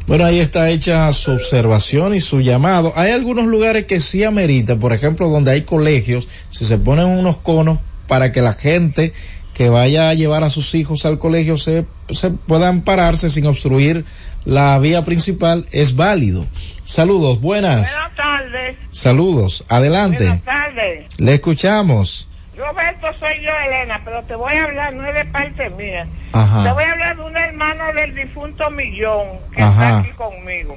Bueno, 0.07 0.24
ahí 0.24 0.40
está 0.40 0.70
hecha 0.70 1.12
su 1.12 1.32
observación 1.32 2.15
y 2.15 2.20
su 2.23 2.40
llamado. 2.40 2.95
Hay 2.97 3.11
algunos 3.11 3.47
lugares 3.47 3.85
que 3.85 4.01
sí 4.01 4.24
amerita, 4.24 4.77
por 4.77 4.95
ejemplo, 4.95 5.28
donde 5.28 5.51
hay 5.51 5.62
colegios, 5.62 6.28
si 6.49 6.65
se 6.65 6.78
ponen 6.78 7.07
unos 7.07 7.36
conos 7.36 7.78
para 8.07 8.32
que 8.32 8.40
la 8.40 8.55
gente 8.55 9.12
que 9.53 9.69
vaya 9.69 10.09
a 10.09 10.15
llevar 10.15 10.45
a 10.45 10.51
sus 10.51 10.74
hijos 10.74 11.05
al 11.05 11.19
colegio 11.19 11.59
se, 11.59 11.85
se 12.11 12.31
puedan 12.31 12.82
pararse 12.82 13.28
sin 13.28 13.45
obstruir 13.45 14.05
la 14.45 14.78
vía 14.78 15.05
principal, 15.05 15.66
es 15.73 15.95
válido. 15.95 16.47
Saludos, 16.85 17.40
buenas. 17.40 17.93
Buenas 17.93 18.16
tardes. 18.16 18.77
Saludos, 18.90 19.65
adelante. 19.69 20.24
Buenas 20.24 20.45
tardes. 20.45 21.19
Le 21.19 21.35
escuchamos. 21.35 22.28
Roberto, 22.59 23.06
soy 23.20 23.44
yo, 23.44 23.51
Elena, 23.66 24.02
pero 24.05 24.24
te 24.24 24.35
voy 24.35 24.52
a 24.52 24.64
hablar, 24.64 24.93
no 24.93 25.09
es 25.09 25.14
de 25.14 25.24
parte 25.26 25.70
mía. 25.70 26.09
Ajá. 26.32 26.64
Te 26.64 26.72
voy 26.72 26.82
a 26.82 26.90
hablar 26.90 27.16
de 27.16 27.22
un 27.22 27.36
hermano 27.36 27.85
del 27.94 28.14
difunto 28.16 28.68
Millón 28.70 29.48
que 29.55 29.62
Ajá. 29.62 29.70
está 29.70 29.98
aquí 30.01 30.10
conmigo. 30.16 30.76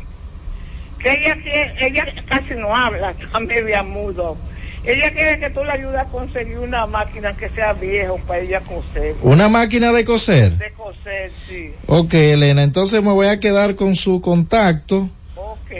Que 0.99 1.09
ella, 1.11 1.35
ella 1.79 2.05
casi 2.29 2.53
no 2.53 2.75
habla, 2.75 3.11
está 3.19 3.39
media 3.39 3.81
mudo. 3.81 4.37
Ella 4.83 5.11
quiere 5.11 5.39
que 5.39 5.49
tú 5.49 5.63
le 5.63 5.71
ayudes 5.71 5.99
a 5.99 6.05
conseguir 6.05 6.59
una 6.59 6.85
máquina 6.85 7.35
que 7.35 7.49
sea 7.49 7.73
viejo 7.73 8.19
para 8.27 8.41
ella 8.41 8.61
coser. 8.61 9.15
Una 9.21 9.49
máquina 9.49 9.91
de 9.91 10.05
coser. 10.05 10.51
De 10.57 10.71
coser, 10.73 11.31
sí. 11.47 11.71
Ok, 11.87 12.13
Elena, 12.13 12.61
entonces 12.61 13.03
me 13.03 13.11
voy 13.11 13.27
a 13.27 13.39
quedar 13.39 13.75
con 13.75 13.95
su 13.95 14.21
contacto. 14.21 15.09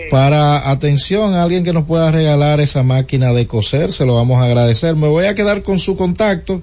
Para 0.09 0.69
atención 0.69 1.33
a 1.33 1.43
alguien 1.43 1.63
que 1.63 1.73
nos 1.73 1.85
pueda 1.85 2.11
regalar 2.11 2.59
esa 2.59 2.83
máquina 2.83 3.33
de 3.33 3.47
coser, 3.47 3.91
se 3.91 4.05
lo 4.05 4.15
vamos 4.15 4.41
a 4.41 4.45
agradecer. 4.45 4.95
Me 4.95 5.07
voy 5.07 5.25
a 5.25 5.35
quedar 5.35 5.63
con 5.63 5.79
su 5.79 5.95
contacto 5.95 6.61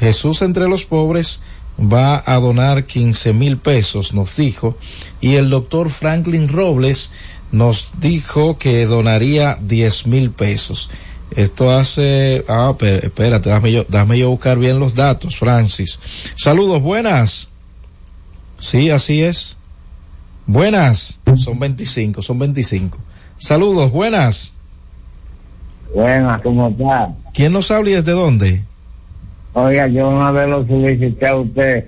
Jesús 0.00 0.42
entre 0.42 0.68
los 0.68 0.84
pobres 0.84 1.40
va 1.80 2.22
a 2.24 2.36
donar 2.36 2.84
15 2.84 3.32
mil 3.32 3.56
pesos, 3.56 4.12
nos 4.14 4.36
dijo, 4.36 4.76
y 5.20 5.34
el 5.34 5.50
doctor 5.50 5.90
Franklin 5.90 6.48
Robles 6.48 7.10
nos 7.52 7.90
dijo 7.98 8.58
que 8.58 8.86
donaría 8.86 9.58
10 9.60 10.06
mil 10.06 10.30
pesos. 10.30 10.90
Esto 11.34 11.70
hace, 11.70 12.44
ah, 12.48 12.74
espérate, 12.80 13.50
dame 13.50 13.72
yo, 13.72 13.84
dame 13.88 14.18
yo 14.18 14.30
buscar 14.30 14.58
bien 14.58 14.80
los 14.80 14.94
datos, 14.94 15.36
Francis. 15.36 16.00
Saludos, 16.36 16.82
buenas. 16.82 17.48
Sí, 18.58 18.90
así 18.90 19.22
es. 19.22 19.56
Buenas. 20.46 21.20
Son 21.36 21.58
25, 21.58 22.22
son 22.22 22.38
25. 22.40 22.98
Saludos, 23.38 23.90
buenas. 23.92 24.52
Buenas, 25.94 26.42
¿cómo 26.42 26.68
está? 26.68 27.14
¿Quién 27.32 27.52
nos 27.52 27.70
habla 27.70 27.90
y 27.90 27.94
desde 27.94 28.12
dónde? 28.12 28.64
Oiga, 29.52 29.88
yo 29.88 30.08
una 30.08 30.30
vez 30.30 30.48
lo 30.48 30.66
solicité 30.66 31.26
a 31.26 31.36
usted, 31.36 31.84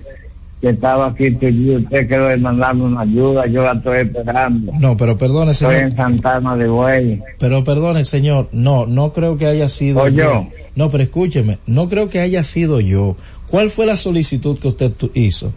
que 0.61 0.69
estaba 0.69 1.07
aquí 1.07 1.27
y 1.41 1.75
usted 1.75 2.07
de 2.09 2.37
mandarme 2.37 2.83
una 2.83 3.01
ayuda, 3.01 3.45
yo 3.47 3.63
la 3.63 3.73
estoy 3.73 3.99
esperando. 3.99 4.71
No, 4.79 4.95
pero 4.97 5.17
perdone, 5.17 5.51
Estoy 5.51 5.69
señor. 5.75 5.83
en 5.83 5.91
Santana 5.95 6.55
de 6.57 6.67
Buey. 6.67 7.21
Pero 7.39 7.63
perdone, 7.63 8.03
señor, 8.03 8.49
no, 8.51 8.85
no 8.85 9.11
creo 9.13 9.37
que 9.37 9.45
haya 9.45 9.67
sido 9.69 10.03
¿O 10.03 10.07
yo. 10.07 10.23
yo? 10.23 10.47
No, 10.75 10.89
pero 10.89 11.03
escúcheme, 11.03 11.57
no 11.67 11.87
creo 11.89 12.09
que 12.09 12.19
haya 12.19 12.43
sido 12.43 12.79
yo. 12.79 13.15
¿Cuál 13.49 13.69
fue 13.69 13.85
la 13.85 13.95
solicitud 13.95 14.57
que 14.59 14.67
usted 14.69 14.91
hizo? 15.13 15.53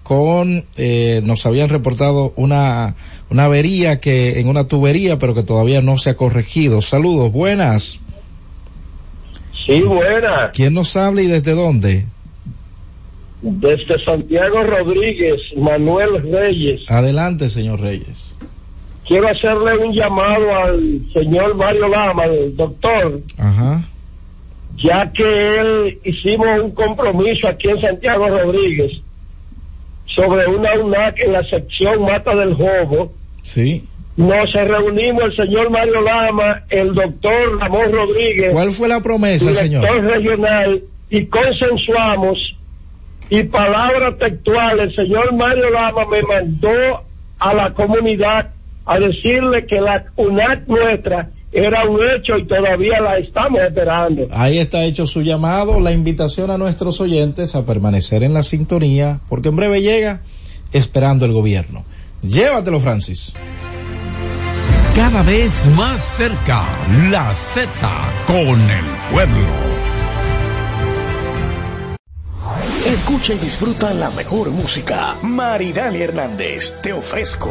Con, 0.03 0.65
eh, 0.77 1.21
nos 1.23 1.47
habían 1.47 1.69
reportado 1.69 2.33
una, 2.35 2.97
una 3.31 3.45
avería 3.45 4.01
que, 4.01 4.41
en 4.41 4.49
una 4.49 4.65
tubería, 4.65 5.21
pero 5.21 5.33
que 5.33 5.45
todavía 5.45 5.81
no 5.81 5.97
se 5.97 6.11
ha 6.11 6.17
corregido. 6.17 6.83
Saludos, 6.83 7.31
buenas. 7.31 8.01
Sí, 9.65 9.81
buena. 9.83 10.51
¿Quién 10.53 10.75
nos 10.75 10.97
habla 10.97 11.23
y 11.23 11.29
desde 11.29 11.53
dónde? 11.53 12.07
Desde 13.43 14.05
Santiago 14.05 14.65
Rodríguez, 14.65 15.41
Manuel 15.57 16.33
Reyes. 16.33 16.83
Adelante, 16.91 17.49
señor 17.49 17.81
Reyes. 17.81 18.35
Quiero 19.07 19.29
hacerle 19.29 19.79
un 19.79 19.93
llamado 19.95 20.55
al 20.55 21.01
señor 21.13 21.55
Mario 21.57 21.89
Lama, 21.89 22.25
el 22.25 22.57
doctor, 22.57 23.21
Ajá. 23.39 23.83
ya 24.77 25.11
que 25.13 25.49
él 25.49 25.99
hicimos 26.05 26.47
un 26.63 26.71
compromiso 26.73 27.49
aquí 27.49 27.69
en 27.69 27.81
Santiago 27.81 28.29
Rodríguez 28.29 28.93
sobre 30.15 30.47
una 30.47 30.73
UNAC 30.75 31.21
en 31.21 31.33
la 31.33 31.45
sección 31.45 32.03
Mata 32.03 32.35
del 32.35 32.55
Jobo. 32.55 33.13
Sí. 33.43 33.85
Nos 34.17 34.51
reunimos 34.53 35.25
el 35.25 35.37
señor 35.37 35.71
Mario 35.71 36.01
Lama, 36.01 36.63
el 36.71 36.95
doctor 36.95 37.59
Ramón 37.61 37.93
Rodríguez, 37.93 38.53
¿Cuál 38.53 38.71
fue 38.71 38.89
la 38.89 39.01
promesa, 39.03 39.53
señor? 39.53 39.83
director 39.83 40.11
regional, 40.11 40.83
y 41.11 41.27
consensuamos. 41.27 42.39
Y 43.29 43.43
palabra 43.43 44.17
textual, 44.17 44.81
el 44.81 44.95
señor 44.95 45.35
Mario 45.35 45.69
Lama 45.71 46.07
me 46.07 46.23
mandó 46.23 47.03
a 47.39 47.55
la 47.55 47.75
comunidad 47.75 48.56
a 48.87 48.99
decirle 48.99 49.67
que 49.67 49.81
la 49.81 50.07
UNAC 50.17 50.67
nuestra 50.69 51.31
era 51.53 51.89
un 51.89 51.99
hecho 52.03 52.37
y 52.39 52.47
todavía 52.47 53.01
la 53.01 53.19
estamos 53.19 53.61
esperando. 53.67 54.27
Ahí 54.31 54.59
está 54.59 54.85
hecho 54.85 55.07
su 55.07 55.23
llamado, 55.23 55.81
la 55.81 55.93
invitación 55.93 56.51
a 56.51 56.59
nuestros 56.59 57.01
oyentes 57.01 57.55
a 57.55 57.65
permanecer 57.65 58.23
en 58.23 58.35
la 58.35 58.43
sintonía, 58.43 59.21
porque 59.29 59.49
en 59.49 59.57
breve 59.57 59.81
llega 59.81 60.21
esperando 60.73 61.25
el 61.25 61.33
gobierno. 61.33 61.85
Llévatelo, 62.23 62.81
Francis. 62.81 63.35
Cada 64.95 65.23
vez 65.23 65.67
más 65.77 66.03
cerca, 66.03 66.63
la 67.11 67.33
Z 67.33 67.71
con 68.27 68.39
el 68.39 68.85
pueblo. 69.13 69.47
Escucha 72.87 73.35
y 73.35 73.39
disfruta 73.39 73.93
la 73.93 74.11
mejor 74.11 74.51
música. 74.51 75.17
Maridani 75.23 75.99
Hernández, 75.99 76.81
te 76.83 76.93
ofrezco. 76.93 77.51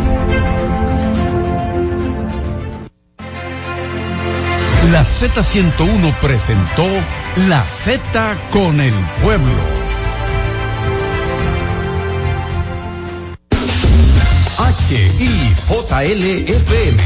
La 4.91 5.05
Z101 5.05 6.13
presentó 6.19 6.85
La 7.47 7.65
Z 7.65 8.35
con 8.51 8.81
el 8.81 8.93
pueblo. 9.23 9.55
HIJLFM, 15.69 16.97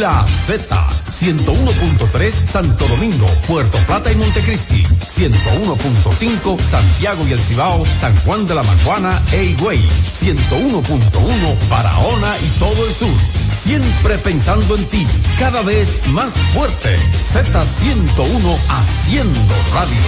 La 0.00 0.26
Z, 0.26 0.88
101.3 1.08 2.30
Santo 2.30 2.86
Domingo, 2.86 3.26
Puerto 3.46 3.78
Plata 3.86 4.12
y 4.12 4.16
Montecristi, 4.16 4.82
101.5 4.82 6.60
Santiago 6.60 7.26
y 7.26 7.32
El 7.32 7.38
Cibao, 7.38 7.86
San 7.86 8.14
Juan 8.18 8.46
de 8.46 8.54
la 8.54 8.62
Maguana 8.62 9.18
e 9.32 9.44
Higüey, 9.44 9.80
101.1 9.80 11.68
Barahona 11.70 12.36
y 12.36 12.58
todo 12.58 12.86
el 12.86 12.92
sur. 12.92 13.39
Siempre 13.62 14.16
pensando 14.18 14.74
en 14.74 14.84
ti, 14.86 15.06
cada 15.38 15.62
vez 15.62 16.08
más 16.08 16.32
fuerte. 16.32 16.96
Z101 16.96 18.56
haciendo 18.68 19.54
radio. 19.74 20.00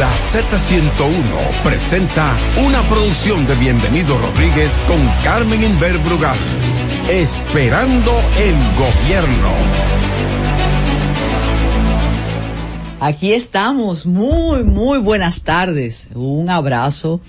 La 0.00 0.10
Z101 0.10 1.62
presenta 1.62 2.34
una 2.66 2.82
producción 2.88 3.46
de 3.46 3.54
Bienvenido 3.54 4.18
Rodríguez 4.18 4.72
con 4.88 4.98
Carmen 5.22 5.62
Inver 5.62 5.96
Brugal. 5.98 6.38
Esperando 7.08 8.10
el 8.38 8.54
gobierno. 8.76 9.50
Aquí 12.98 13.32
estamos, 13.32 14.06
muy, 14.06 14.64
muy 14.64 14.98
buenas 14.98 15.42
tardes. 15.42 16.08
Un 16.14 16.50
abrazo 16.50 17.20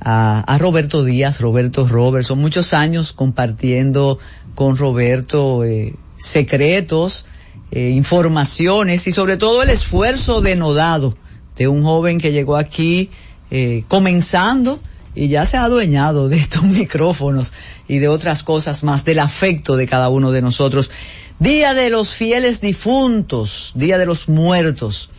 a, 0.00 0.40
a 0.40 0.58
Roberto 0.58 1.04
Díaz, 1.04 1.40
Roberto 1.40 1.86
Robert. 1.86 2.24
Son 2.24 2.38
muchos 2.38 2.74
años 2.74 3.12
compartiendo 3.12 4.18
con 4.54 4.76
Roberto 4.76 5.64
eh, 5.64 5.94
secretos, 6.16 7.26
eh, 7.70 7.90
informaciones 7.90 9.06
y 9.06 9.12
sobre 9.12 9.36
todo 9.36 9.62
el 9.62 9.70
esfuerzo 9.70 10.40
denodado 10.40 11.16
de 11.56 11.68
un 11.68 11.82
joven 11.82 12.18
que 12.18 12.32
llegó 12.32 12.56
aquí 12.56 13.10
eh, 13.50 13.84
comenzando 13.88 14.80
y 15.14 15.28
ya 15.28 15.44
se 15.44 15.56
ha 15.56 15.64
adueñado 15.64 16.28
de 16.28 16.36
estos 16.36 16.62
micrófonos 16.64 17.52
y 17.88 17.98
de 17.98 18.08
otras 18.08 18.42
cosas 18.42 18.84
más, 18.84 19.04
del 19.04 19.18
afecto 19.18 19.76
de 19.76 19.86
cada 19.86 20.08
uno 20.08 20.32
de 20.32 20.42
nosotros. 20.42 20.90
Día 21.38 21.74
de 21.74 21.90
los 21.90 22.14
fieles 22.14 22.60
difuntos, 22.60 23.72
Día 23.74 23.98
de 23.98 24.06
los 24.06 24.28
muertos. 24.28 25.10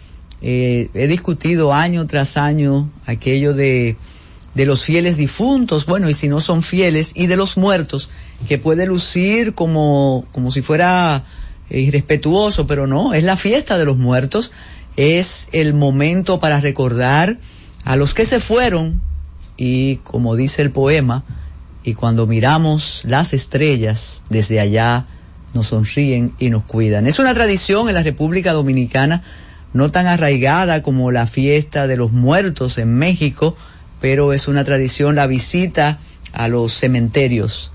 Eh, 0.42 0.90
he 0.94 1.08
discutido 1.08 1.74
año 1.74 2.06
tras 2.08 2.36
año 2.36 2.90
aquello 3.06 3.54
de, 3.54 3.96
de 4.56 4.66
los 4.66 4.84
fieles 4.84 5.18
difuntos, 5.18 5.86
bueno, 5.86 6.10
y 6.10 6.14
si 6.14 6.28
no 6.28 6.42
son 6.42 6.62
fieles, 6.62 7.14
y 7.16 7.28
de 7.28 7.38
los 7.38 7.58
muertos, 7.58 8.10
que 8.48 8.58
puede 8.58 8.86
lucir 8.86 9.54
como, 9.54 10.26
como 10.32 10.52
si 10.52 10.62
fuera 10.62 11.24
eh, 11.70 11.80
irrespetuoso, 11.80 12.68
pero 12.68 12.88
no, 12.88 13.14
es 13.14 13.24
la 13.24 13.38
fiesta 13.38 13.78
de 13.78 13.86
los 13.86 13.98
muertos, 13.98 14.52
es 14.98 15.48
el 15.54 15.74
momento 15.74 16.40
para 16.40 16.60
recordar 16.60 17.38
a 17.86 17.96
los 17.96 18.14
que 18.14 18.26
se 18.26 18.40
fueron 18.40 19.02
y 19.58 19.98
como 19.98 20.36
dice 20.36 20.62
el 20.62 20.72
poema, 20.72 21.24
y 21.84 21.94
cuando 21.94 22.28
miramos 22.28 23.04
las 23.06 23.34
estrellas 23.34 24.24
desde 24.30 24.60
allá 24.60 25.06
nos 25.54 25.68
sonríen 25.68 26.34
y 26.40 26.50
nos 26.50 26.64
cuidan. 26.64 27.08
Es 27.08 27.20
una 27.20 27.34
tradición 27.34 27.88
en 27.88 27.96
la 27.96 28.04
República 28.04 28.54
Dominicana 28.54 29.24
no 29.74 29.92
tan 29.92 30.06
arraigada 30.06 30.84
como 30.84 31.12
la 31.12 31.28
fiesta 31.28 31.88
de 31.88 31.98
los 31.98 32.12
muertos 32.12 32.78
en 32.78 32.98
México, 32.98 33.56
pero 34.02 34.34
es 34.34 34.48
una 34.48 34.64
tradición 34.64 35.16
la 35.16 35.28
visita 35.28 36.00
a 36.34 36.48
los 36.48 36.74
cementerios. 36.74 37.72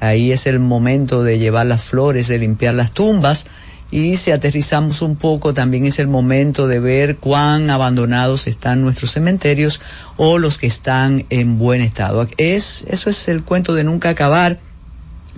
Ahí 0.00 0.32
es 0.32 0.46
el 0.46 0.58
momento 0.58 1.22
de 1.22 1.38
llevar 1.38 1.66
las 1.66 1.84
flores, 1.84 2.28
de 2.28 2.38
limpiar 2.38 2.74
las 2.74 2.92
tumbas 2.92 3.46
y 3.90 4.18
si 4.18 4.32
aterrizamos 4.32 5.00
un 5.00 5.16
poco 5.16 5.54
también 5.54 5.86
es 5.86 5.98
el 5.98 6.08
momento 6.08 6.66
de 6.66 6.78
ver 6.78 7.16
cuán 7.16 7.70
abandonados 7.70 8.46
están 8.46 8.82
nuestros 8.82 9.12
cementerios 9.12 9.80
o 10.16 10.38
los 10.38 10.58
que 10.58 10.66
están 10.66 11.24
en 11.30 11.58
buen 11.58 11.80
estado. 11.80 12.26
Es, 12.36 12.84
eso 12.88 13.08
es 13.08 13.28
el 13.28 13.44
cuento 13.44 13.74
de 13.74 13.84
nunca 13.84 14.10
acabar 14.10 14.60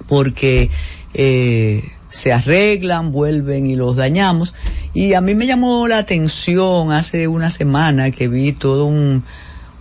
porque 0.09 0.69
eh, 1.15 1.85
se 2.11 2.33
arreglan, 2.33 3.13
vuelven 3.13 3.67
y 3.67 3.77
los 3.77 3.95
dañamos. 3.95 4.53
Y 4.95 5.15
a 5.15 5.21
mí 5.21 5.37
me 5.37 5.47
llamó 5.47 5.87
la 5.87 5.99
atención 5.99 6.91
hace 6.91 7.29
una 7.29 7.51
semana 7.51 8.11
que 8.11 8.27
vi 8.27 8.53
todo 8.53 8.87
un, 8.87 9.23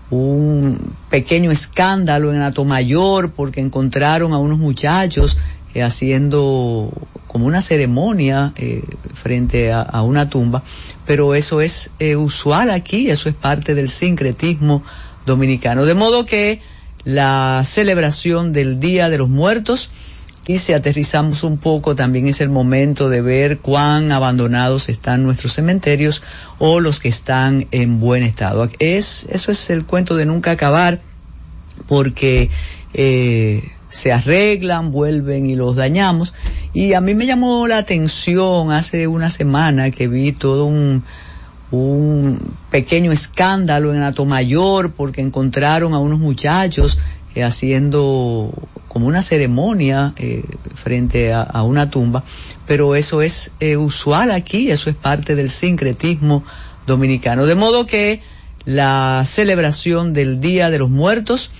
un 0.10 0.94
pequeño 1.10 1.52
escándalo 1.52 2.34
en 2.34 2.42
Atomayor 2.42 3.32
porque 3.32 3.62
encontraron 3.62 4.34
a 4.34 4.38
unos 4.38 4.58
muchachos 4.58 5.38
eh, 5.74 5.84
haciendo 5.84 6.92
como 7.28 7.46
una 7.46 7.62
ceremonia 7.62 8.54
eh, 8.56 8.84
frente 9.14 9.72
a, 9.72 9.82
a, 9.82 10.02
una 10.02 10.30
tumba, 10.30 10.64
pero 11.06 11.36
eso 11.36 11.62
es 11.62 11.92
eh, 12.00 12.16
usual 12.16 12.72
aquí, 12.72 13.12
eso 13.12 13.30
es 13.30 13.36
parte 13.36 13.76
del 13.76 13.88
sincretismo 13.88 14.84
dominicano. 15.28 15.86
De 15.86 15.94
modo 15.94 16.26
que 16.26 16.62
la 17.04 17.64
celebración 17.66 18.52
del 18.52 18.80
Día 18.80 19.10
de 19.10 19.20
los 19.20 19.30
Muertos, 19.30 19.92
y 20.50 20.58
si 20.58 20.74
aterrizamos 20.74 21.44
un 21.44 21.60
poco, 21.60 21.96
también 21.96 22.26
es 22.26 22.42
el 22.42 22.50
momento 22.50 23.08
de 23.08 23.22
ver 23.22 23.60
cuán 23.60 24.12
abandonados 24.12 24.90
están 24.90 25.22
nuestros 25.22 25.54
cementerios 25.54 26.24
o 26.58 26.80
los 26.80 27.00
que 27.00 27.08
están 27.08 27.68
en 27.70 28.00
buen 28.00 28.24
estado. 28.24 28.68
Es, 28.80 29.28
eso 29.30 29.52
es 29.52 29.70
el 29.70 29.86
cuento 29.86 30.16
de 30.16 30.26
nunca 30.26 30.50
acabar, 30.50 31.02
porque 31.88 32.50
eh, 32.96 33.62
se 33.92 34.12
arreglan, 34.12 34.90
vuelven 34.90 35.46
y 35.46 35.56
los 35.56 35.76
dañamos. 35.76 36.34
Y 36.74 36.94
a 36.94 37.00
mí 37.02 37.14
me 37.14 37.28
llamó 37.28 37.68
la 37.68 37.78
atención 37.78 38.72
hace 38.72 39.06
una 39.06 39.30
semana 39.30 39.92
que 39.92 40.08
vi 40.08 40.32
todo 40.32 40.66
un, 40.66 41.04
un 41.70 42.56
pequeño 42.72 43.12
escándalo 43.12 43.94
en 43.94 44.02
Atomayor 44.02 44.94
porque 44.94 45.22
encontraron 45.22 45.94
a 45.94 46.00
unos 46.00 46.18
muchachos 46.18 46.98
eh, 47.36 47.44
haciendo 47.44 48.52
como 48.90 49.08
una 49.08 49.22
ceremonia 49.22 50.14
eh, 50.18 50.44
frente 50.76 51.32
a, 51.32 51.44
a, 51.44 51.64
una 51.64 51.90
tumba, 51.90 52.24
pero 52.68 52.96
eso 52.96 53.22
es 53.22 53.52
eh, 53.62 53.78
usual 53.78 54.32
aquí, 54.32 54.72
eso 54.72 54.90
es 54.90 54.96
parte 54.98 55.36
del 55.36 55.50
sincretismo 55.50 56.44
dominicano. 56.86 57.46
De 57.46 57.56
modo 57.56 57.86
que 57.86 58.22
la 58.66 59.24
celebración 59.26 60.12
del 60.12 60.42
Día 60.42 60.70
de 60.70 60.80
los 60.80 60.90
Muertos, 60.90 61.52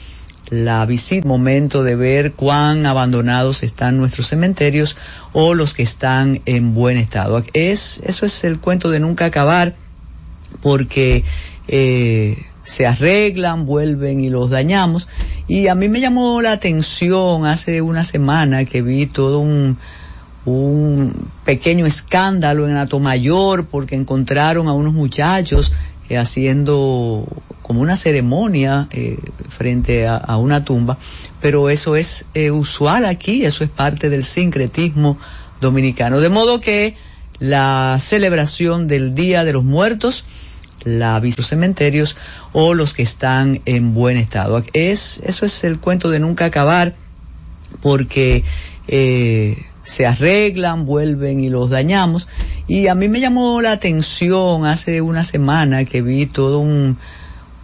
la 0.50 0.86
visita, 0.86 1.28
momento 1.28 1.84
de 1.84 1.96
ver 1.96 2.34
cuán 2.34 2.86
abandonados 2.86 3.62
están 3.64 3.98
nuestros 3.98 4.28
cementerios 4.28 4.98
o 5.32 5.54
los 5.54 5.74
que 5.74 5.84
están 5.84 6.42
en 6.46 6.74
buen 6.74 6.98
estado. 6.98 7.44
Es, 7.54 8.02
eso 8.04 8.26
es 8.26 8.44
el 8.44 8.60
cuento 8.60 8.90
de 8.90 9.00
nunca 9.00 9.26
acabar 9.26 9.76
porque 10.62 11.24
eh, 11.68 12.44
se 12.70 12.86
arreglan, 12.86 13.66
vuelven 13.66 14.22
y 14.22 14.30
los 14.30 14.50
dañamos. 14.50 15.08
Y 15.48 15.68
a 15.68 15.76
mí 15.76 15.90
me 15.90 16.00
llamó 16.00 16.42
la 16.42 16.52
atención 16.52 17.46
hace 17.46 17.82
una 17.82 18.04
semana 18.04 18.66
que 18.66 18.82
vi 18.82 19.08
todo 19.08 19.40
un, 19.40 19.78
un 20.46 21.14
pequeño 21.46 21.86
escándalo 21.86 22.68
en 22.68 22.76
Atomayor 22.76 23.66
porque 23.66 23.96
encontraron 23.96 24.68
a 24.68 24.74
unos 24.74 24.94
muchachos 24.94 25.74
eh, 26.10 26.18
haciendo 26.18 27.26
como 27.64 27.82
una 27.82 27.98
ceremonia 27.98 28.88
eh, 28.92 29.18
frente 29.48 30.08
a, 30.08 30.18
a, 30.18 30.38
una 30.38 30.64
tumba, 30.64 30.98
pero 31.42 31.70
eso 31.70 31.96
es 31.96 32.26
eh, 32.34 32.52
usual 32.52 33.06
aquí, 33.06 33.46
eso 33.46 33.64
es 33.64 33.70
parte 33.70 34.10
del 34.10 34.24
sincretismo 34.24 35.18
dominicano. 35.60 36.20
De 36.20 36.30
modo 36.30 36.60
que 36.60 36.96
la 37.40 37.98
celebración 38.00 38.88
del 38.88 39.16
Día 39.16 39.44
de 39.44 39.54
los 39.54 39.64
Muertos, 39.64 40.26
la 40.84 41.20
los 41.20 41.48
cementerios 41.48 42.16
o 42.54 42.74
los 42.74 42.94
que 42.94 43.04
están 43.04 43.62
en 43.66 43.94
buen 43.94 44.18
estado. 44.18 44.64
Es, 44.74 45.22
eso 45.24 45.46
es 45.46 45.64
el 45.64 45.80
cuento 45.80 46.10
de 46.10 46.20
nunca 46.20 46.46
acabar 46.46 46.96
porque 47.82 48.44
eh, 48.88 49.66
se 49.84 50.06
arreglan, 50.06 50.86
vuelven 50.86 51.40
y 51.40 51.50
los 51.50 51.70
dañamos. 51.70 52.28
Y 52.68 52.88
a 52.88 52.96
mí 52.96 53.10
me 53.10 53.20
llamó 53.20 53.62
la 53.62 53.72
atención 53.72 54.66
hace 54.66 55.02
una 55.02 55.24
semana 55.24 55.86
que 55.86 56.02
vi 56.02 56.26
todo 56.26 56.60
un, 56.60 56.98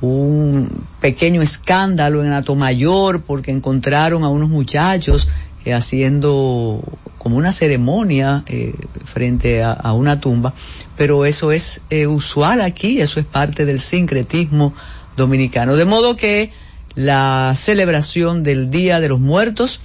un 0.01 0.69
pequeño 0.99 1.41
escándalo 1.41 2.23
en 2.23 2.31
Atomayor 2.31 3.21
porque 3.21 3.51
encontraron 3.51 4.23
a 4.23 4.29
unos 4.29 4.49
muchachos 4.49 5.27
eh, 5.65 5.73
haciendo 5.73 6.81
como 7.25 7.37
una 7.37 7.51
ceremonia 7.51 8.43
eh, 8.45 8.75
frente 9.03 9.63
a, 9.63 9.93
una 9.93 10.19
tumba, 10.19 10.53
pero 10.95 11.25
eso 11.25 11.51
es 11.51 11.81
eh, 11.89 12.05
usual 12.05 12.61
aquí, 12.61 13.01
eso 13.01 13.19
es 13.19 13.25
parte 13.25 13.65
del 13.65 13.79
sincretismo 13.79 14.75
dominicano. 15.17 15.75
De 15.75 15.85
modo 15.85 16.15
que 16.15 16.51
la 16.93 17.55
celebración 17.57 18.43
del 18.43 18.69
Día 18.69 18.99
de 18.99 19.09
los 19.09 19.19
Muertos 19.19 19.81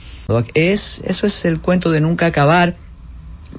es, 0.52 1.00
eso 1.06 1.26
es 1.26 1.46
el 1.46 1.60
cuento 1.62 1.90
de 1.90 2.02
nunca 2.02 2.26
acabar, 2.26 2.76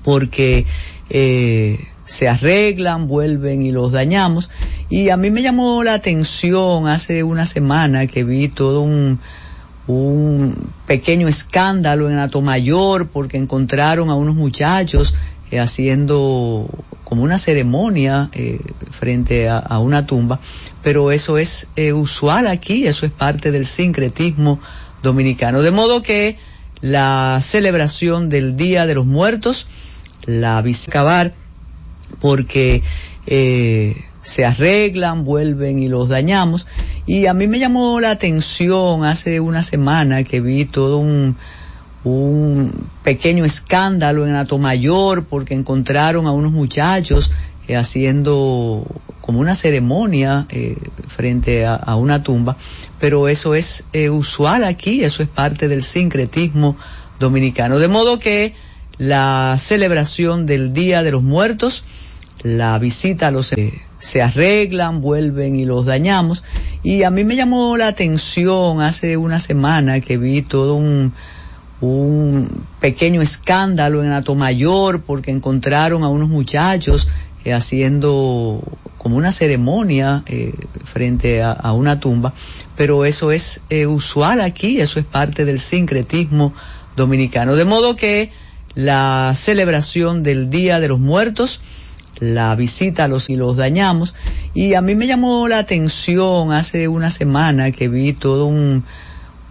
porque 0.04 0.68
eh, 1.10 1.84
se 2.06 2.30
arreglan, 2.30 3.08
vuelven 3.08 3.64
y 3.64 3.72
los 3.72 3.92
dañamos. 3.92 4.52
Y 4.92 5.10
a 5.10 5.18
mí 5.18 5.32
me 5.32 5.42
llamó 5.42 5.84
la 5.84 5.96
atención 5.96 6.88
hace 6.88 7.24
una 7.24 7.48
semana 7.48 8.06
que 8.06 8.24
vi 8.24 8.48
todo 8.48 8.82
un, 8.82 9.20
un 9.88 10.56
pequeño 10.86 11.28
escándalo 11.28 12.10
en 12.10 12.18
Atomayor 12.18 13.08
porque 13.08 13.38
encontraron 13.38 14.10
a 14.10 14.16
unos 14.16 14.36
muchachos 14.36 15.16
eh, 15.50 15.60
haciendo 15.60 16.70
como 17.04 17.24
una 17.24 17.38
ceremonia 17.38 18.30
eh, 18.34 18.60
frente 18.90 19.50
a, 19.50 19.80
una 19.80 20.06
tumba, 20.06 20.40
pero 20.82 21.12
eso 21.12 21.38
es 21.38 21.68
eh, 21.76 21.92
usual 21.92 22.48
aquí, 22.48 22.88
eso 22.88 23.06
es 23.06 23.12
parte 23.12 23.52
del 23.52 23.66
sincretismo 23.66 24.62
dominicano. 25.04 25.62
De 25.62 25.72
modo 25.72 26.02
que 26.02 26.38
la 26.80 27.40
celebración 27.44 28.30
del 28.30 28.56
Día 28.56 28.86
de 28.86 28.96
los 28.96 29.06
Muertos, 29.06 29.68
la 30.26 30.60
acabar 30.60 31.34
porque 32.22 32.82
eh, 33.28 34.06
se 34.24 34.46
arreglan, 34.46 35.24
vuelven 35.24 35.80
y 35.80 35.88
los 35.88 36.10
dañamos. 36.10 36.68
Y 37.06 37.26
a 37.26 37.34
mí 37.34 37.48
me 37.48 37.60
llamó 37.60 38.00
la 38.00 38.12
atención 38.12 39.04
hace 39.06 39.40
una 39.40 39.64
semana 39.64 40.24
que 40.24 40.42
vi 40.42 40.66
todo 40.66 40.98
un, 40.98 41.36
un 42.04 42.72
pequeño 43.04 43.46
escándalo 43.46 44.26
en 44.26 44.36
Atomayor 44.36 45.26
porque 45.26 45.54
encontraron 45.54 46.28
a 46.28 46.32
unos 46.32 46.52
muchachos 46.52 47.32
eh, 47.68 47.76
haciendo 47.76 48.86
como 49.22 49.40
una 49.40 49.56
ceremonia 49.56 50.48
eh, 50.50 50.76
frente 51.08 51.66
a, 51.66 51.96
una 51.96 52.24
tumba, 52.24 52.58
pero 53.00 53.28
eso 53.28 53.54
es 53.54 53.86
eh, 53.94 54.10
usual 54.10 54.64
aquí, 54.64 55.04
eso 55.04 55.22
es 55.22 55.30
parte 55.30 55.68
del 55.68 55.84
sincretismo 55.84 56.76
dominicano. 57.20 57.78
De 57.78 57.88
modo 57.88 58.18
que 58.18 58.56
la 58.98 59.58
celebración 59.60 60.46
del 60.46 60.74
Día 60.74 61.04
de 61.04 61.12
los 61.12 61.22
Muertos, 61.22 61.84
la 62.42 62.78
visita 62.80 63.28
a 63.28 63.32
los 63.32 63.54
se 64.02 64.22
arreglan, 64.22 65.00
vuelven 65.00 65.56
y 65.56 65.64
los 65.64 65.86
dañamos. 65.86 66.44
Y 66.84 67.04
a 67.04 67.10
mí 67.10 67.24
me 67.24 67.36
llamó 67.36 67.78
la 67.78 67.88
atención 67.88 68.82
hace 68.82 69.16
una 69.16 69.40
semana 69.40 70.02
que 70.02 70.18
vi 70.18 70.42
todo 70.42 70.76
un, 70.76 71.14
un 71.80 72.66
pequeño 72.80 73.22
escándalo 73.22 74.04
en 74.04 74.12
Atomayor 74.12 75.02
porque 75.02 75.32
encontraron 75.32 76.04
a 76.04 76.10
unos 76.10 76.28
muchachos 76.28 77.08
eh, 77.46 77.54
haciendo 77.54 78.62
como 78.98 79.18
una 79.18 79.32
ceremonia 79.32 80.24
eh, 80.28 80.54
frente 80.84 81.42
a, 81.42 81.52
a, 81.52 81.74
una 81.74 82.00
tumba, 82.00 82.34
pero 82.76 83.04
eso 83.04 83.32
es 83.32 83.62
eh, 83.72 83.88
usual 83.88 84.42
aquí, 84.42 84.80
eso 84.80 85.00
es 85.00 85.06
parte 85.06 85.46
del 85.46 85.60
sincretismo 85.60 86.54
dominicano. 86.96 87.56
De 87.56 87.66
modo 87.66 87.96
que 87.96 88.32
la 88.76 89.34
celebración 89.36 90.22
del 90.22 90.50
Día 90.50 90.80
de 90.80 90.88
los 90.88 91.00
Muertos, 91.00 91.62
la 92.20 92.56
visita 92.56 93.06
a 93.06 93.08
los 93.08 93.30
y 93.30 93.36
los 93.36 93.58
dañamos. 93.58 94.16
Y 94.54 94.74
a 94.74 94.82
mí 94.82 94.96
me 94.96 95.08
llamó 95.08 95.48
la 95.48 95.60
atención 95.60 96.52
hace 96.52 96.88
una 96.88 97.12
semana 97.12 97.72
que 97.72 97.88
vi 97.88 98.14
todo 98.14 98.46
un, 98.46 98.84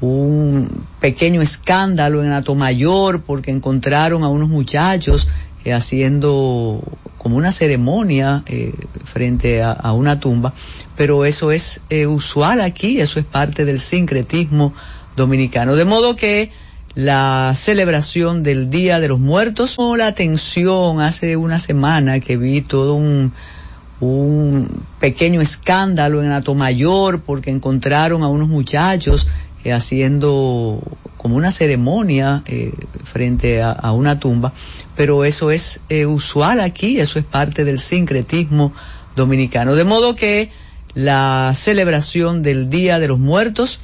un 0.00 0.84
pequeño 1.00 1.42
escándalo 1.42 2.24
en 2.24 2.32
Atomayor 2.32 3.22
porque 3.22 3.50
encontraron 3.50 4.22
a 4.22 4.28
unos 4.28 4.48
muchachos 4.48 5.28
eh, 5.64 5.72
haciendo 5.72 6.82
como 7.18 7.36
una 7.36 7.52
ceremonia 7.52 8.42
eh, 8.46 8.72
frente 9.04 9.62
a, 9.62 9.72
a, 9.72 9.92
una 9.92 10.20
tumba, 10.20 10.54
pero 10.96 11.26
eso 11.26 11.52
es 11.52 11.82
eh, 11.90 12.06
usual 12.06 12.62
aquí, 12.62 12.98
eso 12.98 13.18
es 13.18 13.26
parte 13.26 13.66
del 13.66 13.78
sincretismo 13.78 14.72
dominicano. 15.16 15.76
De 15.76 15.84
modo 15.84 16.16
que 16.16 16.50
la 16.94 17.54
celebración 17.56 18.42
del 18.42 18.70
Día 18.70 19.00
de 19.00 19.08
los 19.08 19.20
Muertos. 19.20 19.76
la 19.96 20.06
atención 20.06 21.00
hace 21.00 21.36
una 21.36 21.58
semana 21.58 22.20
que 22.20 22.36
vi 22.36 22.60
todo 22.62 22.94
un, 22.94 23.32
un 24.00 24.68
pequeño 24.98 25.40
escándalo 25.40 26.22
en 26.22 26.32
Atomayor 26.32 27.20
porque 27.20 27.50
encontraron 27.50 28.22
a 28.22 28.28
unos 28.28 28.48
muchachos 28.48 29.28
eh, 29.62 29.72
haciendo 29.72 30.80
como 31.16 31.36
una 31.36 31.52
ceremonia 31.52 32.42
eh, 32.46 32.72
frente 33.04 33.62
a, 33.62 33.72
a, 33.72 33.92
una 33.92 34.18
tumba, 34.18 34.54
pero 34.96 35.24
eso 35.24 35.50
es 35.50 35.80
eh, 35.90 36.06
usual 36.06 36.60
aquí, 36.60 36.98
eso 36.98 37.18
es 37.18 37.26
parte 37.26 37.66
del 37.66 37.78
sincretismo 37.78 38.72
dominicano. 39.16 39.74
De 39.74 39.84
modo 39.84 40.14
que 40.14 40.50
la 40.94 41.52
celebración 41.54 42.42
del 42.42 42.70
Día 42.70 42.98
de 42.98 43.08
los 43.08 43.18
Muertos, 43.18 43.80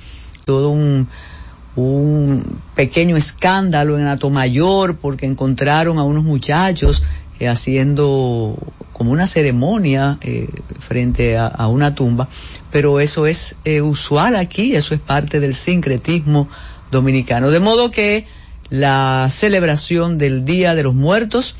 todo 0.46 0.70
un, 0.70 1.08
un 1.76 2.42
pequeño 2.74 3.16
escándalo 3.16 3.98
en 3.98 4.06
Atomayor 4.06 4.96
porque 4.96 5.26
encontraron 5.26 5.98
a 5.98 6.04
unos 6.04 6.24
muchachos 6.24 7.02
eh, 7.38 7.48
haciendo 7.48 8.56
como 8.94 9.12
una 9.12 9.26
ceremonia 9.26 10.18
eh, 10.22 10.48
frente 10.78 11.36
a, 11.36 11.68
una 11.68 11.94
tumba, 11.94 12.28
pero 12.72 12.98
eso 12.98 13.26
es 13.26 13.56
eh, 13.66 13.82
usual 13.82 14.36
aquí, 14.36 14.74
eso 14.74 14.94
es 14.94 15.00
parte 15.00 15.38
del 15.38 15.54
sincretismo 15.54 16.48
dominicano. 16.90 17.50
De 17.50 17.60
modo 17.60 17.90
que 17.90 18.26
la 18.70 19.28
celebración 19.30 20.16
del 20.16 20.46
Día 20.46 20.74
de 20.74 20.82
los 20.82 20.94
Muertos, 20.94 21.56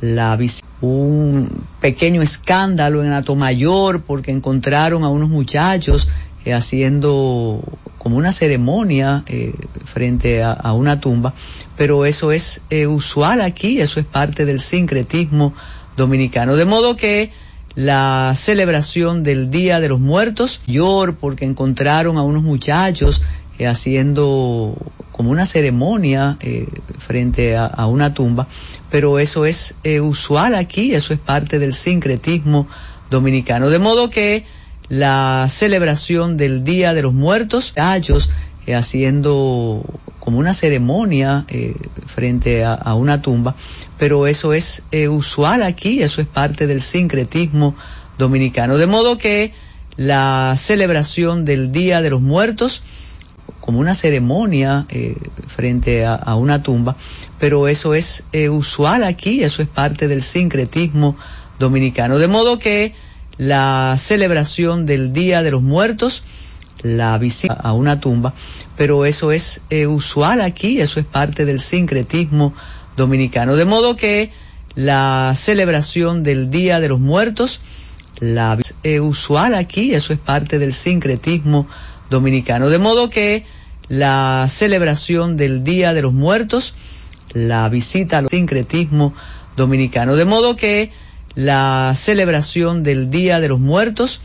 la 0.00 0.36
un 0.80 1.48
pequeño 1.80 2.22
escándalo 2.22 3.04
en 3.04 3.12
Atomayor 3.12 4.02
porque 4.02 4.32
encontraron 4.32 5.04
a 5.04 5.08
unos 5.08 5.28
muchachos 5.28 6.08
eh, 6.44 6.54
haciendo 6.54 7.62
como 7.98 8.16
una 8.16 8.32
ceremonia 8.32 9.22
eh, 9.28 9.54
frente 9.84 10.42
a, 10.42 10.72
una 10.72 11.00
tumba, 11.00 11.34
pero 11.76 12.04
eso 12.04 12.32
es 12.32 12.62
eh, 12.70 12.86
usual 12.88 13.40
aquí, 13.40 13.80
eso 13.80 14.00
es 14.00 14.06
parte 14.06 14.44
del 14.44 14.58
sincretismo 14.58 15.54
dominicano. 15.96 16.56
De 16.56 16.64
modo 16.64 16.96
que 16.96 17.30
la 17.74 18.34
celebración 18.36 19.22
del 19.22 19.50
Día 19.50 19.80
de 19.80 19.88
los 19.88 20.00
Muertos, 20.00 20.60
Yor, 20.66 21.14
porque 21.16 21.44
encontraron 21.44 22.18
a 22.18 22.22
unos 22.22 22.42
muchachos 22.42 23.22
eh, 23.58 23.66
haciendo 23.66 24.76
como 25.12 25.30
una 25.30 25.46
ceremonia 25.46 26.36
eh, 26.40 26.66
frente 26.98 27.56
a, 27.56 27.66
a, 27.66 27.86
una 27.86 28.14
tumba, 28.14 28.48
pero 28.90 29.18
eso 29.18 29.44
es 29.44 29.74
eh, 29.84 30.00
usual 30.00 30.54
aquí, 30.54 30.94
eso 30.94 31.12
es 31.12 31.20
parte 31.20 31.58
del 31.58 31.72
sincretismo 31.72 32.66
dominicano. 33.10 33.70
De 33.70 33.78
modo 33.78 34.10
que 34.10 34.44
la 34.92 35.48
celebración 35.48 36.36
del 36.36 36.64
Día 36.64 36.92
de 36.92 37.00
los 37.00 37.14
Muertos, 37.14 37.70
muchachos 37.70 38.28
eh, 38.66 38.74
haciendo 38.74 39.82
como 40.18 40.38
una 40.38 40.52
ceremonia 40.52 41.46
eh, 41.48 41.74
frente 42.04 42.62
a, 42.62 42.74
a, 42.74 42.94
una 42.94 43.22
tumba, 43.22 43.54
pero 43.98 44.26
eso 44.26 44.52
es 44.52 44.82
eh, 44.90 45.08
usual 45.08 45.62
aquí, 45.62 46.02
eso 46.02 46.20
es 46.20 46.26
parte 46.26 46.66
del 46.66 46.82
sincretismo 46.82 47.74
dominicano. 48.18 48.76
De 48.76 48.86
modo 48.86 49.16
que 49.16 49.54
la 49.96 50.56
celebración 50.58 51.46
del 51.46 51.72
Día 51.72 52.02
de 52.02 52.10
los 52.10 52.20
Muertos, 52.20 52.82
como 53.60 53.78
una 53.78 53.94
ceremonia 53.94 54.84
eh, 54.90 55.16
frente 55.46 56.04
a, 56.04 56.16
a, 56.16 56.34
una 56.36 56.62
tumba, 56.62 56.96
pero 57.38 57.66
eso 57.66 57.94
es 57.94 58.24
eh, 58.32 58.50
usual 58.50 59.04
aquí, 59.04 59.42
eso 59.42 59.62
es 59.62 59.68
parte 59.68 60.06
del 60.06 60.20
sincretismo 60.20 61.16
dominicano. 61.58 62.18
De 62.18 62.28
modo 62.28 62.58
que 62.58 62.94
la 63.38 63.96
celebración 63.98 64.86
del 64.86 65.12
Día 65.12 65.42
de 65.42 65.50
los 65.50 65.62
Muertos, 65.62 66.22
la 66.82 67.16
visita 67.18 67.54
a 67.54 67.72
una 67.72 68.00
tumba, 68.00 68.34
pero 68.76 69.04
eso 69.04 69.32
es 69.32 69.62
eh, 69.70 69.86
usual 69.86 70.40
aquí, 70.40 70.80
eso 70.80 71.00
es 71.00 71.06
parte 71.06 71.44
del 71.44 71.60
sincretismo 71.60 72.54
dominicano. 72.96 73.56
De 73.56 73.64
modo 73.64 73.96
que 73.96 74.32
la 74.74 75.34
celebración 75.36 76.22
del 76.22 76.50
Día 76.50 76.80
de 76.80 76.88
los 76.88 77.00
Muertos, 77.00 77.60
la 78.20 78.58
eh, 78.82 79.00
usual 79.00 79.54
aquí, 79.54 79.94
eso 79.94 80.12
es 80.12 80.18
parte 80.18 80.58
del 80.58 80.72
sincretismo 80.72 81.66
dominicano. 82.10 82.68
De 82.68 82.78
modo 82.78 83.10
que 83.10 83.44
la 83.88 84.46
celebración 84.50 85.36
del 85.36 85.64
Día 85.64 85.94
de 85.94 86.02
los 86.02 86.12
Muertos, 86.12 86.74
la 87.32 87.68
visita 87.68 88.18
al 88.18 88.28
sincretismo 88.28 89.14
dominicano. 89.56 90.16
De 90.16 90.24
modo 90.24 90.56
que 90.56 90.90
la 91.34 91.94
celebración 91.96 92.82
del 92.82 93.10
Día 93.10 93.40
de 93.40 93.48
los 93.48 93.60
Muertos, 93.60 94.20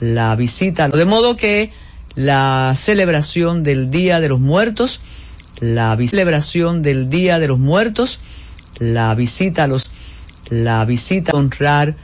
la 0.00 0.34
visita, 0.36 0.88
de 0.88 1.04
modo 1.04 1.36
que 1.36 1.72
la 2.14 2.74
celebración 2.76 3.62
del 3.62 3.90
Día 3.90 4.20
de 4.20 4.28
los 4.28 4.40
Muertos, 4.40 5.00
la 5.60 5.96
celebración 5.96 6.82
del 6.82 7.08
Día 7.08 7.38
de 7.38 7.48
los 7.48 7.58
Muertos, 7.58 8.20
la 8.78 9.14
visita 9.14 9.64
a 9.64 9.66
los, 9.66 9.86
la 10.50 10.84
visita 10.84 11.32
honrar 11.32 11.96